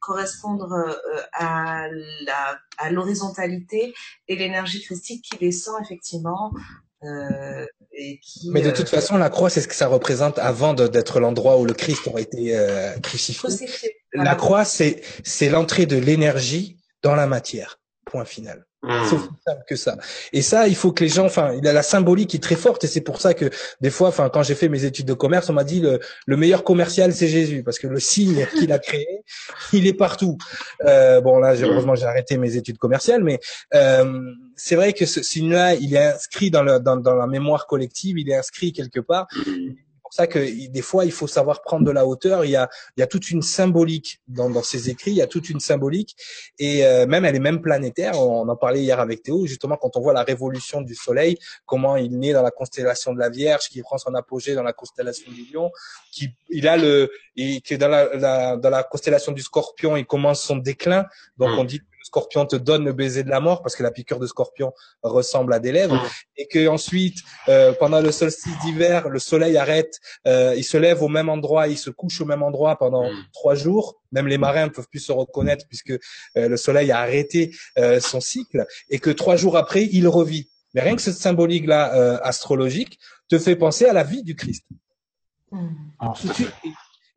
correspondre 0.00 0.98
à 1.34 1.86
la 2.24 2.58
à 2.78 2.90
l'horizontalité 2.90 3.94
et 4.28 4.36
l'énergie 4.36 4.80
christique 4.82 5.24
qui 5.24 5.38
descend 5.38 5.82
effectivement 5.82 6.52
euh, 7.04 7.66
Mais 8.46 8.62
de 8.62 8.70
toute 8.70 8.86
euh, 8.86 8.96
façon, 8.96 9.16
la 9.16 9.30
croix, 9.30 9.50
c'est 9.50 9.60
ce 9.60 9.68
que 9.68 9.74
ça 9.74 9.86
représente 9.86 10.38
avant 10.38 10.74
d'être 10.74 11.20
l'endroit 11.20 11.58
où 11.58 11.64
le 11.64 11.74
Christ 11.74 12.06
aurait 12.06 12.22
été 12.22 12.56
euh, 12.56 12.98
crucifié. 12.98 13.48
La 14.12 14.34
croix, 14.34 14.64
c'est 14.64 15.02
c'est 15.24 15.48
l'entrée 15.48 15.86
de 15.86 15.96
l'énergie 15.96 16.78
dans 17.02 17.14
la 17.14 17.26
matière. 17.26 17.80
Point 18.04 18.24
final. 18.24 18.67
C'est 18.84 19.16
aussi 19.16 19.28
simple 19.44 19.62
que 19.68 19.74
ça. 19.74 19.96
Et 20.32 20.40
ça, 20.40 20.68
il 20.68 20.76
faut 20.76 20.92
que 20.92 21.02
les 21.02 21.10
gens, 21.10 21.26
enfin, 21.26 21.52
il 21.52 21.66
a 21.66 21.72
la 21.72 21.82
symbolique 21.82 22.30
qui 22.30 22.36
est 22.36 22.40
très 22.40 22.54
forte 22.54 22.84
et 22.84 22.86
c'est 22.86 23.00
pour 23.00 23.20
ça 23.20 23.34
que 23.34 23.50
des 23.80 23.90
fois, 23.90 24.08
enfin, 24.08 24.30
quand 24.30 24.44
j'ai 24.44 24.54
fait 24.54 24.68
mes 24.68 24.84
études 24.84 25.06
de 25.06 25.14
commerce, 25.14 25.50
on 25.50 25.52
m'a 25.52 25.64
dit 25.64 25.80
le, 25.80 25.98
le 26.26 26.36
meilleur 26.36 26.62
commercial 26.62 27.12
c'est 27.12 27.26
Jésus 27.26 27.64
parce 27.64 27.80
que 27.80 27.88
le 27.88 27.98
signe 27.98 28.46
qu'il 28.56 28.72
a 28.72 28.78
créé, 28.78 29.24
il 29.72 29.88
est 29.88 29.94
partout. 29.94 30.38
Euh, 30.84 31.20
bon 31.20 31.38
là, 31.38 31.56
heureusement, 31.56 31.96
j'ai 31.96 32.06
arrêté 32.06 32.38
mes 32.38 32.54
études 32.54 32.78
commerciales, 32.78 33.24
mais 33.24 33.40
euh, 33.74 34.20
c'est 34.54 34.76
vrai 34.76 34.92
que 34.92 35.06
ce 35.06 35.24
signe-là, 35.24 35.74
il 35.74 35.94
est 35.94 36.04
inscrit 36.04 36.52
dans, 36.52 36.62
le, 36.62 36.78
dans, 36.78 36.96
dans 36.96 37.16
la 37.16 37.26
mémoire 37.26 37.66
collective, 37.66 38.16
il 38.16 38.30
est 38.30 38.36
inscrit 38.36 38.72
quelque 38.72 39.00
part. 39.00 39.26
Hmm 40.08 40.08
pour 40.08 40.14
ça 40.14 40.26
que 40.26 40.38
des 40.68 40.82
fois, 40.82 41.04
il 41.04 41.12
faut 41.12 41.26
savoir 41.26 41.60
prendre 41.60 41.84
de 41.84 41.90
la 41.90 42.06
hauteur. 42.06 42.46
Il 42.46 42.50
y 42.50 42.56
a, 42.56 42.70
il 42.96 43.00
y 43.00 43.02
a 43.02 43.06
toute 43.06 43.30
une 43.30 43.42
symbolique 43.42 44.20
dans, 44.26 44.48
dans 44.48 44.62
ces 44.62 44.88
écrits. 44.88 45.10
Il 45.10 45.18
y 45.18 45.22
a 45.22 45.26
toute 45.26 45.50
une 45.50 45.60
symbolique 45.60 46.16
et 46.58 46.86
euh, 46.86 47.06
même 47.06 47.26
elle 47.26 47.36
est 47.36 47.40
même 47.40 47.60
planétaire. 47.60 48.18
On 48.18 48.48
en 48.48 48.56
parlait 48.56 48.80
hier 48.80 49.00
avec 49.00 49.22
Théo, 49.22 49.44
justement 49.46 49.76
quand 49.76 49.96
on 49.98 50.00
voit 50.00 50.14
la 50.14 50.22
révolution 50.22 50.80
du 50.80 50.94
Soleil, 50.94 51.36
comment 51.66 51.96
il 51.96 52.18
naît 52.18 52.32
dans 52.32 52.42
la 52.42 52.50
constellation 52.50 53.12
de 53.12 53.18
la 53.18 53.28
Vierge, 53.28 53.68
qui 53.68 53.82
prend 53.82 53.98
son 53.98 54.14
apogée 54.14 54.54
dans 54.54 54.62
la 54.62 54.72
constellation 54.72 55.30
du 55.30 55.44
Lion, 55.52 55.70
qui 56.10 56.30
il 56.48 56.66
a 56.66 56.78
le 56.78 57.10
et 57.36 57.60
que 57.60 57.74
dans 57.74 57.88
la, 57.88 58.56
dans 58.56 58.70
la 58.70 58.82
constellation 58.82 59.32
du 59.32 59.42
Scorpion, 59.42 59.96
il 59.96 60.06
commence 60.06 60.42
son 60.42 60.56
déclin. 60.56 61.04
Donc 61.36 61.50
mmh. 61.50 61.58
on 61.58 61.64
dit 61.64 61.82
scorpion 62.08 62.46
te 62.46 62.56
donne 62.68 62.84
le 62.84 62.92
baiser 62.92 63.22
de 63.22 63.30
la 63.30 63.40
mort 63.40 63.60
parce 63.62 63.76
que 63.76 63.82
la 63.82 63.90
piqûre 63.90 64.18
de 64.18 64.26
scorpion 64.34 64.72
ressemble 65.02 65.52
à 65.52 65.60
des 65.66 65.72
lèvres 65.78 65.96
Mm. 66.02 66.08
et 66.40 66.46
que 66.52 66.62
ensuite 66.68 67.18
euh, 67.48 67.72
pendant 67.82 68.00
le 68.00 68.10
solstice 68.12 68.56
d'hiver 68.62 69.08
le 69.16 69.18
soleil 69.30 69.56
arrête 69.64 69.94
euh, 70.26 70.54
il 70.60 70.64
se 70.72 70.76
lève 70.76 71.00
au 71.02 71.08
même 71.08 71.28
endroit 71.28 71.64
il 71.68 71.78
se 71.86 71.90
couche 71.90 72.20
au 72.20 72.24
même 72.32 72.42
endroit 72.42 72.74
pendant 72.84 73.06
Mm. 73.10 73.16
trois 73.38 73.54
jours 73.64 73.86
même 74.16 74.26
les 74.32 74.38
marins 74.46 74.66
ne 74.66 74.70
peuvent 74.76 74.88
plus 74.94 75.04
se 75.08 75.12
reconnaître 75.12 75.64
puisque 75.68 75.90
euh, 75.92 76.48
le 76.52 76.56
soleil 76.56 76.90
a 76.90 76.98
arrêté 77.06 77.40
euh, 77.78 78.00
son 78.00 78.20
cycle 78.20 78.60
et 78.90 78.98
que 79.04 79.10
trois 79.10 79.36
jours 79.36 79.56
après 79.64 79.84
il 79.98 80.06
revit 80.08 80.44
mais 80.74 80.80
rien 80.86 80.96
que 80.96 81.02
cette 81.08 81.16
symbolique 81.28 81.66
là 81.66 81.82
euh, 81.94 82.18
astrologique 82.32 82.98
te 83.28 83.38
fait 83.38 83.56
penser 83.56 83.84
à 83.86 83.92
la 83.92 84.04
vie 84.12 84.22
du 84.30 84.34
Christ 84.42 84.64
Hmm. 85.50 85.68
Alors, 85.98 86.16
suite. 86.18 86.46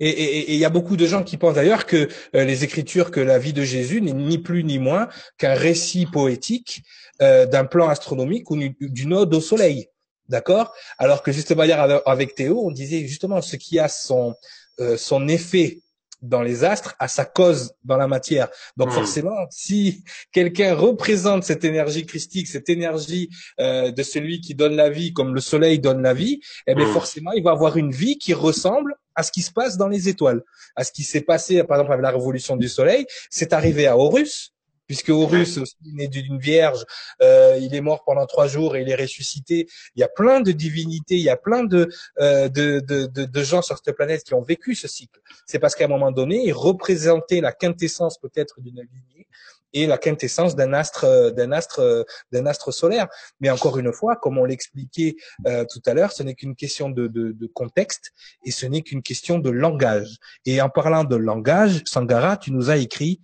Et 0.04 0.54
il 0.54 0.58
y 0.60 0.66
a 0.66 0.70
beaucoup 0.72 0.98
de 0.98 1.06
gens 1.06 1.24
qui 1.24 1.38
pensent 1.38 1.56
d'ailleurs 1.56 1.86
que 1.86 2.08
euh, 2.36 2.44
les 2.44 2.64
Écritures, 2.64 3.12
que 3.12 3.20
la 3.20 3.38
vie 3.38 3.54
de 3.54 3.62
Jésus 3.64 4.02
n'est 4.02 4.14
ni 4.14 4.40
plus 4.40 4.64
ni 4.64 4.80
moins 4.80 5.08
qu'un 5.38 5.54
récit 5.54 6.08
poétique 6.08 6.82
euh, 7.22 7.46
d'un 7.46 7.66
plan 7.66 7.88
astronomique 7.88 8.50
ou 8.50 8.58
d'une- 8.80 9.14
ode 9.14 9.34
au 9.36 9.42
soleil. 9.42 9.88
D'accord? 10.28 10.74
Alors 10.98 11.22
que 11.24 11.32
justement 11.32 11.64
hier 11.66 11.80
avec- 12.08 12.34
Théo, 12.36 12.62
on 12.66 12.72
disait 12.72 13.06
justement 13.08 13.42
ce 13.42 13.56
qui 13.58 13.78
a 13.80 13.88
son 13.88 14.34
euh, 14.80 14.98
son 14.98 15.28
effet 15.28 15.82
dans 16.24 16.42
les 16.44 16.64
astres 16.64 16.96
a 17.00 17.08
sa 17.08 17.26
cause 17.26 17.74
dans 17.84 17.98
la 17.98 18.08
matière. 18.08 18.48
Donc 18.78 18.88
Mhm. 18.90 18.94
forcément, 18.94 19.36
si 19.50 20.04
quelqu'un 20.32 20.74
représente 20.76 21.44
cette 21.44 21.64
énergie 21.66 22.06
christique, 22.06 22.48
cette 22.48 22.70
énergie 22.70 23.30
euh, 23.60 23.92
de 23.92 24.04
celui 24.04 24.40
qui 24.40 24.54
donne 24.56 24.76
la 24.76 24.90
vie, 24.90 25.14
comme 25.14 25.34
le 25.36 25.42
soleil 25.42 25.80
donne 25.80 26.02
la 26.02 26.14
vie, 26.14 26.40
eh 26.68 26.76
bien 26.76 26.86
Mhm. 26.86 26.94
forcément, 26.94 27.32
il 27.34 27.44
va 27.44 27.52
avoir 27.52 27.76
une 27.78 27.92
vie 27.92 28.18
qui 28.18 28.34
ressemble 28.34 28.96
à 29.16 29.24
ce 29.24 29.32
qui 29.32 29.42
se 29.42 29.52
passe 29.52 29.78
dans 29.78 29.88
les 29.88 30.10
étoiles, 30.10 30.44
à 30.76 30.84
ce 30.84 30.92
qui 30.92 31.04
s'est 31.04 31.22
passé, 31.22 31.64
par 31.64 31.78
exemple, 31.78 31.94
avec 31.94 32.04
la 32.04 32.12
révolution 32.12 32.56
du 32.58 32.70
soleil. 32.70 33.06
C'est 33.30 33.54
arrivé 33.54 33.88
à 33.88 33.98
Horus, 33.98 34.54
puisque 34.88 35.10
Horus 35.10 35.58
aussi 35.58 35.76
né 35.94 36.08
d'une 36.08 36.38
vierge, 36.38 36.86
euh, 37.22 37.58
il 37.62 37.74
est 37.74 37.82
mort 37.82 38.04
pendant 38.04 38.26
trois 38.26 38.48
jours 38.48 38.76
et 38.76 38.82
il 38.82 38.90
est 38.90 38.96
ressuscité. 38.96 39.68
Il 39.96 40.02
y 40.02 40.04
a 40.04 40.10
plein 40.10 40.42
de 40.42 40.52
divinités, 40.52 41.16
il 41.16 41.22
y 41.24 41.30
a 41.30 41.38
plein 41.38 41.64
de, 41.64 41.90
euh, 42.20 42.50
de, 42.50 42.82
de, 42.82 43.06
de, 43.06 43.26
de 43.26 43.44
gens 43.44 43.62
sur 43.62 43.78
cette 43.78 43.96
planète 43.96 44.24
qui 44.24 44.34
ont 44.34 44.42
vécu 44.42 44.76
ce 44.76 44.88
cycle. 44.88 45.20
C'est 45.46 45.60
parce 45.60 45.76
qu'à 45.76 45.86
un 45.86 45.88
moment 45.88 46.12
donné, 46.12 46.44
il 46.46 46.54
représentait 46.54 47.42
la 47.42 47.54
quintessence 47.54 48.18
peut-être 48.18 48.60
d'une 48.60 48.82
lignée 48.82 49.28
et 49.74 49.88
la 49.88 49.98
quintessence 49.98 50.56
d'un 50.56 50.74
astre, 50.74 51.06
euh, 51.06 51.32
d'un 51.32 51.52
astre, 51.52 51.80
euh, 51.80 52.04
d'un 52.32 52.46
astre 52.46 52.74
solaire. 52.74 53.08
Mais 53.40 53.50
encore 53.50 53.78
une 53.78 53.92
fois, 53.94 54.16
comme 54.16 54.38
on 54.38 54.46
l'expliquait 54.46 55.16
euh, 55.48 55.66
tout 55.72 55.82
à 55.86 55.94
l'heure, 55.94 56.12
ce 56.12 56.24
n'est 56.24 56.36
qu'une 56.36 56.56
question 56.56 56.90
de, 56.90 57.08
de, 57.08 57.32
de 57.32 57.48
contexte 57.48 58.12
et 58.46 58.52
ce 58.52 58.66
n'est 58.66 58.82
qu'une 58.82 59.02
question 59.02 59.40
de 59.40 59.50
langage. 59.50 60.18
Et 60.46 60.62
en 60.62 60.70
parlant 60.70 61.04
de 61.04 61.16
langage, 61.16 61.82
Sangara, 61.86 62.38
tu 62.38 62.52
nous 62.52 62.70
as 62.70 62.78
écrit 62.78 63.22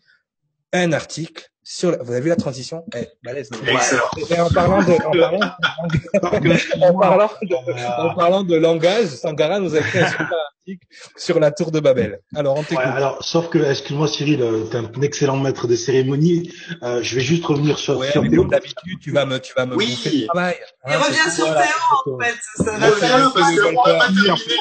un 0.74 0.91
article 0.93 1.48
sur. 1.64 1.91
La... 1.91 1.98
Vous 1.98 2.12
avez 2.12 2.22
vu 2.22 2.30
la 2.30 2.36
transition? 2.36 2.86
Eh, 2.95 3.08
balèze, 3.24 3.50
en 3.52 4.50
parlant 4.54 4.84
de, 4.84 4.93
en 4.93 5.12
parlant, 5.12 5.39
en 6.82 7.00
parlant 7.00 7.30
de, 7.41 8.02
en 8.02 8.16
parlant 8.16 8.43
de 8.43 8.56
langage, 8.56 9.08
Sangara 9.08 9.60
nous 9.60 9.76
a 9.76 9.80
écrit 9.80 10.00
un 10.00 10.10
super 10.10 10.28
sur 11.15 11.39
la 11.39 11.51
tour 11.51 11.72
de 11.72 11.80
Babel. 11.80 12.20
Alors, 12.36 12.57
on 12.57 12.63
t'écoute. 12.63 12.86
Ouais, 12.86 12.91
alors, 12.91 13.24
sauf 13.24 13.49
que, 13.49 13.57
excuse-moi 13.59 14.07
Cyril, 14.07 14.41
euh, 14.41 14.63
t'es 14.65 14.78
un 14.78 14.91
excellent 15.01 15.38
maître 15.38 15.68
des 15.68 15.78
cérémonies. 15.78 16.51
Euh, 16.84 17.01
je 17.01 17.15
vais 17.15 17.22
juste 17.22 17.45
revenir 17.45 17.78
sur, 17.78 17.97
Ouais, 17.97 18.11
sur 18.11 18.24
mais 18.24 18.30
Théo. 18.30 18.41
comme 18.43 18.51
d'habitude, 18.51 18.99
tu 19.01 19.11
vas 19.11 19.26
me, 19.26 19.39
tu 19.39 19.53
vas 19.55 19.65
me 19.65 19.76
Oui. 19.76 19.88
bouffer 19.88 20.09
le 20.09 20.26
travail. 20.28 20.55
Il 20.88 20.93
Hein, 20.93 20.99
revient 20.99 21.18
c'est- 21.26 21.32
sur 21.32 21.45
voilà. 21.47 21.61
Théo, 21.61 22.13
en 22.15 22.20
fait. 22.20 22.36
Ça 22.57 22.63
va 22.78 22.89
Ouais, 22.89 24.30
en 24.32 24.38
fait. 24.38 24.53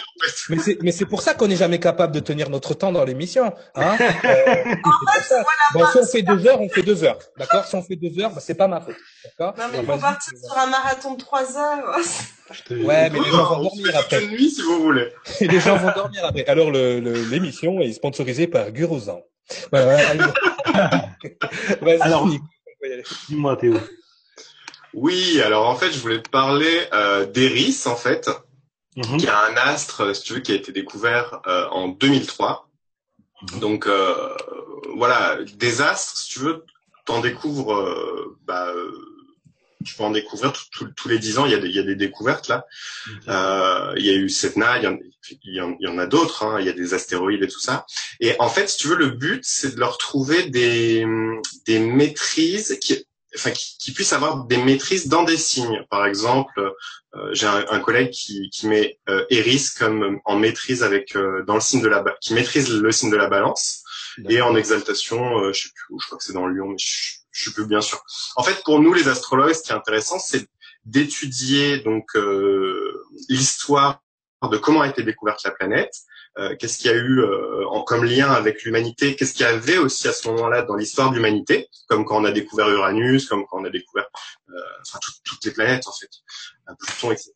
Mais 0.48 0.58
c'est, 0.58 0.78
mais 0.82 0.92
c'est 0.92 1.06
pour 1.06 1.22
ça 1.22 1.34
qu'on 1.34 1.48
n'est 1.48 1.56
jamais 1.56 1.78
capable 1.80 2.14
de 2.14 2.20
tenir 2.20 2.50
notre 2.50 2.74
temps 2.74 2.92
dans 2.92 3.04
l'émission. 3.04 3.52
Hein 3.74 3.96
Euh, 4.24 4.64
c'est 4.64 4.82
pour 4.82 4.92
ça. 5.28 5.44
Bon, 5.74 5.86
si 5.92 5.98
on 5.98 6.06
fait 6.06 6.22
deux 6.22 6.46
heures, 6.46 6.60
on 6.60 6.68
fait 6.68 6.82
deux 6.82 7.04
heures. 7.04 7.18
D'accord? 7.38 7.64
Si 7.64 7.74
on 7.74 7.82
fait 7.82 7.96
deux 7.96 8.18
heures, 8.22 8.30
bah, 8.32 8.40
c'est 8.40 8.54
pas 8.54 8.68
ma 8.68 8.80
faute. 8.80 8.96
D'accord 9.38 9.54
Non, 9.58 9.64
mais 9.72 9.78
faut 9.84 9.98
partir 10.00 10.32
sur 10.38 10.58
un 10.58 10.66
marathon 10.66 11.14
de 11.14 11.18
3 11.20 11.56
heures. 11.58 11.96
Ouais, 12.70 13.10
mais 13.10 13.18
les 13.18 13.30
gens 13.32 13.44
vont 13.56 13.62
dormir 13.64 13.96
après. 13.98 14.24
une 14.24 14.30
nuit 14.30 14.50
si 14.50 14.62
vous 14.62 14.80
voulez. 14.80 15.12
Et 15.40 15.48
les 15.48 15.58
gens 15.58 15.76
vont 15.76 15.90
dormir 15.92 16.24
après. 16.24 16.46
Alors, 16.46 16.70
le, 16.70 17.00
le- 17.00 17.24
l'émission 17.24 17.80
est 17.80 17.92
sponsorisée 17.92 18.46
par 18.46 18.70
Gurozan. 18.70 19.20
Alors-. 22.00 22.28
Dis-moi 23.28 23.56
Théo. 23.56 23.74
Oui, 24.94 25.40
alors 25.42 25.68
en 25.68 25.74
fait, 25.76 25.90
je 25.92 25.98
voulais 25.98 26.22
te 26.22 26.30
parler 26.30 26.86
euh, 26.92 27.26
d'Eris, 27.26 27.82
en 27.86 27.96
fait, 27.96 28.30
Mhm. 28.96 29.18
qui 29.18 29.26
a 29.28 29.38
un 29.46 29.54
astre, 29.56 30.14
si 30.16 30.22
tu 30.22 30.34
veux, 30.34 30.40
qui 30.40 30.52
a 30.52 30.54
été 30.54 30.72
découvert 30.72 31.40
euh, 31.46 31.66
en 31.70 31.88
2003. 31.88 32.66
Donc 33.60 33.86
euh, 33.86 34.14
voilà, 34.96 35.36
des 35.56 35.82
astres, 35.82 36.16
si 36.16 36.30
tu 36.30 36.38
veux, 36.38 36.64
t'en 37.04 37.20
découvres, 37.20 37.74
euh, 37.74 38.38
bah, 38.46 38.68
euh, 38.68 38.92
tu 39.84 39.94
peux 39.94 40.02
en 40.04 40.10
découvrir 40.10 40.52
tout- 40.52 40.64
tout- 40.72 40.92
tous 40.96 41.08
les 41.08 41.18
dix 41.18 41.38
ans. 41.38 41.46
Il 41.46 41.52
y 41.52 41.54
a 41.54 41.58
des, 41.58 41.68
il 41.68 41.76
y 41.76 41.78
a 41.78 41.82
des 41.82 41.96
découvertes 41.96 42.48
là. 42.48 42.64
Euh, 43.28 43.92
il 43.96 44.06
y 44.06 44.10
a 44.10 44.14
eu 44.14 44.28
Setna, 44.28 44.78
il 44.78 44.84
y 44.84 44.86
en, 44.86 44.98
il 45.44 45.54
y 45.54 45.60
en, 45.60 45.76
il 45.80 45.84
y 45.84 45.88
en 45.88 45.98
a 45.98 46.06
d'autres. 46.06 46.44
hein, 46.44 46.58
il 46.60 46.66
y 46.66 46.68
a 46.68 46.72
des 46.72 46.94
astéroïdes 46.94 47.42
et 47.42 47.48
tout 47.48 47.60
ça. 47.60 47.86
Et 48.20 48.34
en 48.38 48.48
fait, 48.48 48.68
si 48.68 48.78
tu 48.78 48.88
veux, 48.88 48.96
le 48.96 49.10
but, 49.10 49.42
c'est 49.44 49.74
de 49.74 49.80
leur 49.80 49.98
trouver 49.98 50.44
des, 50.50 51.04
des 51.66 51.78
maîtrises 51.78 52.78
qui, 52.80 53.04
enfin, 53.34 53.50
qui, 53.50 53.76
qui 53.78 53.92
puissent 53.92 54.12
avoir 54.12 54.44
des 54.44 54.56
maîtrises 54.58 55.08
dans 55.08 55.24
des 55.24 55.36
signes. 55.36 55.84
Par 55.90 56.06
exemple, 56.06 56.58
euh, 57.14 57.28
j'ai 57.32 57.46
un, 57.46 57.64
un 57.70 57.80
collègue 57.80 58.10
qui, 58.10 58.48
qui 58.50 58.66
met 58.66 58.98
euh, 59.08 59.24
Eris 59.30 59.68
comme 59.78 60.20
en 60.24 60.36
maîtrise 60.38 60.82
avec 60.82 61.16
euh, 61.16 61.44
dans 61.46 61.54
le 61.54 61.60
signe 61.60 61.82
de 61.82 61.88
la, 61.88 62.04
qui 62.20 62.34
maîtrise 62.34 62.70
le 62.70 62.92
signe 62.92 63.10
de 63.10 63.16
la 63.16 63.28
balance 63.28 63.82
et 64.30 64.40
en 64.40 64.56
exaltation, 64.56 65.38
euh, 65.40 65.52
je 65.52 65.64
sais 65.64 65.68
plus 65.74 65.94
où, 65.94 66.00
je 66.00 66.06
crois 66.06 66.16
que 66.18 66.24
c'est 66.24 66.32
dans 66.32 66.46
Lyon, 66.46 66.68
mais 66.68 66.78
je, 66.78 67.15
je 67.36 67.42
suis 67.42 67.52
plus 67.52 67.66
bien 67.66 67.82
sûr. 67.82 68.02
En 68.36 68.42
fait, 68.42 68.62
pour 68.64 68.80
nous 68.80 68.94
les 68.94 69.08
astrologues, 69.08 69.52
ce 69.52 69.62
qui 69.62 69.70
est 69.70 69.74
intéressant, 69.74 70.18
c'est 70.18 70.46
d'étudier 70.86 71.78
donc 71.80 72.06
euh, 72.16 73.02
l'histoire 73.28 74.00
de 74.50 74.56
comment 74.56 74.80
a 74.82 74.88
été 74.88 75.02
découverte 75.02 75.42
la 75.44 75.50
planète, 75.50 75.92
euh, 76.38 76.54
qu'est-ce 76.58 76.78
qu'il 76.78 76.90
y 76.90 76.94
a 76.94 76.96
eu 76.96 77.20
euh, 77.20 77.66
en, 77.68 77.82
comme 77.82 78.04
lien 78.04 78.30
avec 78.30 78.62
l'humanité, 78.64 79.16
qu'est-ce 79.16 79.32
qu'il 79.32 79.42
y 79.44 79.48
avait 79.48 79.78
aussi 79.78 80.06
à 80.08 80.12
ce 80.12 80.28
moment-là 80.28 80.62
dans 80.62 80.76
l'histoire 80.76 81.10
de 81.10 81.16
l'humanité, 81.16 81.68
comme 81.88 82.04
quand 82.04 82.20
on 82.20 82.24
a 82.24 82.30
découvert 82.30 82.68
Uranus, 82.70 83.26
comme 83.28 83.44
quand 83.46 83.58
on 83.60 83.64
a 83.64 83.70
découvert 83.70 84.06
euh, 84.50 84.52
enfin 84.82 84.98
tout- 85.02 85.12
toutes 85.24 85.44
les 85.44 85.50
planètes 85.52 85.86
en 85.88 85.92
fait, 85.92 86.10
euh, 86.68 86.74
Pluton, 86.78 87.10
etc. 87.12 87.32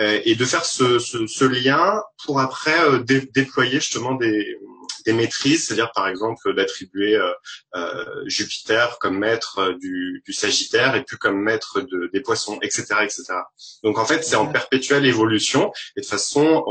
Euh, 0.00 0.20
et 0.24 0.34
de 0.34 0.44
faire 0.44 0.64
ce, 0.64 0.98
ce, 0.98 1.26
ce 1.26 1.44
lien 1.44 2.02
pour 2.24 2.40
après 2.40 3.00
dé- 3.04 3.28
déployer 3.34 3.80
justement 3.80 4.14
des, 4.14 4.58
des 5.04 5.12
maîtrises, 5.12 5.66
c'est-à-dire 5.66 5.90
par 5.94 6.08
exemple 6.08 6.54
d'attribuer 6.54 7.16
euh, 7.16 7.32
euh, 7.76 8.22
Jupiter 8.26 8.98
comme 8.98 9.18
maître 9.18 9.58
euh, 9.58 9.74
du, 9.74 10.22
du 10.24 10.32
Sagittaire 10.32 10.94
et 10.94 11.04
puis 11.04 11.16
comme 11.16 11.40
maître 11.40 11.80
de, 11.80 12.10
des 12.12 12.20
Poissons, 12.20 12.58
etc., 12.62 12.86
etc. 13.02 13.24
Donc 13.82 13.98
en 13.98 14.04
fait 14.04 14.24
c'est 14.24 14.36
en 14.36 14.46
perpétuelle 14.46 15.06
évolution 15.06 15.72
et 15.96 16.00
de 16.00 16.06
façon, 16.06 16.64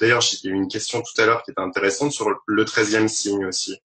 d'ailleurs 0.00 0.20
j'ai 0.20 0.48
eu 0.48 0.52
une 0.52 0.68
question 0.68 1.02
tout 1.02 1.20
à 1.20 1.26
l'heure 1.26 1.42
qui 1.42 1.50
était 1.50 1.60
intéressante 1.60 2.12
sur 2.12 2.28
le 2.46 2.64
treizième 2.64 3.08
signe 3.08 3.46
aussi. 3.46 3.78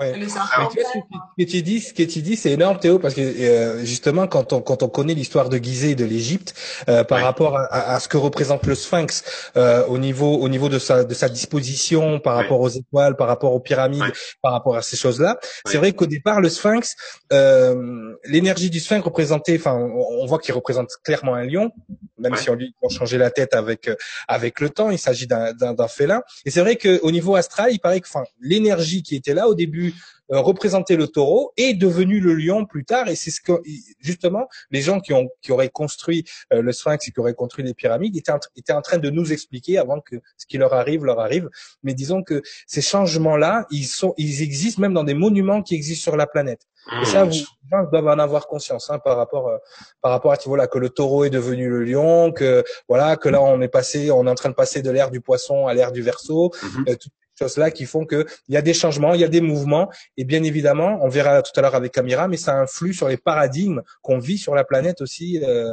Ouais. 0.00 0.14
Mais 0.16 0.26
vois, 0.26 0.42
ce 0.72 1.44
que 1.44 1.50
tu 1.50 1.60
dis, 1.62 1.80
ce 1.80 1.92
que 1.92 2.04
tu 2.04 2.22
dis, 2.22 2.36
c'est 2.36 2.52
énorme, 2.52 2.78
Théo, 2.78 3.00
parce 3.00 3.14
que 3.14 3.20
euh, 3.20 3.84
justement, 3.84 4.28
quand 4.28 4.52
on 4.52 4.60
quand 4.60 4.84
on 4.84 4.88
connaît 4.88 5.14
l'histoire 5.14 5.48
de 5.48 5.58
Gizeh 5.58 5.90
et 5.90 5.94
de 5.96 6.04
l'Égypte, 6.04 6.54
euh, 6.88 7.02
par 7.02 7.18
Ouais. 7.18 7.24
rapport 7.24 7.56
à, 7.56 7.94
à- 7.94 7.98
ce 7.98 8.06
que 8.06 8.16
représente 8.16 8.64
le 8.66 8.76
Sphinx 8.76 9.24
euh, 9.56 9.84
au 9.86 9.98
niveau 9.98 10.36
au 10.36 10.48
niveau 10.48 10.68
de 10.68 10.78
sa 10.78 11.02
de 11.02 11.14
sa 11.14 11.28
disposition, 11.28 12.20
par 12.20 12.36
Ouais. 12.36 12.42
rapport 12.44 12.60
aux 12.60 12.68
étoiles, 12.68 13.16
par 13.16 13.26
rapport 13.26 13.52
aux 13.54 13.58
pyramides, 13.60 14.02
Ouais. 14.02 14.12
par 14.40 14.52
rapport 14.52 14.76
à 14.76 14.82
ces 14.82 14.96
choses-là, 14.96 15.36
c'est 15.66 15.78
vrai 15.78 15.92
qu'au 15.92 16.06
départ, 16.06 16.40
le 16.40 16.48
Sphinx, 16.48 16.94
euh, 17.32 18.14
l'énergie 18.24 18.70
du 18.70 18.78
Sphinx 18.78 19.02
représentait, 19.04 19.56
enfin, 19.58 19.74
on, 19.74 20.22
on 20.22 20.26
voit 20.26 20.38
qu'il 20.38 20.54
représente 20.54 20.90
clairement 21.02 21.34
un 21.34 21.44
lion, 21.44 21.72
même 22.18 22.34
Ouais. 22.34 22.38
si 22.38 22.50
on 22.50 22.54
lui 22.54 22.72
on 22.82 22.88
changeait 22.88 23.18
la 23.18 23.32
tête 23.32 23.52
avec 23.52 23.88
euh, 23.88 23.96
avec 24.28 24.60
le 24.60 24.70
temps, 24.70 24.90
il 24.90 24.98
s'agit 24.98 25.26
d'un 25.26 25.52
d'un 25.54 25.74
d'un 25.74 25.88
félin. 25.88 26.22
Et 26.44 26.50
c'est 26.52 26.60
vrai 26.60 26.76
qu'au 26.76 27.10
niveau 27.10 27.34
astral, 27.34 27.72
il 27.72 27.80
paraît 27.80 28.00
que, 28.00 28.06
enfin, 28.08 28.24
l'énergie 28.40 29.02
qui 29.02 29.16
était 29.16 29.34
là 29.34 29.48
au 29.48 29.54
début 29.56 29.87
euh, 30.30 30.40
représentait 30.40 30.96
le 30.96 31.06
taureau 31.06 31.52
est 31.56 31.74
devenu 31.74 32.20
le 32.20 32.34
lion 32.34 32.66
plus 32.66 32.84
tard. 32.84 33.08
Et 33.08 33.16
c'est 33.16 33.30
ce 33.30 33.40
que 33.40 33.52
justement 34.00 34.46
les 34.70 34.82
gens 34.82 35.00
qui 35.00 35.12
ont 35.12 35.28
qui 35.40 35.52
auraient 35.52 35.70
construit 35.70 36.24
euh, 36.52 36.60
le 36.62 36.72
sphinx 36.72 37.08
et 37.08 37.10
qui 37.12 37.20
auraient 37.20 37.34
construit 37.34 37.64
les 37.64 37.74
pyramides 37.74 38.16
étaient 38.16 38.32
en, 38.32 38.40
étaient 38.56 38.72
en 38.74 38.82
train 38.82 38.98
de 38.98 39.10
nous 39.10 39.32
expliquer 39.32 39.78
avant 39.78 40.00
que 40.00 40.16
ce 40.36 40.46
qui 40.46 40.58
leur 40.58 40.74
arrive 40.74 41.04
leur 41.04 41.20
arrive. 41.20 41.48
Mais 41.82 41.94
disons 41.94 42.22
que 42.22 42.42
ces 42.66 42.82
changements 42.82 43.36
là 43.36 43.66
ils 43.70 43.86
sont 43.86 44.14
ils 44.18 44.42
existent 44.42 44.82
même 44.82 44.94
dans 44.94 45.04
des 45.04 45.14
monuments 45.14 45.62
qui 45.62 45.74
existent 45.74 46.02
sur 46.02 46.16
la 46.16 46.26
planète. 46.26 46.62
Et 47.02 47.04
ça 47.04 47.24
vous, 47.24 47.30
les 47.32 47.38
gens 47.70 47.84
doivent 47.90 48.06
en 48.08 48.18
avoir 48.18 48.46
conscience 48.46 48.88
hein, 48.90 48.98
par 48.98 49.16
rapport 49.16 49.48
euh, 49.48 49.58
par 50.00 50.10
rapport 50.12 50.32
à 50.32 50.36
tu 50.36 50.48
vois 50.48 50.56
là 50.58 50.66
que 50.66 50.78
le 50.78 50.88
taureau 50.88 51.24
est 51.24 51.30
devenu 51.30 51.68
le 51.68 51.84
lion 51.84 52.32
que 52.32 52.64
voilà 52.88 53.16
que 53.16 53.28
là 53.28 53.42
on 53.42 53.60
est 53.60 53.68
passé 53.68 54.10
on 54.10 54.26
est 54.26 54.30
en 54.30 54.34
train 54.34 54.48
de 54.50 54.54
passer 54.54 54.80
de 54.82 54.90
l'ère 54.90 55.10
du 55.10 55.20
poisson 55.20 55.66
à 55.66 55.74
l'ère 55.74 55.92
du 55.92 56.02
verseau 56.02 56.50
Mhm. 56.62 56.84
euh, 56.88 56.96
toutes 57.00 57.12
ces 57.38 57.44
choses 57.44 57.56
là 57.56 57.70
qui 57.70 57.86
font 57.86 58.04
que 58.04 58.26
il 58.48 58.54
y 58.54 58.56
a 58.56 58.62
des 58.62 58.74
changements 58.74 59.14
il 59.14 59.20
y 59.20 59.24
a 59.24 59.28
des 59.28 59.40
mouvements 59.40 59.90
et 60.16 60.24
bien 60.24 60.42
évidemment, 60.42 60.98
on 61.02 61.08
verra 61.08 61.42
tout 61.42 61.52
à 61.56 61.60
l'heure 61.62 61.74
avec 61.74 61.92
Camira, 61.92 62.28
mais 62.28 62.36
ça 62.36 62.54
influe 62.58 62.92
sur 62.94 63.08
les 63.08 63.16
paradigmes 63.16 63.82
qu'on 64.02 64.18
vit 64.18 64.38
sur 64.38 64.54
la 64.54 64.64
planète 64.64 65.00
aussi 65.00 65.40
euh, 65.44 65.72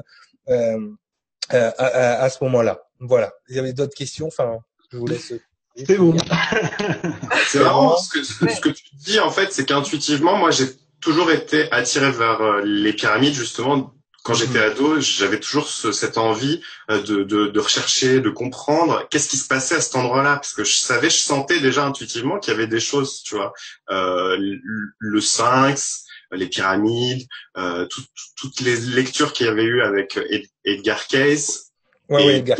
euh, 0.49 0.78
euh, 1.53 1.72
à, 1.78 1.86
à- 1.86 2.24
à 2.24 2.30
ce 2.30 2.43
moment-là. 2.43 2.82
Voilà. 2.99 3.34
Il 3.49 3.55
y 3.55 3.59
avait 3.59 3.74
d'autres 3.74 3.95
questions? 3.95 4.28
Enfin, 4.28 4.57
je 4.91 4.97
vous 4.97 5.07
laisse. 5.07 5.34
C'est 5.76 5.97
bon. 5.97 6.16
C'est 7.47 7.59
marrant, 7.59 7.97
ce 7.97 8.09
que, 8.09 8.24
ce, 8.24 8.34
que, 8.45 8.49
ce 8.51 8.61
que 8.61 8.70
tu 8.70 8.84
dis 8.95 9.20
en 9.20 9.30
fait, 9.32 9.51
c'est 9.51 9.66
qu'intuitivement, 9.66 10.38
moi 10.38 10.51
j'ai 10.51 10.68
toujours 11.01 11.32
été 11.32 11.70
attiré 11.72 12.09
vers 12.11 12.61
les 12.63 12.93
pyramides 12.93 13.34
justement 13.34 13.93
quand 14.26 14.34
j'étais 14.34 14.57
mhm. 14.57 14.71
ado, 14.71 14.99
j'avais 14.99 15.39
toujours 15.39 15.69
cette 15.69 16.17
envie 16.17 16.59
euh, 16.89 16.99
de, 17.03 17.21
de, 17.21 17.45
de, 17.45 17.59
rechercher, 17.59 18.21
de 18.21 18.32
comprendre 18.32 19.07
qu'est-ce 19.11 19.30
qui 19.30 19.38
se 19.38 19.47
passait 19.47 19.76
à 19.76 19.82
cet 19.82 19.95
endroit-là, 19.95 20.38
parce 20.38 20.53
que 20.53 20.63
je 20.63 20.73
savais, 20.73 21.11
je 21.11 21.17
sentais 21.17 21.59
déjà 21.59 21.86
intuitivement 21.86 22.39
qu'il 22.39 22.51
y 22.51 22.55
avait 22.55 22.65
des 22.65 22.80
choses, 22.80 23.21
tu 23.21 23.36
vois, 23.36 23.53
euh, 23.91 24.36
le 24.97 25.21
Sphinx, 25.21 26.05
les 26.32 26.47
pyramides, 26.47 27.28
euh, 27.55 27.88
toutes 28.36 28.61
les 28.61 28.76
lectures 28.78 29.32
qu'il 29.32 29.45
y 29.45 29.49
avait 29.49 29.63
eu 29.63 29.84
avec 29.84 30.19
Edgar 30.65 31.05
Cayce 31.05 31.71
ouais, 32.09 32.39
et 32.39 32.41
ouais. 32.41 32.55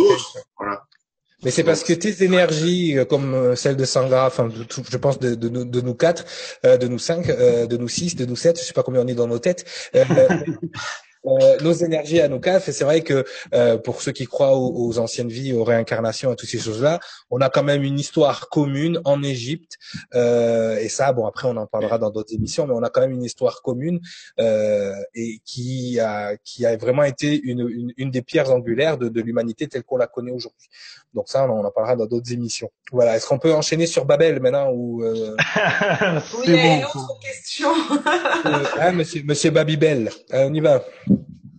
Voilà. 0.59 0.84
Mais 1.43 1.49
c'est 1.49 1.63
parce 1.63 1.84
que 1.84 1.93
tes 1.93 2.24
énergies, 2.24 2.95
comme 3.09 3.55
celle 3.55 3.76
de 3.76 3.86
Sangra, 3.86 4.28
enfin, 4.28 4.49
de 4.49 4.66
je 4.70 4.97
pense 4.97 5.20
de, 5.20 5.34
de, 5.34 5.49
de, 5.63 5.82
nous 5.82 5.95
quatre, 5.95 6.26
de 6.63 6.88
nous 6.88 6.99
cinq, 6.99 7.28
de 7.28 7.78
nous 7.78 7.89
six, 7.89 8.16
de 8.16 8.26
nous 8.26 8.36
sept, 8.36 8.59
je 8.59 8.66
sais 8.66 8.74
pas 8.74 8.84
combien 8.84 9.01
on 9.01 9.07
est 9.07 9.16
dans 9.16 9.28
nos 9.28 9.39
têtes, 9.39 9.66
euh, 9.95 10.05
nos 11.61 11.73
énergies 11.73 12.19
à 12.19 12.28
nos 12.28 12.39
caves. 12.39 12.63
Et 12.67 12.71
c'est 12.71 12.84
vrai 12.84 13.01
que 13.01 13.26
euh, 13.53 13.78
pour 13.78 14.01
ceux 14.01 14.11
qui 14.11 14.26
croient 14.26 14.57
aux, 14.57 14.99
anciennes 14.99 15.30
vies, 15.30 15.53
aux 15.53 15.63
réincarnations, 15.63 16.32
à 16.32 16.36
toutes 16.36 16.49
ces 16.49 16.59
choses-là, 16.59 16.99
on 17.30 17.41
a 17.41 17.49
quand 17.49 17.63
même 17.63 17.84
une 17.84 17.99
histoire 17.99 18.49
commune 18.49 18.99
en 19.05 19.23
Égypte. 19.23 19.78
Euh, 20.13 20.78
et 20.78 20.89
ça, 20.89 21.13
bon, 21.13 21.26
après 21.26 21.47
on 21.47 21.57
en 21.57 21.67
parlera 21.67 21.97
dans 21.97 22.09
d'autres 22.09 22.34
émissions, 22.34 22.67
mais 22.67 22.73
on 22.73 22.84
a 22.84 22.89
quand 22.89 23.01
même 23.01 23.11
une 23.11 23.23
histoire 23.23 23.61
commune 23.61 23.99
et 24.38 25.39
qui 25.45 25.99
a 25.99 26.36
qui 26.43 26.65
a 26.65 26.78
vraiment 26.78 27.03
été 27.03 27.39
une, 27.43 27.67
une, 27.69 27.93
une 27.97 28.11
des 28.11 28.21
pierres 28.21 28.51
angulaires 28.51 28.97
de, 28.97 29.09
de 29.09 29.21
l'humanité 29.21 29.67
telle 29.67 29.84
qu'on 29.84 29.97
la 29.97 30.07
connaît 30.07 30.32
aujourd'hui. 30.32 30.67
Donc 31.13 31.30
ça, 31.30 31.49
on 31.49 31.63
en 31.63 31.71
parlera 31.71 31.95
dans 31.95 32.05
d'autres 32.05 32.32
émissions. 32.34 32.69
Voilà. 32.91 33.15
Est-ce 33.15 33.26
qu'on 33.26 33.39
peut 33.39 33.53
enchaîner 33.53 33.88
sur 33.88 34.05
Babel 34.05 34.41
maintenant 34.41 34.69
ou 34.71 35.03
euh... 35.03 35.36
Oui, 36.38 36.53
y 36.53 36.59
a 36.59 36.78
une 36.78 36.84
autre 36.84 37.19
question. 37.21 37.69
ah, 38.80 38.91
monsieur, 38.91 39.23
monsieur 39.26 39.51
Babybel, 39.51 40.11
on 40.34 40.53
y 40.53 40.59
va. 40.59 40.84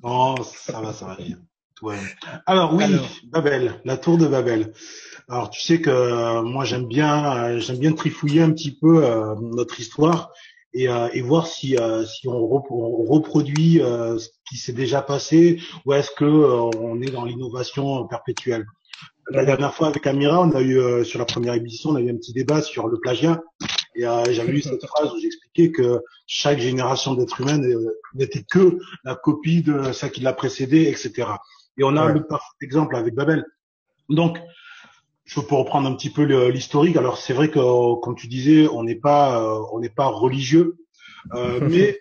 Oh, 0.08 0.36
ça 0.44 0.80
va, 0.80 0.92
ça 0.92 1.04
va 1.04 1.16
bien. 1.16 1.36
Ouais. 1.82 1.98
Alors 2.46 2.72
oui, 2.72 2.84
Babel, 3.24 3.80
la 3.84 3.96
tour 3.96 4.18
de 4.18 4.28
Babel. 4.28 4.72
Alors 5.28 5.50
tu 5.50 5.60
sais 5.60 5.80
que 5.80 5.90
euh, 5.90 6.42
moi 6.42 6.64
j'aime 6.64 6.86
bien, 6.86 7.36
euh, 7.36 7.58
j'aime 7.58 7.78
bien 7.78 7.92
trifouiller 7.92 8.40
un 8.40 8.52
petit 8.52 8.70
peu 8.70 9.04
euh, 9.04 9.34
notre 9.40 9.80
histoire 9.80 10.30
et, 10.72 10.84
et 10.84 11.22
voir 11.22 11.48
si 11.48 11.76
si 12.06 12.28
on, 12.28 12.46
reproduit 12.46 13.78
ce 13.78 14.28
qui 14.48 14.58
s'est 14.58 14.74
déjà 14.74 15.02
passé 15.02 15.60
ou 15.86 15.92
est-ce 15.94 16.10
que 16.12 16.24
on 16.24 17.00
est 17.00 17.10
dans 17.10 17.24
l'innovation 17.24 18.06
perpétuelle. 18.06 18.66
La 19.30 19.44
dernière 19.44 19.74
fois 19.74 19.88
avec 19.88 20.06
Amira, 20.06 20.40
on 20.40 20.50
a 20.52 20.62
eu 20.62 21.04
sur 21.04 21.18
la 21.18 21.24
première 21.24 21.54
émission, 21.54 21.90
on 21.90 21.96
a 21.96 22.00
eu 22.00 22.10
un 22.10 22.16
petit 22.16 22.32
débat 22.32 22.62
sur 22.62 22.86
le 22.88 22.98
plagiat 22.98 23.42
et 23.96 24.06
euh, 24.06 24.24
j'avais 24.30 24.52
lu 24.52 24.60
cette 24.60 24.84
phrase 24.86 25.10
où 25.12 25.18
j'expliquais 25.18 25.72
que 25.72 26.02
chaque 26.26 26.58
génération 26.58 27.14
d'êtres 27.14 27.40
humains 27.40 27.60
n'était 28.14 28.42
que 28.42 28.78
la 29.04 29.16
copie 29.16 29.62
de 29.62 29.92
celle 29.92 30.10
qui 30.10 30.20
l'a 30.20 30.34
précédé, 30.34 30.82
etc. 30.82 31.28
Et 31.78 31.84
on 31.84 31.96
a 31.96 32.06
le 32.12 32.26
parfait 32.26 32.46
exemple 32.60 32.94
avec 32.94 33.14
Babel. 33.14 33.44
Donc, 34.10 34.38
je 35.24 35.40
peux 35.40 35.54
reprendre 35.54 35.88
un 35.88 35.94
petit 35.94 36.10
peu 36.10 36.24
l'historique. 36.50 36.96
Alors 36.96 37.16
c'est 37.16 37.32
vrai 37.32 37.50
que, 37.50 38.00
comme 38.00 38.14
tu 38.14 38.28
disais, 38.28 38.68
on 38.68 38.84
n'est 38.84 38.96
pas, 38.96 39.40
euh, 39.40 39.60
on 39.72 39.80
n'est 39.80 39.88
pas 39.88 40.06
religieux, 40.06 40.76
euh, 41.34 41.60
mais 41.68 42.00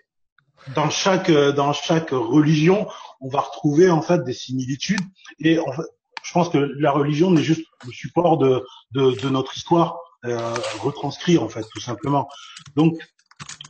dans 0.74 0.90
chaque 0.90 1.30
dans 1.30 1.72
chaque 1.72 2.10
religion, 2.10 2.88
on 3.20 3.28
va 3.28 3.40
retrouver 3.40 3.90
en 3.90 4.02
fait 4.02 4.22
des 4.22 4.34
similitudes. 4.34 5.00
Et 5.40 5.58
en 5.58 5.72
fait, 5.72 5.86
je 6.26 6.32
pense 6.32 6.48
que 6.48 6.58
la 6.58 6.90
religion 6.90 7.30
n'est 7.30 7.42
juste 7.42 7.66
le 7.86 7.92
support 7.92 8.36
de, 8.38 8.64
de, 8.92 9.12
de 9.12 9.28
notre 9.28 9.56
histoire 9.56 9.98
euh, 10.24 10.54
retranscrire 10.80 11.42
en 11.42 11.48
fait 11.48 11.64
tout 11.72 11.80
simplement. 11.80 12.28
Donc 12.74 12.98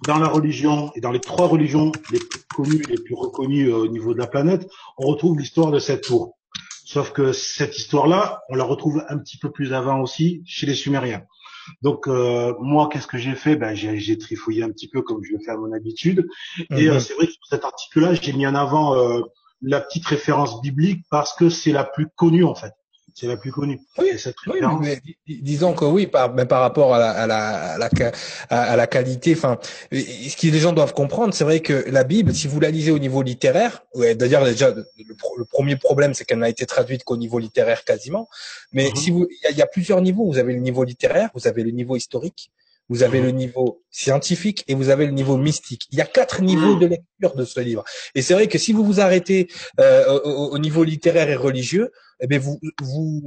dans 0.06 0.18
la 0.18 0.28
religion 0.28 0.90
et 0.94 1.00
dans 1.00 1.10
les 1.10 1.20
trois 1.20 1.48
religions 1.48 1.92
les 2.10 2.18
plus 2.18 2.40
connues, 2.54 2.82
les 2.88 2.96
plus 2.96 3.14
reconnues 3.14 3.68
euh, 3.68 3.76
au 3.76 3.88
niveau 3.88 4.14
de 4.14 4.18
la 4.18 4.26
planète, 4.26 4.66
on 4.96 5.06
retrouve 5.06 5.38
l'histoire 5.38 5.70
de 5.70 5.78
cette 5.78 6.04
tour. 6.04 6.38
Sauf 6.86 7.12
que 7.12 7.32
cette 7.32 7.76
histoire-là, 7.76 8.40
on 8.48 8.54
la 8.54 8.64
retrouve 8.64 9.04
un 9.08 9.18
petit 9.18 9.36
peu 9.36 9.50
plus 9.50 9.74
avant 9.74 10.00
aussi 10.00 10.42
chez 10.46 10.66
les 10.66 10.74
Sumériens. 10.74 11.24
Donc 11.82 12.08
euh, 12.08 12.54
moi, 12.60 12.88
qu'est-ce 12.90 13.08
que 13.08 13.18
j'ai 13.18 13.34
fait? 13.34 13.56
Ben, 13.56 13.74
j'ai 13.74 14.16
trifouillé 14.16 14.62
un 14.62 14.70
petit 14.70 14.88
peu 14.88 15.02
comme 15.02 15.22
je 15.22 15.32
le 15.32 15.40
fais 15.44 15.50
à 15.50 15.56
mon 15.58 15.72
habitude. 15.72 16.26
Et 16.70 16.88
mhm. 16.88 17.00
c'est 17.00 17.14
vrai 17.14 17.26
que 17.26 17.32
sur 17.32 17.46
cet 17.50 17.64
article-là, 17.64 18.14
j'ai 18.14 18.32
mis 18.32 18.46
en 18.46 18.54
avant 18.54 18.94
la 19.62 19.80
petite 19.80 20.06
référence 20.06 20.60
biblique 20.60 21.04
parce 21.10 21.34
que 21.34 21.48
c'est 21.48 21.72
la 21.72 21.84
plus 21.84 22.08
connue 22.16 22.44
en 22.44 22.54
fait 22.54 22.72
c'est 23.16 23.26
la 23.26 23.38
plus 23.38 23.50
connue. 23.50 23.80
Oui, 23.96 24.10
oui 24.46 24.60
mais 24.82 25.00
disons 25.26 25.72
que 25.72 25.86
oui, 25.86 26.06
par, 26.06 26.34
mais 26.34 26.44
par 26.44 26.60
rapport 26.60 26.94
à 26.94 26.98
la, 26.98 27.10
à 27.12 27.26
la, 27.26 27.72
à 27.72 27.78
la, 27.78 28.12
à 28.50 28.76
la 28.76 28.86
qualité, 28.86 29.32
enfin, 29.34 29.58
ce 29.90 30.36
que 30.36 30.48
les 30.48 30.58
gens 30.58 30.74
doivent 30.74 30.92
comprendre, 30.92 31.32
c'est 31.32 31.44
vrai 31.44 31.60
que 31.60 31.86
la 31.88 32.04
Bible, 32.04 32.34
si 32.34 32.46
vous 32.46 32.60
la 32.60 32.70
lisez 32.70 32.90
au 32.90 32.98
niveau 32.98 33.22
littéraire, 33.22 33.82
ouais, 33.94 34.14
d'ailleurs 34.14 34.44
déjà 34.44 34.70
le, 34.70 35.44
premier 35.50 35.76
problème, 35.76 36.12
c'est 36.12 36.26
qu'elle 36.26 36.40
n'a 36.40 36.50
été 36.50 36.66
traduite 36.66 37.04
qu'au 37.04 37.16
niveau 37.16 37.38
littéraire 37.38 37.84
quasiment, 37.84 38.28
mais 38.72 38.90
mhm. 38.90 38.96
si 38.96 39.10
vous, 39.10 39.26
il 39.50 39.56
y, 39.56 39.62
a 39.62 39.66
plusieurs 39.66 40.02
niveaux. 40.02 40.26
Vous 40.26 40.36
avez 40.36 40.52
le 40.52 40.60
niveau 40.60 40.84
littéraire, 40.84 41.30
vous 41.34 41.46
avez 41.46 41.62
le 41.62 41.70
niveau 41.70 41.96
historique, 41.96 42.50
vous 42.88 43.02
avez 43.02 43.20
le 43.20 43.28
mhm. 43.28 43.36
niveau 43.36 43.82
scientifique 43.90 44.64
et 44.68 44.74
vous 44.74 44.88
avez 44.88 45.06
le 45.06 45.12
niveau 45.12 45.36
mystique. 45.36 45.86
Il 45.90 45.98
y 45.98 46.00
a 46.00 46.06
quatre 46.06 46.42
niveaux 46.42 46.74
mhm. 46.74 46.80
de 46.80 46.86
lecture 46.86 47.34
de 47.34 47.44
ce 47.44 47.60
livre. 47.60 47.84
Et 48.14 48.22
c'est 48.22 48.34
vrai 48.34 48.46
que 48.48 48.58
si 48.58 48.72
vous 48.72 48.84
vous 48.84 49.00
arrêtez 49.00 49.48
euh, 49.80 50.20
au, 50.20 50.58
niveau 50.58 50.84
littéraire 50.84 51.28
et 51.28 51.36
religieux, 51.36 51.90
eh 52.20 52.26
bien 52.26 52.38
vous 52.38 52.58
vous 52.80 53.22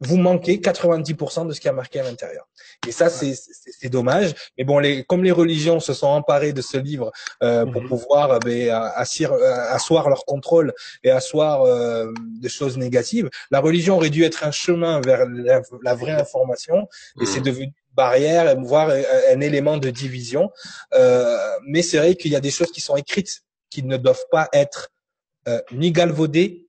vous 0.00 0.16
manquez 0.16 0.58
90% 0.58 1.46
de 1.46 1.52
ce 1.52 1.60
qui 1.60 1.68
a 1.68 1.72
marqué 1.72 2.00
à 2.00 2.02
l'intérieur. 2.02 2.46
Et 2.86 2.92
ça, 2.92 3.08
c'est 3.08 3.88
dommage. 3.88 4.34
Mais 4.58 4.64
bon, 4.64 4.78
les, 4.78 5.04
comme 5.04 5.24
les 5.24 5.30
religions 5.30 5.80
se 5.80 5.94
sont 5.94 6.08
emparées 6.08 6.52
de 6.52 6.62
ce 6.62 6.76
livre 6.76 7.12
euh, 7.42 7.64
pour 7.64 7.82
mhm. 7.82 7.88
pouvoir 7.88 8.32
euh, 8.32 8.38
ben, 8.38 8.70
assir, 8.96 9.32
asseoir 9.32 10.08
leur 10.08 10.24
contrôle 10.24 10.74
et 11.02 11.10
asseoir 11.10 11.62
euh, 11.62 12.12
des 12.40 12.48
choses 12.48 12.76
négatives, 12.76 13.30
la 13.50 13.60
religion 13.60 13.96
aurait 13.96 14.10
dû 14.10 14.24
être 14.24 14.44
un 14.44 14.50
chemin 14.50 15.00
vers 15.00 15.26
la, 15.26 15.94
vraie 15.94 16.12
information. 16.12 16.88
Et 17.20 17.26
c'est 17.26 17.40
devenu 17.40 17.72
barrière, 17.94 18.58
voire 18.60 18.90
un, 18.90 19.40
élément 19.40 19.78
de 19.78 19.90
division. 19.90 20.50
Euh, 20.94 21.38
mais 21.66 21.82
c'est 21.82 21.98
vrai 21.98 22.14
qu'il 22.14 22.32
y 22.32 22.36
a 22.36 22.40
des 22.40 22.50
choses 22.50 22.70
qui 22.70 22.80
sont 22.80 22.96
écrites 22.96 23.42
qui 23.70 23.82
ne 23.82 23.96
doivent 23.96 24.26
pas 24.30 24.48
être 24.52 24.90
euh, 25.48 25.60
ni 25.72 25.92
galvaudées, 25.92 26.66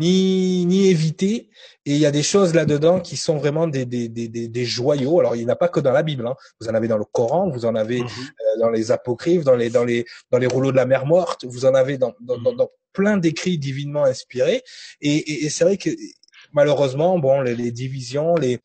ni, 0.00 0.64
ni 0.66 0.88
évitées. 0.88 1.50
Et 1.86 1.92
il 1.92 1.98
y 1.98 2.06
a 2.06 2.10
des 2.10 2.22
choses 2.22 2.54
là-dedans 2.54 3.00
qui 3.00 3.16
sont 3.16 3.38
vraiment 3.38 3.66
des, 3.66 3.86
des, 3.86 4.08
des, 4.08 4.28
des 4.28 4.64
joyaux. 4.64 5.20
Alors, 5.20 5.36
il 5.36 5.38
n'y 5.40 5.46
en 5.46 5.52
a 5.52 5.56
pas 5.56 5.68
que 5.68 5.80
dans 5.80 5.92
la 5.92 6.02
Bible. 6.02 6.26
Hein. 6.26 6.34
Vous 6.60 6.68
en 6.68 6.74
avez 6.74 6.88
dans 6.88 6.98
le 6.98 7.04
Coran, 7.04 7.48
vous 7.48 7.64
en 7.64 7.74
avez 7.74 8.00
mhm. 8.00 8.06
euh, 8.06 8.60
dans 8.60 8.70
les 8.70 8.90
apocryphes, 8.90 9.44
dans 9.44 9.56
les, 9.56 9.70
dans, 9.70 9.84
les, 9.84 10.04
dans 10.30 10.38
les 10.38 10.46
rouleaux 10.46 10.72
de 10.72 10.76
la 10.76 10.86
mer 10.86 11.06
morte, 11.06 11.44
vous 11.44 11.64
en 11.64 11.74
avez 11.74 11.96
dans, 11.96 12.14
dans, 12.20 12.38
dans, 12.38 12.52
dans 12.52 12.68
plein 12.92 13.16
d'écrits 13.16 13.58
divinement 13.58 14.04
inspirés. 14.04 14.62
Et, 15.00 15.16
et, 15.16 15.44
et 15.46 15.50
c'est 15.50 15.64
vrai 15.64 15.76
que 15.76 15.90
malheureusement, 16.52 17.18
bon, 17.18 17.40
les, 17.40 17.54
les 17.54 17.72
divisions, 17.72 18.34
les, 18.34 18.58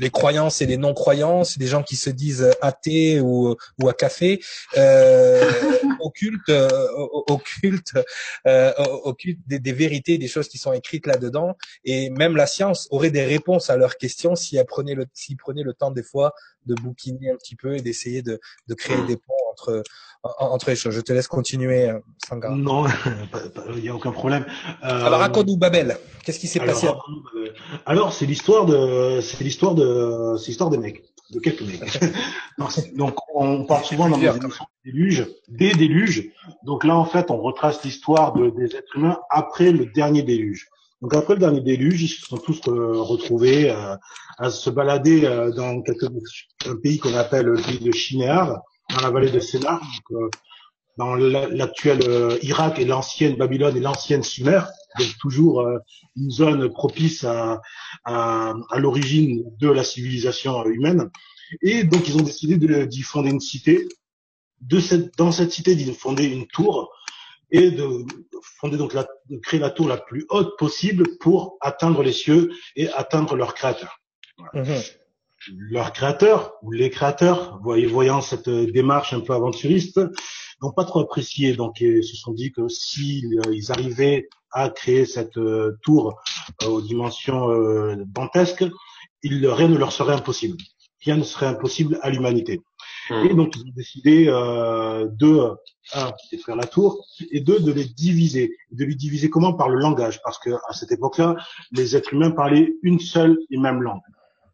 les 0.00 0.10
croyances 0.10 0.62
et 0.62 0.66
les 0.66 0.78
non-croyances, 0.78 1.58
des 1.58 1.66
gens 1.66 1.82
qui 1.82 1.96
se 1.96 2.10
disent 2.10 2.50
athées 2.62 3.20
ou, 3.20 3.54
ou 3.80 3.88
à 3.88 3.92
café, 3.92 4.40
euh, 4.78 5.50
occultent, 6.00 6.48
euh, 6.48 6.88
occultent, 7.28 7.94
euh, 8.46 8.72
des, 9.46 9.58
des, 9.58 9.72
vérités, 9.72 10.18
des 10.18 10.28
choses 10.28 10.48
qui 10.48 10.58
sont 10.58 10.72
écrites 10.72 11.06
là-dedans. 11.06 11.56
Et 11.84 12.10
même 12.10 12.34
la 12.34 12.46
science 12.46 12.88
aurait 12.90 13.10
des 13.10 13.24
réponses 13.24 13.68
à 13.70 13.76
leurs 13.76 13.96
questions 13.98 14.34
si 14.34 14.56
elle 14.56 14.66
prenait 14.66 14.94
le, 14.94 15.04
s'il 15.12 15.36
prenait 15.36 15.62
le 15.62 15.74
temps 15.74 15.90
des 15.90 16.02
fois 16.02 16.32
de 16.66 16.74
bouquiner 16.74 17.30
un 17.30 17.36
petit 17.36 17.56
peu 17.56 17.76
et 17.76 17.80
d'essayer 17.80 18.22
de, 18.22 18.40
de 18.68 18.74
créer 18.74 19.00
des 19.06 19.16
ponts 19.16 19.34
entre 19.68 19.82
entre 20.22 20.70
les 20.70 20.76
choses. 20.76 20.94
Je 20.94 21.00
te 21.00 21.12
laisse 21.12 21.28
continuer, 21.28 21.88
euh, 21.88 21.98
Sangha. 22.26 22.50
Non, 22.50 22.84
il 23.76 23.82
n'y 23.82 23.88
a 23.88 23.94
aucun 23.94 24.12
problème. 24.12 24.44
Euh, 24.84 25.06
alors 25.06 25.20
raconte-nous 25.20 25.56
Babel. 25.56 25.96
Qu'est-ce 26.24 26.38
qui 26.38 26.46
s'est 26.46 26.60
passé 26.60 26.88
Alors 27.86 28.12
c'est 28.12 28.26
l'histoire 28.26 28.66
de, 28.66 29.20
c'est 29.22 29.42
l'histoire 29.42 29.74
de, 29.74 30.36
c'est 30.38 30.48
l'histoire 30.48 30.70
des 30.70 30.78
mecs, 30.78 31.02
de 31.30 31.40
quelques 31.40 31.62
mecs. 31.62 32.00
donc 32.96 33.16
on 33.34 33.64
parle 33.64 33.84
souvent 33.84 34.08
dans 34.08 34.18
les 34.18 34.26
émissions 34.26 34.66
des 34.84 34.92
déluges, 34.92 35.26
des 35.48 35.72
déluges. 35.72 36.30
Donc 36.64 36.84
là 36.84 36.96
en 36.96 37.06
fait 37.06 37.30
on 37.30 37.40
retrace 37.40 37.82
l'histoire 37.84 38.34
de, 38.34 38.50
des 38.50 38.76
êtres 38.76 38.96
humains 38.96 39.18
après 39.30 39.72
le 39.72 39.86
dernier 39.86 40.22
déluge. 40.22 40.68
Donc 41.00 41.14
après 41.14 41.32
le 41.32 41.40
dernier 41.40 41.62
déluge, 41.62 42.02
ils 42.02 42.08
se 42.08 42.26
sont 42.26 42.36
tous 42.36 42.60
euh, 42.68 43.00
retrouvés 43.00 43.70
euh, 43.70 43.96
à 44.36 44.50
se 44.50 44.68
balader 44.68 45.22
dans 45.56 45.80
quelque, 45.80 46.04
un 46.66 46.76
pays 46.76 46.98
qu'on 46.98 47.14
appelle 47.14 47.46
le 47.46 47.56
pays 47.56 47.78
de 47.78 47.90
Shinéar, 47.90 48.60
dans 48.94 49.00
la 49.02 49.10
vallée 49.10 49.30
de 49.30 49.40
Sénar, 49.40 49.80
donc, 50.10 50.32
dans 50.96 51.14
l'actuel 51.14 52.00
Irak 52.42 52.78
et 52.78 52.84
l'ancienne 52.84 53.36
Babylone 53.36 53.76
et 53.76 53.80
l'ancienne 53.80 54.22
Sumer, 54.22 54.60
donc 54.98 55.08
toujours 55.18 55.66
une 56.16 56.30
zone 56.30 56.70
propice 56.70 57.24
à, 57.24 57.60
à, 58.04 58.52
à 58.70 58.78
l'origine 58.78 59.44
de 59.58 59.70
la 59.70 59.84
civilisation 59.84 60.64
humaine. 60.66 61.10
Et 61.62 61.84
donc 61.84 62.06
ils 62.08 62.16
ont 62.16 62.22
décidé 62.22 62.86
d'y 62.86 63.02
fonder 63.02 63.30
une 63.30 63.40
cité. 63.40 63.88
De 64.60 64.78
cette, 64.78 65.16
dans 65.16 65.32
cette 65.32 65.52
cité, 65.52 65.74
d'y 65.74 65.90
fonder 65.94 66.26
une 66.26 66.46
tour 66.46 66.92
et 67.50 67.70
de 67.70 68.04
fonder 68.42 68.76
donc 68.76 68.92
la, 68.92 69.08
de 69.30 69.38
créer 69.38 69.58
la 69.58 69.70
tour 69.70 69.88
la 69.88 69.96
plus 69.96 70.26
haute 70.28 70.58
possible 70.58 71.16
pour 71.18 71.56
atteindre 71.62 72.02
les 72.02 72.12
cieux 72.12 72.50
et 72.76 72.88
atteindre 72.90 73.36
leur 73.36 73.54
créateur. 73.54 74.00
Mhm. 74.52 74.82
Leurs 75.48 75.92
créateurs 75.92 76.54
ou 76.62 76.70
les 76.70 76.90
créateurs, 76.90 77.60
voyant 77.62 78.20
cette 78.20 78.48
démarche 78.48 79.12
un 79.12 79.20
peu 79.20 79.32
aventuriste, 79.32 80.00
n'ont 80.62 80.72
pas 80.72 80.84
trop 80.84 81.00
apprécié. 81.00 81.54
Donc, 81.54 81.80
ils 81.80 82.04
se 82.04 82.16
sont 82.16 82.32
dit 82.32 82.52
que 82.52 82.68
s'ils 82.68 83.40
ils 83.52 83.72
arrivaient 83.72 84.28
à 84.52 84.68
créer 84.68 85.06
cette 85.06 85.38
tour 85.82 86.20
aux 86.66 86.80
dimensions 86.82 87.48
dantesques, 88.06 88.64
il, 89.22 89.46
rien 89.46 89.68
ne 89.68 89.76
leur 89.76 89.92
serait 89.92 90.14
impossible. 90.14 90.56
Rien 91.04 91.16
ne 91.16 91.22
serait 91.22 91.46
impossible 91.46 91.98
à 92.02 92.10
l'humanité. 92.10 92.60
Hmm. 93.08 93.26
Et 93.26 93.34
donc, 93.34 93.56
ils 93.56 93.62
ont 93.62 93.74
décidé 93.74 94.26
euh, 94.28 95.08
de, 95.12 95.50
un, 95.94 96.12
de 96.32 96.38
faire 96.38 96.56
la 96.56 96.66
tour, 96.66 97.06
et 97.30 97.40
deux, 97.40 97.60
de 97.60 97.72
les 97.72 97.84
diviser. 97.84 98.54
De 98.70 98.84
les 98.84 98.94
diviser 98.94 99.30
comment? 99.30 99.54
Par 99.54 99.68
le 99.68 99.78
langage, 99.78 100.20
parce 100.22 100.38
que 100.38 100.50
à 100.68 100.72
cette 100.72 100.92
époque-là, 100.92 101.36
les 101.72 101.96
êtres 101.96 102.12
humains 102.12 102.30
parlaient 102.30 102.74
une 102.82 103.00
seule 103.00 103.38
et 103.50 103.56
même 103.56 103.82
langue. 103.82 104.00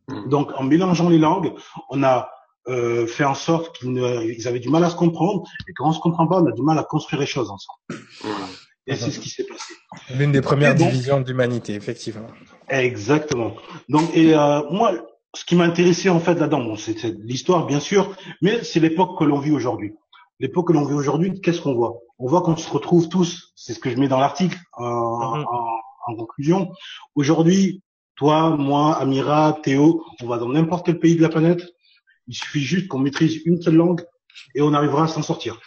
Hmm. 0.08 0.28
Donc, 0.28 0.50
en 0.56 0.64
mélangeant 0.64 1.08
les 1.08 1.18
langues, 1.18 1.52
on 1.90 2.02
a 2.02 2.30
euh, 2.68 3.06
fait 3.06 3.24
en 3.24 3.34
sorte 3.34 3.76
qu'ils 3.76 3.96
ils 4.38 4.48
avaient 4.48 4.60
du 4.60 4.68
mal 4.68 4.84
à 4.84 4.90
se 4.90 4.96
comprendre, 4.96 5.44
et 5.68 5.72
quand 5.74 5.88
on 5.88 5.92
se 5.92 6.00
comprend 6.00 6.26
pas, 6.26 6.40
on 6.40 6.46
a 6.46 6.52
du 6.52 6.62
mal 6.62 6.78
à 6.78 6.84
construire 6.84 7.20
les 7.20 7.26
choses 7.26 7.50
ensemble. 7.50 7.80
Hmm. 8.24 8.46
Et 8.88 8.94
c'est 8.94 9.10
ce 9.10 9.18
qui 9.18 9.30
s'est 9.30 9.44
passé. 9.44 9.74
L'une 10.16 10.30
des 10.30 10.40
premières 10.40 10.74
divisions 10.74 11.20
de 11.20 11.26
l'humanité, 11.26 11.74
effectivement. 11.74 12.28
Exactement. 12.68 13.54
Donc, 13.88 14.14
et 14.14 14.32
euh, 14.34 14.62
moi, 14.70 14.92
ce 15.34 15.44
qui 15.44 15.56
m'a 15.56 15.64
intéressé 15.64 16.08
en 16.08 16.20
fait 16.20 16.34
là-dedans, 16.34 16.64
bon, 16.64 16.76
c'est 16.76 17.04
l'histoire 17.18 17.66
bien 17.66 17.80
sûr, 17.80 18.16
mais 18.42 18.62
c'est 18.64 18.80
l'époque 18.80 19.18
que 19.18 19.24
l'on 19.24 19.38
vit 19.38 19.50
aujourd'hui. 19.50 19.94
L'époque 20.38 20.68
que 20.68 20.72
l'on 20.72 20.84
vit 20.84 20.94
aujourd'hui, 20.94 21.40
qu'est-ce 21.40 21.60
qu'on 21.60 21.74
voit? 21.74 21.98
On 22.18 22.26
voit 22.26 22.42
qu'on 22.42 22.56
se 22.56 22.70
retrouve 22.70 23.08
tous, 23.08 23.52
c'est 23.54 23.74
ce 23.74 23.78
que 23.78 23.90
je 23.90 23.96
mets 23.96 24.08
dans 24.08 24.18
l'article 24.18 24.58
en, 24.72 25.36
mhm. 25.36 25.44
en, 26.06 26.16
conclusion. 26.16 26.70
Aujourd'hui, 27.14 27.82
toi, 28.16 28.56
moi, 28.56 28.96
Amira, 28.98 29.58
Théo, 29.62 30.04
on 30.22 30.26
va 30.26 30.38
dans 30.38 30.48
n'importe 30.48 30.86
quel 30.86 30.98
pays 30.98 31.16
de 31.16 31.22
la 31.22 31.28
planète. 31.28 31.62
Il 32.26 32.34
suffit 32.34 32.62
juste 32.62 32.88
qu'on 32.88 32.98
maîtrise 32.98 33.42
une 33.44 33.60
seule 33.60 33.76
langue 33.76 34.02
et 34.54 34.62
on 34.62 34.72
arrivera 34.72 35.04
à 35.04 35.08
s'en 35.08 35.22
sortir. 35.22 35.60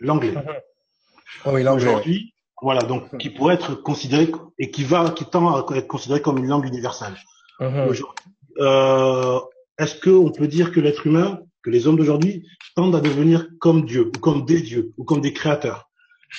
L'anglais. 0.00 0.32
Mhm. 0.32 1.52
oui, 1.54 1.62
l'anglais. 1.62 1.88
Aujourd'hui, 1.88 2.34
voilà, 2.60 2.82
donc 2.82 3.16
qui 3.18 3.30
pourrait 3.30 3.54
être 3.54 3.74
considéré 3.76 4.30
et 4.58 4.70
qui 4.70 4.84
va, 4.84 5.10
qui 5.10 5.24
tend 5.24 5.54
à 5.54 5.76
être 5.76 5.86
considéré 5.86 6.20
comme 6.20 6.38
une 6.38 6.48
langue 6.48 6.66
universelle. 6.66 7.16
Mhm. 7.60 7.88
Aujourd'hui, 7.88 8.26
euh, 8.58 9.40
est-ce 9.78 10.00
qu'on 10.00 10.32
peut 10.32 10.48
dire 10.48 10.72
que 10.72 10.80
l'être 10.80 11.06
humain, 11.06 11.40
que 11.62 11.70
les 11.70 11.86
hommes 11.86 11.96
d'aujourd'hui 11.96 12.46
tendent 12.74 12.96
à 12.96 13.00
devenir 13.00 13.48
comme 13.60 13.84
Dieu, 13.84 14.10
ou 14.14 14.18
comme 14.18 14.44
des 14.44 14.60
dieux, 14.60 14.92
ou 14.96 15.04
comme 15.04 15.20
des 15.20 15.32
créateurs? 15.32 15.88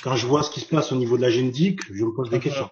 Quand 0.03 0.17
je 0.17 0.27
vois 0.27 0.43
ce 0.43 0.51
qui 0.51 0.59
se 0.59 0.67
passe 0.67 0.91
au 0.91 0.95
niveau 0.95 1.15
de 1.15 1.21
la 1.21 1.29
génétique, 1.29 1.79
je 1.89 2.03
me 2.03 2.13
pose 2.13 2.29
des 2.29 2.39
questions. 2.39 2.69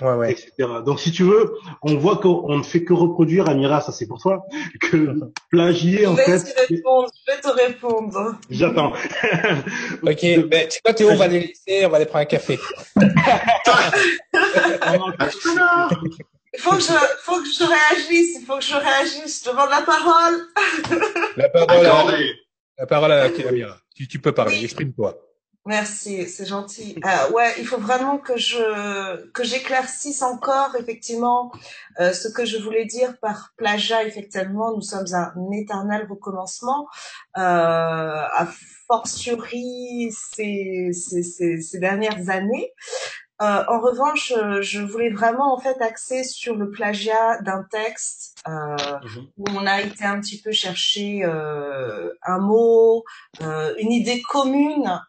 Ouais, 0.00 0.14
ouais. 0.14 0.32
Etc. 0.32 0.52
Donc, 0.84 1.00
si 1.00 1.12
tu 1.12 1.24
veux, 1.24 1.54
on 1.82 1.96
voit 1.96 2.16
qu'on 2.16 2.56
ne 2.56 2.62
fait 2.62 2.84
que 2.84 2.92
reproduire, 2.92 3.48
Amira, 3.48 3.80
ça 3.80 3.92
c'est 3.92 4.06
pour 4.06 4.20
toi, 4.20 4.44
que 4.80 5.14
plagier 5.50 6.06
en 6.06 6.16
fait. 6.16 6.44
je 6.70 6.74
vais 6.74 7.40
te 7.40 7.48
répondre. 7.48 8.36
J'attends. 8.50 8.92
ok, 10.02 10.48
ben, 10.48 10.68
tu 10.68 10.70
sais 10.70 10.80
quoi, 10.84 10.94
Théo, 10.94 11.10
on 11.10 11.16
va 11.16 11.28
les 11.28 11.40
laisser, 11.40 11.86
on 11.86 11.90
va 11.90 11.96
aller 11.96 12.06
prendre 12.06 12.22
un 12.22 12.26
café. 12.26 12.58
Il 12.96 13.02
faut 16.58 16.72
que 16.72 16.80
je, 16.80 16.92
faut 17.22 17.40
que 17.40 17.48
je 17.48 17.64
réagisse, 17.64 18.38
il 18.40 18.44
faut 18.46 18.56
que 18.56 18.64
je 18.64 18.74
réagisse. 18.74 19.44
Je 19.44 19.50
demande 19.50 19.70
la 19.70 19.82
parole. 19.82 20.48
La 21.36 21.48
parole, 21.48 21.86
à, 21.86 22.04
la 22.78 22.86
parole 22.86 23.12
à 23.12 23.24
Amira. 23.48 23.78
Tu, 23.94 24.08
tu 24.08 24.18
peux 24.18 24.32
parler, 24.32 24.64
exprime-toi. 24.64 25.16
Merci, 25.64 26.28
c'est 26.28 26.44
gentil. 26.44 26.96
Euh, 27.04 27.30
ouais, 27.30 27.54
il 27.58 27.64
faut 27.64 27.78
vraiment 27.78 28.18
que 28.18 28.36
je 28.36 29.28
que 29.30 29.44
j'éclaircisse 29.44 30.20
encore 30.22 30.74
effectivement 30.76 31.52
euh, 32.00 32.12
ce 32.12 32.26
que 32.26 32.44
je 32.44 32.58
voulais 32.58 32.84
dire 32.84 33.16
par 33.20 33.52
plagiat. 33.56 34.02
Effectivement, 34.02 34.72
nous 34.74 34.82
sommes 34.82 35.06
un 35.14 35.32
éternel 35.52 36.08
recommencement. 36.10 36.88
Euh, 37.38 37.40
a 37.40 38.48
fortiori 38.88 40.10
ces, 40.10 40.90
ces, 40.92 41.22
ces, 41.22 41.60
ces 41.60 41.78
dernières 41.78 42.28
années. 42.28 42.72
Euh, 43.40 43.62
en 43.68 43.78
revanche, 43.78 44.32
je 44.62 44.80
voulais 44.80 45.10
vraiment 45.10 45.54
en 45.54 45.60
fait 45.60 45.80
axer 45.80 46.24
sur 46.24 46.56
le 46.56 46.70
plagiat 46.70 47.38
d'un 47.42 47.62
texte 47.70 48.31
euh, 48.48 48.76
mhm. 49.02 49.26
où 49.38 49.44
on 49.50 49.66
a 49.66 49.80
été 49.80 50.04
un 50.04 50.20
petit 50.20 50.40
peu 50.40 50.52
chercher 50.52 51.24
un 51.24 52.38
mot, 52.38 53.04
une 53.40 53.92
idée 53.92 54.22
commune, 54.22 55.00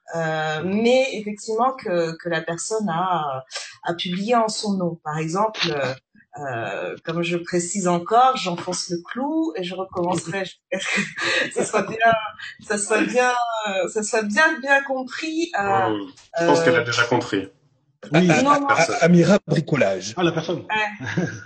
mais 0.63 1.07
effectivement 1.13 1.73
que, 1.73 2.15
que 2.17 2.29
la 2.29 2.41
personne 2.41 2.89
a, 2.89 3.43
a 3.83 3.93
publié 3.93 4.35
en 4.35 4.47
son 4.47 4.73
nom. 4.73 4.99
Par 5.03 5.17
exemple, 5.17 5.61
comme 7.03 7.23
je 7.23 7.37
précise 7.37 7.87
encore, 7.87 8.37
j'enfonce 8.37 8.89
le 8.89 8.97
clou 9.03 9.53
et 9.55 9.63
je 9.63 9.75
recommencerai. 9.75 10.43
ça 11.53 11.65
soit 11.65 11.87
bien, 11.87 12.13
ça 12.61 12.77
soit 12.77 13.01
bien, 13.01 13.33
ça 13.91 14.03
soit 14.03 14.23
bien 14.23 14.59
bien 14.59 14.81
compris. 14.83 15.51
je 15.55 16.45
pense 16.45 16.63
qu'elle 16.63 16.75
a 16.75 16.83
déjà 16.83 17.05
compris. 17.05 17.49
Oui, 18.11 18.29
Amira 19.01 19.37
Bricolage. 19.47 20.13
Ah, 20.17 20.23
la 20.23 20.31
personne. 20.31 20.65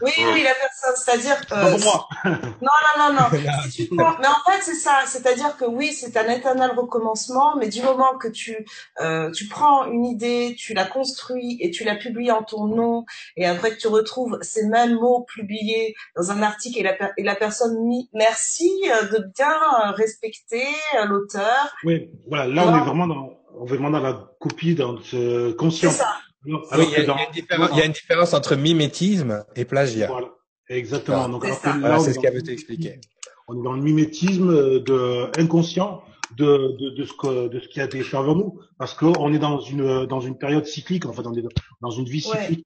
Oui, 0.01 0.11
oui, 0.17 0.43
la 0.43 0.53
personne. 0.53 0.95
C'est-à-dire. 0.95 1.41
Euh, 1.51 1.77
moi. 1.79 2.07
non, 2.25 2.77
non, 2.97 3.13
non, 3.13 3.13
non. 3.13 3.27
mais 4.19 4.27
en 4.27 4.51
fait, 4.51 4.61
c'est 4.61 4.75
ça. 4.75 5.01
C'est-à-dire 5.05 5.55
que 5.57 5.65
oui, 5.65 5.93
c'est 5.93 6.17
un 6.17 6.27
éternel 6.29 6.71
recommencement, 6.71 7.55
mais 7.57 7.67
du 7.67 7.81
moment 7.81 8.17
que 8.17 8.27
tu 8.27 8.65
euh, 8.99 9.31
tu 9.31 9.47
prends 9.47 9.85
une 9.85 10.05
idée, 10.05 10.55
tu 10.57 10.73
la 10.73 10.85
construis 10.85 11.57
et 11.59 11.71
tu 11.71 11.83
la 11.83 11.95
publies 11.95 12.31
en 12.31 12.43
ton 12.43 12.65
nom, 12.65 13.05
et 13.35 13.45
après 13.45 13.71
que 13.71 13.77
tu 13.77 13.87
retrouves 13.87 14.37
ces 14.41 14.65
mêmes 14.67 14.95
mots 14.95 15.25
publiés 15.27 15.95
dans 16.15 16.31
un 16.31 16.41
article 16.41 16.79
et 16.79 16.83
la, 16.83 17.11
et 17.17 17.23
la 17.23 17.35
personne 17.35 17.89
dit 17.89 18.09
merci 18.13 18.71
euh, 18.85 19.17
de 19.17 19.25
bien 19.35 19.91
respecter 19.93 20.65
euh, 20.99 21.05
l'auteur. 21.05 21.75
Oui, 21.83 22.09
voilà. 22.27 22.47
Là, 22.47 22.63
on 22.67 22.77
est 22.77 22.85
vraiment 22.85 23.07
dans 23.07 23.33
on 23.59 23.65
est 23.65 23.69
vraiment 23.69 23.89
dans 23.89 24.01
la 24.01 24.13
copie, 24.39 24.75
dans 24.75 25.01
ce 25.01 25.51
conscient. 25.53 25.89
C'est 25.89 25.97
ça 25.97 26.15
il, 26.45 26.53
y 26.53 27.81
a, 27.81 27.85
une 27.85 27.91
différence 27.91 28.33
entre 28.33 28.55
mimétisme 28.55 29.43
et 29.55 29.65
plagiat. 29.65 30.07
Voilà, 30.07 30.29
exactement. 30.69 31.29
Donc, 31.29 31.45
c'est 31.45 32.13
ce 32.13 32.19
qu'elle 32.19 32.35
veut 32.35 32.43
t'expliquer. 32.43 32.99
On 33.47 33.59
est 33.59 33.63
dans 33.63 33.73
le 33.73 33.81
mimétisme 33.81 34.79
de 34.81 35.39
inconscient 35.39 36.03
de, 36.35 36.75
de, 36.77 36.89
de, 36.89 37.03
ce 37.05 37.13
que, 37.13 37.47
de 37.47 37.59
ce 37.59 37.67
qui 37.69 37.79
a 37.79 37.85
été 37.85 38.03
fait 38.03 38.17
avant 38.17 38.35
nous, 38.35 38.59
parce 38.77 38.93
qu'on 38.93 39.33
est 39.33 39.39
dans 39.39 39.59
une 39.59 40.05
dans 40.05 40.19
une 40.19 40.37
période 40.37 40.65
cyclique, 40.65 41.05
en 41.05 41.13
fait, 41.13 41.25
on 41.25 41.33
est 41.33 41.43
dans 41.81 41.91
une 41.91 42.05
vie 42.05 42.21
cyclique. 42.21 42.65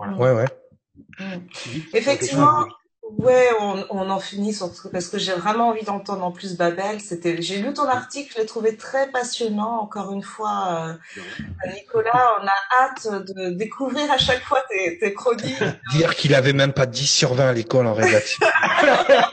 Ouais, 0.00 0.08
ouais. 0.08 0.32
ouais. 0.32 0.46
Effectivement, 1.94 2.66
Ouais, 3.18 3.48
on, 3.60 3.84
on, 3.90 4.10
en 4.10 4.18
finit 4.18 4.52
sur 4.52 4.70
parce 4.90 5.06
que 5.08 5.16
j'ai 5.16 5.32
vraiment 5.32 5.68
envie 5.68 5.84
d'entendre 5.84 6.24
en 6.24 6.32
plus 6.32 6.56
Babel. 6.56 7.00
C'était, 7.00 7.40
j'ai 7.40 7.58
lu 7.58 7.72
ton 7.72 7.88
article, 7.88 8.32
je 8.34 8.40
l'ai 8.40 8.46
trouvé 8.46 8.76
très 8.76 9.10
passionnant. 9.10 9.80
Encore 9.80 10.12
une 10.12 10.22
fois, 10.22 10.98
euh, 11.16 11.72
Nicolas, 11.72 12.32
on 12.40 12.46
a 12.46 12.82
hâte 12.82 13.26
de 13.28 13.50
découvrir 13.50 14.10
à 14.10 14.18
chaque 14.18 14.42
fois 14.42 14.60
tes, 14.68 14.98
tes 14.98 15.14
chroniques. 15.14 15.62
Dire 15.92 16.16
qu'il 16.16 16.34
avait 16.34 16.52
même 16.52 16.72
pas 16.72 16.86
10 16.86 17.06
sur 17.06 17.34
20 17.34 17.48
à 17.48 17.52
l'école 17.52 17.86
en 17.86 17.94
rédaction. 17.94 18.44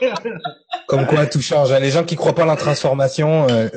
Comme 0.86 1.06
quoi 1.06 1.26
tout 1.26 1.42
change. 1.42 1.72
Hein. 1.72 1.80
Les 1.80 1.90
gens 1.90 2.04
qui 2.04 2.14
croient 2.14 2.34
pas 2.34 2.44
à 2.44 2.46
la 2.46 2.56
transformation, 2.56 3.48
euh, 3.50 3.68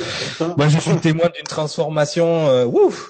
moi 0.56 0.68
je 0.68 0.78
suis 0.78 0.96
témoin 0.96 1.28
d'une 1.28 1.44
transformation. 1.44 2.48
Euh, 2.48 2.64
ouf. 2.64 3.08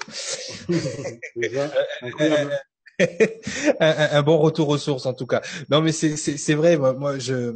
un, 3.79 4.07
un, 4.11 4.21
bon 4.23 4.37
retour 4.37 4.69
aux 4.69 4.77
sources 4.77 5.05
en 5.05 5.13
tout 5.13 5.27
cas. 5.27 5.41
Non 5.69 5.81
mais 5.81 5.91
c'est 5.91 6.15
c'est 6.17 6.53
vrai 6.53 6.77
moi, 6.77 6.93
moi 6.93 7.19
je 7.19 7.53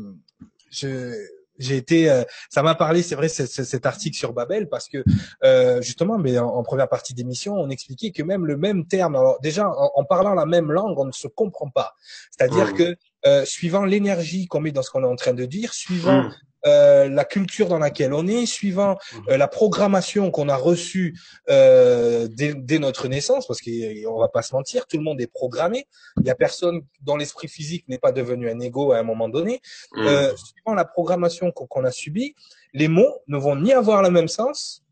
je 0.71 1.13
j'ai 1.59 1.75
été, 1.75 2.09
euh, 2.09 2.23
ça 2.49 2.63
m'a 2.63 2.73
parlé, 2.73 3.03
c'est 3.03 3.15
vrai, 3.15 3.27
cet 3.27 3.85
article 3.85 4.17
sur 4.17 4.33
Babel 4.33 4.69
parce 4.69 4.87
que 4.87 5.03
euh, 5.43 5.81
justement, 5.81 6.17
mais 6.17 6.39
en, 6.39 6.63
première 6.63 6.87
partie 6.87 7.13
d'émission, 7.13 7.53
on 7.53 7.69
expliquait 7.69 8.11
que 8.11 8.23
même 8.23 8.45
le 8.45 8.57
même 8.57 8.87
terme, 8.87 9.15
alors 9.15 9.39
déjà 9.41 9.69
en, 9.69 10.03
parlant 10.05 10.33
la 10.33 10.45
même 10.45 10.71
langue, 10.71 10.97
on 10.97 11.05
ne 11.05 11.11
se 11.11 11.27
comprend 11.27 11.69
pas. 11.69 11.95
C'est-à-dire 12.31 12.71
mmh. 12.71 12.77
que 12.77 12.95
euh, 13.25 13.45
suivant 13.45 13.83
l'énergie 13.83 14.47
qu'on 14.47 14.61
met 14.61 14.71
dans 14.71 14.81
ce 14.81 14.89
qu'on 14.89 15.03
est 15.03 15.07
en 15.07 15.17
train 15.17 15.33
de 15.33 15.45
dire, 15.45 15.73
suivant 15.73 16.23
mmh. 16.23 16.33
Euh, 16.66 17.07
la 17.07 17.24
culture 17.24 17.68
dans 17.68 17.80
laquelle 17.80 18.14
on 18.14 18.28
est, 18.28 18.45
suivant 18.45 18.97
euh, 19.30 19.38
la 19.38 19.47
programmation 19.47 20.30
qu'on 20.30 20.49
a 20.49 20.55
reçue 20.55 21.18
euh, 21.49 22.28
dès, 22.30 22.53
dès, 22.53 22.80
notre 22.80 23.07
naissance, 23.07 23.47
parce 23.47 23.62
qu'on 23.62 24.20
va 24.20 24.28
pas 24.28 24.41
se 24.41 24.53
mentir, 24.53 24.86
tout 24.86 24.97
le 24.97 25.03
monde 25.03 25.22
est 25.22 25.32
programmé. 25.32 25.88
Il 26.20 26.28
y 26.28 26.30
a 26.30 26.36
personne 26.36 26.82
dont 27.01 27.16
l'esprit 27.16 27.47
physique 27.47 27.86
n'est 27.88 27.97
pas 27.97 28.12
devenu 28.12 28.49
un 28.49 28.60
ego 28.60 28.91
à 28.91 28.99
un 28.99 29.03
moment 29.03 29.30
donné. 29.30 29.62
Euh, 29.97 30.36
suivant 30.36 30.74
la 30.76 30.86
programmation 30.86 31.51
qu'on 31.51 31.84
a 31.86 31.91
subie, 31.91 32.36
les 32.74 32.88
mots 32.88 33.22
ne 33.28 33.38
vont 33.38 33.55
ni 33.55 33.72
avoir 33.72 34.01
le 34.01 34.10
même 34.10 34.28
sens, 34.28 34.84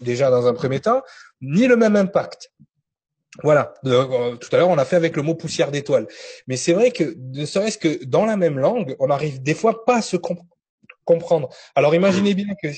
déjà 0.00 0.30
dans 0.30 0.46
un 0.46 0.54
premier 0.54 0.80
temps, 0.80 1.02
ni 1.40 1.66
le 1.66 1.76
même 1.76 1.96
impact. 1.96 2.52
Voilà. 3.42 3.74
Euh, 3.86 4.36
tout 4.36 4.48
à 4.54 4.58
l'heure, 4.58 4.68
on 4.68 4.78
a 4.78 4.84
fait 4.84 4.96
avec 4.96 5.16
le 5.16 5.22
mot 5.22 5.34
poussière 5.34 5.70
d'étoile. 5.70 6.06
Mais 6.46 6.56
c'est 6.56 6.72
vrai 6.72 6.90
que, 6.90 7.14
ne 7.16 7.44
serait-ce 7.46 7.78
que 7.78 8.04
dans 8.04 8.26
la 8.26 8.36
même 8.36 8.58
langue, 8.58 8.96
on 8.98 9.10
arrive 9.10 9.42
des 9.42 9.54
fois 9.54 9.84
pas 9.84 9.96
à 9.96 10.02
se 10.02 10.16
comprendre 10.16 10.50
comprendre. 11.04 11.48
Alors 11.74 11.94
imaginez 11.94 12.34
bien 12.34 12.54
que 12.62 12.68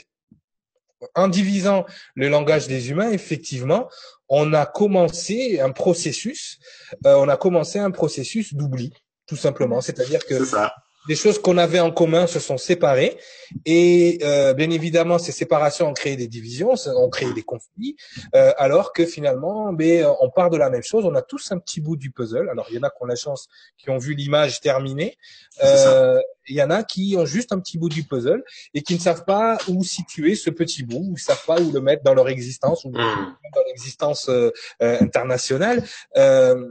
en 1.15 1.29
divisant 1.29 1.85
le 2.15 2.29
langage 2.29 2.69
des 2.69 2.91
humains, 2.91 3.11
effectivement, 3.11 3.89
on 4.29 4.53
a 4.53 4.67
commencé 4.67 5.61
un 5.61 5.73
processus, 5.73 6.59
euh, 7.07 7.17
on 7.17 7.29
a 7.29 7.37
commencé 7.37 7.79
un 7.79 7.91
processus 7.91 8.55
d'oubli, 8.55 8.93
tout 9.27 9.37
simplement. 9.37 9.81
C'est-à-dire 9.81 10.25
que 10.25 10.35
des 11.09 11.17
choses 11.17 11.41
qu'on 11.41 11.59
avait 11.59 11.81
en 11.81 11.91
commun 11.91 12.27
se 12.27 12.41
sont 12.41 12.59
séparées 12.59 13.19
et 13.65 14.19
euh, 14.23 14.55
bien 14.55 14.71
évidemment 14.71 15.19
ces 15.19 15.33
séparations 15.33 15.89
ont 15.89 15.95
créé 15.95 16.17
des 16.17 16.29
divisions, 16.29 16.75
ont 16.87 17.11
créé 17.11 17.33
des 17.33 17.43
conflits, 17.43 17.97
euh, 18.35 18.53
alors 18.57 18.93
que 18.93 19.05
finalement, 19.05 19.73
mais 19.73 20.05
on 20.21 20.31
part 20.31 20.51
de 20.51 20.57
la 20.57 20.71
même 20.71 20.83
chose. 20.83 21.05
On 21.05 21.15
a 21.15 21.23
tous 21.23 21.53
un 21.53 21.59
petit 21.59 21.81
bout 21.81 21.97
du 21.97 22.11
puzzle. 22.11 22.49
Alors 22.51 22.67
il 22.71 22.77
y 22.77 22.79
en 22.79 22.83
a 22.83 22.91
qui 22.91 22.97
ont 23.01 23.07
la 23.07 23.17
chance, 23.17 23.49
qui 23.77 23.91
ont 23.91 23.99
vu 23.99 24.15
l'image 24.15 24.61
terminée. 24.61 25.17
Euh, 25.63 26.21
il 26.49 26.57
y 26.57 26.63
en 26.63 26.71
a 26.71 26.83
qui 26.83 27.15
ont 27.19 27.27
juste 27.27 27.53
un 27.53 27.61
petit 27.61 27.79
bout 27.79 27.89
du 27.89 28.05
puzzle 28.05 28.43
et 28.75 28.83
qui 28.83 28.95
ne 28.95 29.01
savent 29.01 29.25
pas 29.25 29.59
où 29.69 29.85
situer 29.85 30.35
ce 30.35 30.51
petit 30.51 30.83
bout, 30.83 31.05
ou 31.09 31.13
ne 31.13 31.17
savent 31.17 31.45
pas 31.47 31.61
où 31.61 31.71
le 31.71 31.81
mettre 31.81 32.03
dans 32.03 32.15
leur 32.15 32.29
existence 32.29 32.85
ou 32.85 32.91
mmh. 32.91 33.37
dans 33.55 33.63
l'existence 33.69 34.29
euh, 34.29 34.51
euh, 34.83 34.99
internationale. 35.01 35.85
Euh, 36.17 36.69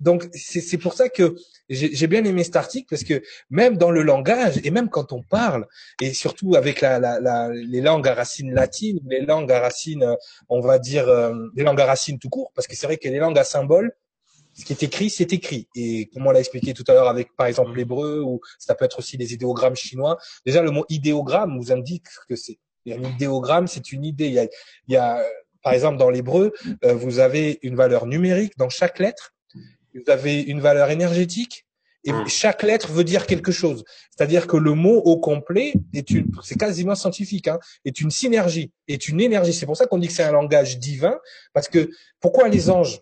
donc 0.00 0.28
c'est 0.34 0.76
pour 0.76 0.92
ça 0.92 1.08
que 1.08 1.34
j'ai 1.68 2.06
bien 2.06 2.24
aimé 2.24 2.44
cet 2.44 2.56
article 2.56 2.86
parce 2.88 3.04
que 3.04 3.22
même 3.50 3.76
dans 3.76 3.90
le 3.90 4.02
langage 4.02 4.60
et 4.62 4.70
même 4.70 4.88
quand 4.88 5.12
on 5.12 5.22
parle 5.22 5.66
et 6.00 6.12
surtout 6.12 6.54
avec 6.54 6.80
la, 6.80 6.98
la, 6.98 7.20
la, 7.20 7.50
les 7.50 7.80
langues 7.80 8.06
à 8.08 8.14
racines 8.14 8.52
latines, 8.54 9.00
les 9.06 9.20
langues 9.20 9.50
à 9.50 9.60
racines, 9.60 10.16
on 10.48 10.60
va 10.60 10.78
dire 10.78 11.08
euh, 11.08 11.34
les 11.54 11.64
langues 11.64 11.80
à 11.80 11.86
racines 11.86 12.18
tout 12.18 12.28
court, 12.28 12.52
parce 12.54 12.66
que 12.66 12.76
c'est 12.76 12.86
vrai 12.86 12.96
que 12.98 13.08
les 13.08 13.18
langues 13.18 13.38
à 13.38 13.44
symboles, 13.44 13.92
ce 14.54 14.64
qui 14.64 14.72
est 14.72 14.82
écrit, 14.82 15.10
c'est 15.10 15.32
écrit. 15.32 15.68
Et 15.74 16.06
comme 16.06 16.26
on 16.26 16.30
l'a 16.30 16.40
expliqué 16.40 16.72
tout 16.72 16.84
à 16.88 16.94
l'heure 16.94 17.08
avec 17.08 17.34
par 17.36 17.46
exemple 17.46 17.76
l'hébreu 17.76 18.22
ou 18.22 18.40
ça 18.58 18.74
peut 18.74 18.84
être 18.84 18.98
aussi 19.00 19.16
les 19.16 19.34
idéogrammes 19.34 19.76
chinois. 19.76 20.18
Déjà 20.46 20.62
le 20.62 20.70
mot 20.70 20.86
idéogramme 20.88 21.58
vous 21.58 21.72
indique 21.72 22.06
que 22.28 22.36
c'est 22.36 22.58
un 22.88 23.02
idéogramme, 23.02 23.66
c'est 23.66 23.92
une 23.92 24.04
idée. 24.04 24.26
Il 24.26 24.34
y 24.34 24.38
a, 24.38 24.44
il 24.88 24.94
y 24.94 24.96
a 24.96 25.22
par 25.62 25.72
exemple 25.72 25.98
dans 25.98 26.10
l'hébreu, 26.10 26.52
euh, 26.84 26.94
vous 26.94 27.18
avez 27.18 27.58
une 27.62 27.74
valeur 27.74 28.06
numérique 28.06 28.56
dans 28.56 28.68
chaque 28.68 28.98
lettre 28.98 29.34
vous 30.04 30.10
avez 30.10 30.40
une 30.40 30.60
valeur 30.60 30.90
énergétique 30.90 31.66
et 32.06 32.12
hmm. 32.12 32.28
chaque 32.28 32.62
lettre 32.62 32.92
veut 32.92 33.04
dire 33.04 33.26
quelque 33.26 33.52
chose. 33.52 33.84
C'est-à-dire 34.16 34.46
que 34.46 34.56
le 34.56 34.74
mot 34.74 34.98
au 34.98 35.18
complet 35.18 35.74
est 35.92 36.10
une, 36.10 36.30
c'est 36.42 36.58
quasiment 36.58 36.94
scientifique, 36.94 37.48
hein, 37.48 37.58
est 37.84 38.00
une 38.00 38.10
synergie, 38.10 38.72
est 38.88 39.08
une 39.08 39.20
énergie. 39.20 39.52
C'est 39.52 39.66
pour 39.66 39.76
ça 39.76 39.86
qu'on 39.86 39.98
dit 39.98 40.06
que 40.06 40.12
c'est 40.12 40.22
un 40.22 40.32
langage 40.32 40.78
divin, 40.78 41.18
parce 41.52 41.68
que 41.68 41.90
pourquoi 42.20 42.48
les 42.48 42.70
anges 42.70 43.00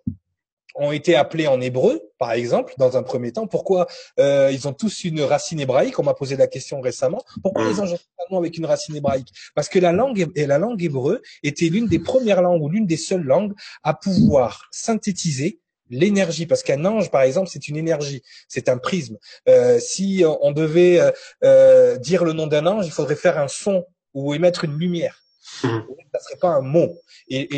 ont 0.76 0.90
été 0.90 1.14
appelés 1.14 1.46
en 1.46 1.60
hébreu, 1.60 2.00
par 2.18 2.32
exemple, 2.32 2.74
dans 2.78 2.96
un 2.96 3.02
premier 3.02 3.30
temps? 3.30 3.46
Pourquoi 3.46 3.86
euh, 4.18 4.50
ils 4.50 4.66
ont 4.66 4.72
tous 4.72 5.04
une 5.04 5.20
racine 5.20 5.60
hébraïque? 5.60 5.98
On 5.98 6.02
m'a 6.02 6.14
posé 6.14 6.36
la 6.36 6.46
question 6.46 6.80
récemment. 6.80 7.22
Pourquoi 7.42 7.64
les 7.64 7.74
hmm. 7.74 7.80
anges 7.80 7.94
ont 8.30 8.38
avec 8.38 8.56
une 8.56 8.64
racine 8.64 8.96
hébraïque? 8.96 9.28
Parce 9.54 9.68
que 9.68 9.78
la 9.78 9.92
langue 9.92 10.26
et 10.34 10.46
la 10.46 10.58
langue 10.58 10.82
hébreu 10.82 11.20
était 11.42 11.66
l'une 11.66 11.86
des 11.86 11.98
premières 11.98 12.40
langues 12.40 12.62
ou 12.62 12.70
l'une 12.70 12.86
des 12.86 12.96
seules 12.96 13.22
langues 13.22 13.52
à 13.82 13.92
pouvoir 13.92 14.66
synthétiser 14.72 15.60
l'énergie, 15.90 16.46
parce 16.46 16.62
qu'un 16.62 16.84
ange, 16.84 17.10
par 17.10 17.22
exemple, 17.22 17.48
c'est 17.50 17.68
une 17.68 17.76
énergie, 17.76 18.22
c'est 18.48 18.68
un 18.68 18.78
prisme. 18.78 19.18
Euh, 19.48 19.78
si 19.78 20.24
on 20.26 20.52
devait 20.52 21.00
euh, 21.00 21.10
euh, 21.44 21.96
dire 21.96 22.24
le 22.24 22.32
nom 22.32 22.46
d'un 22.46 22.66
ange, 22.66 22.86
il 22.86 22.92
faudrait 22.92 23.16
faire 23.16 23.38
un 23.38 23.48
son 23.48 23.84
ou 24.14 24.34
émettre 24.34 24.64
une 24.64 24.78
lumière. 24.78 25.22
Mmh. 25.62 25.68
Ça 26.12 26.20
serait 26.20 26.38
pas 26.40 26.48
un 26.48 26.62
mot. 26.62 26.96
Et, 27.28 27.48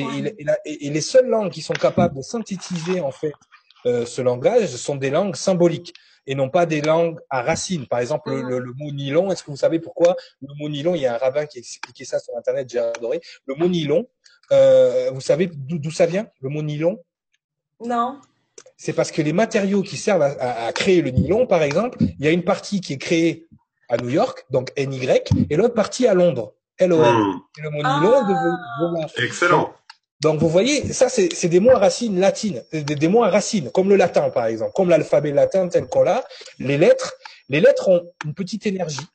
et, 0.64 0.90
les 0.90 1.00
seules 1.00 1.28
langues 1.28 1.52
qui 1.52 1.62
sont 1.62 1.74
capables 1.74 2.16
de 2.16 2.22
synthétiser 2.22 3.00
en 3.00 3.12
fait 3.12 3.32
ce 3.84 4.20
langage 4.20 4.74
sont 4.74 4.96
des 4.96 5.10
langues 5.10 5.36
symboliques 5.36 5.94
et 6.26 6.34
non 6.34 6.48
pas 6.48 6.66
des 6.66 6.80
langues 6.80 7.20
à 7.30 7.42
racines. 7.42 7.86
Par 7.86 8.00
exemple, 8.00 8.30
le, 8.30 8.58
le, 8.58 8.72
mot 8.74 8.90
nylon, 8.90 9.30
est-ce 9.30 9.44
que 9.44 9.50
vous 9.52 9.56
savez 9.56 9.78
pourquoi 9.78 10.16
le 10.40 10.48
mot 10.58 10.68
nylon 10.68 10.96
Il 10.96 11.02
y 11.02 11.06
a 11.06 11.14
un 11.14 11.18
rabbin 11.18 11.46
qui 11.46 11.58
a 11.58 11.60
expliqué 11.60 12.04
ça 12.04 12.18
sur 12.18 12.36
Internet, 12.36 12.68
j'ai 12.68 12.80
adoré. 12.80 13.20
Le 13.44 13.54
mot 13.54 13.68
nylon, 13.68 14.08
vous 14.50 15.20
savez 15.20 15.48
d'où 15.52 15.90
ça 15.90 16.06
vient 16.06 16.26
Le 16.40 16.48
mot 16.48 16.62
nylon? 16.62 16.98
Non. 17.84 18.20
C'est 18.76 18.92
parce 18.92 19.10
que 19.10 19.22
les 19.22 19.32
matériaux 19.32 19.82
qui 19.82 19.96
servent 19.96 20.22
à, 20.22 20.72
créer 20.72 21.02
le 21.02 21.10
nylon, 21.10 21.46
par 21.46 21.62
exemple, 21.62 21.98
il 22.00 22.24
y 22.24 22.28
a 22.28 22.30
une 22.30 22.44
partie 22.44 22.80
qui 22.80 22.94
est 22.94 22.98
créée 22.98 23.46
à 23.88 23.96
New 23.96 24.08
York, 24.08 24.44
donc 24.50 24.72
NY, 24.76 25.08
et 25.50 25.56
l'autre 25.56 25.74
partie 25.74 26.06
à 26.06 26.14
Londres, 26.14 26.54
LON. 26.80 26.98
Hmm. 26.98 27.40
le 27.62 27.70
mot 27.70 27.78
nylon 27.78 29.00
ah. 29.02 29.06
Excellent. 29.22 29.72
Donc 30.20 30.40
vous 30.40 30.48
voyez, 30.48 30.92
ça 30.92 31.08
c'est 31.10 31.48
des 31.48 31.60
mots 31.60 31.72
à 31.72 31.78
racines 31.78 32.18
latines, 32.18 32.62
des, 32.72 32.82
des, 32.82 33.08
mots 33.08 33.22
à 33.22 33.28
racines, 33.28 33.70
comme 33.70 33.90
le 33.90 33.96
latin 33.96 34.30
par 34.30 34.46
exemple, 34.46 34.72
comme 34.74 34.88
l'alphabet 34.88 35.30
latin 35.30 35.68
tel 35.68 35.86
qu'on 35.88 36.02
l'a. 36.02 36.24
Les 36.58 36.78
lettres, 36.78 37.12
les 37.50 37.60
lettres 37.60 37.88
ont 37.88 38.02
une 38.24 38.34
petite 38.34 38.66
énergie. 38.66 39.06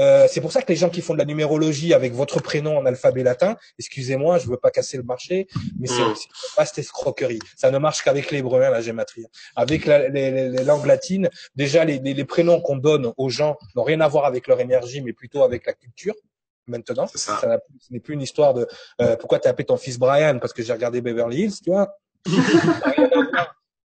Euh, 0.00 0.26
c'est 0.28 0.40
pour 0.40 0.50
ça 0.50 0.62
que 0.62 0.68
les 0.68 0.76
gens 0.76 0.88
qui 0.88 1.02
font 1.02 1.12
de 1.12 1.18
la 1.18 1.24
numérologie 1.24 1.94
avec 1.94 2.14
votre 2.14 2.40
prénom 2.40 2.78
en 2.78 2.86
alphabet 2.86 3.22
latin, 3.22 3.56
excusez-moi, 3.78 4.38
je 4.38 4.48
veux 4.48 4.56
pas 4.56 4.70
casser 4.70 4.96
le 4.96 5.02
marché, 5.02 5.46
mais 5.78 5.86
c'est 5.86 6.00
mm. 6.00 6.08
une 6.08 6.14
vaste 6.56 6.78
escroquerie. 6.78 7.40
Ça 7.56 7.70
ne 7.70 7.78
marche 7.78 8.02
qu'avec 8.02 8.30
l'hébreu, 8.30 8.62
hein, 8.62 8.70
la 8.70 8.80
gématrie. 8.80 9.26
Avec 9.56 9.86
la, 9.86 10.08
les, 10.08 10.48
les, 10.48 10.64
langues 10.64 10.86
latines, 10.86 11.28
déjà 11.54 11.84
les, 11.84 11.98
les, 11.98 12.24
prénoms 12.24 12.60
qu'on 12.60 12.76
donne 12.76 13.12
aux 13.16 13.28
gens 13.28 13.56
n'ont 13.74 13.82
rien 13.82 14.00
à 14.00 14.08
voir 14.08 14.24
avec 14.24 14.46
leur 14.46 14.60
énergie, 14.60 15.02
mais 15.02 15.12
plutôt 15.12 15.42
avec 15.42 15.66
la 15.66 15.72
culture. 15.74 16.14
Maintenant, 16.66 17.06
ça, 17.06 17.18
ça 17.18 17.58
ce 17.80 17.92
n'est 17.92 18.00
plus 18.00 18.14
une 18.14 18.22
histoire 18.22 18.54
de 18.54 18.66
euh, 19.00 19.16
pourquoi 19.16 19.38
tu 19.38 19.48
as 19.48 19.50
appelé 19.50 19.66
ton 19.66 19.76
fils 19.76 19.98
Brian? 19.98 20.38
Parce 20.38 20.52
que 20.52 20.62
j'ai 20.62 20.72
regardé 20.72 21.00
Beverly 21.00 21.42
Hills, 21.42 21.60
tu 21.62 21.70
vois. 21.70 21.96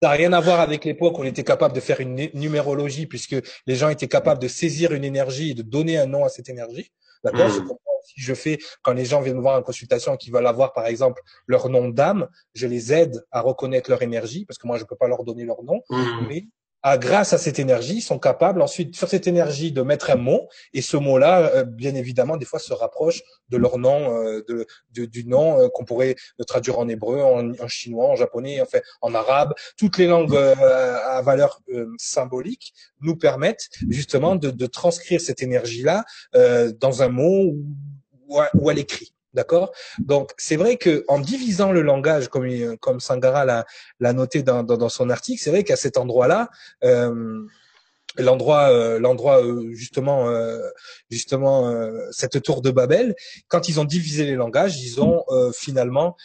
Ça 0.01 0.09
n'a 0.09 0.15
rien 0.15 0.31
à 0.31 0.39
voir 0.39 0.61
avec 0.61 0.85
l'époque 0.85 1.19
où 1.19 1.23
on 1.23 1.25
était 1.25 1.43
capable 1.43 1.75
de 1.75 1.81
faire 1.81 1.99
une 1.99 2.29
numérologie 2.33 3.05
puisque 3.05 3.35
les 3.67 3.75
gens 3.75 3.89
étaient 3.89 4.07
capables 4.07 4.41
de 4.41 4.47
saisir 4.47 4.93
une 4.93 5.03
énergie 5.03 5.51
et 5.51 5.53
de 5.53 5.61
donner 5.61 5.97
un 5.97 6.05
nom 6.05 6.23
à 6.23 6.29
cette 6.29 6.47
énergie. 6.47 6.91
D'accord? 7.23 7.49
Mmh. 7.49 7.69
Si 8.05 8.21
je 8.21 8.33
fais, 8.33 8.59
quand 8.81 8.93
les 8.93 9.03
gens 9.03 9.19
viennent 9.19 9.35
me 9.35 9.41
voir 9.41 9.59
en 9.59 9.61
consultation 9.61 10.15
et 10.15 10.17
qu'ils 10.17 10.31
veulent 10.31 10.47
avoir, 10.47 10.71
par 10.71 10.87
exemple, 10.87 11.21
leur 11.47 11.67
nom 11.67 11.89
d'âme, 11.89 12.29
je 12.53 12.65
les 12.65 12.93
aide 12.93 13.25
à 13.29 13.41
reconnaître 13.41 13.89
leur 13.89 14.01
énergie 14.01 14.45
parce 14.45 14.57
que 14.57 14.67
moi, 14.67 14.77
je 14.77 14.85
peux 14.85 14.95
pas 14.95 15.09
leur 15.09 15.25
donner 15.25 15.43
leur 15.43 15.63
nom. 15.63 15.81
Mmh. 15.89 16.27
Mais 16.29 16.47
à, 16.83 16.97
grâce 16.97 17.33
à 17.33 17.37
cette 17.37 17.59
énergie, 17.59 18.01
sont 18.01 18.19
capables 18.19 18.61
ensuite 18.61 18.95
sur 18.95 19.07
cette 19.09 19.27
énergie 19.27 19.71
de 19.71 19.81
mettre 19.81 20.09
un 20.09 20.15
mot 20.15 20.47
et 20.73 20.81
ce 20.81 20.97
mot-là, 20.97 21.51
euh, 21.53 21.63
bien 21.63 21.95
évidemment, 21.95 22.37
des 22.37 22.45
fois 22.45 22.59
se 22.59 22.73
rapproche 22.73 23.21
de 23.49 23.57
leur 23.57 23.77
nom, 23.77 24.23
euh, 24.23 24.45
de, 24.47 25.05
du 25.05 25.25
nom 25.25 25.59
euh, 25.59 25.67
qu'on 25.69 25.85
pourrait 25.85 26.15
traduire 26.47 26.79
en 26.79 26.87
hébreu, 26.87 27.21
en, 27.21 27.67
chinois, 27.67 28.07
en 28.07 28.15
japonais, 28.15 28.61
enfin 28.61 28.79
en 29.01 29.13
arabe. 29.13 29.53
Toutes 29.77 29.97
les 29.97 30.07
langues 30.07 30.35
à 30.35 31.21
valeur 31.21 31.61
symbolique 31.97 32.73
nous 33.01 33.15
permettent 33.15 33.69
justement 33.89 34.35
de, 34.35 34.49
de 34.49 34.65
transcrire 34.65 35.21
cette 35.21 35.41
énergie-là 35.41 36.03
dans 36.79 37.03
un 37.03 37.09
mot 37.09 37.45
ou 37.45 37.65
ou 38.53 38.69
à 38.69 38.73
l'écrit. 38.73 39.13
D'accord? 39.33 39.71
Donc 39.99 40.31
c'est 40.37 40.55
vrai 40.55 40.77
que 40.77 41.05
en 41.07 41.19
divisant 41.19 41.71
le 41.71 41.83
langage, 41.83 42.29
comme 42.29 42.77
comme 42.77 42.99
Sangara 42.99 43.45
l'a 43.99 44.13
noté 44.13 44.41
dans, 44.41 44.63
dans, 44.63 44.89
son 44.89 45.11
article, 45.11 45.39
c'est 45.41 45.51
vrai 45.51 45.63
qu'à 45.63 45.75
cet 45.75 45.97
endroit-là, 45.97 46.49
euh, 46.83 47.45
l'endroit 48.17 48.71
euh, 48.71 48.97
l'endroit 48.99 49.43
euh, 49.43 49.71
justement 49.73 50.31
justement 51.11 51.71
cette 52.11 52.41
tour 52.41 52.63
de 52.63 52.71
Babel, 52.71 53.15
quand 53.49 53.69
ils 53.69 53.79
ont 53.79 53.85
divisé 53.85 54.25
les 54.25 54.35
langages, 54.35 54.81
ils 54.81 54.99
ont 54.99 55.23
finalement 55.53 56.17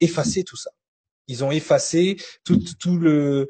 effacé 0.00 0.42
tout 0.42 0.56
ça. 0.56 0.72
Ils 1.28 1.44
ont 1.44 1.52
effacé 1.52 2.16
tout 2.42 2.60
tout 2.80 2.98
le 2.98 3.46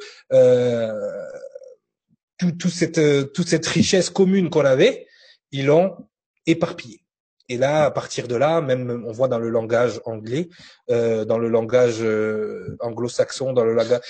tout, 2.37 2.53
tout 2.53 2.71
cette 2.71 3.33
toute 3.33 3.49
cette 3.49 3.67
richesse 3.67 4.11
commune 4.11 4.51
qu'on 4.51 4.67
avait, 4.67 5.07
ils 5.53 5.65
l'ont 5.65 5.97
éparpillé. 6.45 7.01
Et 7.49 7.57
là, 7.57 7.85
à 7.85 7.91
partir 7.91 8.29
de 8.29 8.37
là, 8.37 8.61
même 8.61 9.05
on 9.07 9.13
voit 9.13 9.29
dans 9.29 9.39
le 9.39 9.49
langage 9.49 10.01
anglais, 10.05 10.49
euh, 10.91 11.25
dans 11.25 11.39
le 11.39 11.49
langage 11.49 11.99
euh, 12.01 12.77
anglo-saxon, 12.81 13.53
dans 13.53 13.65
le 13.65 13.75
langage, 13.75 14.01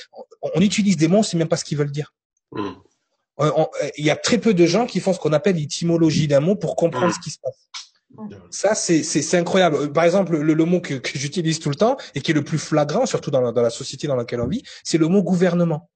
on, 0.42 0.60
utilise 0.60 0.96
des 0.96 1.08
mots, 1.08 1.18
on 1.18 1.22
sait 1.22 1.36
même 1.36 1.48
pas 1.48 1.56
ce 1.56 1.64
qu'ils 1.64 1.78
veulent 1.78 1.92
dire. 1.92 2.12
Hmm. 2.50 2.72
Il 3.96 4.04
y 4.04 4.10
a 4.10 4.16
très 4.16 4.38
peu 4.38 4.54
de 4.54 4.66
gens 4.66 4.86
qui 4.86 4.98
font 4.98 5.12
ce 5.12 5.20
qu'on 5.20 5.32
appelle 5.32 5.56
l'étymologie 5.56 6.26
d'un 6.26 6.40
mot 6.40 6.56
pour 6.56 6.74
comprendre 6.74 7.08
hmm. 7.08 7.12
ce 7.12 7.20
qui 7.20 7.30
se 7.30 7.38
passe. 7.38 7.68
Ça, 8.50 8.74
c'est 8.74 9.36
incroyable. 9.36 9.92
Par 9.92 10.04
exemple, 10.04 10.36
le, 10.36 10.54
le 10.54 10.64
mot 10.64 10.80
que, 10.80 10.94
que 10.94 11.16
j'utilise 11.16 11.60
tout 11.60 11.68
le 11.68 11.76
temps 11.76 11.96
et 12.14 12.20
qui 12.20 12.32
est 12.32 12.34
le 12.34 12.42
plus 12.42 12.58
flagrant, 12.58 13.06
surtout 13.06 13.30
dans 13.30 13.40
la, 13.40 13.52
dans 13.52 13.62
la 13.62 13.70
société 13.70 14.08
dans 14.08 14.16
laquelle 14.16 14.40
on 14.40 14.48
vit, 14.48 14.64
c'est 14.82 14.98
le 14.98 15.06
mot 15.06 15.22
gouvernement. 15.22 15.88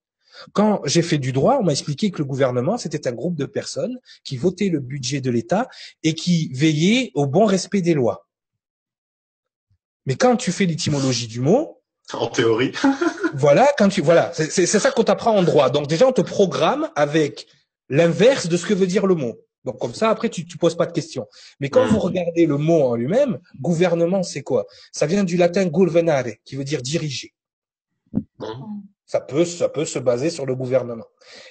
Quand 0.52 0.80
j'ai 0.84 1.02
fait 1.02 1.18
du 1.18 1.32
droit, 1.32 1.58
on 1.60 1.64
m'a 1.64 1.72
expliqué 1.72 2.10
que 2.10 2.18
le 2.18 2.24
gouvernement, 2.24 2.78
c'était 2.78 3.06
un 3.08 3.12
groupe 3.12 3.36
de 3.36 3.46
personnes 3.46 3.98
qui 4.24 4.36
votaient 4.36 4.68
le 4.68 4.80
budget 4.80 5.20
de 5.20 5.30
l'État 5.30 5.68
et 6.02 6.14
qui 6.14 6.52
veillaient 6.52 7.10
au 7.14 7.26
bon 7.26 7.44
respect 7.44 7.80
des 7.80 7.94
lois. 7.94 8.26
Mais 10.06 10.16
quand 10.16 10.36
tu 10.36 10.50
fais 10.52 10.66
l'étymologie 10.66 11.28
du 11.28 11.40
mot, 11.40 11.78
en 12.12 12.26
théorie. 12.26 12.72
voilà, 13.34 13.68
quand 13.78 13.88
tu 13.88 14.02
voilà, 14.02 14.32
c'est 14.34 14.66
ça 14.66 14.90
qu'on 14.90 15.04
t'apprend 15.04 15.36
en 15.36 15.42
droit. 15.42 15.70
Donc 15.70 15.86
déjà 15.86 16.06
on 16.06 16.12
te 16.12 16.20
programme 16.20 16.90
avec 16.96 17.46
l'inverse 17.88 18.48
de 18.48 18.56
ce 18.56 18.66
que 18.66 18.74
veut 18.74 18.86
dire 18.86 19.06
le 19.06 19.14
mot. 19.14 19.38
Donc 19.64 19.78
comme 19.78 19.94
ça 19.94 20.10
après 20.10 20.28
tu 20.28 20.44
tu 20.44 20.58
poses 20.58 20.76
pas 20.76 20.86
de 20.86 20.92
questions. 20.92 21.26
Mais 21.60 21.70
quand 21.70 21.86
vous 21.86 21.98
regardez 21.98 22.46
le 22.46 22.58
mot 22.58 22.82
en 22.82 22.96
lui-même, 22.96 23.38
gouvernement 23.60 24.22
c'est 24.22 24.42
quoi? 24.42 24.66
Ça 24.90 25.06
vient 25.06 25.24
du 25.24 25.36
latin 25.36 25.64
gouvernare 25.66 26.24
qui 26.44 26.56
veut 26.56 26.64
dire 26.64 26.82
diriger. 26.82 27.32
Ça 29.12 29.20
peut, 29.20 29.44
ça 29.44 29.68
peut 29.68 29.84
se 29.84 29.98
baser 29.98 30.30
sur 30.30 30.46
le 30.46 30.54
gouvernement. 30.54 31.04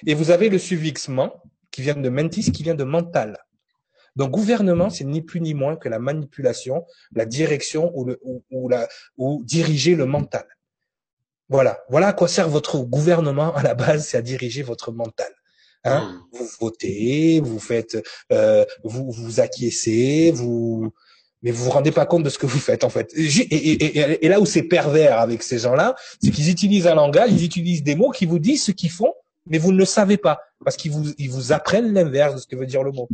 Et 0.04 0.14
vous 0.14 0.32
avez 0.32 0.48
le 0.48 0.58
suffixe 0.58 1.08
qui 1.70 1.80
vient 1.80 1.94
de 1.94 2.08
mentis, 2.08 2.50
qui 2.50 2.64
vient 2.64 2.74
de 2.74 2.82
mental. 2.82 3.38
Donc 4.16 4.32
gouvernement, 4.32 4.90
c'est 4.90 5.04
ni 5.04 5.22
plus 5.22 5.40
ni 5.40 5.54
moins 5.54 5.76
que 5.76 5.88
la 5.88 6.00
manipulation, 6.00 6.84
la 7.12 7.24
direction 7.24 7.92
ou, 7.94 8.04
le, 8.04 8.20
ou, 8.50 8.68
la, 8.68 8.88
ou 9.16 9.44
diriger 9.44 9.94
le 9.94 10.06
mental. 10.06 10.44
Voilà, 11.48 11.84
voilà 11.88 12.08
à 12.08 12.12
quoi 12.14 12.26
sert 12.26 12.48
votre 12.48 12.78
gouvernement 12.80 13.54
à 13.54 13.62
la 13.62 13.74
base, 13.76 14.08
c'est 14.08 14.16
à 14.16 14.22
diriger 14.22 14.64
votre 14.64 14.90
mental. 14.90 15.32
Hein? 15.84 16.00
Mmh. 16.00 16.36
Vous 16.36 16.48
votez, 16.60 17.40
vous 17.44 17.60
faites, 17.60 17.96
euh, 18.32 18.64
vous 18.82 19.12
vous 19.12 19.38
acquiescez, 19.38 20.32
vous, 20.32 20.92
mais 21.42 21.50
vous 21.50 21.64
vous 21.64 21.70
rendez 21.70 21.90
pas 21.90 22.06
compte 22.06 22.22
de 22.22 22.30
ce 22.30 22.38
que 22.38 22.46
vous 22.46 22.58
faites 22.58 22.84
en 22.84 22.88
fait. 22.88 23.12
Et, 23.14 23.24
et, 23.24 24.24
et, 24.24 24.28
là 24.28 24.40
où 24.40 24.46
c'est 24.46 24.62
pervers 24.62 25.18
avec 25.18 25.42
ces 25.42 25.58
gens-là, 25.58 25.94
c'est 26.22 26.30
qu'ils 26.30 26.50
utilisent 26.50 26.86
un 26.86 26.94
langage, 26.94 27.30
ils 27.32 27.44
utilisent 27.44 27.82
des 27.82 27.96
mots 27.96 28.10
qui 28.10 28.26
vous 28.26 28.38
disent 28.38 28.64
ce 28.64 28.72
qu'ils 28.72 28.90
font, 28.90 29.12
mais 29.46 29.58
vous 29.58 29.72
ne 29.72 29.78
le 29.78 29.84
savez 29.84 30.16
pas 30.16 30.40
parce 30.64 30.76
qu'ils 30.76 30.92
vous 30.92 31.12
ils 31.18 31.30
vous 31.30 31.52
apprennent 31.52 31.92
l'inverse 31.92 32.34
de 32.34 32.40
ce 32.40 32.46
que 32.46 32.56
veut 32.56 32.66
dire 32.66 32.82
le 32.82 32.92
mot. 32.92 33.08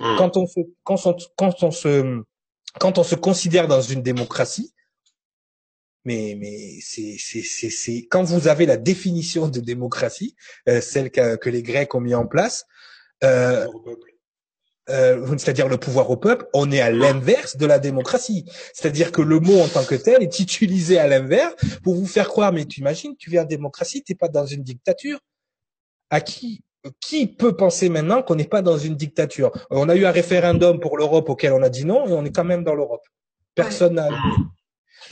Mmh. 0.00 0.16
Quand 0.18 0.36
on 0.36 0.46
se 0.46 0.60
quand 0.82 1.06
on, 1.06 1.16
quand 1.36 1.62
on 1.62 1.70
se 1.70 2.22
quand 2.80 2.98
on 2.98 3.04
se 3.04 3.14
considère 3.14 3.68
dans 3.68 3.82
une 3.82 4.02
démocratie, 4.02 4.72
mais 6.04 6.36
mais 6.38 6.78
c'est 6.80 7.16
c'est 7.18 7.42
c'est 7.42 7.70
c'est 7.70 8.06
quand 8.10 8.24
vous 8.24 8.48
avez 8.48 8.66
la 8.66 8.76
définition 8.76 9.48
de 9.48 9.60
démocratie, 9.60 10.34
euh, 10.68 10.80
celle 10.80 11.10
que, 11.10 11.36
que, 11.36 11.50
les 11.50 11.62
Grecs 11.62 11.94
ont 11.94 12.00
mis 12.00 12.14
en 12.14 12.26
place, 12.26 12.64
euh, 13.22 13.66
euh, 14.90 15.26
c'est-à-dire 15.38 15.68
le 15.68 15.78
pouvoir 15.78 16.10
au 16.10 16.16
peuple, 16.16 16.46
on 16.52 16.70
est 16.70 16.80
à 16.80 16.90
l'inverse 16.90 17.56
de 17.56 17.66
la 17.66 17.78
démocratie. 17.78 18.44
C'est-à-dire 18.74 19.12
que 19.12 19.22
le 19.22 19.40
mot 19.40 19.60
en 19.60 19.68
tant 19.68 19.84
que 19.84 19.94
tel 19.94 20.22
est 20.22 20.40
utilisé 20.40 20.98
à 20.98 21.06
l'inverse 21.06 21.54
pour 21.82 21.94
vous 21.94 22.06
faire 22.06 22.28
croire. 22.28 22.52
Mais 22.52 22.66
tu 22.66 22.80
imagines, 22.80 23.16
tu 23.16 23.30
viens 23.30 23.42
en 23.42 23.46
démocratie, 23.46 24.02
t'es 24.02 24.14
pas 24.14 24.28
dans 24.28 24.46
une 24.46 24.62
dictature. 24.62 25.18
À 26.10 26.20
qui 26.20 26.62
qui 27.00 27.26
peut 27.26 27.56
penser 27.56 27.88
maintenant 27.88 28.22
qu'on 28.22 28.34
n'est 28.34 28.44
pas 28.44 28.60
dans 28.60 28.76
une 28.76 28.94
dictature? 28.94 29.50
On 29.70 29.88
a 29.88 29.96
eu 29.96 30.04
un 30.04 30.10
référendum 30.10 30.80
pour 30.80 30.98
l'Europe 30.98 31.30
auquel 31.30 31.52
on 31.52 31.62
a 31.62 31.70
dit 31.70 31.86
non 31.86 32.06
et 32.06 32.12
on 32.12 32.24
est 32.26 32.30
quand 32.30 32.44
même 32.44 32.62
dans 32.62 32.74
l'Europe. 32.74 33.06
Personne 33.54 33.94
n'a. 33.94 34.10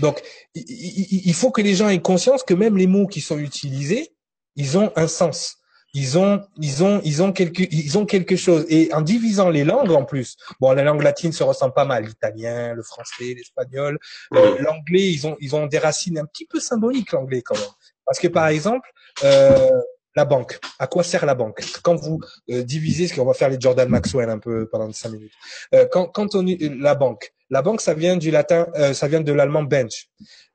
Donc, 0.01 0.21
il 0.55 1.35
faut 1.35 1.51
que 1.51 1.63
les 1.63 1.75
gens 1.75 1.89
aient 1.89 2.01
conscience 2.01 2.43
que 2.43 2.55
même 2.55 2.77
les 2.77 2.87
mots 2.87 3.07
qui 3.07 3.23
sont 3.23 3.39
utilisés, 3.39 4.15
ils 4.57 4.77
ont 4.77 4.93
un 4.97 5.07
sens. 5.07 5.62
Ils 5.95 6.17
ont, 6.19 6.43
ils 6.59 6.83
ont, 6.83 7.01
ils 7.05 7.23
ont 7.23 7.33
quelque, 7.33 7.63
ils 7.71 7.99
ont 7.99 8.07
quelque 8.07 8.37
chose. 8.37 8.65
Et 8.69 8.93
en 8.95 9.03
divisant 9.03 9.51
les 9.51 9.65
langues 9.65 9.93
en 9.93 10.05
plus, 10.05 10.37
bon, 10.61 10.73
la 10.73 10.83
langue 10.85 11.03
latine 11.03 11.33
se 11.33 11.43
ressemble 11.43 11.75
pas 11.75 11.85
mal, 11.85 12.05
l'italien, 12.05 12.75
le 12.75 12.83
français, 12.83 13.35
l'espagnol, 13.37 13.99
euh, 14.35 14.59
l'anglais, 14.61 15.11
ils 15.11 15.27
ont, 15.27 15.37
ils 15.41 15.55
ont 15.55 15.67
des 15.67 15.79
racines 15.79 16.19
un 16.19 16.25
petit 16.25 16.47
peu 16.47 16.61
symboliques 16.61 17.13
l'anglais 17.13 17.43
quand 17.43 17.57
même. 17.57 17.69
Parce 18.07 18.19
que 18.19 18.29
par 18.29 18.47
exemple, 18.49 18.89
euh, 19.25 19.71
la 20.15 20.25
banque. 20.25 20.59
À 20.79 20.87
quoi 20.87 21.03
sert 21.03 21.25
la 21.27 21.35
banque? 21.35 21.63
Quand 21.83 21.95
vous 21.95 22.21
euh, 22.51 22.63
divisez, 22.63 23.09
ce 23.09 23.15
qu'on 23.15 23.25
va 23.25 23.35
faire 23.35 23.49
les 23.49 23.59
Jordan 23.59 23.89
Maxwell 23.89 24.29
un 24.31 24.39
peu 24.39 24.69
pendant 24.69 24.93
cinq 24.93 25.11
minutes. 25.11 25.33
Euh, 25.75 25.87
quand, 25.91 26.07
quand 26.07 26.35
on 26.35 26.45
la 26.61 26.95
banque, 26.95 27.33
la 27.51 27.63
banque, 27.63 27.81
ça 27.81 27.95
vient 27.95 28.17
du 28.17 28.31
latin, 28.31 28.67
euh, 28.75 28.95
ça 28.95 29.09
vient 29.09 29.21
de 29.21 29.33
l'allemand 29.33 29.63
bench. 29.63 30.09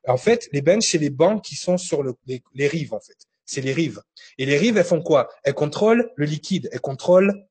En 0.08 0.18
fait, 0.18 0.48
les 0.52 0.62
bench, 0.62 0.86
c'est 0.92 0.98
les 0.98 1.10
banques 1.10 1.44
qui 1.44 1.56
sont 1.56 1.78
sur 1.78 2.04
le, 2.04 2.14
les, 2.26 2.68
rives 2.68 2.94
en 2.94 3.00
fait. 3.00 3.18
C'est 3.48 3.62
les 3.62 3.74
rives. 3.74 4.02
Et 4.38 4.46
les 4.46 4.58
rives, 4.58 4.78
elles 4.78 4.86
font 4.86 5.02
quoi? 5.02 5.30
Elles 5.44 5.56
contrôlent 5.56 6.12
le 6.16 6.26
liquide. 6.26 6.70
Elles 6.72 6.82
contrôlent 6.82 7.48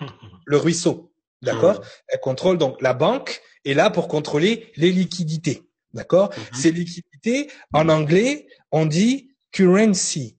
le 0.44 0.56
ruisseau. 0.58 1.12
D'accord? 1.40 1.80
Elles 2.08 2.20
contrôlent 2.20 2.58
donc 2.58 2.82
la 2.82 2.92
banque 2.92 3.40
est 3.64 3.74
là 3.74 3.88
pour 3.88 4.08
contrôler 4.08 4.72
les 4.76 4.90
liquidités. 4.90 5.62
D'accord? 5.94 6.30
Mhm. 6.36 6.44
Ces 6.58 6.72
liquidités, 6.72 7.50
en 7.72 7.88
anglais, 7.88 8.48
on 8.72 8.84
dit 8.84 9.30
currency. 9.52 10.36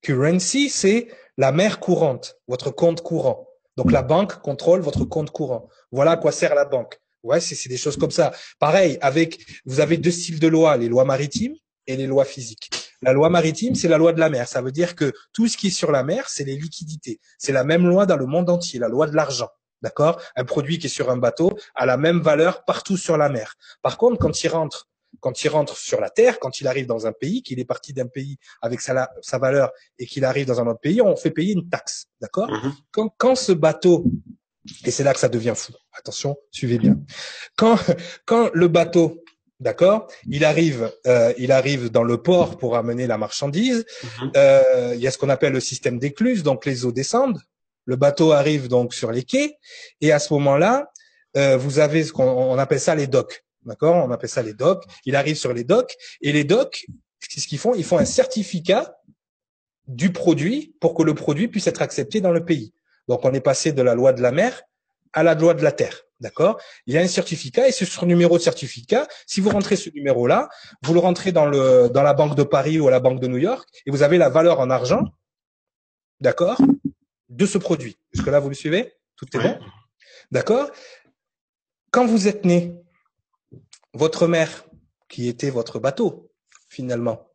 Currency, 0.00 0.70
c'est 0.70 1.08
la 1.36 1.52
mer 1.52 1.78
courante, 1.78 2.36
votre 2.48 2.70
compte 2.70 3.02
courant. 3.02 3.46
Donc 3.76 3.92
la 3.92 4.02
banque 4.02 4.40
contrôle 4.40 4.80
votre 4.80 5.04
compte 5.04 5.30
courant. 5.30 5.68
Voilà 5.92 6.12
à 6.12 6.16
quoi 6.16 6.32
sert 6.32 6.54
la 6.54 6.64
banque. 6.64 6.98
Ouais, 7.22 7.40
c'est 7.40 7.68
des 7.68 7.76
choses 7.76 7.96
comme 7.96 8.10
ça. 8.10 8.32
Pareil, 8.58 8.96
avec 9.00 9.38
vous 9.66 9.80
avez 9.80 9.98
deux 9.98 10.10
styles 10.10 10.40
de 10.40 10.48
lois, 10.48 10.76
les 10.76 10.88
lois 10.88 11.04
maritimes 11.04 11.54
et 11.86 11.96
les 11.96 12.06
lois 12.06 12.24
physiques. 12.24 12.70
La 13.02 13.12
loi 13.12 13.30
maritime, 13.30 13.74
c'est 13.74 13.88
la 13.88 13.98
loi 13.98 14.12
de 14.12 14.20
la 14.20 14.28
mer. 14.28 14.48
Ça 14.48 14.60
veut 14.60 14.72
dire 14.72 14.96
que 14.96 15.12
tout 15.32 15.46
ce 15.46 15.56
qui 15.56 15.68
est 15.68 15.70
sur 15.70 15.92
la 15.92 16.02
mer, 16.02 16.28
c'est 16.28 16.44
les 16.44 16.56
liquidités. 16.56 17.20
C'est 17.38 17.52
la 17.52 17.64
même 17.64 17.86
loi 17.86 18.06
dans 18.06 18.16
le 18.16 18.26
monde 18.26 18.50
entier, 18.50 18.80
la 18.80 18.88
loi 18.88 19.06
de 19.06 19.14
l'argent. 19.14 19.48
D'accord? 19.82 20.20
Un 20.34 20.44
produit 20.44 20.78
qui 20.78 20.86
est 20.86 20.90
sur 20.90 21.08
un 21.08 21.16
bateau 21.16 21.56
a 21.76 21.86
la 21.86 21.96
même 21.96 22.20
valeur 22.20 22.64
partout 22.64 22.96
sur 22.96 23.16
la 23.16 23.28
mer. 23.28 23.54
Par 23.82 23.96
contre, 23.96 24.18
quand 24.18 24.42
il 24.42 24.48
rentre 24.48 24.88
quand 25.20 25.42
il 25.42 25.48
rentre 25.48 25.76
sur 25.76 26.00
la 26.00 26.10
terre, 26.10 26.38
quand 26.38 26.60
il 26.60 26.66
arrive 26.66 26.86
dans 26.86 27.06
un 27.06 27.12
pays, 27.12 27.42
qu'il 27.42 27.58
est 27.58 27.64
parti 27.64 27.92
d'un 27.92 28.06
pays 28.06 28.36
avec 28.60 28.80
sa, 28.80 29.10
sa 29.22 29.38
valeur 29.38 29.70
et 29.98 30.06
qu'il 30.06 30.24
arrive 30.24 30.46
dans 30.46 30.60
un 30.60 30.66
autre 30.66 30.80
pays, 30.80 31.00
on 31.00 31.16
fait 31.16 31.30
payer 31.30 31.54
une 31.54 31.68
taxe, 31.68 32.06
d'accord? 32.20 32.50
Mhm. 32.50 32.72
quand, 32.90 33.14
quand 33.16 33.34
ce 33.34 33.52
bateau, 33.52 34.04
et 34.84 34.90
c'est 34.90 35.04
là 35.04 35.14
que 35.14 35.20
ça 35.20 35.28
devient 35.28 35.54
fou, 35.56 35.72
attention, 35.92 36.36
suivez 36.50 36.78
bien, 36.78 36.98
quand, 37.56 37.78
quand 38.26 38.50
le 38.52 38.68
bateau 38.68 39.24
D'accord? 39.60 40.06
Il 40.28 40.44
arrive, 40.44 40.92
euh, 41.06 41.32
il 41.36 41.50
arrive 41.50 41.90
dans 41.90 42.04
le 42.04 42.22
port 42.22 42.58
pour 42.58 42.76
amener 42.76 43.06
la 43.06 43.18
marchandise. 43.18 43.84
Mhm. 44.02 44.32
Euh, 44.36 44.92
il 44.94 45.00
y 45.00 45.06
a 45.06 45.10
ce 45.10 45.18
qu'on 45.18 45.28
appelle 45.28 45.52
le 45.52 45.60
système 45.60 45.98
d'écluse, 45.98 46.42
donc 46.42 46.64
les 46.64 46.84
eaux 46.84 46.92
descendent. 46.92 47.40
Le 47.84 47.96
bateau 47.96 48.32
arrive 48.32 48.68
donc 48.68 48.94
sur 48.94 49.10
les 49.10 49.24
quais, 49.24 49.56
et 50.00 50.12
à 50.12 50.18
ce 50.18 50.32
moment-là, 50.34 50.90
euh, 51.36 51.56
vous 51.56 51.78
avez 51.78 52.04
ce 52.04 52.12
qu'on 52.12 52.58
appelle 52.58 52.80
ça 52.80 52.94
les 52.94 53.06
docks. 53.06 53.44
D'accord? 53.64 53.96
On 53.96 54.10
appelle 54.10 54.30
ça 54.30 54.42
les 54.42 54.54
docs. 54.54 54.84
Il 55.04 55.16
arrive 55.16 55.36
sur 55.36 55.52
les 55.52 55.64
docs 55.64 55.94
et 56.20 56.32
les 56.32 56.44
docs, 56.44 56.86
qu'est-ce 57.28 57.48
qu'ils 57.48 57.58
font? 57.58 57.74
Ils 57.74 57.84
font 57.84 57.98
un 57.98 58.04
certificat 58.04 58.94
du 59.86 60.12
produit 60.12 60.74
pour 60.80 60.94
que 60.94 61.02
le 61.02 61.14
produit 61.14 61.48
puisse 61.48 61.66
être 61.66 61.82
accepté 61.82 62.20
dans 62.20 62.32
le 62.32 62.44
pays. 62.44 62.72
Donc 63.08 63.24
on 63.24 63.32
est 63.32 63.40
passé 63.40 63.72
de 63.72 63.82
la 63.82 63.94
loi 63.94 64.12
de 64.12 64.22
la 64.22 64.32
mer 64.32 64.62
à 65.12 65.22
la 65.22 65.34
loi 65.34 65.54
de 65.54 65.62
la 65.62 65.72
terre. 65.72 66.04
D'accord? 66.20 66.60
Il 66.86 66.94
y 66.94 66.98
a 66.98 67.00
un 67.00 67.06
certificat 67.06 67.68
et 67.68 67.72
c'est 67.72 67.84
sur 67.84 68.04
numéro 68.04 68.38
de 68.38 68.42
certificat. 68.42 69.06
Si 69.26 69.40
vous 69.40 69.50
rentrez 69.50 69.76
ce 69.76 69.88
numéro-là, 69.90 70.48
vous 70.82 70.92
le 70.92 70.98
rentrez 70.98 71.30
dans 71.30 71.46
le 71.46 71.88
dans 71.88 72.02
la 72.02 72.12
banque 72.12 72.34
de 72.34 72.42
Paris 72.42 72.80
ou 72.80 72.88
à 72.88 72.90
la 72.90 72.98
banque 72.98 73.20
de 73.20 73.28
New 73.28 73.38
York 73.38 73.68
et 73.86 73.90
vous 73.90 74.02
avez 74.02 74.18
la 74.18 74.28
valeur 74.28 74.58
en 74.58 74.68
argent, 74.68 75.04
d'accord, 76.20 76.60
de 77.28 77.46
ce 77.46 77.58
produit. 77.58 77.98
Est-ce 78.12 78.22
que 78.22 78.30
là 78.30 78.40
vous 78.40 78.48
le 78.48 78.54
suivez? 78.54 78.94
Tout 79.16 79.26
est 79.36 79.40
bon? 79.40 79.58
D'accord? 80.32 80.70
Quand 81.92 82.06
vous 82.06 82.26
êtes 82.26 82.44
né, 82.44 82.74
votre 83.94 84.26
mère, 84.26 84.64
qui 85.08 85.28
était 85.28 85.50
votre 85.50 85.78
bateau, 85.78 86.30
finalement, 86.68 87.28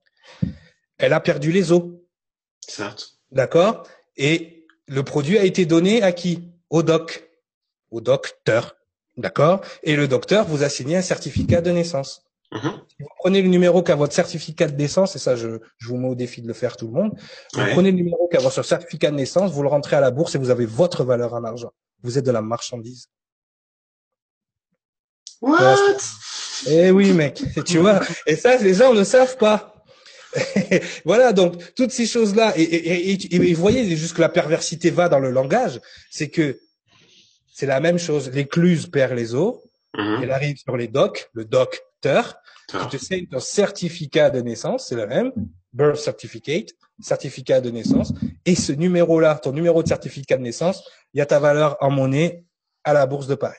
elle 0.97 1.13
a 1.13 1.19
perdu 1.19 1.51
les 1.51 1.71
eaux. 1.71 2.05
Certes. 2.67 3.17
D'accord? 3.31 3.87
Et 4.15 4.67
le 4.87 5.03
produit 5.03 5.37
a 5.37 5.43
été 5.43 5.65
donné 5.65 6.03
à 6.03 6.11
qui? 6.11 6.51
Au 6.69 6.83
doc. 6.83 7.29
Au 7.93 8.01
docteur. 8.01 8.75
D'accord? 9.17 9.61
Et 9.83 9.95
le 9.95 10.07
docteur 10.07 10.47
vous 10.47 10.63
a 10.63 10.69
signé 10.69 10.97
un 10.97 11.03
certificat 11.03 11.61
de 11.61 11.71
naissance. 11.71 12.23
Mhm. 12.51 12.71
vous 12.99 13.07
prenez 13.17 13.41
le 13.41 13.47
numéro 13.47 13.81
qu'a 13.81 13.95
votre 13.95 14.13
certificat 14.13 14.67
de 14.67 14.75
naissance, 14.75 15.15
et 15.15 15.19
ça, 15.19 15.35
je, 15.35 15.59
vous 15.87 15.97
mets 15.97 16.07
au 16.07 16.13
défi 16.13 16.39
de 16.41 16.47
le 16.47 16.53
faire 16.53 16.77
tout 16.77 16.85
le 16.85 16.93
monde. 16.93 17.11
Vous 17.53 17.65
prenez 17.71 17.89
le 17.89 17.97
numéro 17.97 18.27
qu'a 18.27 18.39
votre 18.39 18.63
certificat 18.63 19.09
de 19.09 19.15
naissance, 19.15 19.51
vous 19.51 19.63
le 19.63 19.69
rentrez 19.69 19.95
à 19.95 20.01
la 20.01 20.11
bourse 20.11 20.35
et 20.35 20.37
vous 20.37 20.51
avez 20.51 20.67
votre 20.67 21.03
valeur 21.03 21.33
en 21.33 21.43
argent. 21.43 21.71
Vous 22.03 22.17
êtes 22.17 22.25
de 22.25 22.31
la 22.31 22.41
marchandise. 22.41 23.07
What? 25.41 25.97
Eh 26.67 26.91
oui, 26.91 27.11
mec, 27.11 27.43
tu 27.65 27.79
vois. 27.79 28.01
Et 28.27 28.35
ça, 28.35 28.57
les 28.57 28.75
gens 28.75 28.93
ne 28.93 29.03
savent 29.03 29.37
pas. 29.37 29.83
voilà, 31.05 31.33
donc 31.33 31.73
toutes 31.75 31.91
ces 31.91 32.05
choses-là, 32.05 32.53
et, 32.55 32.61
et, 32.61 33.35
et, 33.35 33.53
vous 33.53 33.61
voyez 33.61 33.95
jusque 33.95 34.17
la 34.19 34.29
perversité 34.29 34.89
va 34.89 35.09
dans 35.09 35.19
le 35.19 35.31
langage, 35.31 35.79
c'est 36.09 36.29
que 36.29 36.59
c'est 37.53 37.67
la 37.67 37.79
même 37.79 37.99
chose. 37.99 38.29
L'écluse 38.31 38.87
perd 38.87 39.13
les 39.13 39.35
os, 39.35 39.57
mhm. 39.95 40.23
elle 40.23 40.31
arrive 40.31 40.57
sur 40.57 40.75
les 40.75 40.87
docs, 40.87 41.29
le 41.33 41.45
docteur, 41.45 42.35
tu 42.69 42.97
te 42.97 42.97
sais 42.97 43.27
ton 43.31 43.39
certificat 43.39 44.29
de 44.31 44.41
naissance, 44.41 44.87
c'est 44.89 44.95
le 44.95 45.05
même, 45.05 45.31
birth 45.71 45.97
certificate, 45.97 46.69
certificat 46.99 47.61
de 47.61 47.69
naissance, 47.69 48.13
et 48.45 48.55
ce 48.55 48.71
numéro-là, 48.71 49.35
ton 49.35 49.51
numéro 49.51 49.83
de 49.83 49.87
certificat 49.87 50.37
de 50.37 50.41
naissance, 50.41 50.83
il 51.13 51.19
y 51.19 51.21
a 51.21 51.25
ta 51.25 51.39
valeur 51.39 51.77
en 51.79 51.91
monnaie 51.91 52.43
à 52.83 52.93
la 52.93 53.05
bourse 53.05 53.27
de 53.27 53.35
Paris. 53.35 53.57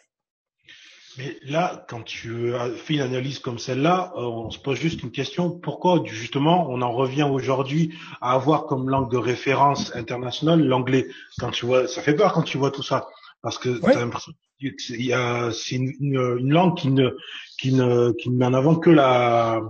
Mais 1.17 1.37
là, 1.45 1.87
quand 1.89 2.03
tu 2.03 2.53
fais 2.77 2.95
une 2.95 3.01
analyse 3.01 3.39
comme 3.39 3.61
celle-là, 3.61 4.13
euh, 4.17 4.23
on 4.23 4.51
se 4.51 4.59
pose 4.59 4.77
juste 4.77 5.05
une 5.05 5.13
question. 5.13 5.49
Pourquoi, 5.49 6.03
justement, 6.05 6.67
on 6.69 6.83
en 6.83 6.91
revient 6.91 7.23
aujourd'hui 7.23 7.95
à 8.21 8.33
avoir 8.33 8.67
comme 8.67 8.91
langue 8.91 9.13
de 9.13 9.17
référence 9.17 9.95
internationale 9.95 10.61
l'anglais 10.61 11.07
Quand 11.39 11.53
tu 11.53 11.67
vois, 11.67 11.87
ça 11.87 12.03
fait 12.03 12.15
peur 12.15 12.33
quand 12.33 12.43
tu 12.43 12.59
vois 12.59 12.73
tout 12.73 12.83
ça, 12.83 13.07
parce 13.45 13.59
que 13.59 13.79
tu 13.79 13.87
as 13.87 14.01
l'impression 14.01 14.33
c'est 14.81 15.77
une, 15.77 15.93
une, 16.01 16.51
langue 16.51 16.77
qui 16.77 16.91
ne, 16.91 17.11
qui 17.59 17.73
ne, 17.73 18.13
qui 18.13 18.31
ne 18.31 18.37
met 18.37 18.47
en 18.47 18.55
avant 18.55 18.77
que 18.77 18.91
la. 18.91 19.61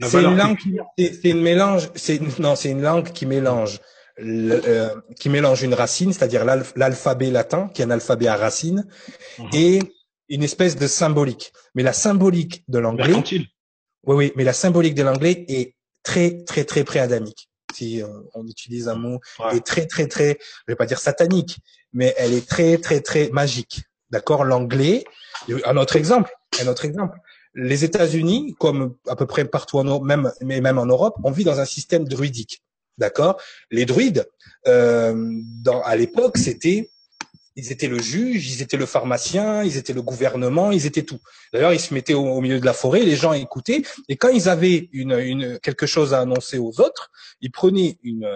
c'est 0.00 0.22
une 0.22 0.36
langue, 0.36 0.58
c'est 0.96 1.30
une 1.30 1.42
mélange, 1.42 1.90
c'est 1.94 2.20
non, 2.38 2.54
c'est 2.54 2.70
une 2.70 2.82
langue 2.82 3.10
qui 3.12 3.26
mélange. 3.26 3.80
Euh, 4.18 4.94
qui 5.20 5.28
mélange 5.28 5.62
une 5.62 5.74
racine, 5.74 6.10
c'est-à-dire 6.10 6.42
l'alphabet 6.74 7.30
latin, 7.30 7.68
qui 7.74 7.82
est 7.82 7.84
un 7.84 7.90
alphabet 7.90 8.28
à 8.28 8.36
racine, 8.36 8.86
mhm. 9.38 9.48
et 9.52 9.78
une 10.30 10.42
espèce 10.42 10.76
de 10.76 10.86
symbolique. 10.86 11.52
Mais 11.74 11.82
la 11.82 11.92
symbolique 11.92 12.64
de 12.68 12.78
l'anglais, 12.78 13.12
oui, 13.32 13.46
oui, 14.06 14.32
mais 14.34 14.44
la 14.44 14.54
symbolique 14.54 14.94
de 14.94 15.02
l'anglais 15.02 15.44
est 15.48 15.74
très, 16.02 16.44
très, 16.44 16.64
très 16.64 16.82
pré-adamique. 16.82 17.50
Si 17.74 18.02
euh, 18.02 18.06
on 18.34 18.46
utilise 18.46 18.88
un 18.88 18.94
mot, 18.94 19.20
est 19.52 19.64
très, 19.64 19.86
très, 19.86 20.06
très, 20.06 20.38
je 20.40 20.72
vais 20.72 20.76
pas 20.76 20.86
dire 20.86 20.98
satanique, 20.98 21.58
mais 21.92 22.14
elle 22.16 22.32
est 22.32 22.48
très, 22.48 22.78
très, 22.78 23.00
très 23.00 23.28
magique. 23.30 23.82
D'accord? 24.10 24.44
L'anglais, 24.44 25.04
un 25.64 25.76
autre 25.76 25.96
exemple, 25.96 26.32
un 26.60 26.68
autre 26.68 26.84
exemple. 26.84 27.18
Les 27.54 27.84
États-Unis, 27.84 28.54
comme 28.58 28.96
à 29.08 29.16
peu 29.16 29.26
près 29.26 29.44
partout 29.44 29.78
en 29.78 30.00
même, 30.00 30.30
mais 30.42 30.60
même 30.60 30.78
en 30.78 30.86
Europe, 30.86 31.16
on 31.24 31.30
vit 31.30 31.44
dans 31.44 31.58
un 31.58 31.64
système 31.64 32.06
druidique. 32.06 32.62
d'accord? 32.98 33.40
Les 33.70 33.84
druides, 33.84 34.28
euh, 34.66 35.14
dans, 35.62 35.82
à 35.82 35.96
l'époque, 35.96 36.38
c'était 36.38 36.90
ils 37.56 37.72
étaient 37.72 37.88
le 37.88 38.00
juge, 38.00 38.50
ils 38.50 38.62
étaient 38.62 38.76
le 38.76 38.86
pharmacien, 38.86 39.64
ils 39.64 39.78
étaient 39.78 39.94
le 39.94 40.02
gouvernement, 40.02 40.70
ils 40.70 40.86
étaient 40.86 41.02
tout. 41.02 41.18
D'ailleurs, 41.52 41.72
ils 41.72 41.80
se 41.80 41.94
mettaient 41.94 42.14
au, 42.14 42.40
milieu 42.40 42.60
de 42.60 42.66
la 42.66 42.74
forêt, 42.74 43.00
les 43.00 43.16
gens 43.16 43.32
écoutaient, 43.32 43.82
et 44.08 44.16
quand 44.16 44.28
ils 44.28 44.48
avaient 44.48 44.88
une, 44.92 45.58
quelque 45.60 45.86
chose 45.86 46.12
à 46.12 46.20
annoncer 46.20 46.58
aux 46.58 46.80
autres, 46.80 47.10
ils 47.40 47.50
prenaient 47.50 47.98
une 48.02 48.28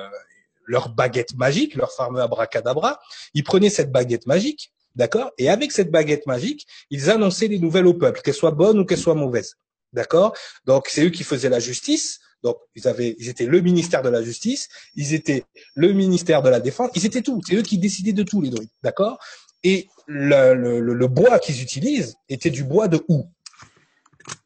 leur 0.65 0.89
baguette 0.89 1.37
magique, 1.37 1.75
leur 1.75 1.93
fameux 1.93 2.21
abracadabra, 2.21 3.01
ils 3.35 3.45
prenaient 3.45 3.71
cette 3.71 3.93
baguette 3.93 4.27
magique, 4.27 4.73
d'accord, 4.95 5.31
et 5.37 5.51
avec 5.51 5.73
cette 5.73 5.91
baguette 5.91 6.27
magique, 6.27 6.67
ils 6.91 7.11
annonçaient 7.11 7.49
les 7.49 7.59
nouvelles 7.59 7.87
au 7.87 7.95
peuple, 7.95 8.23
qu'elles 8.23 8.35
soient 8.35 8.53
bonnes 8.53 8.79
ou 8.79 8.85
qu'elles 8.85 8.99
soient 8.99 9.15
mauvaises, 9.15 9.57
d'accord? 9.93 10.35
Donc 10.65 10.89
c'est 10.89 11.05
eux 11.05 11.11
qui 11.11 11.25
faisaient 11.25 11.49
la 11.49 11.61
justice. 11.61 12.21
Donc, 12.43 12.57
ils 12.75 12.89
avaient, 12.89 13.17
ils 13.19 13.29
étaient 13.29 13.47
le 13.47 13.61
ministère 13.61 14.03
de 14.03 14.09
la 14.09 14.23
Justice, 14.23 14.69
ils 14.95 15.15
étaient 15.15 15.45
le 15.75 15.93
ministère 15.93 16.43
de 16.43 16.49
la 16.49 16.61
Défense, 16.61 16.91
ils 16.95 17.05
étaient 17.05 17.23
tout. 17.23 17.41
C'est 17.47 17.57
eux 17.57 17.63
qui 17.63 17.79
décidaient 17.79 18.13
de 18.13 18.23
tout, 18.23 18.41
les 18.41 18.51
druides, 18.51 18.71
d'accord? 18.83 19.19
Et 19.63 19.89
le, 20.07 20.55
le, 20.55 20.81
le, 20.81 21.07
bois 21.07 21.39
qu'ils 21.39 21.63
utilisent 21.63 22.17
était 22.29 22.51
du 22.51 22.65
bois 22.65 22.89
de 22.89 23.05
houx. 23.09 23.31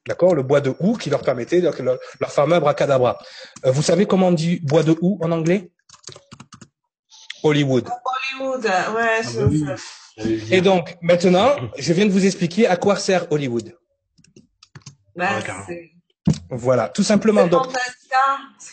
D'accord? 0.07 0.35
Le 0.35 0.43
bois 0.43 0.61
de 0.61 0.75
houx 0.81 0.97
qui 0.97 1.09
leur 1.09 1.23
permettait 1.23 1.61
leur, 1.61 1.75
leur 1.83 2.33
fameux 2.33 2.57
abracadabra. 2.57 3.19
Euh, 3.65 3.71
vous 3.71 3.83
savez 3.83 4.07
comment 4.07 4.29
on 4.29 4.33
dit 4.33 4.59
bois 4.61 4.83
de 4.83 4.97
houx 5.01 5.19
en 5.23 5.31
anglais? 5.31 5.71
Hollywood. 7.45 7.89
Hollywood, 8.39 8.65
ouais. 8.65 8.71
Ah 8.77 9.75
bah 10.19 10.27
Et 10.51 10.61
donc, 10.61 10.97
maintenant, 11.01 11.55
je 11.79 11.93
viens 11.93 12.07
de 12.07 12.11
vous 12.11 12.25
expliquer 12.25 12.67
à 12.67 12.77
quoi 12.77 12.97
sert 12.97 13.31
Hollywood. 13.31 13.77
Bah, 15.15 15.41
voilà, 16.51 16.89
tout 16.89 17.03
simplement. 17.03 17.47
Donc, 17.47 17.67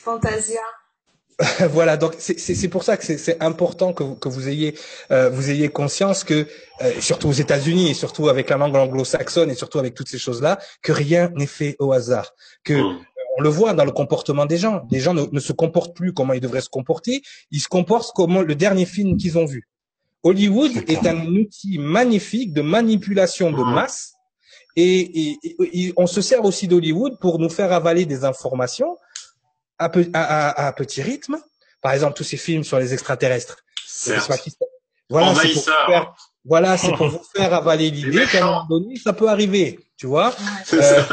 Fantasia. 0.04 0.62
voilà, 1.72 1.98
donc 1.98 2.16
c'est 2.18 2.68
pour 2.68 2.84
ça 2.84 2.98
que 2.98 3.04
c'est 3.04 3.42
important 3.42 3.94
que, 3.94 4.16
que, 4.16 4.30
vous 4.30 4.48
ayez 4.48 4.76
euh, 5.12 5.30
vous 5.30 5.50
ayez 5.50 5.70
conscience 5.70 6.24
que 6.24 6.48
euh, 6.82 6.92
surtout 7.00 7.30
aux 7.30 7.34
États-Unis 7.34 7.90
et 7.90 7.94
surtout 7.94 8.30
avec 8.30 8.50
la 8.50 8.58
langue 8.58 8.76
anglo-saxonne 8.76 9.50
et 9.50 9.56
surtout 9.56 9.80
avec 9.80 9.96
toutes 9.96 10.10
ces 10.10 10.20
choses-là, 10.20 10.60
que 10.84 10.92
rien 10.92 11.32
n'est 11.36 11.48
fait 11.48 11.76
au 11.80 11.94
hasard, 11.94 12.32
que 12.64 12.74
mmh. 12.74 13.00
on 13.38 13.42
le 13.42 13.50
voit 13.50 13.74
dans 13.74 13.86
le 13.86 13.92
comportement 13.92 14.46
des 14.46 14.58
gens. 14.58 14.84
Les 14.92 15.00
gens 15.00 15.14
ne, 15.14 15.24
ne, 15.32 15.40
se 15.40 15.54
comportent 15.54 15.96
plus 15.96 16.14
comment 16.14 16.34
ils 16.34 16.42
devraient 16.42 16.62
se 16.62 16.70
comporter, 16.70 17.24
ils 17.50 17.62
se 17.62 17.68
comportent 17.68 18.14
comme 18.14 18.42
le 18.42 18.56
dernier 18.56 18.86
film 18.86 19.18
qu'ils 19.18 19.38
ont 19.38 19.46
vu. 19.46 19.68
Hollywood 20.24 20.72
est 20.88 21.08
un 21.08 21.26
outil 21.26 21.80
magnifique 21.80 22.54
de 22.54 22.62
manipulation 22.62 23.52
de 23.52 23.64
mmh. 23.64 23.74
masse 23.74 24.14
et, 24.76 25.38
et, 25.44 25.94
on 25.98 26.08
se 26.08 26.22
sert 26.22 26.44
aussi 26.46 26.68
d'Hollywood 26.68 27.20
pour 27.20 27.40
nous 27.40 27.50
faire 27.50 27.72
avaler 27.74 28.06
des 28.06 28.24
informations 28.24 28.98
à, 29.78 29.92
à, 30.14 30.68
à, 30.68 30.74
petit 30.74 31.02
rythme. 31.02 31.38
Par 31.82 31.94
exemple, 31.94 32.16
tous 32.16 32.24
ces 32.24 32.38
films 32.38 32.64
sur 32.64 32.80
les 32.80 32.94
extraterrestres. 32.94 33.58
Voilà, 35.10 35.36
c'est 35.36 35.52
pour, 35.52 35.64
faire, 35.64 36.16
voilà, 36.46 36.78
c'est 36.78 36.94
pour 36.94 37.08
vous 37.10 37.24
faire 37.36 37.54
avaler 37.54 37.90
l'idée 37.90 38.26
qu'à 38.32 38.44
un 38.44 38.46
moment 38.46 38.66
donné, 38.70 38.96
ça 38.96 39.12
peut 39.14 39.28
arriver. 39.28 39.80
Tu 39.98 40.08
vois 40.08 40.34
euh, 40.74 41.04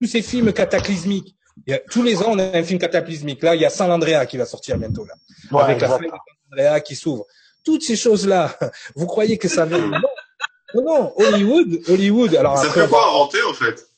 Tous 0.00 0.08
ces 0.08 0.22
films 0.22 0.52
cataclysmiques. 0.52 1.36
Il 1.66 1.70
y 1.70 1.74
a, 1.74 1.78
tous 1.78 2.02
les 2.02 2.22
ans, 2.22 2.30
on 2.30 2.38
a 2.38 2.56
un 2.56 2.62
film 2.64 2.78
cataclysmique. 2.78 3.42
Là, 3.42 3.54
il 3.54 3.60
y 3.60 3.64
a 3.64 3.70
San 3.70 3.90
Andrea 3.90 4.26
qui 4.26 4.38
va 4.38 4.46
sortir 4.46 4.78
bientôt 4.78 5.04
là, 5.04 5.14
avec 5.62 5.80
la 5.80 5.88
fin 5.88 5.98
de 5.98 6.08
San 6.08 6.18
Andrea 6.52 6.80
qui 6.80 6.96
s'ouvre. 6.96 7.26
Toutes 7.64 7.82
ces 7.82 7.96
choses-là, 7.96 8.56
vous 8.96 9.06
croyez 9.06 9.38
que 9.38 9.48
ça 9.48 9.66
vient 9.66 9.90
non, 10.74 10.82
non, 10.82 11.12
Hollywood, 11.16 11.80
Hollywood. 11.88 12.34
Alors 12.34 12.58
ça 12.58 12.70
fait 12.70 12.88
pas 12.88 13.08
inventer 13.08 13.42
en 13.42 13.54
fait. 13.54 13.88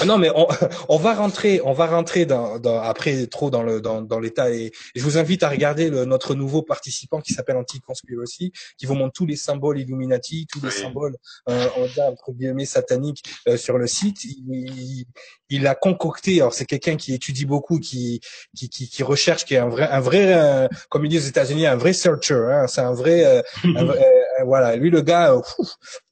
Ah 0.00 0.04
non, 0.04 0.18
mais 0.18 0.30
on, 0.34 0.46
on, 0.88 0.96
va 0.96 1.14
rentrer, 1.14 1.60
on 1.64 1.72
va 1.72 1.86
rentrer 1.86 2.26
dans, 2.26 2.58
dans, 2.58 2.80
après 2.80 3.26
trop 3.26 3.50
dans 3.50 3.62
le 3.62 3.80
dans, 3.80 4.02
dans 4.02 4.18
l'état 4.18 4.50
et, 4.50 4.72
je 4.94 5.02
vous 5.02 5.18
invite 5.18 5.42
à 5.42 5.48
regarder 5.48 5.88
le, 5.88 6.04
notre 6.04 6.34
nouveau 6.34 6.62
participant 6.62 7.20
qui 7.20 7.32
s'appelle 7.32 7.56
Anti-Conspiracy, 7.56 8.52
qui 8.76 8.86
vous 8.86 8.94
montre 8.94 9.12
tous 9.12 9.26
les 9.26 9.36
symboles 9.36 9.78
Illuminati, 9.80 10.46
tous 10.50 10.60
les 10.64 10.70
symboles 10.70 11.16
euh, 11.48 11.66
on 11.76 11.86
va 11.86 12.10
entre 12.10 12.32
guillemets 12.32 12.64
sataniques 12.64 13.22
euh, 13.48 13.56
sur 13.56 13.78
le 13.78 13.86
site. 13.86 14.24
Il, 14.24 15.06
il, 15.48 15.66
a 15.66 15.74
concocté. 15.74 16.40
Alors 16.40 16.54
c'est 16.54 16.64
quelqu'un 16.64 16.96
qui 16.96 17.14
étudie 17.14 17.44
beaucoup, 17.44 17.78
qui, 17.78 18.20
qui 18.56 18.68
qui, 18.68 18.88
qui 18.88 19.02
recherche, 19.02 19.44
qui 19.44 19.54
est 19.54 19.58
un 19.58 19.68
vrai 19.68 19.88
un 19.88 20.00
vrai 20.00 20.34
euh, 20.34 20.68
comme 20.88 21.04
ils 21.04 21.08
disent 21.08 21.26
aux 21.26 21.28
États-Unis, 21.28 21.66
un 21.66 21.76
vrai 21.76 21.92
searcher. 21.92 22.34
Hein, 22.34 22.66
c'est 22.66 22.80
un 22.80 22.92
vrai, 22.92 23.24
euh, 23.24 23.42
un 23.76 23.84
vrai 23.84 24.04
voilà. 24.44 24.76
Lui 24.76 24.90
le 24.90 25.00
gars, 25.00 25.34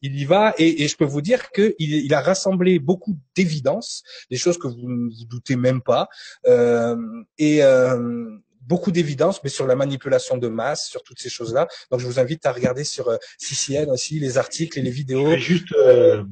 il 0.03 0.19
y 0.19 0.25
va 0.25 0.55
et, 0.59 0.83
et 0.83 0.89
je 0.89 0.97
peux 0.97 1.05
vous 1.05 1.21
dire 1.21 1.51
que 1.53 1.75
il, 1.79 1.95
il 1.95 2.15
a 2.15 2.21
rassemblé 2.21 2.79
beaucoup 2.79 3.17
d'évidence, 3.37 4.03
des 4.31 4.37
choses 4.37 4.59
que 4.59 4.69
vous 4.69 4.89
ne 4.89 5.11
vous 5.11 5.25
doutez 5.27 5.57
même 5.57 5.81
pas, 5.81 6.09
euh, 6.47 6.97
et 7.39 7.63
euh, 7.63 8.31
beaucoup 8.61 8.93
d'évidence, 8.93 9.43
mais 9.43 9.51
sur 9.51 9.67
la 9.67 9.75
manipulation 9.75 10.37
de 10.37 10.49
masse, 10.49 10.89
sur 10.89 11.03
toutes 11.03 11.19
ces 11.19 11.31
choses-là. 11.31 11.67
Donc, 11.91 12.01
je 12.01 12.07
vous 12.07 12.19
invite 12.19 12.47
à 12.47 12.53
regarder 12.53 12.85
sur 12.85 13.09
euh, 13.09 13.17
CCN 13.39 13.91
aussi 13.91 14.21
les 14.21 14.39
articles 14.39 14.79
et 14.79 14.83
les 14.83 14.91
vidéos 14.91 15.37
juste, 15.37 15.73
euh, 15.73 16.23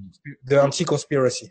de 0.45 0.57
Anti-Conspiracy. 0.57 1.51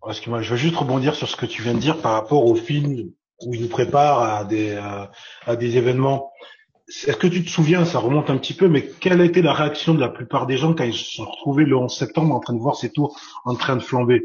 Parce 0.00 0.20
que 0.20 0.30
moi, 0.30 0.42
je 0.42 0.50
veux 0.50 0.56
juste 0.56 0.76
rebondir 0.76 1.14
sur 1.14 1.28
ce 1.28 1.36
que 1.36 1.46
tu 1.46 1.62
viens 1.62 1.74
de 1.74 1.80
dire 1.80 2.00
par 2.00 2.12
rapport 2.12 2.44
au 2.46 2.54
film 2.54 3.10
où 3.40 3.54
il 3.54 3.62
nous 3.62 3.68
prépare 3.68 4.22
à 4.22 4.44
des 4.44 4.76
à 5.46 5.56
des 5.56 5.76
événements. 5.76 6.32
Est-ce 6.88 7.16
que 7.16 7.26
tu 7.26 7.44
te 7.44 7.50
souviens, 7.50 7.84
ça 7.84 7.98
remonte 7.98 8.30
un 8.30 8.38
petit 8.38 8.54
peu, 8.54 8.66
mais 8.66 8.88
quelle 9.00 9.20
a 9.20 9.24
été 9.24 9.42
la 9.42 9.52
réaction 9.52 9.94
de 9.94 10.00
la 10.00 10.08
plupart 10.08 10.46
des 10.46 10.56
gens 10.56 10.72
quand 10.72 10.84
ils 10.84 10.94
se 10.94 11.16
sont 11.16 11.26
retrouvés 11.26 11.64
le 11.64 11.76
11 11.76 11.94
septembre 11.94 12.34
en 12.34 12.40
train 12.40 12.54
de 12.54 12.60
voir 12.60 12.76
ces 12.76 12.90
tours 12.90 13.18
en 13.44 13.54
train 13.54 13.76
de 13.76 13.82
flamber? 13.82 14.24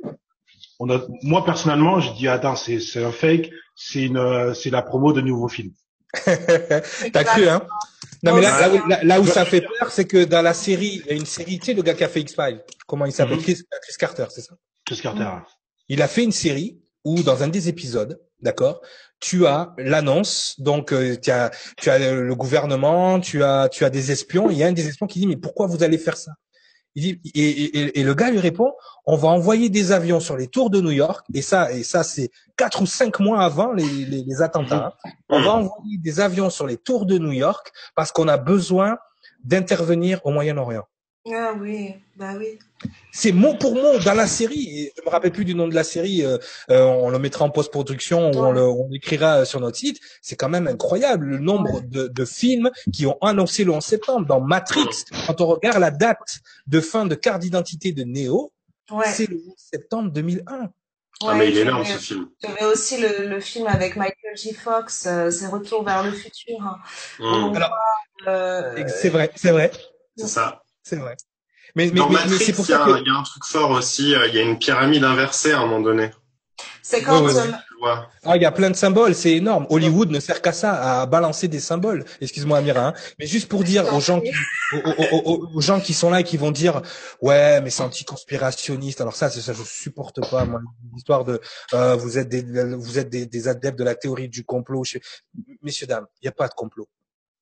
On 0.79 0.89
a, 0.89 1.01
moi 1.23 1.43
personnellement, 1.43 1.99
je 1.99 2.13
dis 2.13 2.27
attends, 2.27 2.55
c'est 2.55 2.79
c'est 2.79 3.03
un 3.03 3.11
fake, 3.11 3.51
c'est 3.75 4.03
une 4.03 4.53
c'est 4.55 4.69
la 4.69 4.81
promo 4.81 5.11
de 5.11 5.21
nouveau 5.21 5.47
film. 5.47 5.71
T'as 6.25 7.23
cru 7.23 7.47
hein? 7.47 7.61
Non 8.23 8.35
mais 8.35 8.41
là, 9.03 9.19
où, 9.19 9.25
ça 9.25 9.43
fait 9.43 9.61
peur, 9.61 9.91
c'est 9.91 10.05
que 10.05 10.23
dans 10.23 10.41
la 10.41 10.53
série, 10.53 11.01
il 11.03 11.07
y 11.07 11.09
a 11.09 11.13
une 11.13 11.25
série, 11.25 11.59
tu 11.59 11.65
sais, 11.65 11.73
le 11.73 11.81
gars 11.81 11.93
qui 11.93 12.05
a 12.05 12.07
fait 12.07 12.21
X-Files, 12.21 12.63
comment 12.87 13.05
il 13.05 13.11
s'appelle? 13.11 13.37
Mhm. 13.37 13.43
Chris, 13.43 13.65
Carter, 13.99 14.25
c'est 14.29 14.41
ça? 14.41 14.55
Chris 14.85 14.99
Carter. 15.01 15.29
Il 15.89 16.01
a 16.01 16.07
fait 16.07 16.23
une 16.23 16.31
série 16.31 16.79
où 17.03 17.21
dans 17.21 17.43
un 17.43 17.49
des 17.49 17.67
épisodes, 17.67 18.17
d'accord, 18.43 18.81
tu 19.19 19.47
as 19.47 19.73
l'annonce, 19.77 20.55
donc 20.59 20.91
euh, 20.91 21.15
tu 21.21 21.31
as 21.31 21.51
tu 21.77 21.89
as 21.89 21.97
le 22.13 22.35
gouvernement, 22.35 23.19
tu 23.19 23.43
as 23.43 23.69
tu 23.69 23.85
as 23.85 23.89
des 23.89 24.11
espions, 24.11 24.49
il 24.49 24.57
y 24.57 24.63
a 24.63 24.67
un 24.67 24.73
des 24.73 24.87
espions 24.87 25.07
qui 25.07 25.19
dit 25.19 25.27
mais 25.27 25.37
pourquoi 25.37 25.67
vous 25.67 25.83
allez 25.83 25.97
faire 25.97 26.17
ça? 26.17 26.33
Il 26.95 27.19
dit, 27.19 27.31
et, 27.33 28.03
le 28.03 28.13
gars 28.13 28.29
lui 28.29 28.37
répond, 28.37 28.71
on 29.07 29.15
va 29.15 29.29
envoyer 29.29 29.69
des 29.69 29.91
avions 29.91 30.19
sur 30.19 30.37
les 30.37 30.47
tours 30.47 30.69
de 30.69 30.79
New 30.79 30.91
York, 30.91 31.25
et 31.33 31.41
ça, 31.41 31.71
et 31.71 31.81
ça 31.81 32.03
c'est 32.03 32.29
quatre 32.55 32.83
ou 32.83 32.85
cinq 32.85 33.19
mois 33.19 33.41
avant 33.41 33.71
les 33.71 34.41
attentats. 34.43 34.93
Hein. 35.05 35.09
On 35.29 35.41
va 35.41 35.53
envoyer 35.53 35.97
des 35.97 36.19
avions 36.19 36.51
sur 36.51 36.67
les 36.67 36.77
tours 36.77 37.07
de 37.07 37.17
New 37.17 37.31
York 37.31 37.71
parce 37.95 38.11
qu'on 38.11 38.27
a 38.27 38.37
besoin 38.37 38.97
d'intervenir 39.43 40.19
au 40.23 40.31
Moyen-Orient. 40.31 40.83
Ah 41.31 41.53
oui, 41.57 41.95
bah 42.17 42.33
oui. 42.37 42.59
C'est 43.11 43.31
mot 43.31 43.53
pour 43.55 43.75
mot 43.75 43.99
dans 43.99 44.13
la 44.13 44.27
série. 44.27 44.89
Je 44.97 45.03
me 45.03 45.09
rappelle 45.09 45.31
plus 45.31 45.45
du 45.45 45.53
nom 45.53 45.67
de 45.67 45.75
la 45.75 45.83
série. 45.83 46.23
Euh, 46.23 46.37
euh, 46.69 46.83
on 46.83 47.09
le 47.09 47.19
mettra 47.19 47.45
en 47.45 47.49
post-production 47.49 48.31
ou 48.31 48.37
on, 48.37 48.51
le, 48.51 48.63
on 48.63 48.89
l'écrira 48.89 49.45
sur 49.45 49.59
notre 49.59 49.77
site. 49.77 49.99
C'est 50.21 50.35
quand 50.35 50.49
même 50.49 50.67
incroyable 50.67 51.25
le 51.25 51.37
nombre 51.37 51.81
de, 51.81 52.07
de, 52.07 52.25
films 52.25 52.71
qui 52.91 53.05
ont 53.05 53.17
annoncé 53.21 53.63
le 53.63 53.71
11 53.71 53.83
septembre. 53.83 54.25
Dans 54.25 54.41
Matrix, 54.41 55.05
quand 55.27 55.41
on 55.41 55.47
regarde 55.47 55.79
la 55.79 55.91
date 55.91 56.39
de 56.67 56.81
fin 56.81 57.05
de 57.05 57.15
carte 57.15 57.41
d'identité 57.41 57.91
de 57.91 58.03
Neo, 58.03 58.51
c'est 59.05 59.29
le 59.29 59.37
11 59.37 59.53
septembre 59.57 60.11
2001. 60.11 60.69
ah 61.25 61.35
mais 61.35 61.49
il 61.49 61.57
est 61.57 61.61
énorme 61.61 61.85
ce 61.85 61.97
film. 61.97 62.29
J'avais 62.41 62.65
aussi 62.65 62.99
le, 62.99 63.27
le, 63.27 63.39
film 63.39 63.67
avec 63.67 63.95
Michael 63.95 64.35
J. 64.35 64.53
Fox, 64.53 65.05
euh, 65.05 65.29
c'est 65.29 65.47
Retour 65.47 65.83
vers 65.83 66.03
le 66.03 66.11
futur. 66.11 66.57
Hein. 66.61 66.77
Mmh. 67.19 67.55
Alors, 67.55 67.77
euh, 68.27 68.87
c'est 68.87 69.09
vrai, 69.09 69.31
c'est 69.35 69.51
vrai. 69.51 69.71
C'est 70.17 70.27
ça. 70.27 70.61
C'est 70.83 70.97
vrai. 70.97 71.15
Mais, 71.75 71.89
mais, 71.93 72.01
mais 72.09 72.37
c'est 72.37 72.53
pour 72.53 72.65
ça 72.65 72.85
Il 72.99 73.07
y 73.07 73.09
a 73.09 73.17
un 73.17 73.23
truc 73.23 73.43
fort 73.45 73.71
aussi. 73.71 74.13
Euh, 74.13 74.27
il 74.27 74.35
y 74.35 74.39
a 74.39 74.41
une 74.41 74.59
pyramide 74.59 75.03
inversée 75.03 75.51
à 75.51 75.59
un 75.59 75.61
moment 75.61 75.81
donné. 75.81 76.11
C'est 76.81 77.01
quand 77.01 77.25
euh, 77.25 77.95
ah, 78.23 78.35
il 78.35 78.41
y 78.41 78.45
a 78.45 78.51
plein 78.51 78.69
de 78.69 78.75
symboles, 78.75 79.15
c'est 79.15 79.33
énorme. 79.33 79.67
Hollywood 79.69 80.09
ne 80.09 80.19
sert 80.19 80.41
qu'à 80.41 80.53
ça, 80.53 81.01
à 81.01 81.05
balancer 81.05 81.47
des 81.47 81.59
symboles. 81.59 82.05
Excuse-moi, 82.21 82.57
Amira, 82.57 82.87
hein. 82.87 82.93
mais 83.19 83.25
juste 83.25 83.49
pour 83.49 83.63
dire 83.63 83.93
aux 83.93 83.99
gens 83.99 84.21
qui, 84.21 84.31
aux, 84.73 85.61
gens 85.61 85.79
qui 85.79 85.93
sont 85.93 86.09
là 86.09 86.21
et 86.21 86.23
qui 86.23 86.37
vont 86.37 86.51
dire, 86.51 86.81
ouais, 87.21 87.61
mais 87.61 87.69
c'est 87.69 87.83
anti-conspirationniste. 87.83 89.01
Alors 89.01 89.15
ça, 89.15 89.29
c'est 89.29 89.41
ça, 89.41 89.53
je 89.53 89.63
supporte 89.63 90.21
pas 90.29 90.45
moi 90.45 90.61
l'histoire 90.93 91.25
de, 91.25 91.41
euh, 91.73 91.95
vous 91.95 92.17
êtes 92.17 92.29
des, 92.29 92.43
vous 92.75 92.99
êtes 92.99 93.09
des, 93.09 93.25
des, 93.25 93.47
adeptes 93.47 93.77
de 93.77 93.83
la 93.83 93.95
théorie 93.95 94.29
du 94.29 94.43
complot. 94.43 94.83
Messieurs 95.61 95.87
dames, 95.87 96.07
il 96.21 96.25
n'y 96.25 96.29
a 96.29 96.33
pas 96.33 96.47
de 96.47 96.53
complot. 96.53 96.87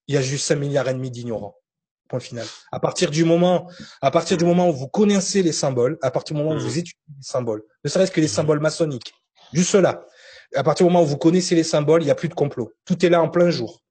Il 0.08 0.16
y 0.16 0.18
a 0.18 0.22
juste 0.22 0.48
5 0.48 0.56
milliards 0.56 0.90
et 0.90 0.94
demi 0.94 1.12
d'ignorants. 1.12 1.56
Point 2.12 2.20
final. 2.20 2.46
À 2.74 2.80
partir 2.82 3.10
du 3.10 3.24
moment, 3.24 3.70
à 4.02 4.12
partir 4.12 4.36
du 4.36 4.44
moment 4.44 4.68
où 4.68 4.74
vous 4.74 4.90
connaissez 4.90 5.42
les 5.44 5.54
symboles, 5.54 5.98
à 6.02 6.12
partir 6.12 6.36
du 6.36 6.44
moment 6.44 6.58
où 6.58 6.60
vous 6.60 6.78
étudiez 6.78 7.00
les 7.08 7.24
symboles, 7.24 7.64
ne 7.86 7.90
serait-ce 7.90 8.12
que 8.12 8.20
les 8.20 8.28
symboles 8.28 8.60
maçonniques, 8.60 9.14
juste 9.54 9.70
cela. 9.70 10.06
À 10.54 10.62
partir 10.62 10.86
du 10.86 10.92
moment 10.92 11.06
où 11.06 11.08
vous 11.08 11.16
connaissez 11.16 11.56
les 11.56 11.64
symboles, 11.64 12.02
il 12.02 12.06
n'y 12.06 12.12
a 12.12 12.16
plus 12.16 12.28
de 12.28 12.34
complot. 12.34 12.74
Tout 12.84 13.06
est 13.06 13.10
là 13.10 13.22
en 13.22 13.30
plein 13.30 13.50
jour. 13.50 13.82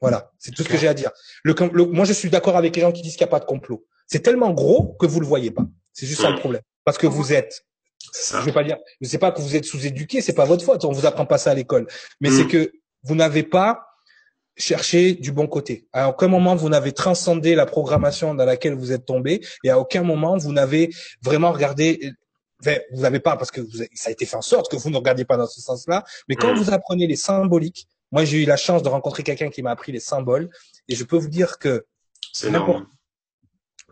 Voilà, 0.00 0.30
c'est 0.38 0.52
tout 0.52 0.62
ce 0.62 0.68
que 0.68 0.78
j'ai 0.78 0.86
à 0.86 0.94
dire. 0.94 1.10
Le, 1.42 1.54
moi, 1.86 2.04
je 2.04 2.12
suis 2.12 2.30
d'accord 2.30 2.56
avec 2.56 2.76
les 2.76 2.82
gens 2.82 2.92
qui 2.92 3.02
disent 3.02 3.16
qu'il 3.16 3.24
n'y 3.24 3.30
a 3.30 3.32
pas 3.32 3.40
de 3.40 3.44
complot. 3.44 3.84
C'est 4.06 4.20
tellement 4.20 4.52
gros 4.52 4.94
que 5.00 5.06
vous 5.06 5.18
le 5.18 5.26
voyez 5.26 5.50
pas. 5.50 5.66
C'est 5.92 6.06
juste 6.06 6.20
ça 6.20 6.30
le 6.30 6.38
problème. 6.38 6.62
Parce 6.84 6.96
que 6.96 7.08
vous 7.08 7.32
êtes, 7.32 7.66
je 8.14 8.38
vais 8.44 8.52
pas 8.52 8.62
dire, 8.62 8.76
je 9.00 9.08
sais 9.08 9.18
pas 9.18 9.32
que 9.32 9.40
vous 9.40 9.56
êtes 9.56 9.64
sous-éduqué, 9.64 10.20
c'est 10.20 10.34
pas 10.34 10.44
votre 10.44 10.64
faute, 10.64 10.84
on 10.84 10.92
vous 10.92 11.06
apprend 11.06 11.26
pas 11.26 11.38
ça 11.38 11.50
à 11.50 11.54
l'école. 11.54 11.88
Mais 12.20 12.30
c'est 12.30 12.44
mm. 12.44 12.48
que 12.48 12.72
vous 13.02 13.16
n'avez 13.16 13.42
pas 13.42 13.84
cherchez 14.56 15.14
du 15.14 15.32
bon 15.32 15.46
côté. 15.46 15.86
À 15.92 16.08
aucun 16.08 16.28
moment 16.28 16.54
vous 16.54 16.68
n'avez 16.68 16.92
transcendé 16.92 17.54
la 17.54 17.66
programmation 17.66 18.34
dans 18.34 18.44
laquelle 18.44 18.74
vous 18.74 18.92
êtes 18.92 19.04
tombé 19.04 19.40
et 19.64 19.70
à 19.70 19.78
aucun 19.78 20.02
moment 20.02 20.36
vous 20.36 20.52
n'avez 20.52 20.90
vraiment 21.22 21.52
regardé 21.52 22.14
vous 22.92 23.02
n'avez 23.02 23.20
pas 23.20 23.36
parce 23.36 23.50
que 23.50 23.60
ça 23.94 24.08
a 24.08 24.12
été 24.12 24.24
fait 24.26 24.36
en 24.36 24.42
sorte 24.42 24.70
que 24.70 24.76
vous 24.76 24.90
ne 24.90 24.96
regardiez 24.96 25.24
pas 25.24 25.36
dans 25.36 25.46
ce 25.46 25.60
sens-là, 25.60 26.04
mais 26.28 26.36
quand 26.36 26.54
mm. 26.54 26.58
vous 26.58 26.72
apprenez 26.72 27.06
les 27.06 27.16
symboliques, 27.16 27.88
moi 28.10 28.24
j'ai 28.24 28.42
eu 28.42 28.46
la 28.46 28.56
chance 28.56 28.82
de 28.82 28.88
rencontrer 28.88 29.22
quelqu'un 29.22 29.50
qui 29.50 29.62
m'a 29.62 29.70
appris 29.70 29.92
les 29.92 30.00
symboles 30.00 30.48
et 30.88 30.94
je 30.94 31.04
peux 31.04 31.16
vous 31.16 31.28
dire 31.28 31.58
que 31.58 31.84
n'importe 32.44 32.84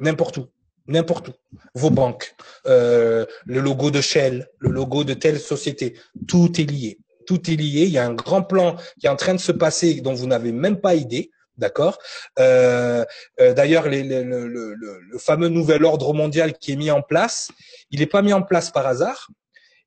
n'importe 0.01 0.39
où, 0.39 0.47
n'importe 0.87 1.29
où, 1.29 1.33
vos 1.75 1.91
banques, 1.91 2.35
euh, 2.67 3.27
le 3.45 3.61
logo 3.61 3.91
de 3.91 4.01
Shell, 4.01 4.49
le 4.59 4.71
logo 4.71 5.05
de 5.05 5.15
telle 5.15 5.39
société, 5.39 5.99
tout 6.27 6.61
est 6.61 6.65
lié 6.65 6.99
tout 7.25 7.51
est 7.51 7.57
lié. 7.57 7.83
Il 7.85 7.91
y 7.91 7.99
a 7.99 8.05
un 8.05 8.15
grand 8.15 8.43
plan 8.43 8.77
qui 9.01 9.07
est 9.07 9.11
en 9.11 9.17
train 9.17 9.35
de 9.35 9.41
se 9.41 9.53
passer 9.53 10.01
dont 10.01 10.15
vous 10.15 10.27
n'avez 10.27 10.53
même 10.53 10.81
pas 10.81 10.95
idée. 10.95 11.31
D'accord. 11.59 11.99
Euh, 12.39 13.05
euh, 13.41 13.53
D'ailleurs, 13.53 13.89
le, 13.89 14.03
le, 14.03 14.47
le, 14.49 14.75
le, 14.75 15.19
fameux 15.19 15.49
nouvel 15.49 15.85
ordre 15.85 16.15
mondial 16.15 16.55
qui 16.55 16.73
est 16.73 16.77
mis 16.77 16.91
en 16.91 17.03
place, 17.03 17.51
il 17.91 18.01
n'est 18.01 18.07
pas 18.07 18.23
mis 18.23 18.33
en 18.33 18.43
place 18.43 18.71
par 18.71 18.87
hasard. 18.87 19.29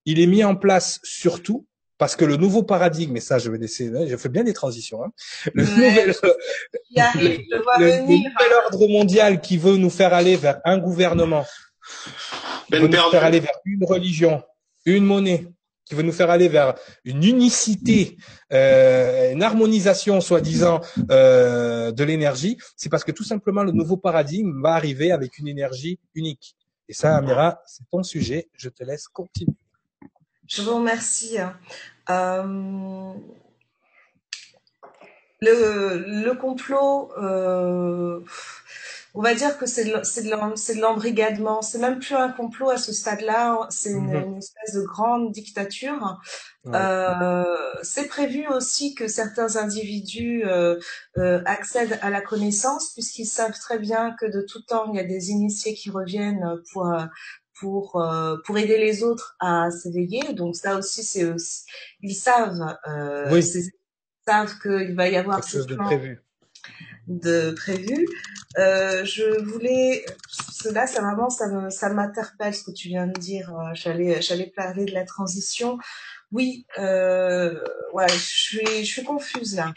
Il 0.06 0.20
est 0.20 0.28
mis 0.28 0.44
en 0.44 0.56
place 0.56 1.00
surtout 1.04 1.66
parce 1.98 2.16
que 2.16 2.26
le 2.26 2.36
nouveau 2.36 2.64
paradigme, 2.64 3.16
et 3.18 3.22
ça, 3.22 3.40
je 3.40 3.50
vais 3.50 3.58
laisser, 3.58 3.92
je 4.08 4.18
fais 4.18 4.30
bien 4.30 4.44
des 4.44 4.54
transitions. 4.54 5.04
Hein, 5.04 5.12
le, 5.54 5.64
nouvel, 5.64 6.14
nouvel 8.04 8.54
ordre 8.66 8.88
mondial 8.88 9.42
qui 9.42 9.58
veut 9.58 9.78
nous 9.78 9.90
faire 9.90 10.14
aller 10.14 10.36
vers 10.36 10.60
un 10.66 10.78
gouvernement, 10.78 11.46
ben 12.70 12.82
veut 12.82 12.88
nous 12.88 13.12
faire 13.12 13.24
aller 13.24 13.40
vers 13.40 13.58
une 13.66 13.86
religion, 13.86 14.44
une 14.86 15.06
monnaie, 15.06 15.48
qui 15.86 15.96
veut 15.96 16.04
nous 16.04 16.12
faire 16.12 16.30
aller 16.30 16.48
vers 16.48 16.76
une 17.04 17.24
unicité, 17.24 18.18
euh, 18.52 19.32
une 19.32 19.44
harmonisation 19.44 20.20
soi-disant 20.20 20.82
euh, 21.12 21.92
de 21.92 22.04
l'énergie, 22.04 22.58
c'est 22.76 22.90
parce 22.90 23.04
que 23.04 23.12
tout 23.12 23.24
simplement 23.24 23.64
le 23.64 23.72
nouveau 23.72 23.98
paradigme 23.98 24.62
va 24.62 24.74
arriver 24.74 25.12
avec 25.12 25.38
une 25.38 25.48
énergie 25.48 26.00
unique. 26.16 26.56
Et 26.90 26.94
ça, 26.94 27.16
Amira, 27.16 27.62
c'est 27.66 27.84
ton 27.90 28.04
sujet. 28.04 28.50
Je 28.56 28.70
te 28.70 28.84
laisse 28.84 29.08
continuer. 29.08 29.56
Je 30.48 30.62
vous 30.62 30.76
remercie. 30.76 31.38
Euh, 32.10 33.14
le, 35.42 36.24
le 36.24 36.34
complot. 36.34 37.12
Euh, 39.16 39.20
on 39.20 39.22
va 39.22 39.34
dire 39.34 39.58
que 39.58 39.66
c'est 39.66 39.86
de 39.86 40.82
l'embrigadement. 40.82 41.62
C'est 41.62 41.80
même 41.80 42.00
plus 42.00 42.16
un 42.16 42.30
complot 42.30 42.70
à 42.70 42.78
ce 42.78 42.94
stade-là. 42.94 43.68
C'est 43.70 43.92
une, 43.92 44.08
mhm. 44.08 44.38
espèce 44.38 44.76
de 44.76 44.82
grande 44.82 45.32
dictature. 45.32 46.20
Euh, 46.68 47.44
c'est 47.84 48.08
prévu 48.08 48.48
aussi 48.48 48.96
que 48.96 49.08
certains 49.08 49.56
individus 49.56 50.44
euh, 50.46 50.80
euh, 51.18 51.42
accèdent 51.46 52.00
à 52.02 52.10
la 52.10 52.22
connaissance, 52.22 52.92
puisqu'ils 52.94 53.28
savent 53.28 53.58
très 53.60 53.78
bien 53.78 54.16
que 54.20 54.26
de 54.26 54.42
tout 54.42 54.62
temps 54.64 54.92
il 54.92 54.98
y 54.98 55.00
a 55.00 55.04
des 55.04 55.30
initiés 55.30 55.76
qui 55.76 55.90
reviennent 55.90 56.60
pour 56.72 56.92
pour 57.60 58.04
pour 58.46 58.58
aider 58.58 58.78
les 58.78 59.04
autres 59.04 59.36
à 59.40 59.70
s'éveiller. 59.72 60.34
Donc 60.34 60.56
ça 60.56 60.76
aussi, 60.78 61.04
c'est 61.04 61.26
aussi 61.26 61.66
ils 62.02 62.16
savent. 62.16 62.78
oui. 63.32 63.46
Ils 63.46 64.32
savent 64.32 64.58
qu'il 64.60 64.96
va 64.96 65.08
y 65.08 65.18
avoir 65.18 65.40
quelque 65.40 65.52
chose 65.52 65.68
de 65.68 65.76
prévu 65.76 66.25
de 67.08 67.52
prévu. 67.52 68.08
Euh, 68.58 69.04
je 69.06 69.42
voulais, 69.44 70.06
cela, 70.52 70.88
ça 70.88 71.02
vraiment, 71.02 71.30
ça 71.30 71.48
me, 71.48 71.70
ça 71.70 71.90
m'interpelle 71.90 72.54
ce 72.54 72.64
que 72.64 72.72
tu 72.72 72.88
viens 72.88 73.08
de 73.08 73.20
dire. 73.20 73.54
Euh, 73.54 73.74
j'allais, 73.74 74.22
j'allais 74.22 74.52
parler 74.56 74.86
de 74.86 74.94
la 74.94 75.06
transition. 75.06 75.78
Oui, 76.32 76.66
euh, 76.80 77.60
ouais, 77.94 78.10
je 78.10 78.16
suis, 78.16 78.86
je 78.86 78.92
suis 78.92 79.04
confuse 79.04 79.56
là. 79.56 79.74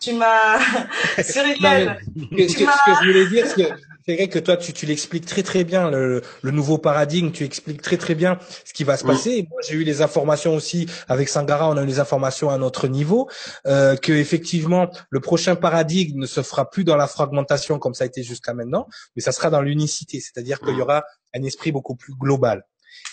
Tu 0.00 0.14
m'as, 0.14 0.58
Cyril, 1.22 1.56
ce, 1.58 2.56
que, 2.56 2.64
je 2.64 3.06
voulais 3.06 3.26
dire, 3.26 3.46
c'est 3.46 3.56
que 3.56 3.89
c'est 4.06 4.16
vrai 4.16 4.28
que 4.28 4.38
toi, 4.38 4.56
tu, 4.56 4.72
tu 4.72 4.86
l'expliques 4.86 5.26
très 5.26 5.42
très 5.42 5.64
bien 5.64 5.90
le, 5.90 6.22
le, 6.42 6.50
nouveau 6.50 6.78
paradigme. 6.78 7.30
Tu 7.32 7.44
expliques 7.44 7.82
très 7.82 7.96
très 7.96 8.14
bien 8.14 8.38
ce 8.64 8.72
qui 8.72 8.84
va 8.84 8.96
se 8.96 9.04
passer. 9.04 9.46
moi, 9.50 9.60
j'ai 9.66 9.74
eu 9.74 9.84
les 9.84 10.02
informations 10.02 10.54
aussi 10.54 10.86
avec 11.08 11.28
Sangara. 11.28 11.68
On 11.68 11.76
a 11.76 11.82
eu 11.82 11.86
les 11.86 12.00
informations 12.00 12.50
à 12.50 12.58
notre 12.58 12.88
niveau 12.88 13.28
euh, 13.66 13.96
que 13.96 14.12
effectivement 14.12 14.90
le 15.10 15.20
prochain 15.20 15.54
paradigme 15.56 16.20
ne 16.20 16.26
se 16.26 16.42
fera 16.42 16.70
plus 16.70 16.84
dans 16.84 16.96
la 16.96 17.06
fragmentation 17.06 17.78
comme 17.78 17.94
ça 17.94 18.04
a 18.04 18.06
été 18.06 18.22
jusqu'à 18.22 18.54
maintenant, 18.54 18.86
mais 19.16 19.22
ça 19.22 19.32
sera 19.32 19.50
dans 19.50 19.62
l'unicité. 19.62 20.20
C'est-à-dire 20.20 20.60
qu'il 20.60 20.76
y 20.76 20.82
aura 20.82 21.04
un 21.34 21.42
esprit 21.42 21.72
beaucoup 21.72 21.94
plus 21.94 22.14
global. 22.14 22.64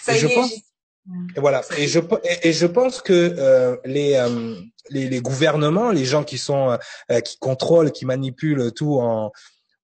Ça 0.03 0.15
et 0.15 0.19
je 0.19 0.27
pense. 0.27 0.51
Et 1.35 1.39
voilà. 1.39 1.61
Et 1.77 1.87
je 1.87 1.99
et, 2.43 2.53
je 2.53 2.65
pense 2.65 3.01
que 3.01 3.13
euh, 3.13 3.77
les, 3.85 4.15
euh, 4.15 4.55
les, 4.89 5.07
les 5.07 5.21
gouvernements, 5.21 5.91
les 5.91 6.05
gens 6.05 6.23
qui 6.23 6.37
sont 6.37 6.77
euh, 7.11 7.19
qui 7.21 7.37
contrôlent, 7.37 7.91
qui 7.91 8.05
manipulent 8.05 8.71
tout 8.73 8.99
en 8.99 9.31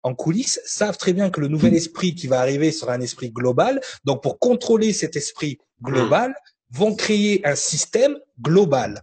en 0.03 0.13
coulisses 0.13 0.61
savent 0.65 0.97
très 0.97 1.13
bien 1.13 1.29
que 1.29 1.41
le 1.41 1.47
nouvel 1.47 1.73
esprit 1.73 2.13
qui 2.13 2.27
va 2.27 2.39
arriver 2.39 2.71
sera 2.71 2.93
un 2.93 3.01
esprit 3.01 3.31
global. 3.31 3.81
Donc, 4.03 4.21
pour 4.21 4.37
contrôler 4.37 4.93
cet 4.93 5.15
esprit 5.15 5.57
global, 5.81 6.35
vont 6.71 6.95
créer 6.95 7.45
un 7.45 7.55
système 7.55 8.17
global. 8.41 9.01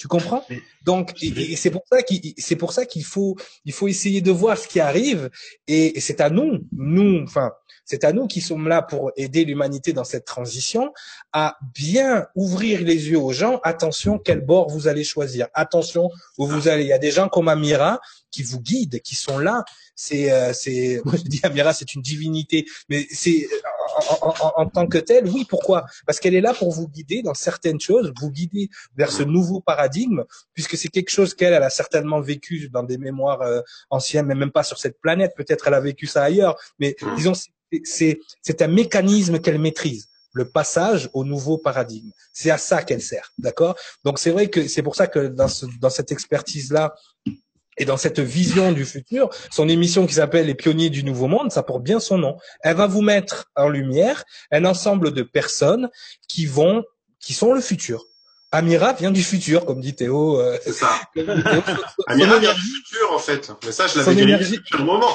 Tu 0.00 0.08
comprends? 0.08 0.42
Donc, 0.82 1.12
et, 1.20 1.56
c'est 1.56 1.70
pour 1.70 1.82
ça 1.92 2.02
qu'il 2.02 2.32
c'est 2.38 2.56
pour 2.56 2.72
ça 2.72 2.86
qu'il 2.86 3.04
faut 3.04 3.36
il 3.66 3.74
faut 3.74 3.86
essayer 3.86 4.22
de 4.22 4.30
voir 4.30 4.56
ce 4.56 4.66
qui 4.66 4.80
arrive 4.80 5.28
et, 5.68 6.00
c'est 6.00 6.22
à 6.22 6.30
nous, 6.30 6.60
nous, 6.72 7.22
enfin, 7.22 7.52
c'est 7.84 8.02
à 8.04 8.14
nous 8.14 8.26
qui 8.26 8.40
sommes 8.40 8.66
là 8.66 8.80
pour 8.80 9.12
aider 9.18 9.44
l'humanité 9.44 9.92
dans 9.92 10.04
cette 10.04 10.24
transition 10.24 10.94
à 11.34 11.58
bien 11.74 12.26
ouvrir 12.34 12.80
les 12.80 13.10
yeux 13.10 13.18
aux 13.18 13.34
gens. 13.34 13.60
Attention, 13.62 14.18
quel 14.18 14.40
bord 14.40 14.70
vous 14.70 14.88
allez 14.88 15.04
choisir. 15.04 15.48
Attention 15.52 16.08
où 16.38 16.46
vous 16.46 16.66
allez. 16.68 16.84
Il 16.84 16.88
y 16.88 16.94
a 16.94 16.98
des 16.98 17.10
gens 17.10 17.28
comme 17.28 17.48
Amira 17.48 18.00
qui 18.30 18.42
vous 18.42 18.60
guident, 18.60 19.00
qui 19.00 19.16
sont 19.16 19.38
là 19.38 19.64
c'est 20.00 20.32
euh, 20.32 20.54
c'est 20.54 21.02
moi 21.04 21.14
je 21.18 21.24
dis 21.24 21.40
Amira 21.42 21.74
c'est 21.74 21.94
une 21.94 22.00
divinité 22.00 22.64
mais 22.88 23.06
c'est 23.10 23.46
en, 23.96 24.28
en, 24.28 24.52
en, 24.56 24.66
tant 24.68 24.86
que 24.86 24.98
telle 24.98 25.26
oui 25.28 25.46
pourquoi? 25.48 25.86
Parce 26.06 26.20
qu'elle 26.20 26.34
est 26.34 26.40
là 26.40 26.54
pour 26.54 26.70
vous 26.72 26.88
guider 26.88 27.22
dans 27.22 27.34
certaines 27.34 27.80
choses 27.80 28.12
vous 28.20 28.30
guider 28.30 28.68
vers 28.96 29.10
ce 29.10 29.22
nouveau 29.22 29.60
paradigme 29.60 30.24
puisque 30.54 30.76
c'est 30.76 30.88
quelque 30.88 31.10
chose 31.10 31.34
qu'elle 31.34 31.52
elle 31.52 31.62
a 31.62 31.70
certainement 31.70 32.20
vécu 32.20 32.68
dans 32.68 32.82
des 32.82 32.98
mémoires 32.98 33.42
euh, 33.42 33.60
anciennes 33.90 34.26
mais 34.26 34.34
même 34.34 34.52
pas 34.52 34.62
sur 34.62 34.78
cette 34.78 35.00
planète 35.00 35.32
peut-être 35.36 35.68
elle 35.68 35.74
a 35.74 35.80
vécu 35.80 36.06
ça 36.06 36.22
ailleurs 36.22 36.56
mais 36.78 36.96
mmh. 37.00 37.14
disons 37.16 37.32
c'est 37.84 38.62
un 38.62 38.68
mécanisme 38.68 39.38
qu'elle 39.38 39.60
maîtrise 39.60 40.08
le 40.32 40.48
passage 40.48 41.10
au 41.12 41.24
nouveau 41.24 41.58
paradigme. 41.58 42.10
C'est 42.32 42.50
à 42.50 42.58
ça 42.58 42.82
qu'elle 42.82 43.02
sert, 43.02 43.32
d'accord? 43.38 43.76
Donc 44.04 44.18
c'est 44.18 44.30
vrai 44.30 44.48
que 44.48 44.68
c'est 44.68 44.82
pour 44.82 44.94
ça 44.94 45.06
que 45.06 45.26
dans, 45.26 45.48
ce, 45.48 45.66
dans 45.80 45.90
cette 45.90 46.12
expertise 46.12 46.72
là, 46.72 46.94
et 47.76 47.84
dans 47.84 47.96
cette 47.96 48.20
vision 48.20 48.72
du 48.72 48.84
futur, 48.84 49.30
son 49.50 49.68
émission 49.68 50.06
qui 50.06 50.14
s'appelle 50.14 50.46
Les 50.46 50.54
pionniers 50.54 50.90
du 50.90 51.04
nouveau 51.04 51.28
monde, 51.28 51.50
ça 51.50 51.62
porte 51.62 51.82
bien 51.82 52.00
son 52.00 52.18
nom. 52.18 52.36
Elle 52.62 52.76
va 52.76 52.86
vous 52.86 53.02
mettre 53.02 53.50
en 53.56 53.68
lumière 53.68 54.24
un 54.50 54.64
ensemble 54.64 55.12
de 55.12 55.22
personnes 55.22 55.88
qui 56.28 56.46
vont, 56.46 56.84
qui 57.20 57.32
sont 57.32 57.52
le 57.52 57.60
futur. 57.60 58.04
Amira 58.52 58.92
vient 58.94 59.12
du 59.12 59.22
futur, 59.22 59.64
comme 59.64 59.80
dit 59.80 59.94
Théo. 59.94 60.40
Euh, 60.40 60.58
c'est 60.62 60.72
ça. 60.72 60.88
Amira 62.06 62.38
vient 62.38 62.52
du 62.52 62.60
futur, 62.60 63.12
en 63.12 63.18
fait. 63.18 63.52
Mais 63.64 63.70
ça, 63.70 63.86
je 63.86 63.98
l'avais 63.98 64.22
énergie... 64.22 64.56
depuis 64.56 64.78
le 64.78 64.84
moment. 64.84 65.14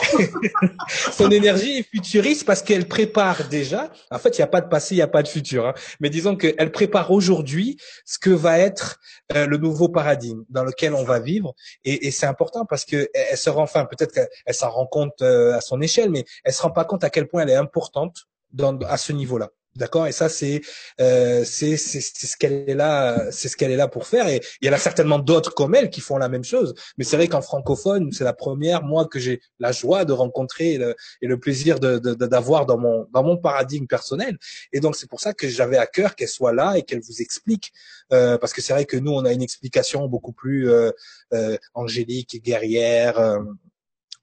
son 1.11 1.29
énergie 1.29 1.79
est 1.79 1.83
futuriste 1.83 2.45
parce 2.45 2.61
qu'elle 2.61 2.87
prépare 2.87 3.49
déjà. 3.49 3.91
En 4.09 4.19
fait, 4.19 4.37
il 4.37 4.41
n'y 4.41 4.45
a 4.45 4.47
pas 4.47 4.61
de 4.61 4.69
passé, 4.69 4.95
il 4.95 4.99
n'y 4.99 5.01
a 5.01 5.07
pas 5.07 5.21
de 5.21 5.27
futur. 5.27 5.67
Hein. 5.67 5.73
Mais 5.99 6.09
disons 6.09 6.37
qu'elle 6.37 6.71
prépare 6.71 7.11
aujourd'hui 7.11 7.77
ce 8.05 8.17
que 8.19 8.29
va 8.29 8.57
être 8.57 8.99
euh, 9.35 9.47
le 9.47 9.57
nouveau 9.57 9.89
paradigme 9.89 10.43
dans 10.49 10.63
lequel 10.63 10.93
on 10.93 11.03
va 11.03 11.19
vivre. 11.19 11.53
Et, 11.83 12.07
et 12.07 12.11
c'est 12.11 12.27
important 12.27 12.65
parce 12.65 12.85
que 12.85 13.09
elle 13.13 13.37
se 13.37 13.49
rend, 13.49 13.63
enfin, 13.63 13.85
peut-être 13.85 14.13
qu'elle 14.13 14.55
s'en 14.55 14.69
rend 14.69 14.85
compte 14.85 15.21
euh, 15.21 15.57
à 15.57 15.61
son 15.61 15.81
échelle, 15.81 16.09
mais 16.09 16.23
elle 16.45 16.53
se 16.53 16.61
rend 16.61 16.71
pas 16.71 16.85
compte 16.85 17.03
à 17.03 17.09
quel 17.09 17.27
point 17.27 17.41
elle 17.41 17.49
est 17.49 17.55
importante 17.55 18.27
dans, 18.53 18.77
à 18.79 18.95
ce 18.95 19.11
niveau-là. 19.11 19.49
D'accord? 19.75 20.07
Et 20.07 20.13
ça 20.13 20.29
c'est 20.29 20.61
euh, 21.01 21.43
c'est 21.43 21.75
ce 21.75 22.37
qu'elle 22.37 22.69
est 22.69 22.75
là 22.75 23.29
c'est 23.31 23.49
ce 23.49 23.57
qu'elle 23.57 23.71
est 23.71 23.75
là 23.75 23.87
pour 23.87 24.07
faire. 24.07 24.27
Et 24.29 24.41
il 24.61 24.67
y 24.67 24.69
en 24.69 24.73
a 24.73 24.77
certainement 24.77 25.19
d'autres 25.19 25.53
comme 25.53 25.75
elle 25.75 25.89
qui 25.89 26.01
font 26.01 26.17
la 26.17 26.29
même 26.29 26.45
chose. 26.45 26.73
Mais 26.97 27.03
c'est 27.03 27.17
vrai 27.17 27.27
qu'en 27.27 27.41
francophone 27.41 28.11
c'est 28.13 28.23
la 28.23 28.33
première 28.33 28.83
moi 28.83 29.05
que 29.05 29.19
j'ai 29.19 29.41
la 29.59 29.73
joie 29.73 30.05
de 30.05 30.13
rencontrer 30.13 30.73
et 30.73 30.77
le, 30.77 30.95
et 31.21 31.37
plaisir 31.37 31.79
de 31.79 31.97
d'avoir 31.97 32.65
dans 32.65 32.77
mon 32.77 33.07
dans 33.13 33.23
mon 33.23 33.37
paradigme 33.37 33.85
personnel. 33.85 34.37
Et 34.71 34.79
donc 34.79 34.95
c'est 34.95 35.09
pour 35.09 35.19
ça 35.19 35.33
que 35.33 35.47
j'avais 35.49 35.77
à 35.77 35.87
cœur 35.87 36.15
qu'elle 36.15 36.29
soit 36.29 36.53
là 36.53 36.77
et 36.77 36.83
qu'elle 36.83 37.01
vous 37.01 37.21
explique 37.21 37.73
euh, 38.13 38.37
parce 38.37 38.53
que 38.53 38.61
c'est 38.61 38.73
vrai 38.73 38.85
que 38.85 38.97
nous 38.97 39.11
on 39.11 39.25
a 39.25 39.33
une 39.33 39.41
explication 39.41 40.07
beaucoup 40.07 40.31
plus 40.31 40.69
euh, 40.69 40.91
euh 41.33 41.57
angélique 41.73 42.41
guerrière 42.43 43.19
euh, 43.19 43.39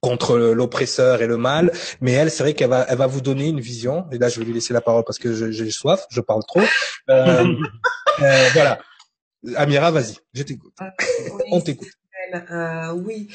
contre 0.03 0.37
l'oppresseur 0.37 1.21
et 1.21 1.27
le 1.27 1.37
mal, 1.37 1.71
mais 2.01 2.11
elle, 2.11 2.29
c'est 2.29 2.43
vrai 2.43 2.53
qu'elle 2.53 2.69
va, 2.69 2.85
elle 2.89 2.97
va 2.97 3.07
vous 3.07 3.21
donner 3.21 3.47
une 3.47 3.61
vision. 3.61 4.05
Et 4.11 4.17
là, 4.17 4.27
je 4.27 4.39
vais 4.39 4.45
lui 4.45 4.53
laisser 4.53 4.73
la 4.73 4.81
parole 4.81 5.05
parce 5.05 5.17
que 5.17 5.51
j'ai 5.51 5.71
soif, 5.71 6.05
je 6.09 6.19
parle 6.19 6.43
trop. 6.45 6.59
Euh, 7.09 7.45
euh, 8.21 8.49
voilà. 8.53 8.79
Amira, 9.55 9.91
vas-y, 9.91 10.17
je 10.33 10.43
t'écoute. 10.43 10.73
Euh, 10.81 10.85
On 11.51 11.61
t'écoute. 11.61 11.87
oui, 12.95 13.29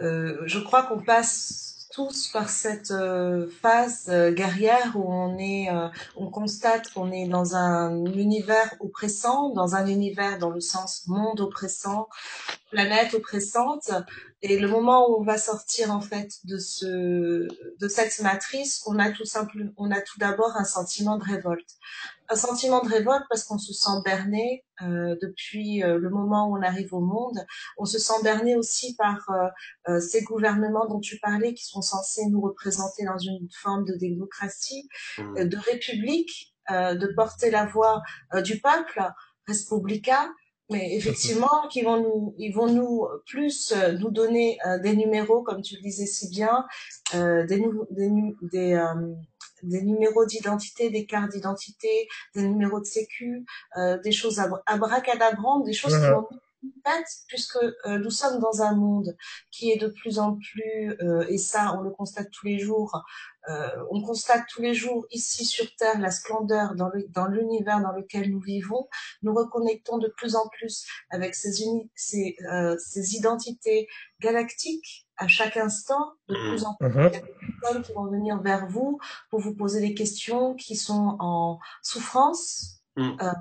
je 0.00 0.58
crois 0.60 0.84
qu'on 0.84 1.00
passe 1.00 1.73
tous 1.94 2.28
par 2.28 2.50
cette 2.50 2.90
euh, 2.90 3.46
phase 3.62 4.06
euh, 4.08 4.32
guerrière 4.32 4.96
où 4.96 5.12
on 5.12 5.38
est, 5.38 5.70
euh, 5.70 5.88
on 6.16 6.28
constate 6.28 6.92
qu'on 6.92 7.12
est 7.12 7.28
dans 7.28 7.54
un 7.54 8.04
univers 8.06 8.74
oppressant, 8.80 9.50
dans 9.50 9.76
un 9.76 9.86
univers 9.86 10.38
dans 10.38 10.50
le 10.50 10.60
sens 10.60 11.06
monde 11.06 11.40
oppressant, 11.40 12.08
planète 12.72 13.14
oppressante, 13.14 13.92
et 14.42 14.58
le 14.58 14.66
moment 14.66 15.08
où 15.08 15.20
on 15.20 15.24
va 15.24 15.38
sortir 15.38 15.92
en 15.92 16.00
fait 16.00 16.40
de 16.44 16.58
ce 16.58 17.46
de 17.80 17.88
cette 17.88 18.20
matrice, 18.20 18.82
on 18.86 18.98
a 18.98 19.12
tout 19.12 19.24
simplement, 19.24 19.70
on 19.76 19.92
a 19.92 20.00
tout 20.00 20.18
d'abord 20.18 20.56
un 20.56 20.64
sentiment 20.64 21.16
de 21.16 21.24
révolte, 21.24 21.76
un 22.28 22.36
sentiment 22.36 22.82
de 22.82 22.88
révolte 22.88 23.24
parce 23.28 23.44
qu'on 23.44 23.58
se 23.58 23.72
sent 23.72 24.02
berné 24.04 24.64
euh, 24.82 25.16
depuis 25.20 25.82
euh, 25.82 25.98
le 25.98 26.10
moment 26.10 26.48
où 26.48 26.56
on 26.56 26.62
arrive 26.62 26.94
au 26.94 27.00
monde. 27.00 27.38
On 27.78 27.84
se 27.84 27.98
sent 27.98 28.22
berné 28.22 28.56
aussi 28.56 28.96
par 28.96 29.28
euh, 29.88 30.00
ces 30.00 30.22
gouvernements 30.22 30.86
dont 30.86 31.00
tu 31.00 31.18
parlais 31.18 31.54
qui 31.54 31.64
sont 31.64 31.82
censés 31.82 32.26
nous 32.26 32.40
représenter 32.40 33.04
dans 33.04 33.18
une 33.18 33.48
forme 33.62 33.84
de 33.84 33.94
démocratie, 33.94 34.88
mmh. 35.18 35.44
de 35.44 35.56
république, 35.56 36.54
de 36.70 37.14
porter 37.14 37.50
la 37.50 37.66
voix 37.66 38.00
du 38.42 38.58
peuple, 38.58 39.02
Respublica 39.46 40.30
mais 40.70 40.96
effectivement, 40.96 41.68
qui 41.70 41.82
vont 41.82 42.00
nous, 42.00 42.34
ils 42.38 42.52
vont 42.52 42.72
nous 42.72 43.06
plus 43.26 43.72
euh, 43.72 43.92
nous 43.92 44.10
donner 44.10 44.58
euh, 44.66 44.78
des 44.78 44.96
numéros, 44.96 45.42
comme 45.42 45.60
tu 45.60 45.76
le 45.76 45.82
disais 45.82 46.06
si 46.06 46.30
bien, 46.30 46.64
euh, 47.14 47.46
des, 47.46 47.62
des, 47.90 48.10
des, 48.50 48.72
euh, 48.72 49.14
des 49.64 49.82
numéros 49.82 50.26
d'identité, 50.26 50.90
des 50.90 51.06
cartes 51.06 51.32
d'identité, 51.32 52.08
des 52.34 52.42
numéros 52.42 52.80
de 52.80 52.84
sécu, 52.84 53.44
des 54.02 54.12
choses 54.12 54.40
abracadabrantes, 54.66 55.64
des 55.64 55.72
choses 55.72 55.94
qui 55.94 56.06
vont 56.06 56.28
puisque 57.28 57.56
euh, 57.56 57.98
nous 57.98 58.10
sommes 58.10 58.40
dans 58.40 58.62
un 58.62 58.74
monde 58.74 59.16
qui 59.50 59.70
est 59.70 59.78
de 59.78 59.88
plus 59.88 60.18
en 60.18 60.36
plus, 60.36 60.96
euh, 61.00 61.26
et 61.28 61.38
ça 61.38 61.74
on 61.78 61.82
le 61.82 61.90
constate 61.90 62.30
tous 62.30 62.46
les 62.46 62.58
jours, 62.58 63.02
euh, 63.48 63.68
on 63.90 64.02
constate 64.02 64.44
tous 64.48 64.62
les 64.62 64.74
jours 64.74 65.06
ici 65.10 65.44
sur 65.44 65.66
Terre 65.76 65.98
la 66.00 66.10
splendeur 66.10 66.74
dans, 66.74 66.90
dans 67.10 67.26
l'univers 67.26 67.80
dans 67.80 67.92
lequel 67.92 68.30
nous 68.30 68.40
vivons, 68.40 68.88
nous 69.22 69.34
reconnectons 69.34 69.98
de 69.98 70.08
plus 70.08 70.36
en 70.36 70.48
plus 70.48 70.86
avec 71.10 71.34
ces, 71.34 71.52
ces, 71.94 72.36
ces 72.78 73.14
identités 73.16 73.88
galactiques 74.20 75.03
à 75.16 75.28
chaque 75.28 75.56
instant, 75.56 76.12
de 76.28 76.34
mmh. 76.34 76.48
plus 76.48 76.64
en 76.64 76.74
plus, 76.74 76.88
mmh. 76.88 77.10
de 77.10 77.60
personnes 77.60 77.82
qui 77.82 77.92
vont 77.92 78.06
venir 78.06 78.40
vers 78.42 78.66
vous 78.66 78.98
pour 79.30 79.40
vous 79.40 79.54
poser 79.54 79.80
des 79.80 79.94
questions 79.94 80.54
qui 80.54 80.76
sont 80.76 81.16
en 81.20 81.58
souffrance, 81.82 82.74
Mm. 82.96 83.16
Euh, 83.20 83.32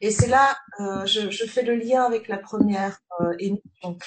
et 0.00 0.10
c'est 0.10 0.28
là, 0.28 0.56
euh, 0.80 1.06
je, 1.06 1.30
je, 1.30 1.44
fais 1.44 1.62
le 1.62 1.76
lien 1.76 2.02
avec 2.04 2.28
la 2.28 2.38
première 2.38 2.98
euh, 3.20 3.34
émission. 3.38 3.98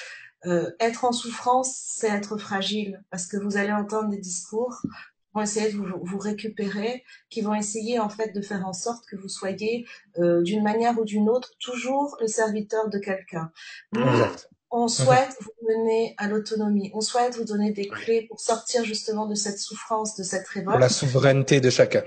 Euh, 0.46 0.70
être 0.80 1.04
en 1.04 1.12
souffrance, 1.12 1.74
c'est 1.74 2.08
être 2.08 2.36
fragile, 2.38 3.02
parce 3.10 3.26
que 3.26 3.36
vous 3.36 3.56
allez 3.56 3.72
entendre 3.72 4.08
des 4.08 4.18
discours 4.18 4.80
qui 4.82 4.88
vont 5.34 5.42
essayer 5.42 5.72
de 5.72 5.76
vous, 5.76 5.86
vous 6.02 6.18
récupérer, 6.18 7.04
qui 7.28 7.40
vont 7.42 7.54
essayer 7.54 7.98
en 7.98 8.08
fait 8.08 8.32
de 8.32 8.40
faire 8.40 8.66
en 8.66 8.72
sorte 8.72 9.04
que 9.06 9.16
vous 9.16 9.28
soyez 9.28 9.86
euh, 10.18 10.42
d'une 10.42 10.62
manière 10.62 10.98
ou 10.98 11.04
d'une 11.04 11.28
autre 11.28 11.50
toujours 11.60 12.16
le 12.20 12.26
serviteur 12.26 12.88
de 12.88 12.98
quelqu'un. 12.98 13.52
On 14.72 14.86
souhaite 14.86 15.36
vous 15.40 15.52
mener 15.68 16.14
à 16.16 16.28
l'autonomie. 16.28 16.90
On 16.94 17.00
souhaite 17.00 17.36
vous 17.36 17.44
donner 17.44 17.72
des 17.72 17.88
clés 17.88 18.22
pour 18.28 18.38
sortir 18.38 18.84
justement 18.84 19.26
de 19.26 19.34
cette 19.34 19.58
souffrance, 19.58 20.16
de 20.16 20.22
cette 20.22 20.46
révolte. 20.46 20.74
Pour 20.74 20.80
la 20.80 20.88
souveraineté 20.88 21.60
de 21.60 21.70
chacun. 21.70 22.02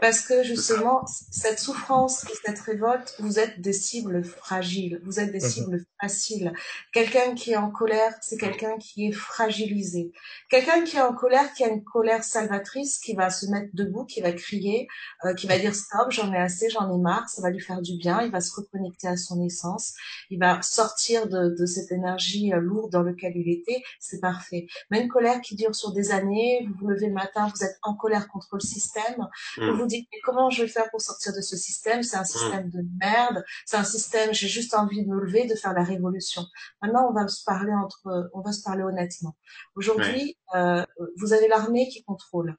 Parce 0.00 0.20
que 0.20 0.42
justement, 0.42 1.04
cette 1.30 1.58
souffrance 1.58 2.24
et 2.24 2.34
cette 2.44 2.58
révolte, 2.60 3.14
vous 3.18 3.38
êtes 3.38 3.60
des 3.60 3.72
cibles 3.72 4.24
fragiles, 4.24 5.00
vous 5.04 5.20
êtes 5.20 5.32
des 5.32 5.40
mhm. 5.40 5.50
cibles 5.50 5.84
faciles. 6.00 6.52
Quelqu'un 6.92 7.34
qui 7.34 7.52
est 7.52 7.56
en 7.56 7.70
colère, 7.70 8.14
c'est 8.20 8.36
quelqu'un 8.36 8.76
qui 8.78 9.08
est 9.08 9.12
fragilisé. 9.12 10.12
Quelqu'un 10.50 10.84
qui 10.84 10.96
est 10.96 11.02
en 11.02 11.14
colère, 11.14 11.52
qui 11.54 11.64
a 11.64 11.68
une 11.68 11.84
colère 11.84 12.24
salvatrice, 12.24 12.98
qui 12.98 13.14
va 13.14 13.30
se 13.30 13.46
mettre 13.46 13.70
debout, 13.74 14.04
qui 14.04 14.20
va 14.20 14.32
crier, 14.32 14.88
euh, 15.24 15.34
qui 15.34 15.46
va 15.46 15.58
dire 15.58 15.74
stop, 15.74 16.10
j'en 16.10 16.32
ai 16.32 16.38
assez, 16.38 16.68
j'en 16.70 16.92
ai 16.92 16.98
marre, 16.98 17.28
ça 17.28 17.42
va 17.42 17.50
lui 17.50 17.60
faire 17.60 17.82
du 17.82 17.96
bien, 17.96 18.22
il 18.22 18.30
va 18.30 18.40
se 18.40 18.54
reconnecter 18.54 19.08
à 19.08 19.16
son 19.16 19.42
essence, 19.44 19.94
il 20.30 20.38
va 20.38 20.60
sortir 20.62 21.28
de, 21.28 21.54
de 21.58 21.66
cette 21.66 21.92
énergie 21.92 22.52
euh, 22.52 22.60
lourde 22.60 22.92
dans 22.92 23.02
laquelle 23.02 23.36
il 23.36 23.50
était, 23.50 23.82
c'est 24.00 24.20
parfait. 24.20 24.66
Mais 24.90 25.02
une 25.02 25.08
colère 25.08 25.40
qui 25.40 25.56
dure 25.56 25.74
sur 25.74 25.92
des 25.92 26.10
années, 26.10 26.66
vous 26.68 26.74
vous 26.80 26.88
levez 26.88 27.08
le 27.08 27.14
matin, 27.14 27.50
vous 27.54 27.64
êtes 27.64 27.78
en 27.82 27.94
colère 27.94 28.28
contre 28.28 28.48
le 28.52 28.60
système, 28.60 29.28
mm. 29.56 29.70
vous 29.70 29.85
mais 29.90 30.20
comment 30.24 30.50
je 30.50 30.62
vais 30.62 30.68
faire 30.68 30.90
pour 30.90 31.00
sortir 31.00 31.32
de 31.34 31.40
ce 31.40 31.56
système? 31.56 32.02
C'est 32.02 32.16
un 32.16 32.24
système 32.24 32.70
de 32.70 32.84
merde, 33.00 33.44
c'est 33.64 33.76
un 33.76 33.84
système, 33.84 34.32
j'ai 34.32 34.48
juste 34.48 34.74
envie 34.74 35.04
de 35.04 35.08
me 35.08 35.20
lever, 35.20 35.46
de 35.46 35.54
faire 35.54 35.72
la 35.72 35.84
révolution. 35.84 36.42
Maintenant, 36.82 37.08
on 37.10 37.12
va 37.12 37.28
se 37.28 37.44
parler 37.44 37.72
entre, 37.72 38.30
on 38.34 38.40
va 38.40 38.52
se 38.52 38.62
parler 38.62 38.82
honnêtement. 38.82 39.36
Aujourd'hui, 39.74 40.36
euh, 40.54 40.84
vous 41.18 41.32
avez 41.32 41.48
l'armée 41.48 41.88
qui 41.88 42.02
contrôle 42.04 42.56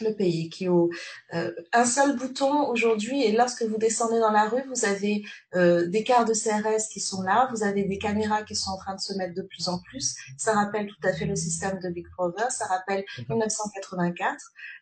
le 0.00 0.14
pays, 0.14 0.48
qui 0.48 0.68
au 0.68 0.90
euh, 1.34 1.52
un 1.72 1.84
seul 1.84 2.16
bouton 2.16 2.68
aujourd'hui 2.68 3.22
et 3.24 3.32
lorsque 3.32 3.62
vous 3.62 3.78
descendez 3.78 4.18
dans 4.18 4.30
la 4.30 4.48
rue, 4.48 4.62
vous 4.68 4.84
avez 4.84 5.24
euh, 5.54 5.86
des 5.86 6.04
quarts 6.04 6.24
de 6.24 6.32
CRS 6.32 6.88
qui 6.92 7.00
sont 7.00 7.22
là, 7.22 7.48
vous 7.52 7.62
avez 7.62 7.84
des 7.84 7.98
caméras 7.98 8.42
qui 8.42 8.54
sont 8.54 8.70
en 8.70 8.78
train 8.78 8.94
de 8.94 9.00
se 9.00 9.14
mettre 9.14 9.34
de 9.34 9.42
plus 9.42 9.68
en 9.68 9.78
plus. 9.80 10.16
Ça 10.36 10.52
rappelle 10.52 10.86
tout 10.86 11.08
à 11.08 11.12
fait 11.12 11.26
le 11.26 11.36
système 11.36 11.78
de 11.80 11.88
Big 11.88 12.06
Brother, 12.16 12.50
ça 12.50 12.66
rappelle 12.66 13.04
1984. 13.28 14.32
Mhm. 14.32 14.38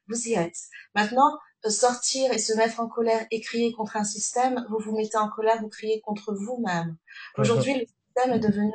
Vous 0.09 0.29
y 0.29 0.35
êtes. 0.35 0.59
Maintenant, 0.95 1.39
euh, 1.65 1.71
sortir 1.71 2.33
et 2.33 2.39
se 2.39 2.55
mettre 2.55 2.81
en 2.81 2.89
colère 2.89 3.27
et 3.31 3.41
crier 3.41 3.73
contre 3.73 3.97
un 3.97 4.05
système, 4.05 4.65
vous 4.71 4.79
vous 4.79 4.97
mettez 4.97 5.19
en 5.19 5.29
colère, 5.29 5.61
vous 5.61 5.69
criez 5.69 6.01
contre 6.01 6.35
vous-même. 6.35 6.89
Mhm. 6.89 6.97
Aujourd'hui, 7.39 7.75
le 7.75 7.87
système 7.87 8.35
est 8.35 8.41
devenu 8.41 8.73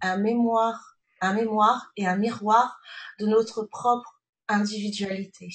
un 0.00 0.16
mémoire, 0.16 0.96
un 1.20 1.34
mémoire 1.34 1.90
et 1.96 2.06
un 2.06 2.16
miroir 2.16 2.80
de 3.18 3.26
notre 3.26 3.64
propre 3.64 4.19
individualité. 4.50 5.48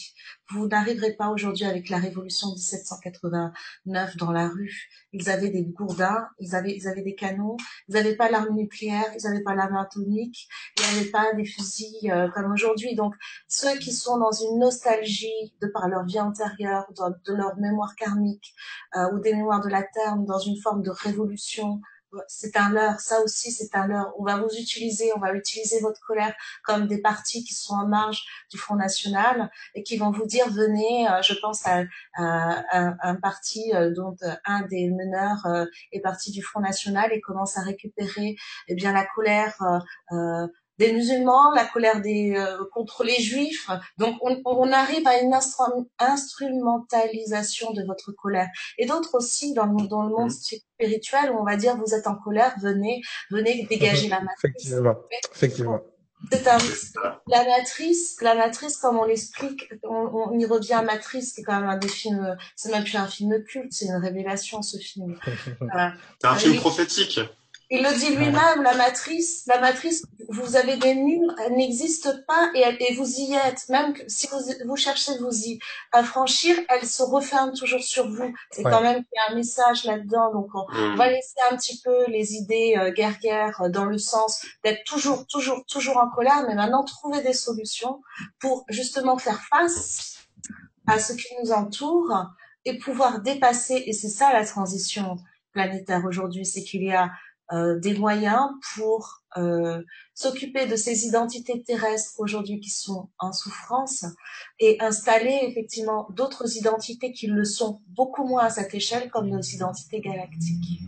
Vous 0.52 0.68
n'arriverez 0.68 1.14
pas 1.14 1.30
aujourd'hui 1.30 1.66
avec 1.66 1.90
la 1.90 1.98
révolution 1.98 2.50
1789 2.50 4.18
dans 4.18 4.32
la 4.32 4.48
rue. 4.48 4.90
Ils 5.14 5.30
avaient 5.30 5.50
des 5.50 5.64
gourdins, 5.64 6.28
ils 6.40 6.56
avaient, 6.56 6.76
ils 6.76 6.88
avaient 6.88 7.02
des 7.02 7.16
canons, 7.16 7.58
ils 7.88 7.96
n'avaient 7.96 8.16
pas 8.16 8.30
l'arme 8.30 8.56
nucléaire, 8.56 9.12
ils 9.18 9.24
n'avaient 9.24 9.44
pas 9.44 9.56
l'arme 9.56 9.78
atomique, 9.78 10.48
ils 10.78 10.84
n'avaient 10.84 11.12
pas 11.12 11.34
des 11.34 11.46
fusils 11.46 12.12
euh, 12.12 12.30
comme 12.30 12.52
aujourd'hui. 12.52 12.96
Donc, 12.96 13.16
ceux 13.48 13.78
qui 13.78 13.92
sont 13.92 14.18
dans 14.18 14.32
une 14.32 14.60
nostalgie 14.60 15.54
de 15.62 15.68
par 15.68 15.88
leur 15.88 16.06
vie 16.06 16.20
antérieure, 16.20 16.86
de, 17.26 17.34
leur 17.34 17.58
mémoire 17.58 17.96
karmique 17.96 18.54
euh, 18.96 19.12
ou 19.14 19.20
des 19.20 19.34
mémoires 19.34 19.62
de 19.62 19.70
la 19.70 19.84
Terre, 19.84 20.16
dans 20.18 20.40
une 20.40 20.58
forme 20.62 20.82
de 20.82 20.92
révolution, 20.92 21.82
c'est 22.28 22.58
un 22.58 22.70
leurre, 22.70 23.00
ça 23.00 23.22
aussi 23.22 23.52
c'est 23.52 23.76
un 23.76 23.88
leurre. 23.88 24.14
On 24.18 24.24
va 24.24 24.38
vous 24.38 24.54
utiliser, 24.60 25.12
on 25.16 25.20
va 25.20 25.34
utiliser 25.34 25.80
votre 25.82 26.00
colère 26.02 26.34
comme 26.64 26.88
des 26.88 27.02
partis 27.02 27.44
qui 27.44 27.54
sont 27.54 27.74
en 27.74 27.88
marge 27.88 28.26
du 28.52 28.58
Front 28.58 28.76
National 28.76 29.50
et 29.74 29.84
qui 29.84 29.98
vont 29.98 30.12
vous 30.12 30.26
dire 30.26 30.50
venez, 30.50 31.08
euh, 31.10 31.22
je 31.22 31.34
pense 31.36 31.66
à, 31.66 31.84
un 32.18 33.16
parti 33.16 33.72
euh, 33.74 33.92
dont 33.94 34.16
euh, 34.24 34.34
un 34.46 34.62
des 34.68 34.90
meneurs 34.90 35.48
est 35.92 36.02
parti 36.02 36.32
du 36.32 36.42
Front 36.42 36.62
National 36.62 37.12
et 37.14 37.22
commence 37.22 37.58
à 37.58 37.62
récupérer 37.62 38.36
eh 38.68 38.76
bien 38.76 38.94
la 38.94 39.06
colère 39.06 39.58
des 40.78 40.94
musulmans, 40.94 41.52
la 41.52 41.66
colère 41.66 42.02
des 42.02 42.36
euh, 42.36 42.64
contre 42.74 43.04
les 43.04 43.22
juifs. 43.22 43.70
Donc 43.98 44.16
on, 44.22 44.42
on 44.46 44.72
arrive 44.72 45.06
à 45.08 45.20
une 45.20 45.34
instrumentalisation 45.34 47.74
de 47.74 47.84
votre 47.86 48.12
colère. 48.12 48.48
Et 48.78 48.86
d'autres 48.86 49.16
aussi 49.16 49.54
dans 49.54 49.66
le, 49.66 49.88
dans 49.88 50.04
le 50.04 50.10
monde 50.10 50.30
mmh. 50.32 50.60
spirituel 50.78 51.32
où 51.32 51.40
on 51.40 51.44
va 51.44 51.56
dire 51.56 51.76
vous 51.78 51.94
êtes 51.94 52.08
en 52.08 52.16
colère, 52.16 52.56
venez, 52.62 53.02
venez 53.32 53.66
dégager 53.70 54.10
la 54.10 54.22
matrice. 54.22 54.44
Effectivement. 54.44 54.96
Effectivement. 55.34 55.80
C'est 56.32 56.48
un, 56.48 56.58
la 57.28 57.46
matrice, 57.46 58.18
la 58.22 58.36
matrice, 58.36 58.78
comme 58.78 58.98
on 58.98 59.04
l'explique, 59.04 59.70
on, 59.84 60.32
on, 60.32 60.40
y 60.40 60.46
revient 60.46 60.74
à 60.74 60.82
Matrice, 60.82 61.34
qui 61.34 61.42
est 61.42 61.44
quand 61.44 61.60
même 61.60 61.70
un 61.70 61.78
des 61.78 61.88
films, 61.88 62.36
c'est 62.56 62.72
même 62.72 62.84
plus 62.84 62.98
un 62.98 63.06
film 63.06 63.44
culte, 63.44 63.72
c'est 63.72 63.86
une 63.86 63.98
révélation, 63.98 64.64
ce 64.64 64.78
film. 64.78 65.20
c'est 66.22 66.28
un 66.28 66.36
film 66.36 66.56
prophétique. 66.56 67.20
Il 67.72 67.82
le 67.82 67.98
dit 67.98 68.16
lui-même, 68.16 68.62
la 68.62 68.76
matrice, 68.76 69.44
la 69.48 69.60
matrice, 69.60 70.06
vous 70.30 70.56
avez 70.56 70.78
des 70.78 70.94
murs, 70.94 71.34
elle 71.44 71.54
n'existe 71.54 72.26
pas 72.28 72.52
et, 72.54 72.64
et, 72.80 72.94
vous 72.94 73.10
y 73.20 73.34
êtes. 73.34 73.68
Même 73.70 73.96
si 74.08 74.28
vous, 74.28 74.38
vous 74.68 74.76
cherchez 74.76 75.18
vous 75.18 75.34
y 75.34 75.60
affranchir, 75.92 76.56
elle 76.70 76.86
se 76.86 77.02
referme 77.02 77.54
toujours 77.54 77.82
sur 77.82 78.08
vous. 78.08 78.32
C'est 78.52 78.64
quand 78.64 78.82
même 78.82 78.98
qu'il 78.98 79.14
y 79.16 79.30
a 79.30 79.32
un 79.32 79.36
message 79.36 79.84
là-dedans. 79.86 80.32
Donc 80.32 80.50
on, 80.54 80.66
hmm. 80.72 80.96
va 80.96 81.10
laisser 81.10 81.36
un 81.52 81.56
petit 81.56 81.82
peu 81.84 82.06
les 82.08 82.36
idées 82.36 82.76
euh, 82.78 82.92
guerrières 82.92 83.60
euh, 83.62 83.70
dans 83.70 83.86
le 83.86 83.98
sens 83.98 84.46
d'être 84.64 84.84
toujours, 84.84 85.26
toujours, 85.26 85.66
toujours 85.66 85.98
en 85.98 86.10
colère, 86.10 86.46
mais 86.48 86.56
maintenant 86.56 86.84
trouver 86.84 87.22
des 87.24 87.34
solutions 87.34 88.02
pour 88.40 88.66
justement 88.70 89.18
faire 89.18 89.42
face 89.42 90.28
à 90.86 91.00
ce 91.00 91.14
qui 91.14 91.34
nous 91.42 91.52
entoure 91.52 92.28
et 92.66 92.78
pouvoir 92.78 93.22
dépasser. 93.22 93.84
Et 93.88 93.94
c'est 93.94 94.10
ça 94.10 94.32
la 94.34 94.46
transition 94.46 95.18
planétaire 95.56 96.04
aujourd'hui, 96.06 96.46
c'est 96.46 96.64
qu'il 96.64 96.84
y 96.84 96.92
a 96.92 97.12
euh, 97.52 97.80
des 97.80 97.94
moyens 97.94 98.50
pour 98.74 99.24
euh, 99.38 99.84
s'occuper 100.14 100.66
de 100.66 100.76
ces 100.76 101.06
identités 101.06 101.62
terrestres 101.62 102.14
aujourd'hui 102.18 102.60
qui 102.60 102.70
sont 102.72 103.10
en 103.20 103.34
souffrance 103.34 104.06
et 104.60 104.78
installer 104.80 105.40
effectivement 105.44 106.08
d'autres 106.12 106.58
identités 106.58 107.12
qui 107.12 107.28
le 107.28 107.46
sont 107.46 107.82
beaucoup 107.90 108.28
moins 108.28 108.46
à 108.46 108.50
cette 108.50 108.74
échelle 108.74 109.12
comme 109.12 109.30
nos 109.30 109.42
identités 109.42 110.00
galactiques. 110.00 110.82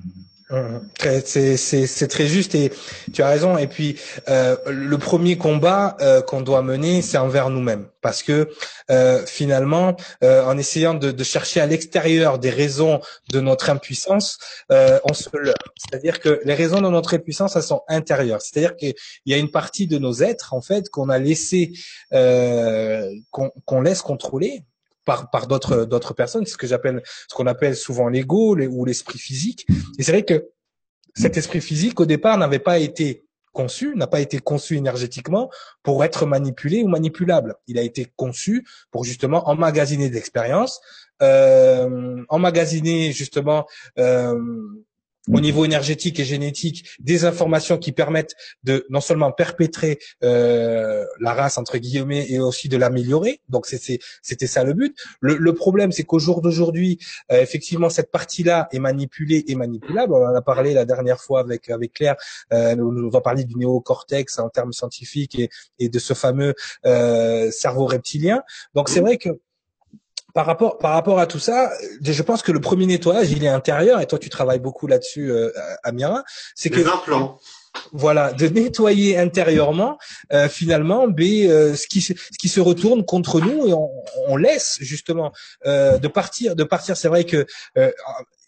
Mmh. 0.49 0.77
C'est 1.25 2.07
très 2.07 2.25
juste 2.25 2.55
et 2.55 2.71
tu 3.13 3.21
as 3.21 3.27
raison. 3.27 3.57
Et 3.57 3.67
puis 3.67 3.99
euh, 4.29 4.55
le 4.67 4.97
premier 4.97 5.37
combat 5.37 5.97
euh, 5.99 6.21
qu'on 6.21 6.39
doit 6.39 6.61
mener, 6.61 7.01
c'est 7.01 7.17
envers 7.17 7.49
nous-mêmes, 7.49 7.87
parce 8.01 8.23
que 8.23 8.49
euh, 8.89 9.25
finalement, 9.25 9.97
euh, 10.23 10.45
en 10.45 10.57
essayant 10.57 10.93
de, 10.93 11.11
de 11.11 11.23
chercher 11.23 11.59
à 11.59 11.65
l'extérieur 11.65 12.39
des 12.39 12.49
raisons 12.49 13.01
de 13.33 13.41
notre 13.41 13.69
impuissance, 13.69 14.37
euh, 14.71 14.99
on 15.03 15.13
se 15.13 15.29
leurre. 15.33 15.55
C'est-à-dire 15.75 16.21
que 16.21 16.39
les 16.45 16.53
raisons 16.53 16.79
de 16.79 16.89
notre 16.89 17.15
impuissance, 17.15 17.57
elles 17.57 17.63
sont 17.63 17.81
intérieures. 17.89 18.41
C'est-à-dire 18.41 18.77
qu'il 18.77 18.95
y 19.25 19.33
a 19.33 19.37
une 19.37 19.51
partie 19.51 19.85
de 19.87 19.97
nos 19.97 20.23
êtres 20.23 20.53
en 20.53 20.61
fait 20.61 20.89
qu'on 20.89 21.09
a 21.09 21.19
laissé, 21.19 21.73
qu'on 22.11 23.81
laisse 23.81 24.01
contrôler 24.01 24.63
par, 25.07 25.31
par 25.31 25.47
d'autres 25.47 25.85
d'autres 25.85 26.13
personnes, 26.13 26.45
ce 26.45 26.57
que 26.57 26.67
j'appelle 26.67 27.01
ce 27.29 27.33
qu'on 27.33 27.47
appelle 27.47 27.75
souvent 27.75 28.09
l'ego 28.09 28.55
ou 28.55 28.85
l'esprit 28.85 29.17
physique. 29.17 29.65
Et 29.97 30.03
c'est 30.03 30.11
vrai 30.11 30.23
que 30.23 30.49
cet 31.15 31.37
esprit 31.37 31.61
physique 31.61 31.99
au 31.99 32.05
départ 32.05 32.37
n'avait 32.37 32.59
pas 32.59 32.77
été 32.77 33.23
conçu, 33.53 33.95
n'a 33.95 34.05
pas 34.05 34.19
été 34.19 34.37
conçu 34.37 34.75
énergétiquement 34.75 35.49
pour 35.81 36.03
être 36.03 36.27
manipulé 36.27 36.83
ou 36.83 36.89
manipulable. 36.89 37.55
Il 37.65 37.79
a 37.79 37.81
été 37.81 38.05
conçu 38.15 38.67
pour 38.91 39.03
justement 39.03 39.49
emmagasiner 39.49 40.09
d'expérience, 40.11 40.79
euh, 41.23 42.23
emmagasiner 42.29 43.13
justement 43.13 43.65
euh, 43.97 44.35
au 45.31 45.39
niveau 45.39 45.65
énergétique 45.65 46.19
et 46.19 46.25
génétique 46.25 46.89
des 46.99 47.25
informations 47.25 47.77
qui 47.77 47.91
permettent 47.91 48.35
de 48.63 48.85
non 48.89 49.01
seulement 49.01 49.31
perpétrer 49.31 49.99
euh, 50.23 51.05
la 51.19 51.33
race 51.33 51.57
entre 51.57 51.77
guillemets 51.77 52.25
et 52.29 52.39
aussi 52.39 52.69
de 52.69 52.77
l'améliorer. 52.77 53.41
Donc 53.49 53.65
c'était 53.65 54.47
ça 54.47 54.63
le 54.63 54.73
but. 54.73 54.95
Le, 55.21 55.53
problème 55.53 55.91
c'est 55.91 56.03
qu'au 56.03 56.19
jour 56.19 56.41
d'aujourd'hui, 56.41 56.99
euh, 57.31 57.41
effectivement 57.41 57.89
cette 57.89 58.11
partie-là 58.11 58.67
est 58.71 58.79
manipulée 58.79 59.43
et 59.47 59.55
manipulable. 59.55 60.13
On 60.13 60.25
en 60.25 60.35
a 60.35 60.41
parlé 60.41 60.73
la 60.73 60.85
dernière 60.85 61.21
fois 61.21 61.39
avec 61.39 61.69
avec 61.69 61.93
Claire. 61.93 62.15
Euh, 62.53 62.75
nous, 62.75 62.91
nous 62.91 63.07
avons 63.07 63.21
parlé 63.21 63.43
du 63.43 63.55
néocortex 63.55 64.39
en 64.39 64.49
termes 64.49 64.73
scientifiques 64.73 65.39
et, 65.39 65.49
et 65.79 65.89
de 65.89 65.99
ce 65.99 66.13
fameux 66.13 66.53
euh, 66.85 67.51
cerveau 67.51 67.85
reptilien. 67.85 68.43
Donc 68.75 68.89
c'est 68.89 69.01
vrai 69.01 69.17
que 69.17 69.29
par 70.37 70.45
rapport 70.45 70.77
par 70.77 70.93
rapport 70.93 71.17
à 71.17 71.25
tout 71.25 71.39
ça, 71.39 71.71
je 71.99 72.21
pense 72.21 72.43
que 72.43 72.51
le 72.51 72.61
premier 72.61 72.85
nettoyage, 72.85 73.31
il 73.31 73.43
est 73.43 73.47
intérieur 73.47 74.01
et 74.01 74.05
toi 74.05 74.19
tu 74.19 74.29
travailles 74.29 74.59
beaucoup 74.59 74.85
là-dessus, 74.85 75.31
euh, 75.31 75.49
Amira. 75.81 76.23
C'est 76.53 76.69
que 76.69 76.87
implants. 76.87 77.39
Voilà, 77.91 78.33
de 78.33 78.47
nettoyer 78.47 79.17
intérieurement, 79.17 79.97
euh, 80.31 80.47
finalement, 80.47 81.07
euh, 81.07 81.73
ce 81.75 81.87
qui 81.87 82.01
ce 82.01 82.13
qui 82.39 82.49
se 82.49 82.59
retourne 82.59 83.03
contre 83.03 83.41
nous 83.41 83.65
et 83.65 83.73
on, 83.73 83.89
on 84.27 84.35
laisse 84.35 84.77
justement 84.79 85.31
euh, 85.65 85.97
de 85.97 86.07
partir 86.07 86.55
de 86.55 86.63
partir. 86.63 86.97
C'est 86.97 87.07
vrai 87.07 87.23
que 87.23 87.47
euh, 87.79 87.91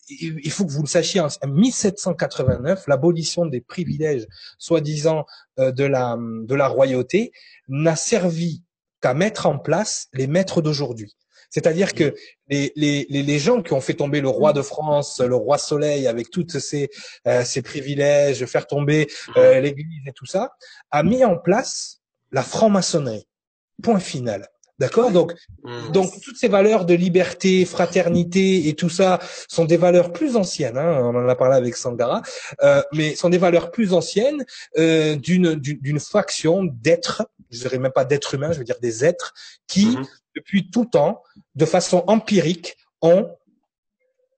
il 0.09 0.51
faut 0.51 0.65
que 0.67 0.71
vous 0.71 0.83
le 0.83 0.87
sachiez, 0.87 1.21
en 1.21 1.29
1789, 1.47 2.83
l'abolition 2.85 3.47
des 3.47 3.61
privilèges, 3.61 4.27
soi-disant 4.59 5.25
de 5.57 5.85
la 5.85 6.17
de 6.19 6.53
la 6.53 6.67
royauté, 6.67 7.31
n'a 7.67 7.95
servi 7.95 8.63
qu'à 9.01 9.15
mettre 9.15 9.47
en 9.47 9.57
place 9.57 10.07
les 10.13 10.27
maîtres 10.27 10.61
d'aujourd'hui. 10.61 11.15
C'est-à-dire 11.49 11.93
que 11.93 12.15
les, 12.47 12.71
les, 12.75 13.05
les, 13.09 13.39
gens 13.39 13.61
qui 13.61 13.73
ont 13.73 13.81
fait 13.81 13.95
tomber 13.95 14.21
le 14.21 14.29
roi 14.29 14.53
de 14.53 14.61
France, 14.61 15.19
le 15.19 15.35
roi 15.35 15.57
Soleil, 15.57 16.07
avec 16.07 16.29
toutes 16.29 16.59
ces, 16.59 16.89
euh, 17.27 17.43
ces 17.43 17.61
privilèges, 17.61 18.45
faire 18.45 18.67
tomber 18.67 19.07
euh, 19.37 19.59
l'Église 19.59 20.03
et 20.07 20.13
tout 20.13 20.25
ça, 20.25 20.51
a 20.91 21.03
mis 21.03 21.25
en 21.25 21.37
place 21.37 22.01
la 22.31 22.43
franc-maçonnerie. 22.43 23.27
Point 23.81 23.99
final. 23.99 24.47
D'accord? 24.79 25.11
Donc, 25.11 25.33
donc 25.91 26.21
toutes 26.21 26.37
ces 26.37 26.47
valeurs 26.47 26.85
de 26.85 26.93
liberté, 26.93 27.65
fraternité 27.65 28.69
et 28.69 28.75
tout 28.75 28.89
ça 28.89 29.19
sont 29.49 29.65
des 29.65 29.75
valeurs 29.75 30.13
plus 30.13 30.37
anciennes. 30.37 30.77
Hein, 30.77 31.01
on 31.03 31.15
en 31.15 31.27
a 31.27 31.35
parlé 31.35 31.57
avec 31.57 31.75
Sangara, 31.75 32.21
euh, 32.63 32.81
mais 32.93 33.13
sont 33.15 33.29
des 33.29 33.37
valeurs 33.37 33.71
plus 33.71 33.91
anciennes 33.91 34.45
euh, 34.77 35.17
d'une 35.17 35.55
d'une 35.55 35.99
faction 35.99 36.63
d'êtres, 36.63 37.27
je 37.51 37.59
dirais 37.59 37.77
même 37.77 37.91
pas 37.91 38.05
d'êtres 38.05 38.35
humains, 38.35 38.53
je 38.53 38.59
veux 38.59 38.63
dire 38.63 38.79
des 38.81 39.03
êtres 39.03 39.33
qui, 39.67 39.87
mmh. 39.87 40.07
Depuis 40.39 40.69
tout 40.69 40.85
temps, 40.85 41.21
de 41.55 41.65
façon 41.65 42.03
empirique, 42.07 42.77
ont 43.01 43.29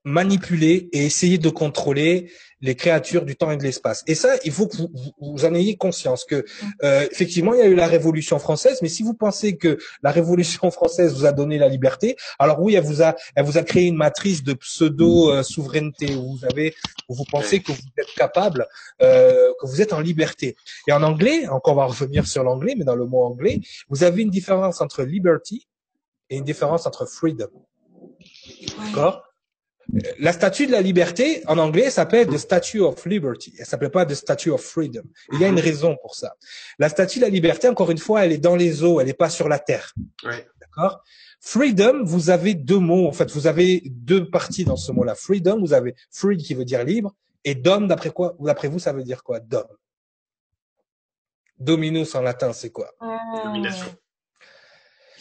manipulé 0.03 0.89
et 0.93 1.05
essayé 1.05 1.37
de 1.37 1.49
contrôler 1.49 2.31
les 2.61 2.75
créatures 2.75 3.25
du 3.25 3.35
temps 3.35 3.51
et 3.51 3.57
de 3.57 3.63
l'espace. 3.63 4.03
Et 4.07 4.15
ça, 4.15 4.35
il 4.43 4.51
faut 4.51 4.67
que 4.67 4.77
vous, 4.77 5.45
en 5.45 5.53
ayez 5.55 5.77
conscience 5.77 6.25
que 6.25 6.45
euh, 6.83 7.07
effectivement, 7.11 7.53
il 7.53 7.59
y 7.59 7.63
a 7.63 7.67
eu 7.67 7.75
la 7.75 7.87
Révolution 7.87 8.39
française, 8.39 8.79
mais 8.81 8.89
si 8.89 9.03
vous 9.03 9.13
pensez 9.13 9.57
que 9.57 9.77
la 10.03 10.11
Révolution 10.11 10.69
française 10.71 11.13
vous 11.13 11.25
a 11.25 11.31
donné 11.31 11.57
la 11.57 11.67
liberté, 11.67 12.17
alors 12.39 12.61
oui, 12.61 12.75
elle 12.75 12.83
vous 12.83 13.01
a, 13.01 13.15
elle 13.35 13.45
vous 13.45 13.57
a 13.57 13.63
créé 13.63 13.87
une 13.87 13.95
matrice 13.95 14.43
de 14.43 14.53
pseudo 14.53 15.31
euh, 15.31 15.43
souveraineté 15.43 16.15
où 16.15 16.37
vous 16.37 16.45
avez, 16.45 16.75
où 17.09 17.15
vous 17.15 17.25
pensez 17.25 17.61
que 17.61 17.71
vous 17.71 17.79
êtes 17.97 18.13
capable, 18.15 18.67
euh, 19.01 19.51
que 19.59 19.67
vous 19.67 19.81
êtes 19.81 19.93
en 19.93 19.99
liberté. 19.99 20.55
Et 20.87 20.91
en 20.91 21.03
anglais, 21.03 21.47
encore 21.47 21.73
on 21.73 21.77
va 21.77 21.85
revenir 21.85 22.27
sur 22.27 22.43
l'anglais, 22.43 22.75
mais 22.77 22.85
dans 22.85 22.95
le 22.95 23.05
mot 23.05 23.23
anglais, 23.23 23.59
vous 23.89 24.03
avez 24.03 24.21
une 24.21 24.29
différence 24.29 24.81
entre 24.81 25.03
liberty 25.03 25.67
et 26.31 26.37
une 26.37 26.43
différence 26.43 26.87
entre 26.87 27.05
freedom. 27.05 27.49
D'accord? 28.85 29.23
La 30.19 30.31
statue 30.31 30.67
de 30.67 30.71
la 30.71 30.81
liberté, 30.81 31.43
en 31.47 31.57
anglais, 31.57 31.89
s'appelle 31.89 32.27
the 32.27 32.37
Statue 32.37 32.79
of 32.79 33.05
Liberty. 33.05 33.53
Elle 33.59 33.65
s'appelle 33.65 33.91
pas 33.91 34.05
the 34.05 34.13
Statue 34.13 34.51
of 34.51 34.61
Freedom. 34.61 35.03
Il 35.33 35.39
y 35.39 35.43
a 35.43 35.49
une 35.49 35.59
raison 35.59 35.97
pour 36.01 36.15
ça. 36.15 36.35
La 36.79 36.87
statue 36.87 37.19
de 37.19 37.25
la 37.25 37.29
liberté, 37.29 37.67
encore 37.67 37.91
une 37.91 37.97
fois, 37.97 38.23
elle 38.23 38.31
est 38.31 38.37
dans 38.37 38.55
les 38.55 38.83
eaux, 38.83 39.01
elle 39.01 39.07
n'est 39.07 39.13
pas 39.13 39.29
sur 39.29 39.49
la 39.49 39.59
terre. 39.59 39.93
D'accord? 40.23 41.03
Freedom, 41.41 42.03
vous 42.05 42.29
avez 42.29 42.53
deux 42.53 42.79
mots. 42.79 43.07
En 43.07 43.11
fait, 43.11 43.29
vous 43.31 43.47
avez 43.47 43.83
deux 43.87 44.29
parties 44.29 44.63
dans 44.63 44.77
ce 44.77 44.93
mot-là. 44.93 45.15
Freedom, 45.15 45.59
vous 45.59 45.73
avez 45.73 45.95
free 46.09 46.37
qui 46.37 46.53
veut 46.53 46.65
dire 46.65 46.85
libre, 46.85 47.13
et 47.43 47.55
dom, 47.55 47.87
d'après 47.87 48.11
quoi 48.11 48.35
D'après 48.39 48.69
vous, 48.69 48.79
ça 48.79 48.93
veut 48.93 49.03
dire 49.03 49.23
quoi? 49.23 49.41
Dom. 49.41 49.65
Dominus 51.57 52.15
en 52.15 52.21
latin, 52.21 52.53
c'est 52.53 52.71
quoi? 52.71 52.91
Domination. 53.43 53.87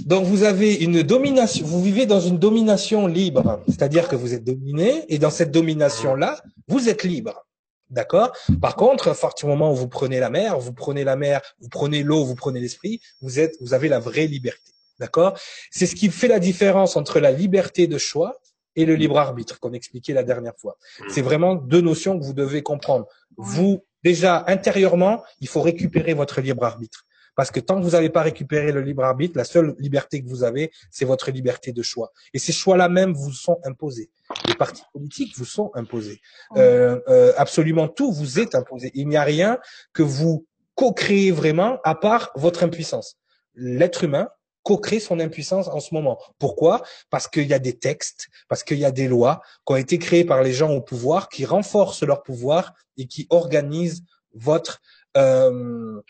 Donc 0.07 0.25
vous 0.25 0.43
avez 0.45 0.75
une 0.75 1.03
domination, 1.03 1.65
vous 1.67 1.83
vivez 1.83 2.07
dans 2.07 2.21
une 2.21 2.39
domination 2.39 3.07
libre, 3.07 3.61
c'est-à-dire 3.67 4.09
que 4.09 4.17
vous 4.17 4.35
êtes 4.35 4.45
dominé 4.45 5.05
et 5.09 5.19
dans 5.19 5.31
cette 5.31 5.51
domination-là, 5.51 6.41
vous 6.69 6.89
êtes 6.89 7.05
libre. 7.05 7.47
D'accord? 7.91 8.33
Par 8.61 8.77
contre, 8.77 9.09
à 9.09 9.15
partir 9.15 9.49
du 9.49 9.51
moment 9.51 9.73
où 9.73 9.75
vous 9.75 9.89
prenez 9.89 10.21
la 10.21 10.31
mer, 10.31 10.59
vous 10.61 10.73
prenez 10.73 11.03
la 11.03 11.17
mer, 11.17 11.41
vous 11.61 11.69
prenez 11.69 12.03
l'eau, 12.05 12.25
vous 12.25 12.37
prenez 12.37 12.61
l'esprit, 12.61 13.01
vous 13.21 13.41
êtes 13.41 13.57
vous 13.61 13.75
avez 13.75 13.89
la 13.89 13.99
vraie 13.99 14.27
liberté. 14.27 14.73
D'accord? 15.01 15.37
C'est 15.71 15.87
ce 15.87 15.97
qui 15.97 16.09
fait 16.09 16.29
la 16.29 16.39
différence 16.39 16.97
entre 16.97 17.19
la 17.19 17.33
liberté 17.33 17.87
de 17.87 17.99
choix 17.99 18.41
et 18.77 18.85
le 18.85 18.95
libre 18.95 19.19
arbitre 19.19 19.59
qu'on 19.59 19.73
expliquait 19.73 20.13
la 20.13 20.23
dernière 20.23 20.57
fois. 20.57 20.77
C'est 21.09 21.23
vraiment 21.23 21.57
deux 21.57 21.81
notions 21.81 22.19
que 22.19 22.25
vous 22.25 22.33
devez 22.33 22.63
comprendre. 22.63 23.07
Vous 23.37 23.85
déjà 24.05 24.45
intérieurement, 24.47 25.23
il 25.41 25.49
faut 25.49 25.61
récupérer 25.61 26.15
votre 26.15 26.41
libre 26.41 26.65
arbitre. 26.65 27.05
Parce 27.41 27.51
que 27.51 27.61
tant 27.61 27.79
que 27.79 27.85
vous 27.85 27.93
n'avez 27.93 28.11
pas 28.11 28.21
récupéré 28.21 28.71
le 28.71 28.83
libre 28.83 29.03
arbitre, 29.03 29.39
la 29.39 29.45
seule 29.45 29.75
liberté 29.79 30.23
que 30.23 30.29
vous 30.29 30.45
avez, 30.45 30.71
c'est 30.91 31.07
votre 31.07 31.31
liberté 31.31 31.73
de 31.73 31.81
choix. 31.81 32.13
Et 32.35 32.39
ces 32.39 32.53
choix-là 32.53 32.91
même 32.91 33.15
vous 33.15 33.33
sont 33.33 33.59
imposés. 33.65 34.11
Les 34.47 34.55
partis 34.55 34.83
politiques 34.93 35.39
vous 35.39 35.47
sont 35.47 35.71
imposés. 35.73 36.21
Euh, 36.59 37.01
euh, 37.09 37.33
absolument 37.39 37.89
tout 37.89 38.13
vous 38.13 38.41
est 38.41 38.55
imposé. 38.55 38.91
Il 38.93 39.09
n'y 39.09 39.17
a 39.17 39.23
rien 39.23 39.59
que 39.95 40.03
vous 40.03 40.45
co-créez 40.75 41.31
vraiment 41.31 41.79
à 41.83 41.95
part 41.95 42.31
votre 42.35 42.63
impuissance. 42.63 43.17
L'être 43.55 44.05
humain 44.05 44.29
co-crée 44.63 45.01
son 45.01 45.19
impuissance 45.19 45.67
en 45.69 45.81
ce 45.81 45.95
moment. 45.95 46.19
Pourquoi? 46.39 46.83
Parce 47.09 47.27
qu'il 47.27 47.47
y 47.47 47.55
a 47.55 47.59
des 47.59 47.79
textes, 47.79 48.29
parce 48.49 48.63
qu'il 48.63 48.79
y 48.79 48.85
a 48.85 48.91
des 48.91 49.09
lois 49.09 49.41
qui 49.67 49.73
ont 49.73 49.77
été 49.77 49.99
créées 49.99 50.27
par 50.27 50.43
les 50.43 50.53
gens 50.53 50.73
au 50.73 50.83
pouvoir, 50.83 51.31
qui 51.31 51.47
renforcent 51.47 52.03
leur 52.03 52.23
pouvoir 52.23 52.75
et 52.99 53.07
qui 53.07 53.27
organisent 53.31 54.05
votre 54.35 54.83
euh, 55.17 56.03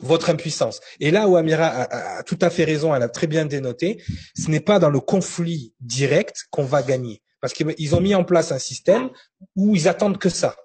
votre 0.00 0.30
impuissance. 0.30 0.80
Et 0.98 1.10
là 1.10 1.28
où 1.28 1.36
Amira 1.36 1.66
a, 1.66 2.22
tout 2.22 2.38
à 2.40 2.50
fait 2.50 2.64
raison, 2.64 2.94
elle 2.94 3.02
a 3.02 3.08
très 3.08 3.26
bien 3.26 3.44
dénoté, 3.44 4.02
ce 4.36 4.50
n'est 4.50 4.60
pas 4.60 4.78
dans 4.78 4.90
le 4.90 5.00
conflit 5.00 5.74
direct 5.80 6.46
qu'on 6.50 6.64
va 6.64 6.82
gagner. 6.82 7.22
Parce 7.40 7.52
qu'ils 7.54 7.94
ont 7.94 8.00
mis 8.00 8.14
en 8.14 8.24
place 8.24 8.52
un 8.52 8.58
système 8.58 9.10
où 9.56 9.74
ils 9.74 9.88
attendent 9.88 10.18
que 10.18 10.28
ça, 10.28 10.56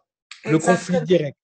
le 0.43 0.59
conflit 0.59 1.01
direct. 1.01 1.37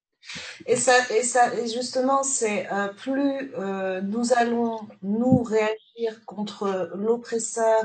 Et 0.65 0.75
ça, 0.75 0.93
et 1.09 1.23
ça, 1.23 1.53
et 1.55 1.67
justement, 1.67 2.21
c'est 2.21 2.71
euh, 2.71 2.89
plus 2.89 3.53
euh, 3.57 4.01
nous 4.01 4.33
allons 4.33 4.81
nous 5.01 5.41
réagir 5.41 5.75
contre 6.25 6.91
l'oppresseur 6.95 7.83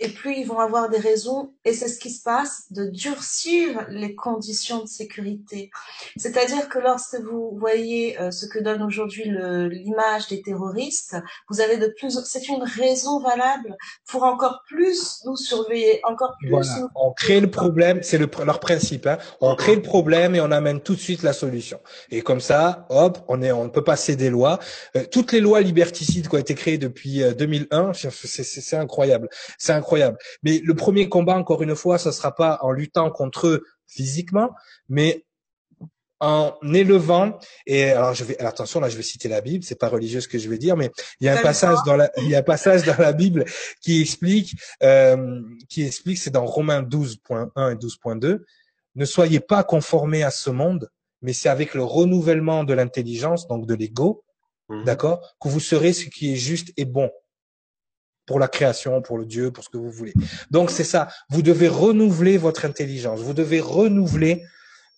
et 0.00 0.08
plus 0.08 0.34
ils 0.34 0.46
vont 0.46 0.58
avoir 0.58 0.88
des 0.88 0.98
raisons 0.98 1.52
et 1.64 1.72
c'est 1.72 1.88
ce 1.88 1.98
qui 1.98 2.10
se 2.10 2.22
passe 2.22 2.64
de 2.70 2.86
durcir 2.86 3.86
les 3.88 4.14
conditions 4.14 4.82
de 4.82 4.88
sécurité. 4.88 5.70
C'est-à-dire 6.16 6.68
que 6.68 6.78
lorsque 6.78 7.20
vous 7.20 7.56
voyez 7.58 8.20
euh, 8.20 8.30
ce 8.30 8.46
que 8.46 8.58
donne 8.58 8.82
aujourd'hui 8.82 9.24
l'image 9.24 10.28
des 10.28 10.42
terroristes, 10.42 11.16
vous 11.48 11.60
avez 11.60 11.76
de 11.76 11.86
plus, 11.86 12.18
c'est 12.24 12.48
une 12.48 12.62
raison 12.62 13.20
valable 13.20 13.76
pour 14.08 14.24
encore 14.24 14.62
plus 14.66 15.22
nous 15.24 15.36
surveiller, 15.36 16.00
encore 16.04 16.34
plus. 16.40 16.50
Voilà. 16.50 16.88
On 16.96 17.12
crée 17.12 17.40
le 17.40 17.50
problème, 17.50 18.00
c'est 18.02 18.18
le, 18.18 18.28
leur 18.44 18.60
principe. 18.60 19.06
Hein. 19.06 19.18
On 19.40 19.54
crée 19.54 19.76
le 19.76 19.82
problème 19.82 20.34
et 20.34 20.40
on 20.40 20.50
amène 20.50 20.80
tout 20.80 20.94
de 20.94 21.00
suite 21.00 21.22
la 21.22 21.32
solution. 21.32 21.80
Et 22.10 22.22
comme 22.22 22.40
ça, 22.40 22.86
hop, 22.88 23.18
on 23.28 23.42
est, 23.42 23.52
on 23.52 23.64
ne 23.64 23.68
peut 23.68 23.84
pas 23.84 23.92
passer 23.92 24.16
des 24.16 24.30
lois. 24.30 24.58
Euh, 24.96 25.04
toutes 25.10 25.32
les 25.32 25.40
lois 25.40 25.60
liberticides 25.60 26.26
qui 26.26 26.34
ont 26.34 26.38
été 26.38 26.54
créées 26.54 26.78
depuis 26.78 27.22
2001, 27.46 27.88
euh, 27.88 27.92
c'est 27.92 28.76
incroyable, 28.76 29.28
c'est 29.58 29.72
incroyable. 29.72 30.18
Mais 30.42 30.60
le 30.64 30.74
premier 30.74 31.08
combat, 31.08 31.34
encore 31.34 31.62
une 31.62 31.76
fois, 31.76 31.98
ce 31.98 32.10
sera 32.10 32.34
pas 32.34 32.58
en 32.62 32.70
luttant 32.70 33.10
contre 33.10 33.46
eux 33.46 33.64
physiquement, 33.86 34.50
mais 34.88 35.24
en 36.22 36.56
élevant 36.72 37.36
et 37.66 37.90
alors 37.90 38.14
je 38.14 38.22
vais 38.22 38.38
attention 38.38 38.78
là 38.78 38.88
je 38.88 38.96
vais 38.96 39.02
citer 39.02 39.28
la 39.28 39.40
Bible 39.40 39.64
c'est 39.64 39.78
pas 39.78 39.88
religieux 39.88 40.20
ce 40.20 40.28
que 40.28 40.38
je 40.38 40.48
vais 40.48 40.56
dire 40.56 40.76
mais 40.76 40.92
il 41.20 41.26
y 41.26 41.28
a 41.28 41.36
un 41.36 41.42
passage 41.42 41.78
dans 41.84 41.96
la 41.96 42.12
il 42.18 42.28
y 42.28 42.36
a 42.36 42.38
un 42.38 42.44
passage 42.44 42.84
dans 42.84 42.96
la 42.96 43.12
Bible 43.12 43.44
qui 43.80 44.00
explique 44.00 44.54
euh, 44.84 45.40
qui 45.68 45.82
explique 45.82 46.18
c'est 46.18 46.30
dans 46.30 46.46
Romains 46.46 46.82
12.1 46.82 47.72
et 47.72 47.74
12.2 47.74 48.38
ne 48.94 49.04
soyez 49.04 49.40
pas 49.40 49.64
conformés 49.64 50.22
à 50.22 50.30
ce 50.30 50.50
monde 50.50 50.88
mais 51.22 51.32
c'est 51.32 51.48
avec 51.48 51.74
le 51.74 51.82
renouvellement 51.82 52.62
de 52.62 52.72
l'intelligence 52.72 53.48
donc 53.48 53.66
de 53.66 53.74
l'ego 53.74 54.22
mmh. 54.68 54.84
d'accord 54.84 55.34
que 55.40 55.48
vous 55.48 55.58
serez 55.58 55.92
ce 55.92 56.04
qui 56.04 56.32
est 56.32 56.36
juste 56.36 56.72
et 56.76 56.84
bon 56.84 57.10
pour 58.32 58.40
la 58.40 58.48
création, 58.48 59.02
pour 59.02 59.18
le 59.18 59.26
Dieu, 59.26 59.50
pour 59.50 59.62
ce 59.62 59.68
que 59.68 59.76
vous 59.76 59.90
voulez. 59.90 60.14
Donc 60.50 60.70
c'est 60.70 60.84
ça, 60.84 61.08
vous 61.28 61.42
devez 61.42 61.68
renouveler 61.68 62.38
votre 62.38 62.64
intelligence, 62.64 63.20
vous 63.20 63.34
devez 63.34 63.60
renouveler 63.60 64.42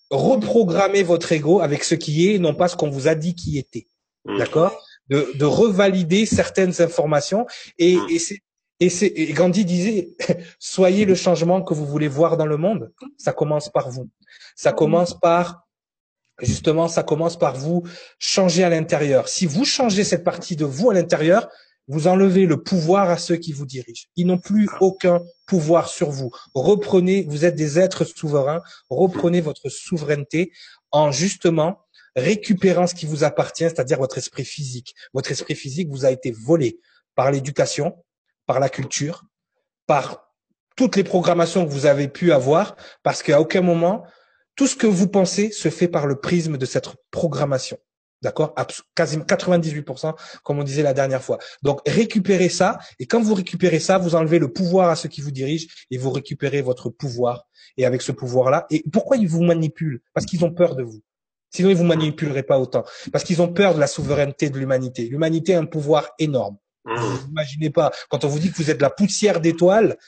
reprogrammer 0.09 1.03
votre 1.03 1.33
ego 1.33 1.61
avec 1.61 1.83
ce 1.83 1.97
qui 1.97 2.31
est, 2.31 2.39
non 2.39 2.55
pas 2.55 2.69
ce 2.69 2.77
qu'on 2.77 2.91
vous 2.91 3.09
a 3.09 3.17
dit 3.17 3.35
qui 3.35 3.59
était. 3.59 3.89
Mm. 4.25 4.39
D'accord? 4.39 4.81
De, 5.09 5.33
de 5.35 5.45
revalider 5.45 6.27
certaines 6.27 6.81
informations 6.81 7.45
et, 7.77 7.97
mm. 7.97 8.07
et 8.11 8.19
c'est 8.21 8.41
et, 8.79 8.89
c'est, 8.89 9.07
et 9.07 9.33
Gandhi 9.33 9.65
disait, 9.65 10.15
soyez 10.61 11.05
le 11.05 11.17
changement 11.17 11.61
que 11.63 11.75
vous 11.75 11.87
voulez 11.87 12.09
voir 12.09 12.37
dans 12.37 12.47
le 12.47 12.57
monde. 12.57 12.93
Ça 13.19 13.33
commence 13.33 13.69
par 13.69 13.91
vous. 13.91 14.09
Ça 14.55 14.71
mm. 14.71 14.77
commence 14.77 15.19
par, 15.19 15.67
justement, 16.41 16.87
ça 16.87 17.03
commence 17.03 17.37
par 17.37 17.57
vous 17.57 17.83
changer 18.21 18.63
à 18.63 18.69
l'intérieur. 18.69 19.29
Si 19.29 19.47
vous 19.47 19.65
changez 19.65 20.05
cette 20.05 20.23
partie 20.23 20.55
de 20.55 20.65
vous 20.65 20.91
à 20.91 20.95
l'intérieur, 20.95 21.49
vous 21.89 22.07
enlevez 22.07 22.47
le 22.47 22.63
pouvoir 22.63 23.11
à 23.11 23.19
ceux 23.19 23.37
qui 23.37 23.53
vous 23.53 23.67
dirigent. 23.67 24.07
Ils 24.17 24.27
n'ont 24.27 24.39
plus 24.39 24.69
aucun 24.81 25.23
pouvoir 25.47 25.89
sur 25.89 26.11
vous. 26.11 26.31
Reprenez, 26.55 27.27
vous 27.29 27.45
êtes 27.45 27.55
des 27.55 27.79
êtres 27.79 28.05
souverains, 28.05 28.63
reprenez 28.89 29.41
votre 29.41 29.69
souveraineté 29.69 30.53
en 30.91 31.13
justement 31.13 31.81
récupérant 32.17 32.87
ce 32.87 32.95
qui 32.95 33.07
vous 33.07 33.25
appartient, 33.25 33.65
c'est-à-dire 33.65 33.99
votre 33.99 34.19
esprit 34.19 34.45
physique. 34.45 34.95
Votre 35.13 35.33
esprit 35.33 35.55
physique 35.55 35.89
vous 35.91 36.05
a 36.05 36.11
été 36.11 36.31
volé 36.31 36.81
par 37.15 37.31
l'éducation, 37.31 37.97
par 38.47 38.61
la 38.61 38.69
culture, 38.69 39.25
par 39.87 40.33
toutes 40.77 40.97
les 40.97 41.05
programmations 41.05 41.67
que 41.67 41.71
vous 41.71 41.87
avez 41.87 42.09
pu 42.09 42.33
avoir, 42.33 42.77
parce 43.03 43.23
qu'à 43.23 43.41
aucun 43.41 43.61
moment, 43.61 44.05
tout 44.57 44.67
ce 44.67 44.77
que 44.77 44.87
vous 44.87 45.09
pensez 45.09 45.51
se 45.51 45.69
fait 45.69 45.89
par 45.89 46.07
le 46.07 46.21
prisme 46.21 46.57
de 46.57 46.67
cette 46.67 46.89
programmation. 47.11 47.79
D'accord? 48.25 48.55
Quasiment 48.95 49.25
98%, 49.25 50.15
comme 50.43 50.59
on 50.59 50.65
disait 50.65 50.83
la 50.83 50.95
dernière 50.95 51.23
fois. 51.23 51.39
Donc, 51.63 51.81
récupérez 51.87 52.49
ça. 52.49 52.79
Et 52.99 53.07
quand 53.07 53.23
vous 53.23 53.35
récupérez 53.35 53.79
ça, 53.79 53.99
vous 53.99 54.15
enlevez 54.15 54.39
le 54.39 54.51
pouvoir 54.51 54.89
à 54.89 54.97
ceux 54.97 55.11
qui 55.11 55.21
vous 55.21 55.31
dirigent 55.31 55.67
et 55.91 55.99
vous 55.99 56.11
récupérez 56.11 56.63
votre 56.63 56.89
pouvoir. 56.89 57.47
Et 57.77 57.85
avec 57.85 58.01
ce 58.03 58.13
pouvoir-là, 58.13 58.67
et 58.71 58.83
pourquoi 58.93 59.19
ils 59.19 59.29
vous 59.29 59.43
manipulent? 59.43 60.01
Parce 60.15 60.25
qu'ils 60.27 60.45
ont 60.45 60.53
peur 60.53 60.75
de 60.75 60.83
vous. 60.83 61.03
Sinon, 61.51 61.69
ils 61.69 61.77
vous 61.77 61.85
manipuleraient 61.85 62.43
pas 62.43 62.59
autant. 62.59 62.85
Parce 63.13 63.25
qu'ils 63.25 63.43
ont 63.43 63.53
peur 63.53 63.75
de 63.75 63.81
la 63.81 63.87
souveraineté 63.87 64.49
de 64.49 64.59
l'humanité. 64.59 65.07
L'humanité 65.09 65.55
a 65.55 65.61
un 65.61 65.67
pouvoir 65.67 66.11
énorme. 66.19 66.57
Mmh. 66.87 66.97
Vous 66.97 67.27
n'imaginez 67.29 67.71
pas. 67.71 67.93
Quand 68.09 68.25
on 68.25 68.29
vous 68.29 68.39
dit 68.39 68.51
que 68.51 68.57
vous 68.57 68.71
êtes 68.71 68.81
la 68.81 68.91
poussière 68.91 69.41
d'étoiles, 69.41 69.99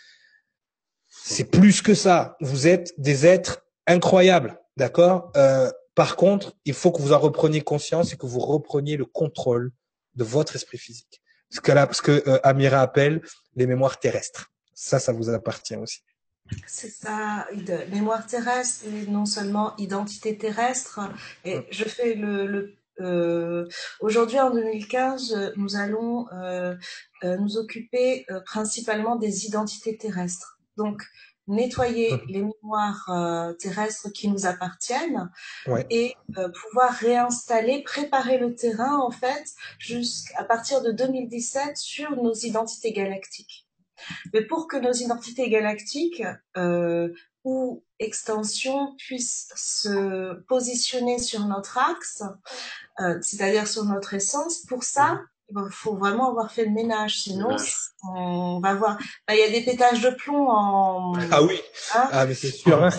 c'est 1.09 1.51
plus 1.51 1.83
que 1.83 1.95
ça. 1.95 2.37
Vous 2.41 2.67
êtes 2.67 2.95
des 2.99 3.27
êtres 3.27 3.63
incroyables. 3.87 4.59
D'accord? 4.77 5.33
Euh, 5.37 5.71
par 5.97 6.17
contre, 6.17 6.55
il 6.67 6.75
faut 6.75 6.93
que 6.93 7.01
vous 7.01 7.15
en 7.15 7.19
repreniez 7.19 7.63
conscience 7.63 8.13
et 8.13 8.19
que 8.19 8.27
vous 8.27 8.39
repreniez 8.39 8.99
le 8.99 9.07
contrôle 9.07 9.73
de 10.15 10.25
votre 10.25 10.55
esprit 10.55 10.77
physique. 10.77 11.23
Ce 11.49 11.61
que, 11.61 11.73
là, 11.73 11.89
ce 11.91 12.03
que 12.03 12.23
euh, 12.29 12.39
Amira 12.45 12.83
appelle 12.83 13.23
les 13.55 13.67
mémoires 13.67 13.99
terrestres. 13.99 14.53
Ça, 14.75 14.99
ça 14.99 15.13
vous 15.13 15.31
appartient 15.31 15.75
aussi. 15.77 16.01
C'est 16.67 16.91
ça, 16.91 17.49
mémoire 17.91 18.27
terrestre 18.27 18.85
et 18.87 19.11
non 19.11 19.25
seulement 19.25 19.75
identité 19.79 20.37
terrestre. 20.37 21.01
Et 21.47 21.61
je 21.71 21.85
fais 21.85 22.15
le, 22.15 22.75
euh, 23.01 23.67
aujourd'hui 24.01 24.39
en 24.39 24.51
2015, 24.51 25.55
nous 25.57 25.77
allons 25.77 26.29
euh, 26.35 26.77
nous 27.23 27.57
occuper 27.57 28.27
principalement 28.45 29.17
des 29.17 29.47
identités 29.47 29.97
terrestres. 29.97 30.59
Donc 30.77 31.03
nettoyer 31.49 32.13
mmh. 32.13 32.21
les 32.29 32.43
mémoires 32.43 33.09
euh, 33.09 33.53
terrestres 33.55 34.11
qui 34.11 34.29
nous 34.29 34.47
appartiennent 34.47 35.31
et 35.91 36.15
euh, 36.37 36.49
pouvoir 36.49 36.93
réinstaller, 36.93 37.83
préparer 37.83 38.39
le 38.39 38.55
terrain 38.55 38.99
en 38.99 39.11
fait 39.11 39.45
jusqu'à 39.79 40.45
partir 40.45 40.83
de 40.83 40.93
2017 40.93 41.77
sur 41.77 42.17
nos 42.23 42.35
identités 42.35 42.93
galactiques. 42.93 43.67
Mais 44.33 44.43
pour 44.43 44.69
que 44.69 44.77
nos 44.77 44.93
identités 44.93 45.49
galactiques 45.49 46.23
euh, 46.57 47.09
ou 47.45 47.85
extensions 47.99 48.95
puissent 48.97 49.53
se 49.57 50.35
positionner 50.49 51.19
sur 51.19 51.47
notre 51.47 51.79
axe, 51.79 52.23
c'est-à-dire 53.23 53.69
sur 53.69 53.85
notre 53.85 54.15
essence, 54.15 54.61
pour 54.67 54.83
ça, 54.83 55.15
mmh 55.15 55.27
il 55.49 55.71
faut 55.71 55.97
vraiment 55.97 56.31
avoir 56.31 56.51
fait 56.51 56.65
le 56.65 56.73
ménage, 56.73 57.21
sinon 57.21 57.57
on 58.15 58.61
va 58.61 58.75
voir. 58.75 58.99
Bah, 59.27 59.35
il 59.35 59.41
y 59.41 59.43
a 59.43 59.51
des 59.51 59.65
pétages 59.65 60.01
de 60.01 60.11
plomb 60.11 60.49
en. 60.49 61.13
Ah 61.31 61.43
oui. 61.43 61.61
Hein 61.95 62.09
ah 62.13 62.27
mais 62.27 62.35
c'est 62.35 62.51
sûr. 62.51 62.83
Hein. 62.83 62.91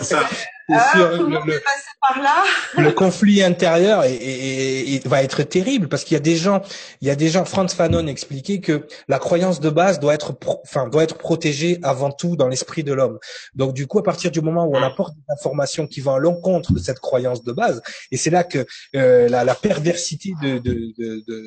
Ah, 0.70 0.92
sûr. 0.92 1.10
Le, 1.10 1.46
le, 1.46 1.62
par 2.00 2.22
là. 2.22 2.44
le 2.82 2.92
conflit 2.92 3.42
intérieur 3.42 4.04
est, 4.04 5.06
va 5.06 5.22
être 5.22 5.42
terrible 5.42 5.88
parce 5.88 6.04
qu'il 6.04 6.14
y 6.14 6.16
a 6.16 6.20
des 6.20 6.36
gens, 6.36 6.60
il 7.00 7.08
y 7.08 7.10
a 7.10 7.16
des 7.16 7.28
gens. 7.28 7.44
Franz 7.46 7.74
Fanon 7.74 8.06
expliquait 8.06 8.60
que 8.60 8.86
la 9.08 9.18
croyance 9.18 9.60
de 9.60 9.70
base 9.70 9.98
doit 9.98 10.14
être, 10.14 10.36
enfin, 10.62 10.88
doit 10.88 11.04
être 11.04 11.16
protégée 11.16 11.78
avant 11.82 12.10
tout 12.10 12.36
dans 12.36 12.48
l'esprit 12.48 12.84
de 12.84 12.92
l'homme. 12.92 13.18
Donc 13.54 13.72
du 13.72 13.86
coup, 13.86 13.98
à 13.98 14.02
partir 14.02 14.30
du 14.30 14.40
moment 14.42 14.66
où 14.66 14.76
on 14.76 14.82
apporte 14.82 15.14
des 15.14 15.32
informations 15.32 15.86
qui 15.86 16.00
vont 16.00 16.14
à 16.14 16.18
l'encontre 16.18 16.72
de 16.72 16.78
cette 16.78 17.00
croyance 17.00 17.42
de 17.42 17.52
base, 17.52 17.80
et 18.10 18.18
c'est 18.18 18.30
là 18.30 18.44
que 18.44 18.66
euh, 18.94 19.28
la, 19.28 19.44
la, 19.44 19.54
perversité 19.54 20.32
de, 20.42 20.58
de, 20.58 20.92
de, 20.98 21.24
de 21.26 21.42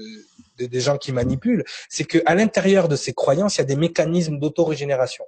des 0.68 0.80
gens 0.82 0.98
qui 0.98 1.12
manipulent, 1.12 1.64
c'est 1.90 2.04
que 2.04 2.20
à 2.26 2.36
l'intérieur 2.36 2.88
de 2.88 2.96
ces 2.96 3.14
croyances, 3.14 3.56
il 3.56 3.60
y 3.60 3.62
a 3.62 3.66
des 3.66 3.76
mécanismes 3.76 4.40
d'autorégénération. 4.40 5.26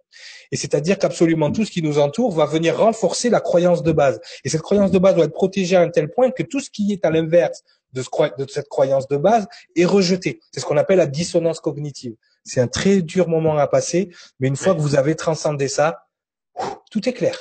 Et 0.51 0.57
c'est-à-dire 0.57 0.97
qu'absolument 0.97 1.51
tout 1.51 1.65
ce 1.65 1.71
qui 1.71 1.81
nous 1.81 1.99
entoure 1.99 2.31
va 2.31 2.45
venir 2.45 2.77
renforcer 2.77 3.29
la 3.29 3.39
croyance 3.39 3.83
de 3.83 3.91
base. 3.91 4.19
Et 4.43 4.49
cette 4.49 4.61
croyance 4.61 4.91
de 4.91 4.99
base 4.99 5.15
doit 5.15 5.25
être 5.25 5.33
protégée 5.33 5.75
à 5.75 5.81
un 5.81 5.89
tel 5.89 6.09
point 6.09 6.31
que 6.31 6.43
tout 6.43 6.59
ce 6.59 6.69
qui 6.69 6.91
est 6.93 7.05
à 7.05 7.11
l'inverse 7.11 7.63
de, 7.93 8.03
de 8.37 8.49
cette 8.49 8.69
croyance 8.69 9.07
de 9.07 9.17
base 9.17 9.47
est 9.75 9.85
rejeté. 9.85 10.39
C'est 10.51 10.59
ce 10.59 10.65
qu'on 10.65 10.77
appelle 10.77 10.97
la 10.97 11.07
dissonance 11.07 11.59
cognitive. 11.59 12.15
C'est 12.43 12.59
un 12.59 12.67
très 12.67 13.01
dur 13.01 13.29
moment 13.29 13.57
à 13.57 13.67
passer, 13.67 14.09
mais 14.39 14.47
une 14.47 14.55
fois 14.55 14.75
que 14.75 14.81
vous 14.81 14.95
avez 14.95 15.15
transcendé 15.15 15.67
ça, 15.67 16.07
tout 16.91 17.07
est 17.07 17.13
clair. 17.13 17.37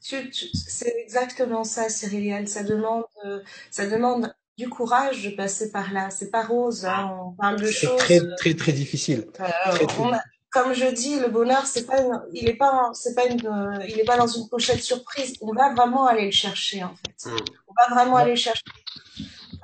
C'est 0.00 0.94
exactement 0.98 1.64
ça, 1.64 1.88
Cyriliel. 1.88 2.48
Ça 2.48 2.62
demande, 2.62 3.04
euh, 3.24 3.40
ça 3.70 3.86
demande 3.86 4.32
du 4.56 4.68
courage 4.68 5.22
de 5.24 5.30
passer 5.30 5.70
par 5.70 5.92
là. 5.92 6.10
C'est 6.10 6.30
pas 6.30 6.44
rose, 6.44 6.84
hein. 6.84 7.10
on 7.22 7.32
parle 7.32 7.60
de 7.60 7.70
choses. 7.70 7.98
C'est 7.98 8.18
très 8.18 8.34
très 8.36 8.54
très 8.54 8.72
difficile. 8.72 9.26
Euh, 9.40 10.16
comme 10.50 10.72
je 10.72 10.86
dis, 10.86 11.20
le 11.20 11.28
bonheur, 11.28 11.66
c'est 11.66 11.84
pas, 11.84 11.98
il 12.32 12.48
est 12.48 12.54
pas, 12.54 12.90
c'est 12.94 13.14
pas 13.14 13.26
une, 13.26 13.46
euh, 13.46 13.84
il 13.88 14.00
est 14.00 14.04
pas 14.04 14.16
dans 14.16 14.26
une 14.26 14.48
pochette 14.48 14.82
surprise. 14.82 15.34
On 15.42 15.52
va 15.52 15.74
vraiment 15.74 16.06
aller 16.06 16.24
le 16.26 16.30
chercher 16.30 16.82
en 16.82 16.94
fait. 16.94 17.30
Mm. 17.30 17.36
On 17.68 17.74
va 17.76 17.94
vraiment 17.94 18.16
aller 18.16 18.30
le 18.30 18.36
chercher. 18.36 18.62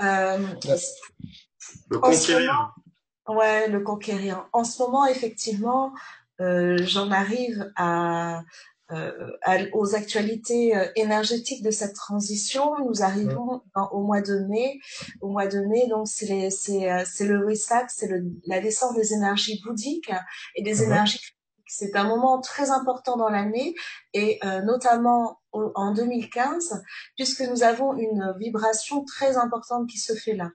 Euh, 0.03 0.39
le 1.91 1.99
conquérir. 1.99 2.75
ouais, 3.29 3.69
le 3.69 3.81
conquérir. 3.81 4.47
En 4.53 4.65
ce 4.65 4.83
moment, 4.83 5.07
effectivement, 5.07 5.93
euh, 6.41 6.77
j'en 6.83 7.11
arrive 7.11 7.73
à 7.77 8.39
euh, 8.39 8.43
aux 9.73 9.95
actualités 9.95 10.77
euh, 10.77 10.87
énergétiques 10.97 11.63
de 11.63 11.71
cette 11.71 11.95
transition. 11.95 12.73
Nous 12.85 13.03
arrivons 13.03 13.63
au 13.91 14.03
mois 14.03 14.21
de 14.21 14.41
mai. 14.49 14.81
Au 15.21 15.29
mois 15.29 15.47
de 15.47 15.61
mai, 15.61 15.87
donc 15.89 16.07
c'est 16.09 16.31
euh, 16.91 17.05
le 17.21 17.47
Wesak, 17.47 17.91
c'est 17.91 18.11
la 18.47 18.61
descente 18.61 18.95
des 18.97 19.15
énergies 19.15 19.61
bouddhiques 19.65 20.13
et 20.57 20.63
des 20.63 20.83
énergies 20.83 21.21
c'est 21.75 21.97
un 21.97 22.05
moment 22.05 22.39
très 22.43 22.71
important 22.71 23.17
dans 23.17 23.31
l'année 23.31 23.75
et 24.13 24.39
euh, 24.45 24.61
notamment 24.61 25.41
en 25.53 25.95
2015 25.95 26.83
puisque 27.17 27.41
nous 27.41 27.63
avons 27.63 27.97
une 27.97 28.35
vibration 28.39 29.05
très 29.05 29.39
importante 29.39 29.89
qui 29.89 29.97
se 29.97 30.13
fait 30.15 30.35
là. 30.35 30.51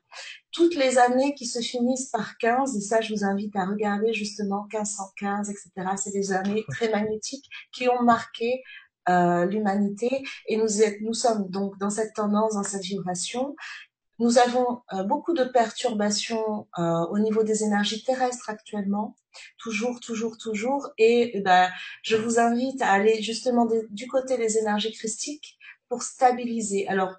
Toutes 0.57 0.75
les 0.75 0.97
années 0.97 1.35
qui 1.35 1.45
se 1.45 1.59
finissent 1.59 2.09
par 2.09 2.39
15 2.39 2.75
et 2.75 2.81
ça 2.81 2.99
je 2.99 3.13
vous 3.13 3.23
invite 3.23 3.55
à 3.55 3.65
regarder 3.65 4.11
justement 4.11 4.65
1515 4.73 5.51
etc. 5.51 5.69
C'est 5.97 6.11
des 6.11 6.33
années 6.33 6.65
très 6.69 6.89
magnétiques 6.89 7.45
qui 7.71 7.87
ont 7.87 8.01
marqué 8.01 8.63
euh, 9.07 9.45
l'humanité 9.45 10.23
et 10.47 10.57
nous, 10.57 10.67
nous 11.01 11.13
sommes 11.13 11.47
donc 11.49 11.77
dans 11.77 11.91
cette 11.91 12.13
tendance, 12.15 12.55
dans 12.55 12.63
cette 12.63 12.83
vibration 12.83 13.55
nous 14.19 14.39
avons 14.39 14.81
euh, 14.93 15.03
beaucoup 15.03 15.33
de 15.33 15.43
perturbations 15.43 16.67
euh, 16.79 17.05
au 17.11 17.19
niveau 17.19 17.43
des 17.43 17.63
énergies 17.63 18.03
terrestres 18.03 18.49
actuellement, 18.49 19.15
toujours, 19.59 19.99
toujours, 19.99 20.37
toujours. 20.37 20.89
Et, 20.97 21.37
eh 21.37 21.41
ben, 21.41 21.69
je 22.01 22.15
vous 22.15 22.39
invite 22.39 22.81
à 22.81 22.91
aller 22.91 23.21
justement 23.21 23.67
du 23.91 24.07
côté 24.07 24.37
des 24.37 24.57
énergies 24.57 24.91
christiques 24.91 25.57
pour 25.87 26.01
stabiliser. 26.01 26.87
Alors, 26.87 27.13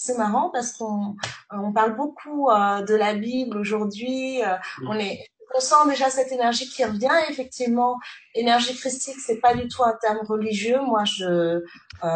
c'est 0.00 0.16
marrant 0.16 0.50
parce 0.50 0.72
qu'on 0.72 1.16
on 1.50 1.72
parle 1.72 1.96
beaucoup 1.96 2.48
euh, 2.50 2.82
de 2.82 2.94
la 2.94 3.14
Bible 3.14 3.58
aujourd'hui. 3.58 4.40
on 4.86 4.98
est 4.98 5.28
on 5.54 5.60
sent 5.60 5.88
déjà 5.88 6.10
cette 6.10 6.32
énergie 6.32 6.68
qui 6.68 6.84
revient. 6.84 7.08
effectivement, 7.30 7.96
énergie 8.34 8.74
christique, 8.76 9.16
c'est 9.24 9.40
pas 9.40 9.54
du 9.54 9.68
tout 9.68 9.82
un 9.84 9.94
terme 10.00 10.20
religieux. 10.28 10.78
Moi, 10.80 11.04
je. 11.04 11.24
Euh, 11.24 11.60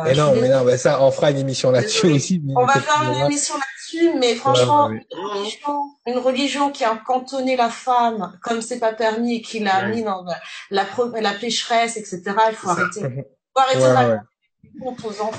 mais 0.05 0.15
non, 0.15 0.35
mais 0.41 0.49
non, 0.49 0.65
mais 0.65 0.77
ça, 0.77 1.03
on 1.03 1.11
fera 1.11 1.31
une 1.31 1.39
émission 1.39 1.71
là-dessus 1.71 2.07
aussi. 2.07 2.43
On 2.55 2.65
va 2.65 2.75
faire 2.75 3.03
une 3.03 3.27
émission 3.27 3.55
là-dessus, 3.55 4.19
mais 4.19 4.35
franchement, 4.35 4.91
une, 4.91 5.03
religion, 5.11 5.83
une 6.07 6.19
religion 6.19 6.71
qui 6.71 6.85
a 6.85 6.97
cantonné 6.97 7.57
la 7.57 7.71
femme 7.71 8.39
comme 8.43 8.63
c'est 8.63 8.79
pas 8.79 8.93
permis 8.93 9.37
et 9.37 9.43
qui 9.43 9.61
l'a 9.61 9.89
mis 9.89 10.03
dans 10.03 10.25
la, 10.71 10.85
la, 11.21 11.33
pécheresse, 11.33 11.97
etc. 11.97 12.23
Il 12.51 12.55
faut 12.55 12.69
arrêter. 12.69 13.01
Il 13.01 13.25
faut 13.55 13.61
arrêter 13.61 14.19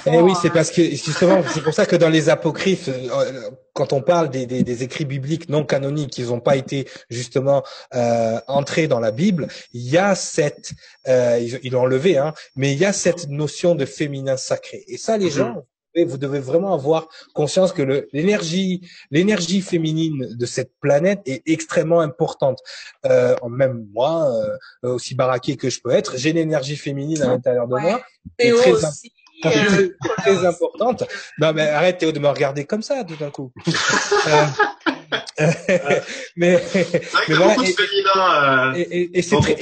eh 0.05 0.17
oui, 0.19 0.33
c'est 0.41 0.51
parce 0.51 0.71
que 0.71 0.83
justement, 0.83 1.41
c'est 1.53 1.61
pour 1.63 1.73
ça 1.73 1.85
que 1.85 1.95
dans 1.95 2.09
les 2.09 2.29
apocryphes, 2.29 2.89
euh, 2.89 3.49
quand 3.73 3.93
on 3.93 4.01
parle 4.01 4.29
des, 4.29 4.45
des, 4.45 4.63
des 4.63 4.83
écrits 4.83 5.05
bibliques 5.05 5.49
non 5.49 5.65
canoniques 5.65 6.11
qui 6.11 6.23
n'ont 6.23 6.39
pas 6.39 6.55
été 6.55 6.87
justement 7.09 7.63
euh, 7.93 8.39
entrés 8.47 8.87
dans 8.87 8.99
la 8.99 9.11
Bible, 9.11 9.47
il 9.73 9.89
y 9.89 9.97
a 9.97 10.15
cette, 10.15 10.73
euh, 11.07 11.39
ils 11.63 11.71
l'ont 11.71 11.81
enlevé, 11.81 12.17
hein, 12.17 12.33
mais 12.55 12.73
il 12.73 12.79
y 12.79 12.85
a 12.85 12.93
cette 12.93 13.27
notion 13.29 13.75
de 13.75 13.85
féminin 13.85 14.37
sacré. 14.37 14.83
Et 14.87 14.97
ça, 14.97 15.17
les 15.17 15.39
mhm. 15.39 15.61
Gens, 15.95 16.05
vous 16.05 16.17
devez 16.17 16.39
vraiment 16.39 16.73
avoir 16.73 17.07
conscience 17.33 17.71
que 17.71 18.07
l'énergie, 18.13 18.81
l'énergie 19.11 19.61
féminine 19.61 20.35
de 20.35 20.45
cette 20.45 20.71
planète 20.79 21.21
est 21.25 21.41
extrêmement 21.45 21.99
importante. 21.99 22.59
Euh, 23.05 23.35
même 23.49 23.87
moi, 23.93 24.31
euh, 24.83 24.93
aussi 24.93 25.15
baraqué 25.15 25.57
que 25.57 25.69
je 25.69 25.81
peux 25.81 25.91
être, 25.91 26.17
j'ai 26.17 26.33
l'énergie 26.33 26.77
féminine 26.77 27.21
à 27.21 27.27
l'intérieur 27.27 27.67
de 27.67 27.77
moi. 27.79 28.01
Et 28.39 28.51
très, 28.51 28.71
aussi, 28.71 29.11
euh, 29.45 29.89
très 30.17 30.45
importante. 30.45 31.03
Non 31.39 31.53
mais 31.53 31.67
arrête 31.67 31.97
Théo 31.97 32.11
de 32.11 32.19
me 32.19 32.27
regarder 32.27 32.65
comme 32.65 32.83
ça 32.83 33.03
tout 33.03 33.15
d'un 33.15 33.29
coup. 33.29 33.51
euh, 33.67 34.45
mais, 36.35 36.61
mais 37.27 37.35
voilà, 37.35 37.55
euh, 38.69 38.73
et, 38.75 38.81
et, 38.81 39.19
et, 39.19 39.21
c'est 39.21 39.37
très, 39.37 39.57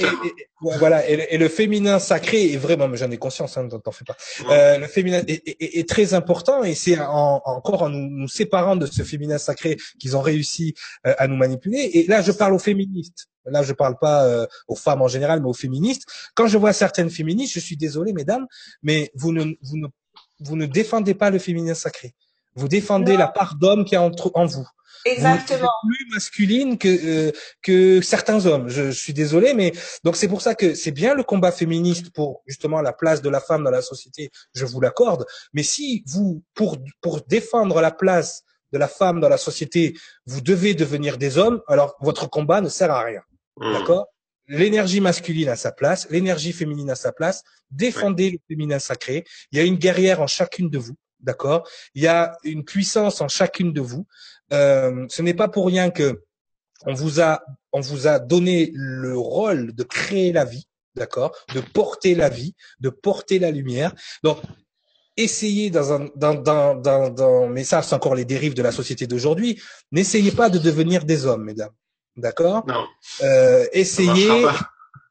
voilà, 0.62 1.08
et, 1.08 1.36
le 1.38 1.48
féminin 1.48 1.98
sacré 1.98 2.52
est 2.52 2.56
vraiment, 2.56 2.88
mais 2.88 2.96
j'en 2.96 3.10
ai 3.10 3.18
conscience, 3.18 3.56
hein, 3.56 3.68
t'en 3.68 3.90
fais 3.90 4.04
pas. 4.04 4.16
Euh, 4.50 4.78
le 4.78 4.86
féminin 4.86 5.22
est, 5.26 5.88
très 5.88 6.14
important 6.14 6.62
et 6.62 6.74
c'est 6.74 6.98
encore 7.00 7.82
en 7.82 7.88
nous, 7.88 8.28
séparant 8.28 8.76
de 8.76 8.86
ce 8.86 9.02
féminin 9.02 9.38
sacré 9.38 9.76
qu'ils 9.98 10.16
ont 10.16 10.20
réussi 10.20 10.74
euh, 11.06 11.14
à 11.18 11.26
nous 11.26 11.36
manipuler. 11.36 11.90
Et 11.94 12.06
là, 12.06 12.22
je 12.22 12.32
parle 12.32 12.54
aux 12.54 12.58
féministes. 12.58 13.28
Là, 13.44 13.64
je 13.64 13.72
parle 13.72 13.96
pas 14.00 14.24
euh, 14.24 14.46
aux 14.68 14.76
femmes 14.76 15.02
en 15.02 15.08
général, 15.08 15.40
mais 15.40 15.48
aux 15.48 15.54
féministes. 15.54 16.04
Quand 16.34 16.46
je 16.46 16.58
vois 16.58 16.72
certaines 16.72 17.10
féministes, 17.10 17.54
je 17.54 17.60
suis 17.60 17.76
désolé, 17.76 18.12
mesdames, 18.12 18.46
mais 18.82 19.10
vous 19.14 19.32
ne, 19.32 19.42
vous 19.62 19.76
ne, 19.76 19.88
vous 20.40 20.56
ne 20.56 20.66
défendez 20.66 21.14
pas 21.14 21.30
le 21.30 21.40
féminin 21.40 21.74
sacré. 21.74 22.14
Vous 22.54 22.68
défendez 22.68 23.16
la 23.16 23.28
part 23.28 23.54
d'homme 23.56 23.84
qui 23.84 23.94
est 23.94 23.98
en, 23.98 24.10
en 24.34 24.46
vous. 24.46 24.66
Exactement. 25.04 25.68
plus 25.86 26.06
masculine 26.12 26.78
que 26.78 26.88
euh, 26.88 27.32
que 27.62 28.00
certains 28.00 28.46
hommes. 28.46 28.68
Je, 28.68 28.90
je, 28.90 28.98
suis 28.98 29.12
désolé, 29.12 29.54
mais 29.54 29.72
donc 30.04 30.16
c'est 30.16 30.28
pour 30.28 30.42
ça 30.42 30.54
que 30.54 30.74
c'est 30.74 30.92
bien 30.92 31.14
le 31.14 31.24
combat 31.24 31.50
féministe 31.50 32.10
pour 32.10 32.42
justement 32.46 32.80
la 32.80 32.92
place 32.92 33.20
de 33.20 33.28
la 33.28 33.40
femme 33.40 33.64
dans 33.64 33.70
la 33.70 33.82
société. 33.82 34.30
Je 34.54 34.64
vous 34.64 34.80
l'accorde. 34.80 35.26
Mais 35.52 35.62
si 35.62 36.04
vous 36.06 36.44
pour 36.54 36.78
pour 37.00 37.22
défendre 37.22 37.80
la 37.80 37.90
place 37.90 38.44
de 38.72 38.78
la 38.78 38.88
femme 38.88 39.20
dans 39.20 39.28
la 39.28 39.38
société, 39.38 39.94
vous 40.26 40.40
devez 40.40 40.74
devenir 40.74 41.18
des 41.18 41.36
hommes, 41.36 41.60
alors 41.68 41.96
votre 42.00 42.28
combat 42.28 42.60
ne 42.60 42.68
sert 42.68 42.90
à 42.90 43.02
rien. 43.02 43.22
Mmh. 43.56 43.72
D'accord? 43.72 44.06
L'énergie 44.48 45.00
masculine 45.00 45.48
à 45.48 45.56
sa 45.56 45.72
place, 45.72 46.08
l'énergie 46.10 46.52
féminine 46.52 46.90
à 46.90 46.94
sa 46.94 47.12
place. 47.12 47.42
Défendez 47.70 48.30
le 48.30 48.38
féminin 48.48 48.78
sacré. 48.78 49.24
Il 49.50 49.58
y 49.58 49.60
a 49.60 49.64
une 49.64 49.76
guerrière 49.76 50.20
en 50.20 50.26
chacune 50.26 50.68
de 50.68 50.78
vous. 50.78 50.94
D'accord? 51.22 51.68
Il 51.94 52.02
y 52.02 52.08
a 52.08 52.36
une 52.42 52.64
puissance 52.64 53.20
en 53.20 53.28
chacune 53.28 53.72
de 53.72 53.80
vous. 53.80 54.06
Euh, 54.52 55.06
ce 55.08 55.22
n'est 55.22 55.34
pas 55.34 55.48
pour 55.48 55.66
rien 55.66 55.90
que 55.90 56.22
on 56.84 56.94
vous 56.94 57.20
a 57.20 57.42
on 57.72 57.80
vous 57.80 58.06
a 58.06 58.18
donné 58.18 58.70
le 58.74 59.16
rôle 59.16 59.72
de 59.74 59.82
créer 59.82 60.32
la 60.32 60.44
vie, 60.44 60.66
d'accord, 60.94 61.34
de 61.54 61.60
porter 61.60 62.14
la 62.14 62.28
vie, 62.28 62.54
de 62.80 62.90
porter 62.90 63.38
la 63.38 63.50
lumière. 63.50 63.94
Donc 64.22 64.38
essayez 65.16 65.70
dans 65.70 65.92
un 65.92 66.08
dans 66.16 66.34
dans 66.34 66.74
dans, 66.74 67.08
dans 67.08 67.48
mais 67.48 67.64
ça 67.64 67.82
c'est 67.82 67.94
encore 67.94 68.14
les 68.14 68.24
dérives 68.24 68.54
de 68.54 68.62
la 68.62 68.72
société 68.72 69.06
d'aujourd'hui. 69.06 69.62
N'essayez 69.90 70.32
pas 70.32 70.50
de 70.50 70.58
devenir 70.58 71.04
des 71.04 71.24
hommes, 71.24 71.44
mesdames, 71.44 71.72
d'accord? 72.16 72.64
Non. 72.66 72.84
Euh, 73.22 73.66
essayez. 73.72 74.44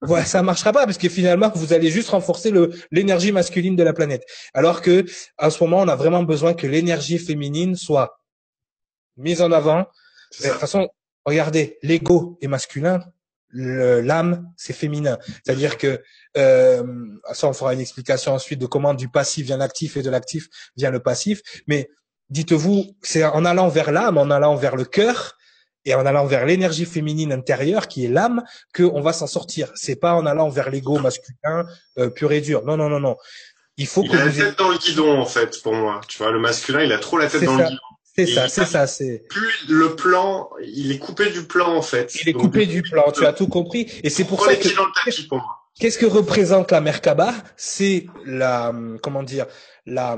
Pas. 0.02 0.26
ça 0.26 0.41
marchera 0.41 0.73
pas 0.73 0.86
parce 0.86 0.98
que 0.98 1.10
finalement 1.10 1.52
vous 1.53 1.73
allez 1.73 1.91
juste 1.91 2.10
renforcer 2.10 2.49
le 2.49 2.72
l'énergie 2.91 3.32
masculine 3.32 3.76
de 3.76 3.84
la 3.84 3.94
planète. 3.94 4.23
Alors 4.53 4.82
que 4.82 5.06
en 5.38 5.49
ce 5.49 5.64
moment 5.64 5.80
on 5.80 5.88
a 5.88 5.95
vraiment 5.95 6.23
besoin 6.23 6.53
que 6.53 6.65
l'énergie 6.65 7.19
féminine 7.19 7.76
soit 7.76 8.19
mise 9.18 9.41
en 9.41 9.52
avant. 9.52 9.88
De 10.41 10.48
toute 10.49 10.60
façon, 10.60 10.90
regardez, 11.26 11.78
l'ego 11.84 12.38
est 12.41 12.48
masculin, 12.48 13.02
l'âme 13.52 14.52
c'est 14.57 14.73
féminin. 14.73 15.19
C'est-à-dire 15.44 15.78
que 15.78 16.02
euh, 16.38 16.84
ça 17.34 17.48
on 17.48 17.53
fera 17.53 17.73
une 17.73 17.82
explication 17.82 18.34
ensuite 18.34 18.60
de 18.60 18.65
comment 18.65 18.94
du 18.94 19.10
passif 19.10 19.45
vient 19.45 19.57
l'actif 19.57 19.98
et 19.98 20.02
de 20.02 20.10
l'actif 20.10 20.48
vient 20.78 20.91
le 20.91 21.02
passif. 21.02 21.41
Mais 21.68 21.90
dites-vous, 22.30 22.86
c'est 23.02 23.23
en 23.23 23.45
allant 23.45 23.68
vers 23.68 23.91
l'âme, 23.91 24.18
en 24.18 24.32
allant 24.32 24.56
vers 24.56 24.76
le 24.76 24.86
cœur 24.86 25.38
et 25.85 25.95
en 25.95 26.05
allant 26.05 26.25
vers 26.25 26.45
l'énergie 26.45 26.85
féminine 26.85 27.31
intérieure 27.31 27.87
qui 27.87 28.05
est 28.05 28.07
l'âme 28.07 28.43
qu'on 28.75 29.01
va 29.01 29.13
s'en 29.13 29.27
sortir. 29.27 29.71
C'est 29.75 29.95
pas 29.95 30.13
en 30.13 30.25
allant 30.25 30.49
vers 30.49 30.69
l'ego 30.69 30.99
masculin 30.99 31.65
euh, 31.97 32.09
pur 32.09 32.31
et 32.31 32.41
dur. 32.41 32.63
Non 32.65 32.77
non 32.77 32.89
non 32.89 32.99
non. 32.99 33.17
Il 33.77 33.87
faut 33.87 34.03
il 34.03 34.15
a 34.15 34.25
la 34.25 34.31
tête 34.31 34.57
dans 34.57 34.69
le 34.69 34.77
guidon 34.77 35.19
en 35.19 35.25
fait 35.25 35.61
pour 35.63 35.73
moi. 35.73 36.01
Tu 36.07 36.17
vois, 36.17 36.31
le 36.31 36.39
masculin 36.39 36.83
il 36.83 36.91
a 36.91 36.99
trop 36.99 37.17
la 37.17 37.27
tête 37.27 37.43
dans 37.43 37.55
le 37.55 37.63
guidon. 37.63 37.77
C'est 38.13 38.25
ça, 38.25 38.49
c'est 38.49 38.65
ça, 38.65 38.87
c'est. 38.87 39.23
Plus 39.29 39.67
le 39.69 39.95
plan, 39.95 40.49
il 40.61 40.91
est 40.91 40.99
coupé 40.99 41.29
du 41.29 41.47
plan 41.47 41.73
en 41.73 41.81
fait. 41.81 42.13
Il 42.21 42.27
est 42.27 42.33
coupé 42.33 42.65
du 42.65 42.81
plan. 42.81 43.09
Tu 43.11 43.25
as 43.25 43.31
tout 43.31 43.47
compris. 43.47 43.89
Et 44.03 44.09
c'est 44.09 44.25
pour 44.25 44.43
ça 44.43 44.55
que. 44.55 44.67
Qu'est-ce 45.80 45.98
que 45.98 46.06
représente 46.06 46.72
la 46.72 46.81
Merkaba? 46.81 47.34
C'est 47.56 48.06
la, 48.26 48.73
comment 49.02 49.23
dire, 49.23 49.48
la, 49.85 50.18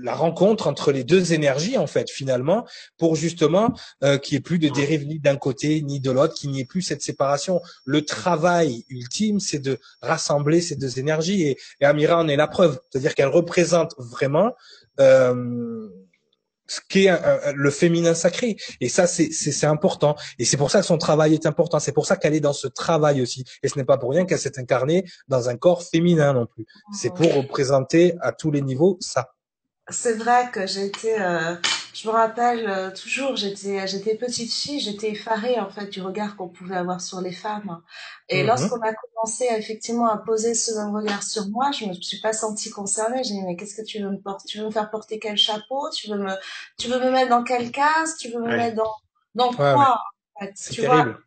la 0.00 0.14
rencontre 0.14 0.68
entre 0.68 0.90
les 0.92 1.04
deux 1.04 1.32
énergies 1.32 1.76
en 1.76 1.86
fait 1.86 2.08
finalement 2.10 2.66
pour 2.98 3.16
justement 3.16 3.74
euh, 4.04 4.16
qu'il 4.16 4.36
n'y 4.36 4.38
ait 4.38 4.42
plus 4.42 4.58
de 4.58 4.68
dérive 4.68 5.06
ni 5.06 5.18
d'un 5.18 5.36
côté 5.36 5.82
ni 5.82 6.00
de 6.00 6.10
l'autre, 6.10 6.34
qu'il 6.34 6.50
n'y 6.50 6.60
ait 6.60 6.64
plus 6.64 6.82
cette 6.82 7.02
séparation. 7.02 7.60
Le 7.84 8.04
travail 8.04 8.84
ultime, 8.88 9.40
c'est 9.40 9.58
de 9.58 9.78
rassembler 10.00 10.60
ces 10.60 10.76
deux 10.76 10.98
énergies 10.98 11.42
et, 11.42 11.58
et 11.80 11.84
Amira 11.84 12.18
en 12.18 12.28
est 12.28 12.36
la 12.36 12.46
preuve, 12.46 12.78
c'est-à-dire 12.90 13.14
qu'elle 13.14 13.28
représente 13.28 13.94
vraiment. 13.98 14.54
Euh, 15.00 15.88
ce 16.72 16.80
qui 16.88 17.06
est 17.06 17.52
le 17.54 17.70
féminin 17.70 18.14
sacré. 18.14 18.56
Et 18.80 18.88
ça, 18.88 19.06
c'est 19.06 19.66
important. 19.66 20.16
Et 20.38 20.44
c'est 20.44 20.56
pour 20.56 20.70
ça 20.70 20.80
que 20.80 20.86
son 20.86 20.98
travail 20.98 21.34
est 21.34 21.46
important. 21.46 21.78
C'est 21.78 21.92
pour 21.92 22.06
ça 22.06 22.16
qu'elle 22.16 22.34
est 22.34 22.40
dans 22.40 22.52
ce 22.52 22.68
travail 22.68 23.20
aussi. 23.20 23.44
Et 23.62 23.68
ce 23.68 23.78
n'est 23.78 23.84
pas 23.84 23.98
pour 23.98 24.10
rien 24.10 24.24
qu'elle 24.24 24.38
s'est 24.38 24.58
incarnée 24.58 25.04
dans 25.28 25.48
un 25.48 25.56
corps 25.56 25.82
féminin 25.82 26.32
non 26.32 26.46
plus. 26.46 26.64
C'est 26.92 27.12
pour 27.12 27.32
représenter 27.34 28.14
à 28.20 28.32
tous 28.32 28.50
les 28.50 28.62
niveaux 28.62 28.96
ça. 29.00 29.32
C'est 29.88 30.14
vrai 30.14 30.50
que 30.52 30.66
j'ai 30.66 30.86
été, 30.86 31.20
euh, 31.20 31.56
je 31.94 32.08
me 32.08 32.12
rappelle 32.12 32.68
euh, 32.68 32.90
toujours, 32.90 33.36
j'étais, 33.36 33.86
j'étais 33.86 34.14
petite 34.14 34.52
fille, 34.52 34.80
j'étais 34.80 35.10
effarée 35.10 35.60
en 35.60 35.68
fait 35.68 35.86
du 35.86 36.00
regard 36.00 36.36
qu'on 36.36 36.48
pouvait 36.48 36.76
avoir 36.76 37.00
sur 37.00 37.20
les 37.20 37.32
femmes. 37.32 37.82
Et 38.28 38.42
mhm. 38.42 38.48
lorsqu'on 38.48 38.80
a 38.80 38.94
commencé 38.94 39.46
effectivement 39.50 40.08
à 40.08 40.16
poser 40.16 40.54
ce 40.54 40.72
même 40.74 40.94
regard 40.94 41.22
sur 41.22 41.48
moi, 41.48 41.70
je 41.72 41.86
me 41.86 41.92
suis 41.92 42.20
pas 42.20 42.32
sentie 42.32 42.70
concernée. 42.70 43.22
J'ai 43.24 43.34
dit 43.34 43.42
mais 43.42 43.56
qu'est-ce 43.56 43.74
que 43.74 43.86
tu 43.86 44.02
veux 44.02 44.10
me 44.10 44.20
porter? 44.20 44.48
Tu 44.48 44.58
veux 44.58 44.66
me 44.66 44.70
faire 44.70 44.90
porter 44.90 45.18
quel 45.18 45.36
chapeau? 45.36 45.90
Tu 45.90 46.08
veux 46.08 46.18
me, 46.18 46.32
tu 46.78 46.88
veux 46.88 46.98
me 46.98 47.10
mettre 47.10 47.30
dans 47.30 47.44
quelle 47.44 47.70
case 47.70 48.16
Tu 48.18 48.30
veux 48.30 48.40
me 48.40 48.56
mettre 48.56 48.76
dans, 48.76 48.94
dans 49.34 49.52
quoi 49.52 50.00
en 50.34 50.44
fait, 50.44 50.52
C'est 50.54 50.76
terrible. 50.76 51.18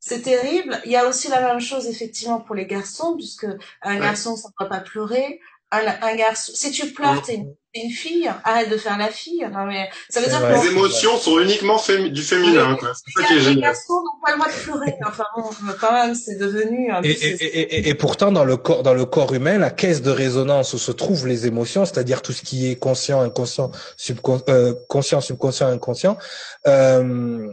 C'est 0.00 0.22
terrible. 0.22 0.80
Il 0.86 0.90
y 0.90 0.96
a 0.96 1.06
aussi 1.06 1.28
la 1.28 1.40
même 1.40 1.60
chose 1.60 1.86
effectivement 1.86 2.40
pour 2.40 2.54
les 2.54 2.66
garçons, 2.66 3.16
puisque 3.16 3.46
un 3.82 4.00
garçon 4.00 4.34
ça 4.34 4.48
ne 4.48 4.52
doit 4.58 4.68
pas 4.68 4.80
pleurer, 4.80 5.40
un, 5.72 6.16
garçon. 6.16 6.52
Si 6.54 6.70
tu 6.70 6.86
pleures, 6.92 7.22
t'es 7.22 7.34
une, 7.74 7.90
fille. 7.90 8.30
Arrête 8.44 8.68
de 8.68 8.76
faire 8.76 8.98
la 8.98 9.08
fille. 9.08 9.46
Non 9.52 9.64
mais 9.66 9.88
ça 10.08 10.20
veut 10.20 10.26
dire 10.26 10.40
que 10.40 10.64
les 10.64 10.72
émotions 10.72 11.16
sont 11.16 11.38
uniquement 11.38 11.80
du 12.10 12.22
féminin. 12.22 12.76
C'est 12.80 13.22
ça 13.22 13.28
qui 13.28 13.34
est 13.34 13.40
génial. 13.40 13.54
Les 13.54 13.60
garçons 13.62 13.94
n'ont 13.94 14.20
pas 14.24 14.32
le 14.32 14.38
droit 14.38 14.48
de 14.48 14.58
pleurer. 14.58 14.96
Enfin 15.06 15.24
bon, 15.36 15.50
quand 15.80 15.92
même, 15.92 16.14
c'est 16.14 16.36
devenu. 16.36 16.90
et, 17.04 17.10
et, 17.10 17.44
et, 17.44 17.88
et, 17.88 17.94
pourtant, 17.94 18.32
dans 18.32 18.44
le 18.44 18.56
corps, 18.56 18.82
dans 18.82 18.94
le 18.94 19.04
corps 19.04 19.32
humain, 19.32 19.58
la 19.58 19.70
caisse 19.70 20.02
de 20.02 20.10
résonance 20.10 20.74
où 20.74 20.78
se 20.78 20.92
trouvent 20.92 21.28
les 21.28 21.46
émotions, 21.46 21.84
c'est-à-dire 21.84 22.22
tout 22.22 22.32
ce 22.32 22.42
qui 22.42 22.68
est 22.68 22.76
conscient, 22.76 23.20
inconscient, 23.20 23.70
subconscient, 23.96 24.44
euh, 24.48 24.74
conscient, 24.88 25.20
subconscient, 25.20 25.68
inconscient. 25.68 26.18
Euh, 26.66 27.46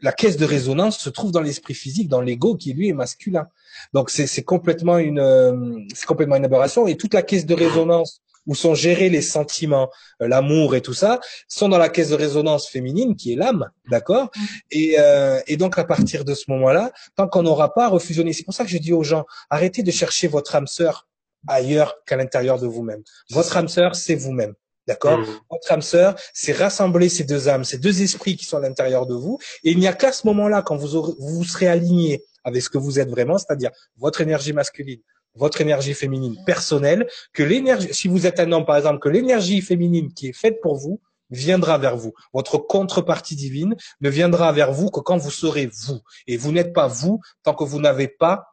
la 0.00 0.12
caisse 0.12 0.36
de 0.36 0.44
résonance 0.44 0.98
se 0.98 1.08
trouve 1.08 1.32
dans 1.32 1.40
l'esprit 1.40 1.74
physique, 1.74 2.08
dans 2.08 2.20
l'ego 2.20 2.56
qui 2.56 2.72
lui 2.74 2.90
est 2.90 2.92
masculin. 2.92 3.48
Donc 3.92 4.10
c'est 4.10 4.42
complètement 4.42 4.98
une 4.98 5.20
euh, 5.20 5.78
c'est 5.94 6.06
complètement 6.06 6.36
une 6.36 6.44
aberration 6.44 6.86
et 6.86 6.96
toute 6.96 7.14
la 7.14 7.22
caisse 7.22 7.46
de 7.46 7.54
résonance 7.54 8.20
où 8.46 8.54
sont 8.54 8.74
gérés 8.74 9.08
les 9.08 9.22
sentiments, 9.22 9.90
euh, 10.20 10.28
l'amour 10.28 10.74
et 10.74 10.82
tout 10.82 10.94
ça, 10.94 11.20
sont 11.48 11.68
dans 11.68 11.78
la 11.78 11.88
caisse 11.88 12.10
de 12.10 12.14
résonance 12.14 12.68
féminine 12.68 13.16
qui 13.16 13.32
est 13.32 13.36
l'âme, 13.36 13.70
d'accord? 13.90 14.30
Et, 14.70 14.96
euh, 14.98 15.40
et 15.46 15.56
donc 15.56 15.78
à 15.78 15.84
partir 15.84 16.24
de 16.24 16.34
ce 16.34 16.44
moment-là, 16.48 16.92
tant 17.16 17.26
qu'on 17.26 17.42
n'aura 17.42 17.72
pas 17.72 17.88
refusionné, 17.88 18.32
c'est 18.32 18.44
pour 18.44 18.54
ça 18.54 18.64
que 18.64 18.70
je 18.70 18.78
dis 18.78 18.92
aux 18.92 19.02
gens, 19.02 19.24
arrêtez 19.50 19.82
de 19.82 19.90
chercher 19.90 20.28
votre 20.28 20.54
âme 20.54 20.66
sœur 20.66 21.08
ailleurs 21.46 21.96
qu'à 22.06 22.16
l'intérieur 22.16 22.58
de 22.58 22.66
vous-même. 22.66 23.02
Votre 23.30 23.56
âme 23.56 23.68
sœur, 23.68 23.94
c'est 23.96 24.14
vous-même. 24.14 24.54
D'accord? 24.86 25.18
Mmh. 25.18 25.40
Votre 25.50 25.72
âme 25.72 25.82
sœur, 25.82 26.14
c'est 26.34 26.52
rassembler 26.52 27.08
ces 27.08 27.24
deux 27.24 27.48
âmes, 27.48 27.64
ces 27.64 27.78
deux 27.78 28.02
esprits 28.02 28.36
qui 28.36 28.44
sont 28.44 28.58
à 28.58 28.60
l'intérieur 28.60 29.06
de 29.06 29.14
vous. 29.14 29.38
Et 29.62 29.70
il 29.70 29.78
n'y 29.78 29.86
a 29.86 29.94
qu'à 29.94 30.12
ce 30.12 30.26
moment-là, 30.26 30.60
quand 30.60 30.76
vous, 30.76 30.94
aurez, 30.94 31.12
vous 31.18 31.44
serez 31.44 31.68
aligné 31.68 32.22
avec 32.44 32.62
ce 32.62 32.70
que 32.70 32.78
vous 32.78 32.98
êtes 32.98 33.08
vraiment, 33.08 33.38
c'est-à-dire 33.38 33.70
votre 33.96 34.20
énergie 34.20 34.52
masculine, 34.52 35.00
votre 35.34 35.60
énergie 35.60 35.94
féminine 35.94 36.36
personnelle, 36.44 37.08
que 37.32 37.42
l'énergie, 37.42 37.88
si 37.92 38.08
vous 38.08 38.26
êtes 38.26 38.38
un 38.40 38.52
homme 38.52 38.64
par 38.64 38.76
exemple, 38.76 39.00
que 39.00 39.08
l'énergie 39.08 39.60
féminine 39.60 40.12
qui 40.12 40.28
est 40.28 40.32
faite 40.32 40.60
pour 40.62 40.76
vous 40.76 41.00
viendra 41.30 41.78
vers 41.78 41.96
vous. 41.96 42.12
Votre 42.32 42.58
contrepartie 42.58 43.36
divine 43.36 43.74
ne 44.00 44.10
viendra 44.10 44.52
vers 44.52 44.72
vous 44.72 44.90
que 44.90 45.00
quand 45.00 45.16
vous 45.16 45.30
serez 45.30 45.66
vous. 45.86 46.00
Et 46.26 46.36
vous 46.36 46.52
n'êtes 46.52 46.72
pas 46.72 46.86
vous 46.86 47.20
tant 47.42 47.54
que 47.54 47.64
vous 47.64 47.80
n'avez 47.80 48.08
pas 48.08 48.46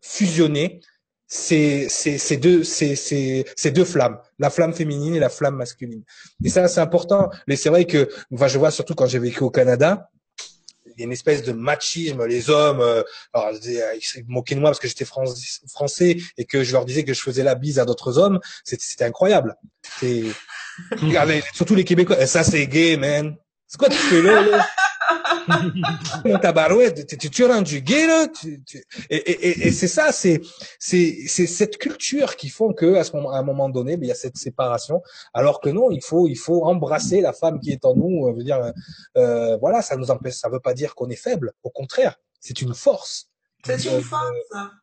fusionné 0.00 0.80
ces, 1.26 1.88
ces, 1.88 2.18
ces 2.18 2.36
deux, 2.36 2.64
ces, 2.64 2.96
ces, 2.96 3.70
deux 3.70 3.84
flammes, 3.84 4.18
la 4.40 4.50
flamme 4.50 4.74
féminine 4.74 5.14
et 5.14 5.20
la 5.20 5.28
flamme 5.28 5.54
masculine. 5.54 6.02
Et 6.44 6.48
ça, 6.48 6.66
c'est 6.66 6.80
important. 6.80 7.30
Mais 7.46 7.54
c'est 7.54 7.68
vrai 7.68 7.84
que, 7.84 8.10
enfin, 8.34 8.48
je 8.48 8.58
vois 8.58 8.72
surtout 8.72 8.94
quand 8.94 9.06
j'ai 9.06 9.20
vécu 9.20 9.44
au 9.44 9.50
Canada, 9.50 10.10
y 11.00 11.02
a 11.02 11.06
une 11.06 11.12
espèce 11.12 11.42
de 11.42 11.52
machisme. 11.52 12.24
Les 12.26 12.50
hommes, 12.50 12.80
euh, 12.80 13.02
alors, 13.32 13.50
ils 13.62 14.00
se 14.02 14.20
moquaient 14.26 14.54
de 14.54 14.60
moi 14.60 14.70
parce 14.70 14.80
que 14.80 14.88
j'étais 14.88 15.04
français 15.04 16.16
et 16.36 16.44
que 16.44 16.62
je 16.62 16.72
leur 16.72 16.84
disais 16.84 17.04
que 17.04 17.14
je 17.14 17.20
faisais 17.20 17.42
la 17.42 17.54
bise 17.54 17.78
à 17.78 17.84
d'autres 17.84 18.18
hommes. 18.18 18.40
C'était 18.64 19.04
incroyable. 19.04 19.56
C'est 19.98 20.24
surtout 21.54 21.74
les 21.74 21.84
Québécois. 21.84 22.26
Ça, 22.26 22.44
c'est 22.44 22.66
gay, 22.66 22.96
man. 22.96 23.36
C'est 23.66 23.78
quoi 23.78 23.88
tu 23.88 23.96
fais 23.96 24.22
là, 24.22 24.42
Mon 24.42 24.58
tu, 27.18 27.42
es 27.42 27.46
rendu 27.46 27.82
gay. 27.82 28.06
Et, 29.08 29.72
c'est 29.72 29.88
ça, 29.88 30.12
c'est 30.12 30.40
c'est 30.78 31.24
c'est 31.26 31.46
cette 31.46 31.78
culture 31.78 32.36
qui 32.36 32.48
font 32.48 32.72
que 32.72 32.94
à 32.94 33.04
ce 33.04 33.14
moment, 33.14 33.32
à 33.32 33.38
un 33.38 33.42
moment 33.42 33.68
donné, 33.68 33.96
ben, 33.96 34.06
il 34.06 34.08
y 34.08 34.12
a 34.12 34.16
cette 34.16 34.36
séparation. 34.36 35.02
Alors 35.34 35.60
que 35.60 35.68
non, 35.68 35.90
il 35.90 36.02
faut 36.02 36.28
il 36.28 36.36
faut 36.36 36.64
embrasser 36.64 37.20
la 37.20 37.32
femme 37.32 37.60
qui 37.60 37.72
est 37.72 37.84
en 37.84 37.94
nous. 37.94 38.28
Euh, 38.28 38.42
dire, 38.42 38.72
euh, 39.16 39.56
voilà, 39.58 39.82
ça 39.82 39.96
nous 39.96 40.10
empêche. 40.10 40.34
Ça 40.34 40.48
veut 40.48 40.60
pas 40.60 40.74
dire 40.74 40.94
qu'on 40.94 41.10
est 41.10 41.16
faible. 41.16 41.52
Au 41.62 41.70
contraire, 41.70 42.16
c'est 42.40 42.62
une 42.62 42.74
force. 42.74 43.29
C'est 43.64 43.84
une 43.84 44.02
force. 44.02 44.32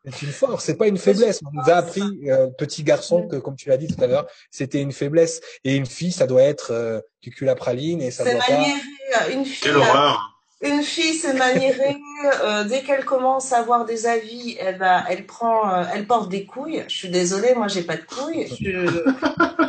C'est 0.05 0.21
une 0.21 0.31
force, 0.31 0.65
c'est 0.65 0.75
pas 0.75 0.87
une 0.87 0.97
faiblesse. 0.97 1.41
On 1.45 1.51
nous 1.51 1.71
a 1.71 1.77
appris, 1.77 2.03
euh, 2.29 2.47
petit 2.47 2.83
garçon, 2.83 3.27
que 3.27 3.37
comme 3.37 3.55
tu 3.55 3.69
l'as 3.69 3.77
dit 3.77 3.87
tout 3.87 4.01
à 4.03 4.07
l'heure, 4.07 4.27
c'était 4.51 4.81
une 4.81 4.91
faiblesse. 4.91 5.41
Et 5.63 5.75
une 5.75 5.85
fille, 5.85 6.11
ça 6.11 6.27
doit 6.27 6.43
être 6.43 6.71
euh, 6.71 7.01
la 7.41 7.55
praline 7.55 8.01
et 8.01 8.11
ça 8.11 8.23
doit 8.23 8.33
maniéré, 8.33 8.79
pas... 9.11 9.29
Une 9.29 9.45
fille, 9.45 9.59
Quelle 9.61 9.77
horreur 9.77 10.37
une 10.61 10.81
fille 10.81 11.13
c'est 11.13 11.33
maniérée, 11.33 11.97
euh, 12.41 12.63
dès 12.63 12.81
qu'elle 12.81 13.05
commence 13.05 13.53
à 13.53 13.59
avoir 13.59 13.85
des 13.85 14.07
avis, 14.07 14.57
elle 14.59 14.79
va, 14.79 15.03
elle 15.07 15.27
prend, 15.27 15.71
euh, 15.71 15.83
elle 15.93 16.07
porte 16.07 16.29
des 16.29 16.47
couilles. 16.47 16.83
Je 16.87 16.95
suis 16.95 17.09
désolée, 17.09 17.53
moi 17.53 17.67
j'ai 17.67 17.83
pas 17.83 17.95
de 17.95 18.01
couilles. 18.01 18.47
Je, 18.59 19.03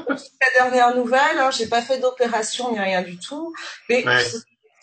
la 0.08 0.50
dernière 0.54 0.96
nouvelle, 0.96 1.38
hein, 1.38 1.50
j'ai 1.50 1.66
pas 1.66 1.82
fait 1.82 1.98
d'opération 1.98 2.72
ni 2.72 2.80
rien 2.80 3.02
du 3.02 3.18
tout. 3.18 3.52
Mais 3.90 4.02
Ouais. 4.02 4.24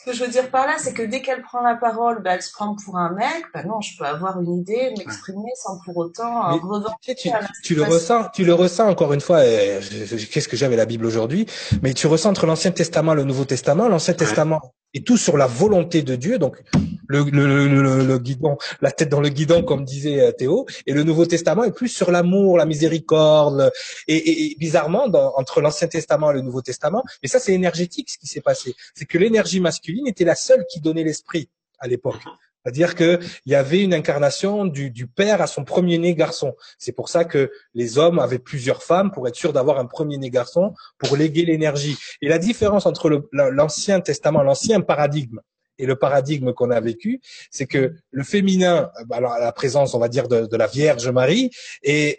Ce 0.05 0.11
que 0.11 0.17
je 0.17 0.23
veux 0.23 0.29
dire 0.29 0.51
par 0.51 0.67
là, 0.67 0.75
c'est 0.77 0.93
que 0.93 1.01
dès 1.01 1.21
qu'elle 1.21 1.41
prend 1.41 1.61
la 1.61 1.73
parole, 1.73 2.21
bah, 2.21 2.35
elle 2.35 2.41
se 2.41 2.51
prend 2.51 2.75
pour 2.75 2.97
un 2.97 3.11
mec. 3.13 3.45
Bah 3.53 3.63
non, 3.63 3.81
je 3.81 3.97
peux 3.97 4.05
avoir 4.05 4.39
une 4.39 4.53
idée, 4.53 4.93
m'exprimer 4.97 5.49
sans 5.55 5.79
pour 5.83 5.97
autant 5.97 6.51
euh, 6.51 6.53
Mais 6.53 6.59
revendiquer 6.61 7.15
tu, 7.63 7.73
le 7.73 7.83
ressens, 7.83 8.29
tu 8.33 8.45
le 8.45 8.53
ressens 8.53 8.87
encore 8.87 9.13
une 9.13 9.21
fois. 9.21 9.41
Qu'est-ce 9.41 10.47
que 10.47 10.57
j'avais 10.57 10.75
la 10.75 10.85
Bible 10.85 11.05
aujourd'hui 11.07 11.47
Mais 11.81 11.93
tu 11.93 12.05
ressens 12.05 12.29
entre 12.29 12.45
l'Ancien 12.45 12.71
Testament 12.71 13.13
et 13.13 13.15
le 13.15 13.23
Nouveau 13.23 13.45
Testament. 13.45 13.87
L'Ancien 13.87 14.13
Testament 14.13 14.61
est 14.95 15.05
tout 15.05 15.17
sur 15.17 15.37
la 15.37 15.45
volonté 15.47 16.01
de 16.01 16.15
Dieu, 16.15 16.39
donc 16.39 16.61
le, 17.07 17.23
le, 17.23 18.03
le, 18.03 18.17
guidon, 18.19 18.57
la 18.81 18.91
tête 18.91 19.09
dans 19.09 19.21
le 19.21 19.29
guidon, 19.29 19.61
comme 19.63 19.85
disait 19.85 20.21
euh, 20.21 20.31
Théo. 20.31 20.65
Et 20.87 20.93
le 20.93 21.03
Nouveau 21.03 21.25
Testament 21.25 21.63
est 21.63 21.71
plus 21.71 21.89
sur 21.89 22.09
l'amour, 22.11 22.57
la 22.57 22.65
miséricorde. 22.65 23.71
Et, 24.07 24.15
et- 24.15 24.51
et 24.51 24.55
bizarrement, 24.57 25.05
entre 25.37 25.61
l'Ancien 25.61 25.87
Testament 25.87 26.31
et 26.31 26.33
le 26.35 26.41
Nouveau 26.41 26.61
Testament, 26.61 27.03
et 27.21 27.27
ça 27.27 27.39
c'est 27.39 27.53
énergétique 27.53 28.09
ce 28.09 28.17
qui 28.17 28.27
s'est 28.27 28.41
passé, 28.41 28.73
c'est 28.95 29.05
que 29.05 29.17
l'énergie 29.17 29.59
masculine 29.59 30.07
était 30.07 30.25
la 30.25 30.35
seule 30.35 30.65
qui 30.71 30.79
donnait 30.81 31.03
l'esprit 31.03 31.49
à 31.79 31.87
l'époque. 31.87 32.21
C'est-à-dire 32.65 32.95
que 32.95 33.19
il 33.45 33.51
y 33.51 33.55
avait 33.55 33.83
une 33.83 33.93
incarnation 33.93 34.65
du, 34.65 34.89
du 34.89 35.05
père 35.05 35.39
à 35.39 35.45
son 35.45 35.63
premier-né 35.63 36.15
garçon. 36.15 36.55
C'est 36.79 36.93
pour 36.93 37.09
ça 37.09 37.23
que 37.23 37.51
les 37.75 37.99
hommes 37.99 38.17
avaient 38.17 38.39
plusieurs 38.39 38.81
femmes 38.81 39.11
pour 39.11 39.27
être 39.27 39.35
sûr 39.35 39.53
d'avoir 39.53 39.77
un 39.77 39.85
premier-né 39.85 40.31
garçon 40.31 40.73
pour 40.97 41.15
léguer 41.15 41.45
l'énergie. 41.45 41.95
Et 42.23 42.27
la 42.27 42.39
différence 42.39 42.87
entre 42.87 43.27
l'Ancien 43.31 44.01
Testament, 44.01 44.41
l'ancien 44.41 44.81
paradigme 44.81 45.41
et 45.77 45.85
le 45.85 45.95
paradigme 45.95 46.53
qu'on 46.53 46.71
a 46.71 46.79
vécu, 46.79 47.21
c'est 47.51 47.67
que 47.67 47.93
le 48.09 48.23
féminin, 48.23 48.89
euh, 48.99 49.03
alors 49.13 49.33
à 49.33 49.39
la 49.39 49.51
présence, 49.51 49.93
on 49.93 49.99
va 49.99 50.07
dire, 50.07 50.27
de, 50.27 50.45
de 50.45 50.57
la 50.57 50.67
Vierge 50.67 51.07
Marie, 51.09 51.51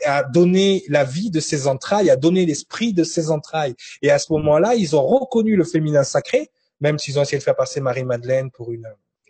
a 0.05 0.23
donné 0.23 0.85
la 0.89 1.03
vie 1.03 1.31
de 1.31 1.41
ses 1.41 1.67
entrailles, 1.67 2.11
a 2.11 2.17
donné 2.17 2.47
l'esprit 2.47 2.93
de 2.93 3.03
ses 3.03 3.31
entrailles. 3.31 3.75
Et 4.03 4.11
à 4.11 4.19
ce 4.19 4.33
moment-là, 4.35 4.75
ils 4.75 4.95
ont 4.95 5.05
reconnu 5.05 5.57
le 5.57 5.65
féminin 5.65 6.05
sacré, 6.05 6.51
même 6.81 6.99
s'ils 6.99 7.19
ont 7.19 7.23
essayé 7.23 7.39
de 7.39 7.43
faire 7.43 7.57
passer 7.57 7.81
Marie-Madeleine 7.81 8.51
pour 8.51 8.73
une, 8.73 8.87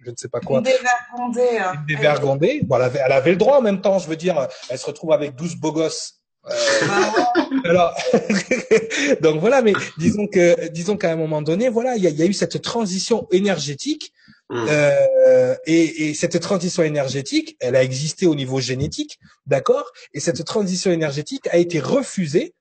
je 0.06 0.10
ne 0.12 0.16
sais 0.16 0.28
pas 0.28 0.40
quoi, 0.40 0.58
Une 0.58 0.64
dévergondée. 0.64 1.58
hein. 1.58 1.72
une 1.74 1.86
dévergondée. 1.86 2.60
Bon, 2.64 2.76
elle 2.76 2.82
avait, 2.82 3.00
elle 3.04 3.12
avait 3.12 3.30
le 3.32 3.36
droit 3.36 3.58
en 3.58 3.62
même 3.62 3.80
temps, 3.82 3.98
je 3.98 4.08
veux 4.08 4.16
dire, 4.16 4.48
elle 4.70 4.78
se 4.78 4.86
retrouve 4.86 5.12
avec 5.12 5.34
12 5.34 5.56
beaux 5.56 5.72
gosses. 5.72 6.14
Euh, 6.48 6.52
alors, 7.64 7.92
donc 9.20 9.40
voilà, 9.40 9.62
mais 9.62 9.72
disons 9.98 10.26
que, 10.28 10.68
disons 10.70 10.96
qu'à 10.96 11.10
un 11.10 11.16
moment 11.16 11.42
donné, 11.42 11.68
voilà, 11.68 11.96
il 11.96 12.02
y 12.02 12.06
a, 12.06 12.10
il 12.10 12.16
y 12.16 12.22
a 12.22 12.26
eu 12.26 12.32
cette 12.32 12.62
transition 12.62 13.26
énergétique, 13.32 14.12
Mm. 14.48 14.66
euh, 14.70 15.56
et, 15.66 16.08
et 16.10 16.14
cette 16.14 16.38
transition 16.38 16.84
énergétique, 16.84 17.56
elle 17.58 17.74
a 17.74 17.82
existé 17.82 18.26
au 18.26 18.36
niveau 18.36 18.60
génétique, 18.60 19.18
d'accord, 19.44 19.90
et 20.14 20.20
cette 20.20 20.44
transition 20.44 20.92
énergétique 20.92 21.48
a 21.50 21.56
été 21.56 21.80
refusée 21.80 22.54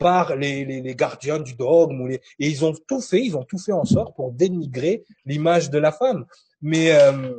par 0.00 0.34
les, 0.34 0.64
les, 0.64 0.80
les 0.80 0.94
gardiens 0.96 1.38
du 1.38 1.54
dogme, 1.54 2.00
ou 2.00 2.06
les, 2.08 2.16
et 2.40 2.48
ils 2.48 2.64
ont 2.64 2.74
tout 2.88 3.00
fait, 3.00 3.20
ils 3.22 3.36
ont 3.36 3.44
tout 3.44 3.58
fait 3.58 3.70
en 3.70 3.84
sorte 3.84 4.16
pour 4.16 4.32
dénigrer 4.32 5.04
l'image 5.26 5.70
de 5.70 5.78
la 5.78 5.92
femme. 5.92 6.24
Mais 6.62 6.92
euh, 6.92 7.32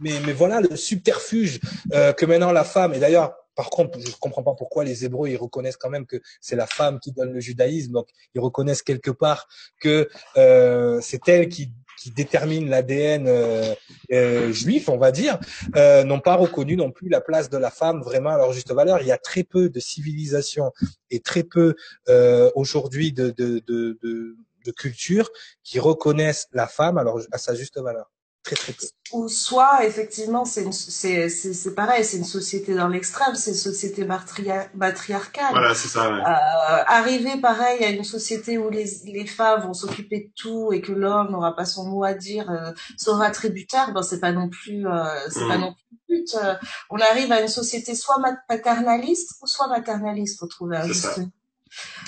mais, 0.00 0.12
mais 0.24 0.32
voilà 0.32 0.60
le 0.60 0.76
subterfuge 0.76 1.60
euh, 1.92 2.12
que 2.12 2.26
maintenant 2.26 2.52
la 2.52 2.64
femme, 2.64 2.92
et 2.94 2.98
d'ailleurs, 2.98 3.34
par 3.54 3.70
contre, 3.70 3.98
je 3.98 4.08
ne 4.08 4.12
comprends 4.20 4.42
pas 4.42 4.54
pourquoi 4.54 4.84
les 4.84 5.04
Hébreux, 5.04 5.28
ils 5.28 5.36
reconnaissent 5.36 5.78
quand 5.78 5.88
même 5.88 6.06
que 6.06 6.20
c'est 6.40 6.56
la 6.56 6.66
femme 6.66 7.00
qui 7.00 7.12
donne 7.12 7.32
le 7.32 7.40
judaïsme, 7.40 7.92
donc 7.92 8.08
ils 8.34 8.40
reconnaissent 8.40 8.82
quelque 8.82 9.10
part 9.10 9.48
que 9.80 10.08
euh, 10.36 11.00
c'est 11.00 11.26
elle 11.28 11.48
qui, 11.48 11.72
qui 11.98 12.10
détermine 12.10 12.68
l'ADN 12.68 13.26
euh, 13.26 13.74
euh, 14.12 14.52
juif, 14.52 14.90
on 14.90 14.98
va 14.98 15.10
dire, 15.10 15.38
euh, 15.74 16.04
n'ont 16.04 16.20
pas 16.20 16.34
reconnu 16.34 16.76
non 16.76 16.90
plus 16.90 17.08
la 17.08 17.22
place 17.22 17.48
de 17.48 17.56
la 17.56 17.70
femme 17.70 18.02
vraiment 18.02 18.30
à 18.30 18.36
leur 18.36 18.52
juste 18.52 18.72
valeur. 18.72 19.00
Il 19.00 19.06
y 19.06 19.12
a 19.12 19.18
très 19.18 19.42
peu 19.42 19.70
de 19.70 19.80
civilisation 19.80 20.72
et 21.10 21.20
très 21.20 21.42
peu 21.42 21.74
euh, 22.10 22.50
aujourd'hui 22.54 23.12
de, 23.12 23.30
de, 23.30 23.62
de, 23.66 23.98
de, 24.02 24.36
cultures 24.76 25.30
qui 25.62 25.78
reconnaissent 25.78 26.48
la 26.52 26.66
femme 26.66 26.98
alors 26.98 27.20
à 27.30 27.38
sa 27.38 27.54
juste 27.54 27.78
valeur. 27.78 28.10
Très 28.46 28.54
très 28.56 28.72
peu. 28.72 28.86
Ou 29.12 29.28
soit, 29.28 29.84
effectivement, 29.84 30.44
c'est 30.44 30.62
une- 30.62 30.72
c'est 30.72 31.28
c'est- 31.28 31.52
c'est 31.52 31.74
pareil, 31.74 32.04
c'est 32.04 32.16
une 32.16 32.24
société 32.24 32.74
dans 32.74 32.88
l'extrême, 32.88 33.34
c'est 33.34 33.50
une 33.50 33.56
société 33.56 34.04
matria- 34.04 34.68
matriarcale. 34.74 35.50
Voilà, 35.50 35.74
c'est 35.74 35.88
ça. 35.88 36.10
ouais. 36.12 36.20
Euh, 36.20 36.82
arriver 36.86 37.40
pareil 37.40 37.84
à 37.84 37.90
une 37.90 38.04
société 38.04 38.56
où 38.58 38.70
les, 38.70 38.86
les 39.04 39.26
femmes 39.26 39.62
vont 39.62 39.74
s'occuper 39.74 40.18
de 40.28 40.30
tout 40.40 40.72
et 40.72 40.80
que 40.80 40.92
l'homme 40.92 41.30
n'aura 41.32 41.54
pas 41.54 41.64
son 41.64 41.86
mot 41.88 42.04
à 42.04 42.14
dire, 42.14 42.50
euh, 42.50 42.72
sera 42.96 43.30
tributaire, 43.30 43.92
ben 43.92 44.02
c'est 44.02 44.20
pas 44.20 44.32
non 44.32 44.48
plus, 44.48 44.86
euh, 44.86 45.04
c'est 45.30 45.46
pas 45.48 45.58
non 45.58 45.74
plus 45.74 45.84
le 46.08 46.16
but. 46.18 46.34
Euh, 46.42 46.54
on 46.90 46.98
arrive 46.98 47.30
à 47.32 47.40
une 47.40 47.48
société 47.48 47.94
soit 47.96 48.18
paternaliste 48.48 49.30
ou 49.42 49.46
soit 49.46 49.68
maternaliste, 49.68 50.38
faut 50.40 50.46
trouver 50.46 50.76
un 50.78 50.82
C'est 50.82 50.88
juste. 50.88 51.02
ça. 51.02 51.16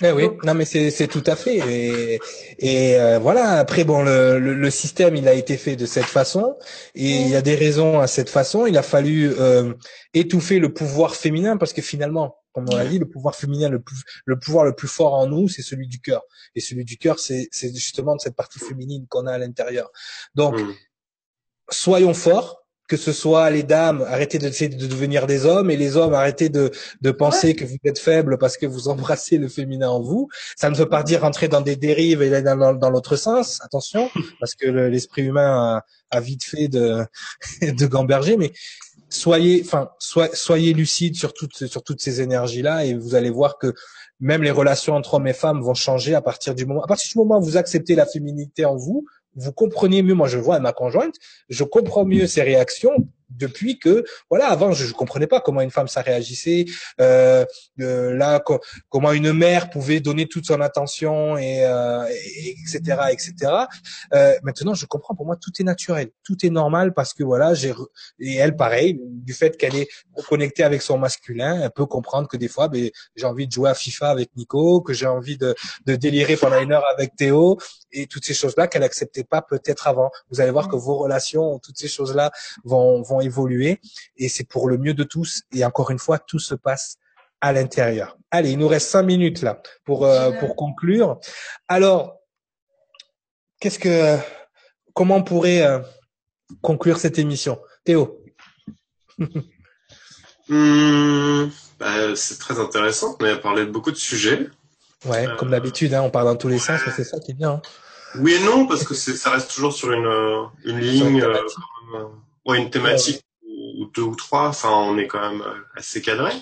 Eh 0.03 0.13
oui, 0.13 0.23
Donc- 0.25 0.45
non 0.45 0.55
mais 0.55 0.65
c'est 0.65 0.91
c'est 0.91 1.09
tout 1.09 1.23
à 1.27 1.37
fait. 1.37 1.57
Et, 1.69 2.21
et 2.59 2.97
euh, 3.01 3.19
voilà. 3.19 3.59
Après 3.59 3.85
bon 3.85 4.03
le, 4.03 4.39
le, 4.39 4.55
le 4.55 4.71
système 4.71 5.17
il 5.17 5.27
a 5.29 5.35
été 5.35 5.57
fait 5.57 5.77
de 5.77 5.87
cette 5.87 6.05
façon. 6.07 6.57
Et 6.95 7.11
il 7.23 7.29
y 7.29 7.37
a 7.37 7.43
des 7.43 7.55
raisons 7.55 7.99
à 7.99 8.07
cette 8.07 8.31
façon. 8.31 8.67
Il 8.67 8.77
a 8.79 8.83
fallu 8.83 9.33
euh, 9.39 9.75
étouffer 10.15 10.59
le 10.59 10.73
pouvoir 10.73 11.17
féminin 11.17 11.57
parce 11.57 11.73
que 11.73 11.83
finalement 11.83 12.37
comme 12.53 12.67
on 12.71 12.77
l'a 12.77 12.87
dit 12.87 12.99
le 12.99 13.09
pouvoir 13.09 13.35
féminin 13.37 13.69
le 13.69 13.81
plus 13.81 13.97
le 14.25 14.39
pouvoir 14.39 14.65
le 14.65 14.75
plus 14.75 14.89
fort 14.89 15.15
en 15.15 15.27
nous 15.27 15.49
c'est 15.49 15.63
celui 15.63 15.87
du 15.89 16.01
cœur. 16.01 16.23
Et 16.55 16.61
celui 16.61 16.85
du 16.85 16.97
cœur 16.97 17.19
c'est 17.19 17.49
c'est 17.51 17.75
justement 17.75 18.15
de 18.17 18.21
cette 18.21 18.37
partie 18.37 18.59
féminine 18.61 19.07
qu'on 19.09 19.27
a 19.27 19.33
à 19.33 19.39
l'intérieur. 19.39 19.91
Donc 20.35 20.55
Mm. 20.59 20.73
soyons 21.71 22.15
forts, 22.15 22.65
que 22.89 22.97
ce 22.97 23.13
soit 23.13 23.51
les 23.51 23.63
dames, 23.63 24.03
arrêtez 24.09 24.39
d'essayer 24.39 24.69
de 24.71 24.87
devenir 24.87 25.27
des 25.27 25.45
hommes, 25.45 25.71
et 25.71 25.77
les 25.77 25.97
hommes, 25.97 26.15
arrêtez 26.15 26.49
de, 26.49 26.71
de 27.03 27.11
penser 27.11 27.55
que 27.55 27.65
vous 27.65 27.77
êtes 27.85 27.99
faibles 27.99 28.39
parce 28.39 28.57
que 28.57 28.67
vous 28.67 28.89
embrassez 28.89 29.37
le 29.39 29.49
féminin 29.49 29.91
en 29.91 30.01
vous. 30.01 30.29
Ça 30.57 30.71
ne 30.71 30.75
veut 30.75 30.89
pas 30.89 31.03
dire 31.03 31.21
rentrer 31.21 31.49
dans 31.49 31.61
des 31.61 31.77
dérives 31.77 32.23
et 32.23 32.35
aller 32.35 32.43
dans, 32.43 32.57
dans, 32.57 32.73
dans 32.75 32.91
l'autre 32.91 33.17
sens, 33.17 33.61
attention, 33.63 34.11
parce 34.41 34.55
que 34.55 34.67
le- 34.67 34.89
l'esprit 34.89 35.23
humain 35.23 35.83
a, 36.11 36.17
a 36.17 36.21
vite 36.21 36.45
fait 36.45 36.69
de, 36.69 37.05
de 37.63 37.87
gamberger, 37.87 38.37
mais 38.39 38.53
soyez, 39.11 39.63
enfin, 39.65 39.91
soyez, 39.99 40.31
soyez 40.35 40.73
lucides 40.73 41.17
sur 41.17 41.35
toutes, 41.35 41.67
sur 41.67 41.83
toutes 41.83 42.01
ces 42.01 42.21
énergies-là, 42.23 42.87
et 42.87 42.95
vous 42.95 43.15
allez 43.15 43.31
voir 43.31 43.59
que 43.59 43.75
même 44.21 44.43
les 44.43 44.51
relations 44.51 44.95
entre 44.95 45.15
hommes 45.15 45.29
et 45.29 45.33
femmes 45.33 45.61
vont 45.61 45.75
changer 45.75 46.15
à 46.15 46.21
partir 46.23 46.55
du 46.55 46.67
moment, 46.67 46.83
à 46.83 46.87
partir 46.87 47.09
du 47.13 47.19
moment 47.19 47.39
où 47.39 47.43
vous 47.45 47.57
acceptez 47.57 47.95
la 47.95 48.07
féminité 48.07 48.65
en 48.65 48.77
vous, 48.77 49.07
vous 49.35 49.53
comprenez 49.53 50.03
mieux, 50.03 50.15
moi 50.15 50.29
je 50.29 50.39
vois 50.39 50.57
à 50.57 50.61
ma 50.61 50.73
conjointe, 50.73 51.15
je 51.49 51.65
comprends 51.65 52.05
mieux 52.05 52.27
ses 52.27 52.43
réactions 52.43 53.09
depuis 53.31 53.79
que 53.79 54.05
voilà 54.31 54.49
avant 54.49 54.73
je, 54.73 54.87
je 54.87 54.93
comprenais 54.93 55.27
pas 55.27 55.41
comment 55.41 55.61
une 55.61 55.71
femme 55.71 55.89
ça 55.89 56.01
réagissait 56.01 56.65
euh, 57.01 57.45
euh, 57.81 58.15
là 58.15 58.43
comment 58.89 59.13
une 59.13 59.33
mère 59.33 59.71
pouvait 59.71 60.01
donner 60.01 60.27
toute 60.27 60.47
son 60.47 60.61
attention 60.61 61.37
et, 61.37 61.65
euh, 61.65 62.07
et 62.09 62.57
etc 62.63 62.99
etc 63.11 63.53
euh, 64.15 64.35
maintenant 64.43 64.75
je 64.75 64.87
comprends 64.87 65.15
pour 65.15 65.27
moi 65.27 65.37
tout 65.37 65.53
est 65.59 65.65
naturel 65.65 66.11
tout 66.25 66.45
est 66.45 66.51
normal 66.51 66.95
parce 66.95 67.13
que 67.15 67.23
voilà 67.23 67.55
j'ai 67.55 67.75
et 68.19 68.37
elle 68.37 68.57
pareil 68.57 68.99
du 69.03 69.35
fait 69.35 69.57
qu'elle 69.57 69.77
est 69.77 69.89
connectée 70.29 70.63
avec 70.63 70.83
son 70.83 70.99
masculin 70.99 71.61
elle 71.63 71.71
peut 71.71 71.87
comprendre 71.87 72.29
que 72.29 72.37
des 72.37 72.49
fois 72.49 72.69
ben, 72.69 72.91
j'ai 73.17 73.27
envie 73.27 73.47
de 73.47 73.53
jouer 73.53 73.71
à 73.71 73.75
FIFA 73.75 74.11
avec 74.11 74.31
Nico 74.37 74.81
que 74.81 74.93
j'ai 74.93 75.07
envie 75.07 75.37
de, 75.37 75.55
de 75.87 75.97
délirer 75.97 76.37
pendant 76.37 76.61
une 76.61 76.73
heure 76.73 76.85
avec 76.93 77.15
Théo 77.17 77.59
et 77.93 78.07
toutes 78.07 78.25
ces 78.25 78.35
choses 78.35 78.55
là 78.57 78.67
qu'elle 78.67 78.83
acceptait 78.83 79.25
pas 79.25 79.43
peut-être 79.43 79.87
avant. 79.87 80.11
Vous 80.31 80.41
allez 80.41 80.51
voir 80.51 80.69
que 80.69 80.77
vos 80.77 80.97
relations 80.97 81.59
toutes 81.59 81.79
ces 81.79 81.89
choses 81.89 82.15
là 82.15 82.31
vont 82.65 83.03
vont 83.03 83.18
évoluer 83.21 83.81
et 84.17 84.29
c'est 84.29 84.45
pour 84.45 84.69
le 84.69 84.79
mieux 84.79 84.95
de 84.95 85.05
tous. 85.05 85.43
Et 85.53 85.65
encore 85.65 85.91
une 85.91 85.99
fois, 85.99 86.19
tout 86.19 86.39
se 86.39 86.55
passe 86.55 86.97
à 87.41 87.53
l'intérieur. 87.53 88.19
Allez, 88.31 88.53
il 88.53 88.59
nous 88.59 88.69
reste 88.69 88.89
cinq 88.89 89.05
minutes 89.05 89.43
là 89.43 89.63
pour 89.85 90.05
euh, 90.07 90.33
pour 90.33 90.57
conclure. 90.57 91.19
Alors, 91.69 92.19
qu'est-ce 93.61 93.79
que 93.79 94.17
comment 94.95 95.17
on 95.17 95.23
pourrait 95.23 95.63
euh, 95.63 95.79
conclure 96.61 96.99
cette 96.99 97.19
émission, 97.19 97.61
Théo 97.85 98.25
mmh, 100.49 101.47
bah, 101.79 102.17
C'est 102.17 102.39
très 102.39 102.59
intéressant. 102.59 103.17
On 103.21 103.25
a 103.25 103.37
parlé 103.37 103.65
de 103.65 103.71
beaucoup 103.71 103.93
de 103.93 103.97
sujets. 103.97 104.49
Ouais, 105.05 105.29
euh, 105.29 105.37
comme 105.37 105.51
d'habitude, 105.51 105.95
hein, 105.95 106.03
on 106.03 106.11
parle 106.11 106.27
dans 106.27 106.37
tous 106.37 106.49
les 106.49 106.55
ouais. 106.55 106.61
sens, 106.61 106.81
c'est 106.97 107.05
ça 107.05 107.21
qui 107.21 107.31
est 107.31 107.35
bien. 107.35 107.51
Hein. 107.51 107.63
Oui 108.17 108.35
et 108.35 108.41
non, 108.41 108.67
parce 108.67 108.85
que 108.85 108.95
ça 108.95 109.31
reste 109.31 109.55
toujours 109.55 109.73
sur 109.73 109.93
une 109.93 110.49
une 110.65 110.81
ligne, 110.81 111.23
euh, 111.23 111.39
ouais, 112.47 112.59
une 112.59 112.71
thématique 112.71 113.23
ou 113.43 113.87
deux 113.95 114.03
ou 114.03 114.15
trois. 114.17 114.49
Enfin, 114.49 114.71
on 114.71 114.99
est 114.99 115.07
quand 115.07 115.21
même 115.31 115.43
assez 115.77 116.01
cadré. 116.03 116.33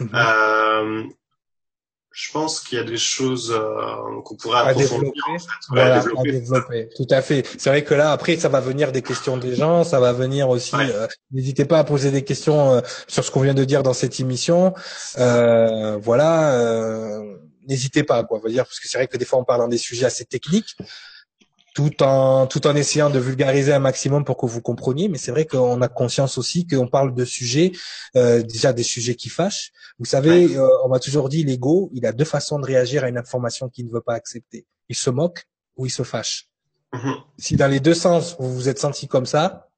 Mm 0.00 0.04
-hmm. 0.06 0.10
euh, 0.14 1.04
je 2.12 2.32
pense 2.32 2.60
qu'il 2.60 2.76
y 2.76 2.80
a 2.80 2.84
des 2.84 2.98
choses 2.98 3.50
euh, 3.52 4.20
qu'on 4.24 4.36
pourrait 4.36 4.58
approfondir. 4.60 4.96
À 4.96 4.98
développer. 4.98 5.20
En 5.28 5.38
fait. 5.38 5.62
voilà, 5.68 5.94
à, 5.94 5.98
développer. 6.00 6.28
à 6.28 6.32
développer. 6.32 6.88
Tout 6.96 7.06
à 7.18 7.22
fait. 7.22 7.40
C'est 7.60 7.70
vrai 7.72 7.82
que 7.84 7.94
là, 7.94 8.06
après, 8.16 8.36
ça 8.36 8.48
va 8.48 8.60
venir 8.60 8.86
des 8.92 9.02
questions 9.10 9.36
des 9.46 9.54
gens, 9.54 9.84
ça 9.92 9.98
va 10.00 10.12
venir 10.12 10.44
aussi. 10.54 10.74
Ouais. 10.74 10.90
Euh, 10.92 11.06
N'hésitez 11.30 11.64
pas 11.72 11.78
à 11.78 11.84
poser 11.84 12.10
des 12.10 12.24
questions 12.30 12.60
euh, 12.74 12.80
sur 13.14 13.22
ce 13.24 13.30
qu'on 13.30 13.42
vient 13.46 13.54
de 13.62 13.64
dire 13.72 13.82
dans 13.88 13.94
cette 14.02 14.16
émission. 14.24 14.74
Euh, 15.18 15.96
voilà. 16.08 16.30
euh, 16.58 17.36
N'hésitez 17.68 18.02
pas, 18.02 18.24
quoi. 18.24 18.38
On 18.38 18.42
va 18.46 18.50
dire 18.56 18.64
parce 18.68 18.80
que 18.80 18.88
c'est 18.88 18.98
vrai 18.98 19.06
que 19.12 19.16
des 19.22 19.24
fois, 19.28 19.38
on 19.38 19.44
parle 19.44 19.60
dans 19.64 19.68
des 19.76 19.82
sujets 19.88 20.06
assez 20.12 20.24
techniques 20.34 20.72
tout 21.74 22.02
en 22.02 22.46
tout 22.46 22.66
en 22.66 22.74
essayant 22.74 23.10
de 23.10 23.18
vulgariser 23.18 23.72
un 23.72 23.78
maximum 23.78 24.24
pour 24.24 24.36
que 24.36 24.46
vous 24.46 24.60
compreniez. 24.60 25.08
Mais 25.08 25.18
c'est 25.18 25.30
vrai 25.30 25.44
qu'on 25.46 25.80
a 25.82 25.88
conscience 25.88 26.38
aussi 26.38 26.66
qu'on 26.66 26.88
parle 26.88 27.14
de 27.14 27.24
sujets 27.24 27.72
euh, 28.16 28.42
déjà 28.42 28.72
des 28.72 28.82
sujets 28.82 29.14
qui 29.14 29.28
fâchent. 29.28 29.72
Vous 29.98 30.04
savez, 30.04 30.46
ouais. 30.46 30.56
euh, 30.56 30.84
on 30.84 30.88
m'a 30.88 30.98
toujours 30.98 31.28
dit 31.28 31.44
l'ego, 31.44 31.90
il 31.94 32.06
a 32.06 32.12
deux 32.12 32.24
façons 32.24 32.58
de 32.58 32.66
réagir 32.66 33.04
à 33.04 33.08
une 33.08 33.18
information 33.18 33.68
qu'il 33.68 33.86
ne 33.86 33.92
veut 33.92 34.00
pas 34.00 34.14
accepter. 34.14 34.66
Il 34.88 34.96
se 34.96 35.10
moque 35.10 35.44
ou 35.76 35.86
il 35.86 35.90
se 35.90 36.02
fâche. 36.02 36.48
-hmm. 36.92 37.16
Si 37.38 37.56
dans 37.56 37.68
les 37.68 37.80
deux 37.80 37.94
sens 37.94 38.36
vous 38.38 38.52
vous 38.52 38.68
êtes 38.68 38.78
senti 38.78 39.06
comme 39.06 39.26
ça, 39.26 39.70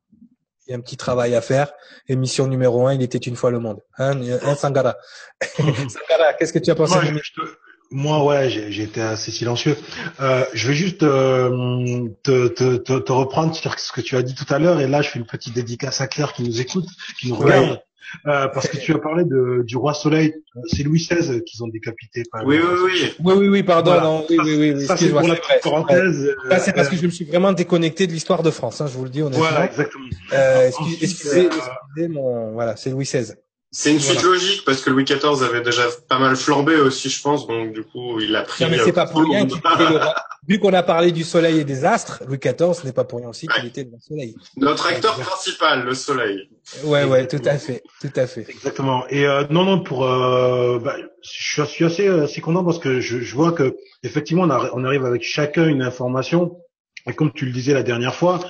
il 0.66 0.70
y 0.70 0.74
a 0.74 0.76
un 0.76 0.80
petit 0.80 0.96
travail 0.96 1.34
à 1.34 1.40
faire. 1.40 1.72
Émission 2.08 2.46
numéro 2.46 2.86
un, 2.86 2.94
il 2.94 3.02
était 3.02 3.18
une 3.18 3.36
fois 3.36 3.50
le 3.50 3.58
monde. 3.58 3.80
Hein, 3.98 4.20
un 4.42 4.54
Sangara. 4.54 4.96
Sangara, 5.56 6.34
qu'est-ce 6.38 6.52
que 6.52 6.58
tu 6.60 6.70
as 6.70 6.74
pensé 6.74 6.94
Moi, 7.10 7.20
je, 7.22 7.32
te... 7.32 7.46
Moi, 7.92 8.24
ouais, 8.24 8.48
j'ai 8.48 8.82
été 8.82 9.00
assez 9.00 9.30
silencieux. 9.30 9.76
Euh, 10.20 10.44
je 10.54 10.68
vais 10.68 10.74
juste 10.74 11.02
euh, 11.02 12.08
te, 12.22 12.48
te, 12.48 12.76
te, 12.76 12.98
te, 12.98 13.12
reprendre 13.12 13.54
sur 13.54 13.78
ce 13.78 13.92
que 13.92 14.00
tu 14.00 14.16
as 14.16 14.22
dit 14.22 14.34
tout 14.34 14.52
à 14.52 14.58
l'heure. 14.58 14.80
Et 14.80 14.88
là, 14.88 15.02
je 15.02 15.10
fais 15.10 15.18
une 15.18 15.26
petite 15.26 15.54
dédicace 15.54 16.00
à 16.00 16.06
Claire 16.06 16.32
qui 16.32 16.42
nous 16.42 16.60
écoute, 16.60 16.86
qui 17.20 17.28
nous 17.28 17.36
regarde. 17.36 17.70
Ouais. 17.70 17.78
Euh, 18.26 18.48
parce 18.48 18.68
que 18.68 18.76
tu 18.76 18.92
as 18.92 18.98
parlé 18.98 19.24
de, 19.24 19.62
du 19.66 19.76
roi 19.76 19.94
Soleil. 19.94 20.34
C'est 20.66 20.82
Louis 20.82 20.98
XVI 20.98 21.42
qu'ils 21.44 21.62
ont 21.62 21.68
décapité. 21.68 22.22
Oui, 22.44 22.58
oui, 22.58 22.78
oui. 22.84 23.14
Oui, 23.20 23.34
oui, 23.36 23.48
oui, 23.48 23.62
pardon. 23.62 23.92
Voilà. 23.92 24.06
Non, 24.06 24.26
oui, 24.28 24.38
oui, 24.42 24.72
oui. 24.74 24.86
Ça, 24.86 24.96
c'est 24.96 25.08
pour 25.08 25.20
la 25.20 25.34
petite 25.34 25.62
parenthèse. 25.62 26.34
Ça, 26.48 26.58
c'est 26.58 26.72
parce 26.72 26.88
que 26.88 26.96
je 26.96 27.06
me 27.06 27.10
suis 27.10 27.24
vraiment 27.24 27.52
déconnecté 27.52 28.06
de 28.06 28.12
l'histoire 28.12 28.42
de 28.42 28.50
France. 28.50 28.80
Hein, 28.80 28.86
je 28.86 28.96
vous 28.96 29.04
le 29.04 29.10
dis 29.10 29.22
honnêtement. 29.22 29.46
Voilà, 29.46 29.66
exactement. 29.66 30.04
Euh, 30.32 30.68
excusez, 30.68 31.04
excusez, 31.04 31.46
excusez 31.46 32.08
mon, 32.08 32.52
voilà, 32.52 32.76
c'est 32.76 32.90
Louis 32.90 33.04
XVI. 33.04 33.34
C'est 33.74 33.90
une 33.90 34.00
suite 34.00 34.20
voilà. 34.20 34.34
logique 34.34 34.64
parce 34.66 34.82
que 34.82 34.90
Louis 34.90 35.04
XIV 35.04 35.42
avait 35.42 35.62
déjà 35.62 35.84
pas 36.06 36.18
mal 36.18 36.36
flambé 36.36 36.76
aussi, 36.76 37.08
je 37.08 37.22
pense. 37.22 37.46
Donc 37.46 37.72
du 37.72 37.82
coup, 37.82 38.20
il 38.20 38.36
a 38.36 38.42
pris. 38.42 38.62
Non, 38.62 38.70
mais 38.70 38.78
c'est 38.78 38.92
pas 38.92 39.06
pour 39.06 39.22
rien 39.22 39.46
qu'il 39.46 39.56
était 39.56 39.68
le 39.78 39.96
roi. 39.96 40.14
Vu 40.48 40.58
qu'on 40.58 40.74
a 40.74 40.82
parlé 40.82 41.10
du 41.10 41.24
soleil 41.24 41.60
et 41.60 41.64
des 41.64 41.86
astres, 41.86 42.22
Louis 42.26 42.36
XIV, 42.36 42.74
ce 42.74 42.84
n'est 42.84 42.92
pas 42.92 43.04
pour 43.04 43.20
rien 43.20 43.28
aussi 43.30 43.46
qu'il 43.46 43.64
était 43.64 43.84
le 43.84 43.98
soleil. 43.98 44.34
Notre 44.58 44.88
acteur 44.88 45.16
ouais. 45.16 45.24
principal, 45.24 45.84
le 45.84 45.94
soleil. 45.94 46.50
Ouais, 46.84 47.04
ouais, 47.04 47.26
tout 47.26 47.40
à 47.46 47.56
fait, 47.56 47.82
tout 48.00 48.10
à 48.14 48.26
fait. 48.26 48.44
Exactement. 48.50 49.06
Et 49.08 49.26
euh, 49.26 49.44
non, 49.48 49.64
non, 49.64 49.82
pour, 49.82 50.04
euh, 50.04 50.78
bah, 50.78 50.96
je 51.22 51.62
suis 51.62 51.84
assez, 51.84 52.08
assez 52.08 52.40
content 52.42 52.64
parce 52.64 52.78
que 52.78 53.00
je, 53.00 53.20
je 53.20 53.34
vois 53.34 53.52
que 53.52 53.76
effectivement, 54.02 54.42
on, 54.42 54.50
a, 54.50 54.70
on 54.74 54.84
arrive 54.84 55.06
avec 55.06 55.22
chacun 55.22 55.66
une 55.66 55.80
information. 55.80 56.58
Et 57.06 57.14
comme 57.14 57.32
tu 57.32 57.46
le 57.46 57.52
disais 57.52 57.72
la 57.72 57.82
dernière 57.82 58.14
fois. 58.14 58.40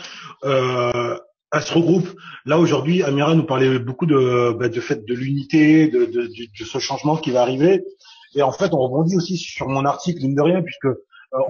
Euh, 0.44 1.16
elle 1.52 1.62
se 1.62 1.74
regroupe. 1.74 2.08
Là 2.46 2.58
aujourd'hui, 2.58 3.02
Amira 3.02 3.34
nous 3.34 3.44
parlait 3.44 3.78
beaucoup 3.78 4.06
de, 4.06 4.56
bah, 4.58 4.68
de 4.68 4.80
fait 4.80 5.04
de 5.04 5.14
l'unité, 5.14 5.88
de, 5.88 6.06
de, 6.06 6.22
de, 6.22 6.26
de, 6.26 6.64
ce 6.64 6.78
changement 6.78 7.16
qui 7.16 7.30
va 7.30 7.42
arriver. 7.42 7.84
Et 8.34 8.42
en 8.42 8.52
fait, 8.52 8.72
on 8.72 8.78
rebondit 8.78 9.16
aussi 9.16 9.36
sur 9.36 9.68
mon 9.68 9.84
article, 9.84 10.22
mine 10.22 10.34
de 10.34 10.42
rien, 10.42 10.62
puisque 10.62 10.86
euh, 10.86 10.96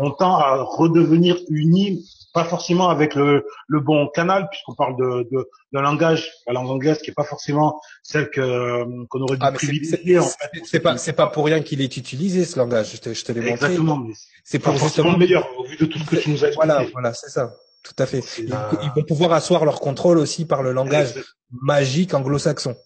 on 0.00 0.10
tend 0.10 0.36
à 0.36 0.62
redevenir 0.62 1.38
unis, 1.48 2.04
pas 2.34 2.44
forcément 2.44 2.88
avec 2.88 3.14
le, 3.14 3.44
le 3.68 3.80
bon 3.80 4.08
canal, 4.08 4.48
puisqu'on 4.50 4.74
parle 4.74 4.96
de, 4.96 5.28
de, 5.30 5.48
de 5.72 5.78
langage, 5.78 6.32
la 6.48 6.54
langue 6.54 6.70
anglaise, 6.70 6.98
qui 6.98 7.10
est 7.10 7.14
pas 7.14 7.24
forcément 7.24 7.80
celle 8.02 8.30
que 8.30 8.84
qu'on 9.06 9.20
aurait 9.20 9.36
dû 9.36 9.46
ah, 9.46 9.52
privilégier. 9.52 10.18
En 10.18 10.24
fait, 10.24 10.50
c'est 10.64 10.80
pas 10.80 10.96
c'est 10.96 11.12
pas 11.12 11.28
pour 11.28 11.44
rien 11.44 11.62
qu'il 11.62 11.80
est 11.80 11.96
utilisé 11.96 12.44
ce 12.44 12.58
langage. 12.58 12.92
Je 12.94 12.96
te, 12.96 13.14
je 13.14 13.24
te 13.24 13.32
l'ai 13.32 13.40
montré. 13.40 13.52
Exactement. 13.52 14.04
C'est 14.42 14.58
pour 14.58 14.76
justement 14.76 15.12
le 15.12 15.18
meilleur 15.18 15.46
au 15.58 15.64
vu 15.64 15.76
de 15.76 15.84
tout 15.84 15.98
ce 15.98 16.04
que 16.04 16.16
tu 16.16 16.30
nous 16.30 16.44
as 16.44 16.48
expliqué. 16.48 16.66
Voilà, 16.74 16.86
voilà, 16.92 17.14
c'est 17.14 17.30
ça. 17.30 17.52
Tout 17.82 17.94
à 17.98 18.06
fait. 18.06 18.22
Ils, 18.38 18.48
la... 18.48 18.70
ils, 18.82 18.90
vont 18.94 19.04
pouvoir 19.06 19.32
asseoir 19.32 19.64
leur 19.64 19.80
contrôle 19.80 20.18
aussi 20.18 20.44
par 20.44 20.62
le 20.62 20.72
langage 20.72 21.10
Exactement. 21.10 21.34
magique 21.62 22.14
anglo-saxon. 22.14 22.76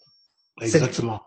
Exactement. 0.60 1.22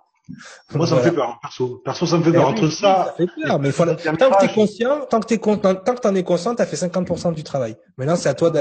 Moi, 0.74 0.86
ça 0.86 0.96
voilà. 0.96 0.96
me 0.96 1.02
fait 1.10 1.16
peur, 1.16 1.40
perso. 1.41 1.82
Perso, 1.84 2.06
ça 2.06 2.18
me 2.18 2.24
fait 2.24 2.32
peur. 2.32 2.48
Entre 2.48 2.66
oui, 2.66 2.72
ça. 2.72 3.06
Ça 3.06 3.14
fait 3.18 3.28
peur, 3.41 3.60
mais 3.60 3.72
faut... 3.72 3.86
tant 3.86 3.96
que 3.96 4.40
t'es 4.40 4.54
conscient, 4.54 5.06
tant 5.10 5.20
que 5.20 5.26
t'es 5.26 5.38
content, 5.40 5.76
tant 5.76 5.96
que 5.96 6.02
t'en 6.02 6.14
es 6.16 6.24
conscient, 6.24 6.56
t'as 6.56 6.66
fait 6.66 6.76
50% 6.76 7.34
du 7.34 7.44
travail. 7.44 7.76
Maintenant, 7.98 8.16
c'est 8.16 8.30
à 8.30 8.34
toi 8.34 8.52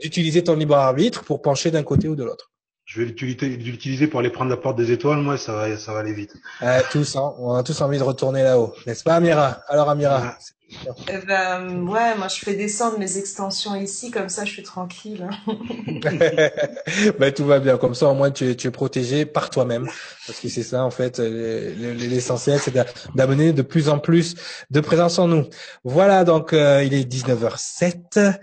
d'utiliser 0.00 0.44
ton 0.44 0.54
libre 0.54 0.76
arbitre 0.76 1.24
pour 1.24 1.42
pencher 1.42 1.70
d'un 1.70 1.82
côté 1.82 2.08
ou 2.08 2.14
de 2.14 2.24
l'autre. 2.24 2.52
Je 2.84 3.02
vais 3.02 3.06
l'utiliser 3.06 4.06
pour 4.06 4.20
aller 4.20 4.30
prendre 4.30 4.50
la 4.50 4.56
porte 4.56 4.76
des 4.76 4.92
étoiles, 4.92 5.18
moi, 5.18 5.36
ça 5.36 5.52
va, 5.52 5.76
ça 5.76 5.92
va 5.92 5.98
aller 5.98 6.12
vite. 6.12 6.34
Euh, 6.62 6.80
tous, 6.92 7.16
hein, 7.16 7.34
on 7.38 7.54
a 7.54 7.64
tous 7.64 7.80
envie 7.80 7.98
de 7.98 8.04
retourner 8.04 8.44
là-haut. 8.44 8.74
N'est-ce 8.86 9.02
pas, 9.02 9.16
Amira? 9.16 9.58
Alors, 9.66 9.90
Amira. 9.90 10.36
Eh 10.68 11.18
ben, 11.26 11.86
ouais, 11.86 12.16
moi 12.16 12.26
je 12.26 12.38
fais 12.44 12.54
descendre 12.54 12.98
mes 12.98 13.18
extensions 13.18 13.76
ici, 13.76 14.10
comme 14.10 14.28
ça 14.28 14.44
je 14.44 14.50
suis 14.50 14.62
tranquille. 14.64 15.28
ben, 17.18 17.32
tout 17.32 17.44
va 17.44 17.60
bien, 17.60 17.78
comme 17.78 17.94
ça 17.94 18.08
au 18.08 18.14
moins 18.14 18.32
tu 18.32 18.50
es, 18.50 18.56
tu 18.56 18.66
es 18.66 18.70
protégé 18.72 19.26
par 19.26 19.50
toi-même, 19.50 19.88
parce 20.26 20.40
que 20.40 20.48
c'est 20.48 20.64
ça 20.64 20.84
en 20.84 20.90
fait 20.90 21.20
l'essentiel, 21.20 22.58
c'est 22.58 22.74
d'amener 23.14 23.52
de 23.52 23.62
plus 23.62 23.88
en 23.88 24.00
plus 24.00 24.34
de 24.70 24.80
présence 24.80 25.20
en 25.20 25.28
nous. 25.28 25.46
Voilà, 25.84 26.24
donc 26.24 26.52
euh, 26.52 26.82
il 26.82 26.94
est 26.94 27.08
19h07, 27.08 28.38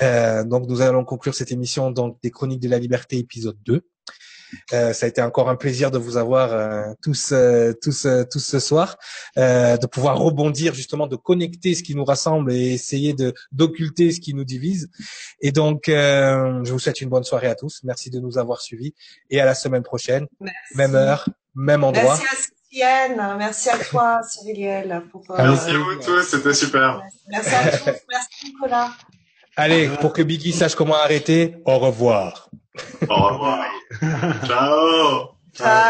euh, 0.00 0.44
donc 0.44 0.68
nous 0.68 0.80
allons 0.80 1.04
conclure 1.04 1.34
cette 1.34 1.50
émission 1.50 1.90
donc 1.90 2.18
des 2.22 2.30
Chroniques 2.30 2.60
de 2.60 2.68
la 2.68 2.78
Liberté 2.78 3.18
épisode 3.18 3.58
2. 3.64 3.82
Euh, 4.72 4.92
ça 4.92 5.06
a 5.06 5.08
été 5.08 5.22
encore 5.22 5.48
un 5.48 5.56
plaisir 5.56 5.90
de 5.90 5.98
vous 5.98 6.16
avoir 6.16 6.52
euh, 6.52 6.84
tous, 7.02 7.32
euh, 7.32 7.72
tous, 7.82 8.06
tous 8.30 8.38
ce 8.38 8.58
soir, 8.58 8.96
de 9.36 9.86
pouvoir 9.86 10.18
rebondir 10.18 10.74
justement, 10.74 11.06
de 11.06 11.16
connecter 11.16 11.74
ce 11.74 11.82
qui 11.82 11.94
nous 11.94 12.04
rassemble 12.04 12.52
et 12.52 12.72
essayer 12.72 13.12
de 13.14 13.34
d'occulter 13.52 14.12
ce 14.12 14.20
qui 14.20 14.34
nous 14.34 14.44
divise. 14.44 14.90
Et 15.40 15.52
donc, 15.52 15.84
je 15.86 16.72
vous 16.72 16.78
souhaite 16.78 17.00
une 17.00 17.08
bonne 17.08 17.24
soirée 17.24 17.48
à 17.48 17.54
tous. 17.54 17.80
Merci 17.84 18.10
de 18.10 18.20
nous 18.20 18.38
avoir 18.38 18.60
suivis 18.60 18.94
et 19.30 19.40
à 19.40 19.44
la 19.44 19.54
semaine 19.54 19.82
prochaine, 19.82 20.26
Merci. 20.40 20.56
même 20.74 20.94
heure, 20.94 21.28
même 21.54 21.84
endroit. 21.84 22.18
Merci 22.18 22.26
à 22.26 22.52
Cyrienne, 22.70 23.36
merci 23.38 23.70
à 23.70 23.78
toi, 23.78 24.20
Cyriliel. 24.28 25.02
Pour, 25.10 25.24
merci 25.36 25.70
à 25.70 25.78
vous 25.78 25.94
tous, 25.96 26.22
c'était 26.22 26.54
super. 26.54 27.02
Merci 27.28 27.54
à 27.54 27.70
tous, 27.70 28.00
merci 28.08 28.46
Nicolas. 28.46 28.90
Allez, 29.56 29.88
pour 30.00 30.12
que 30.12 30.22
Biggie 30.22 30.52
sache 30.52 30.74
comment 30.74 30.96
arrêter, 30.96 31.56
au 31.64 31.78
revoir. 31.78 32.50
Au 33.08 33.22
revoir. 33.28 33.64
Ciao. 34.46 35.34
Ciao. 35.54 35.84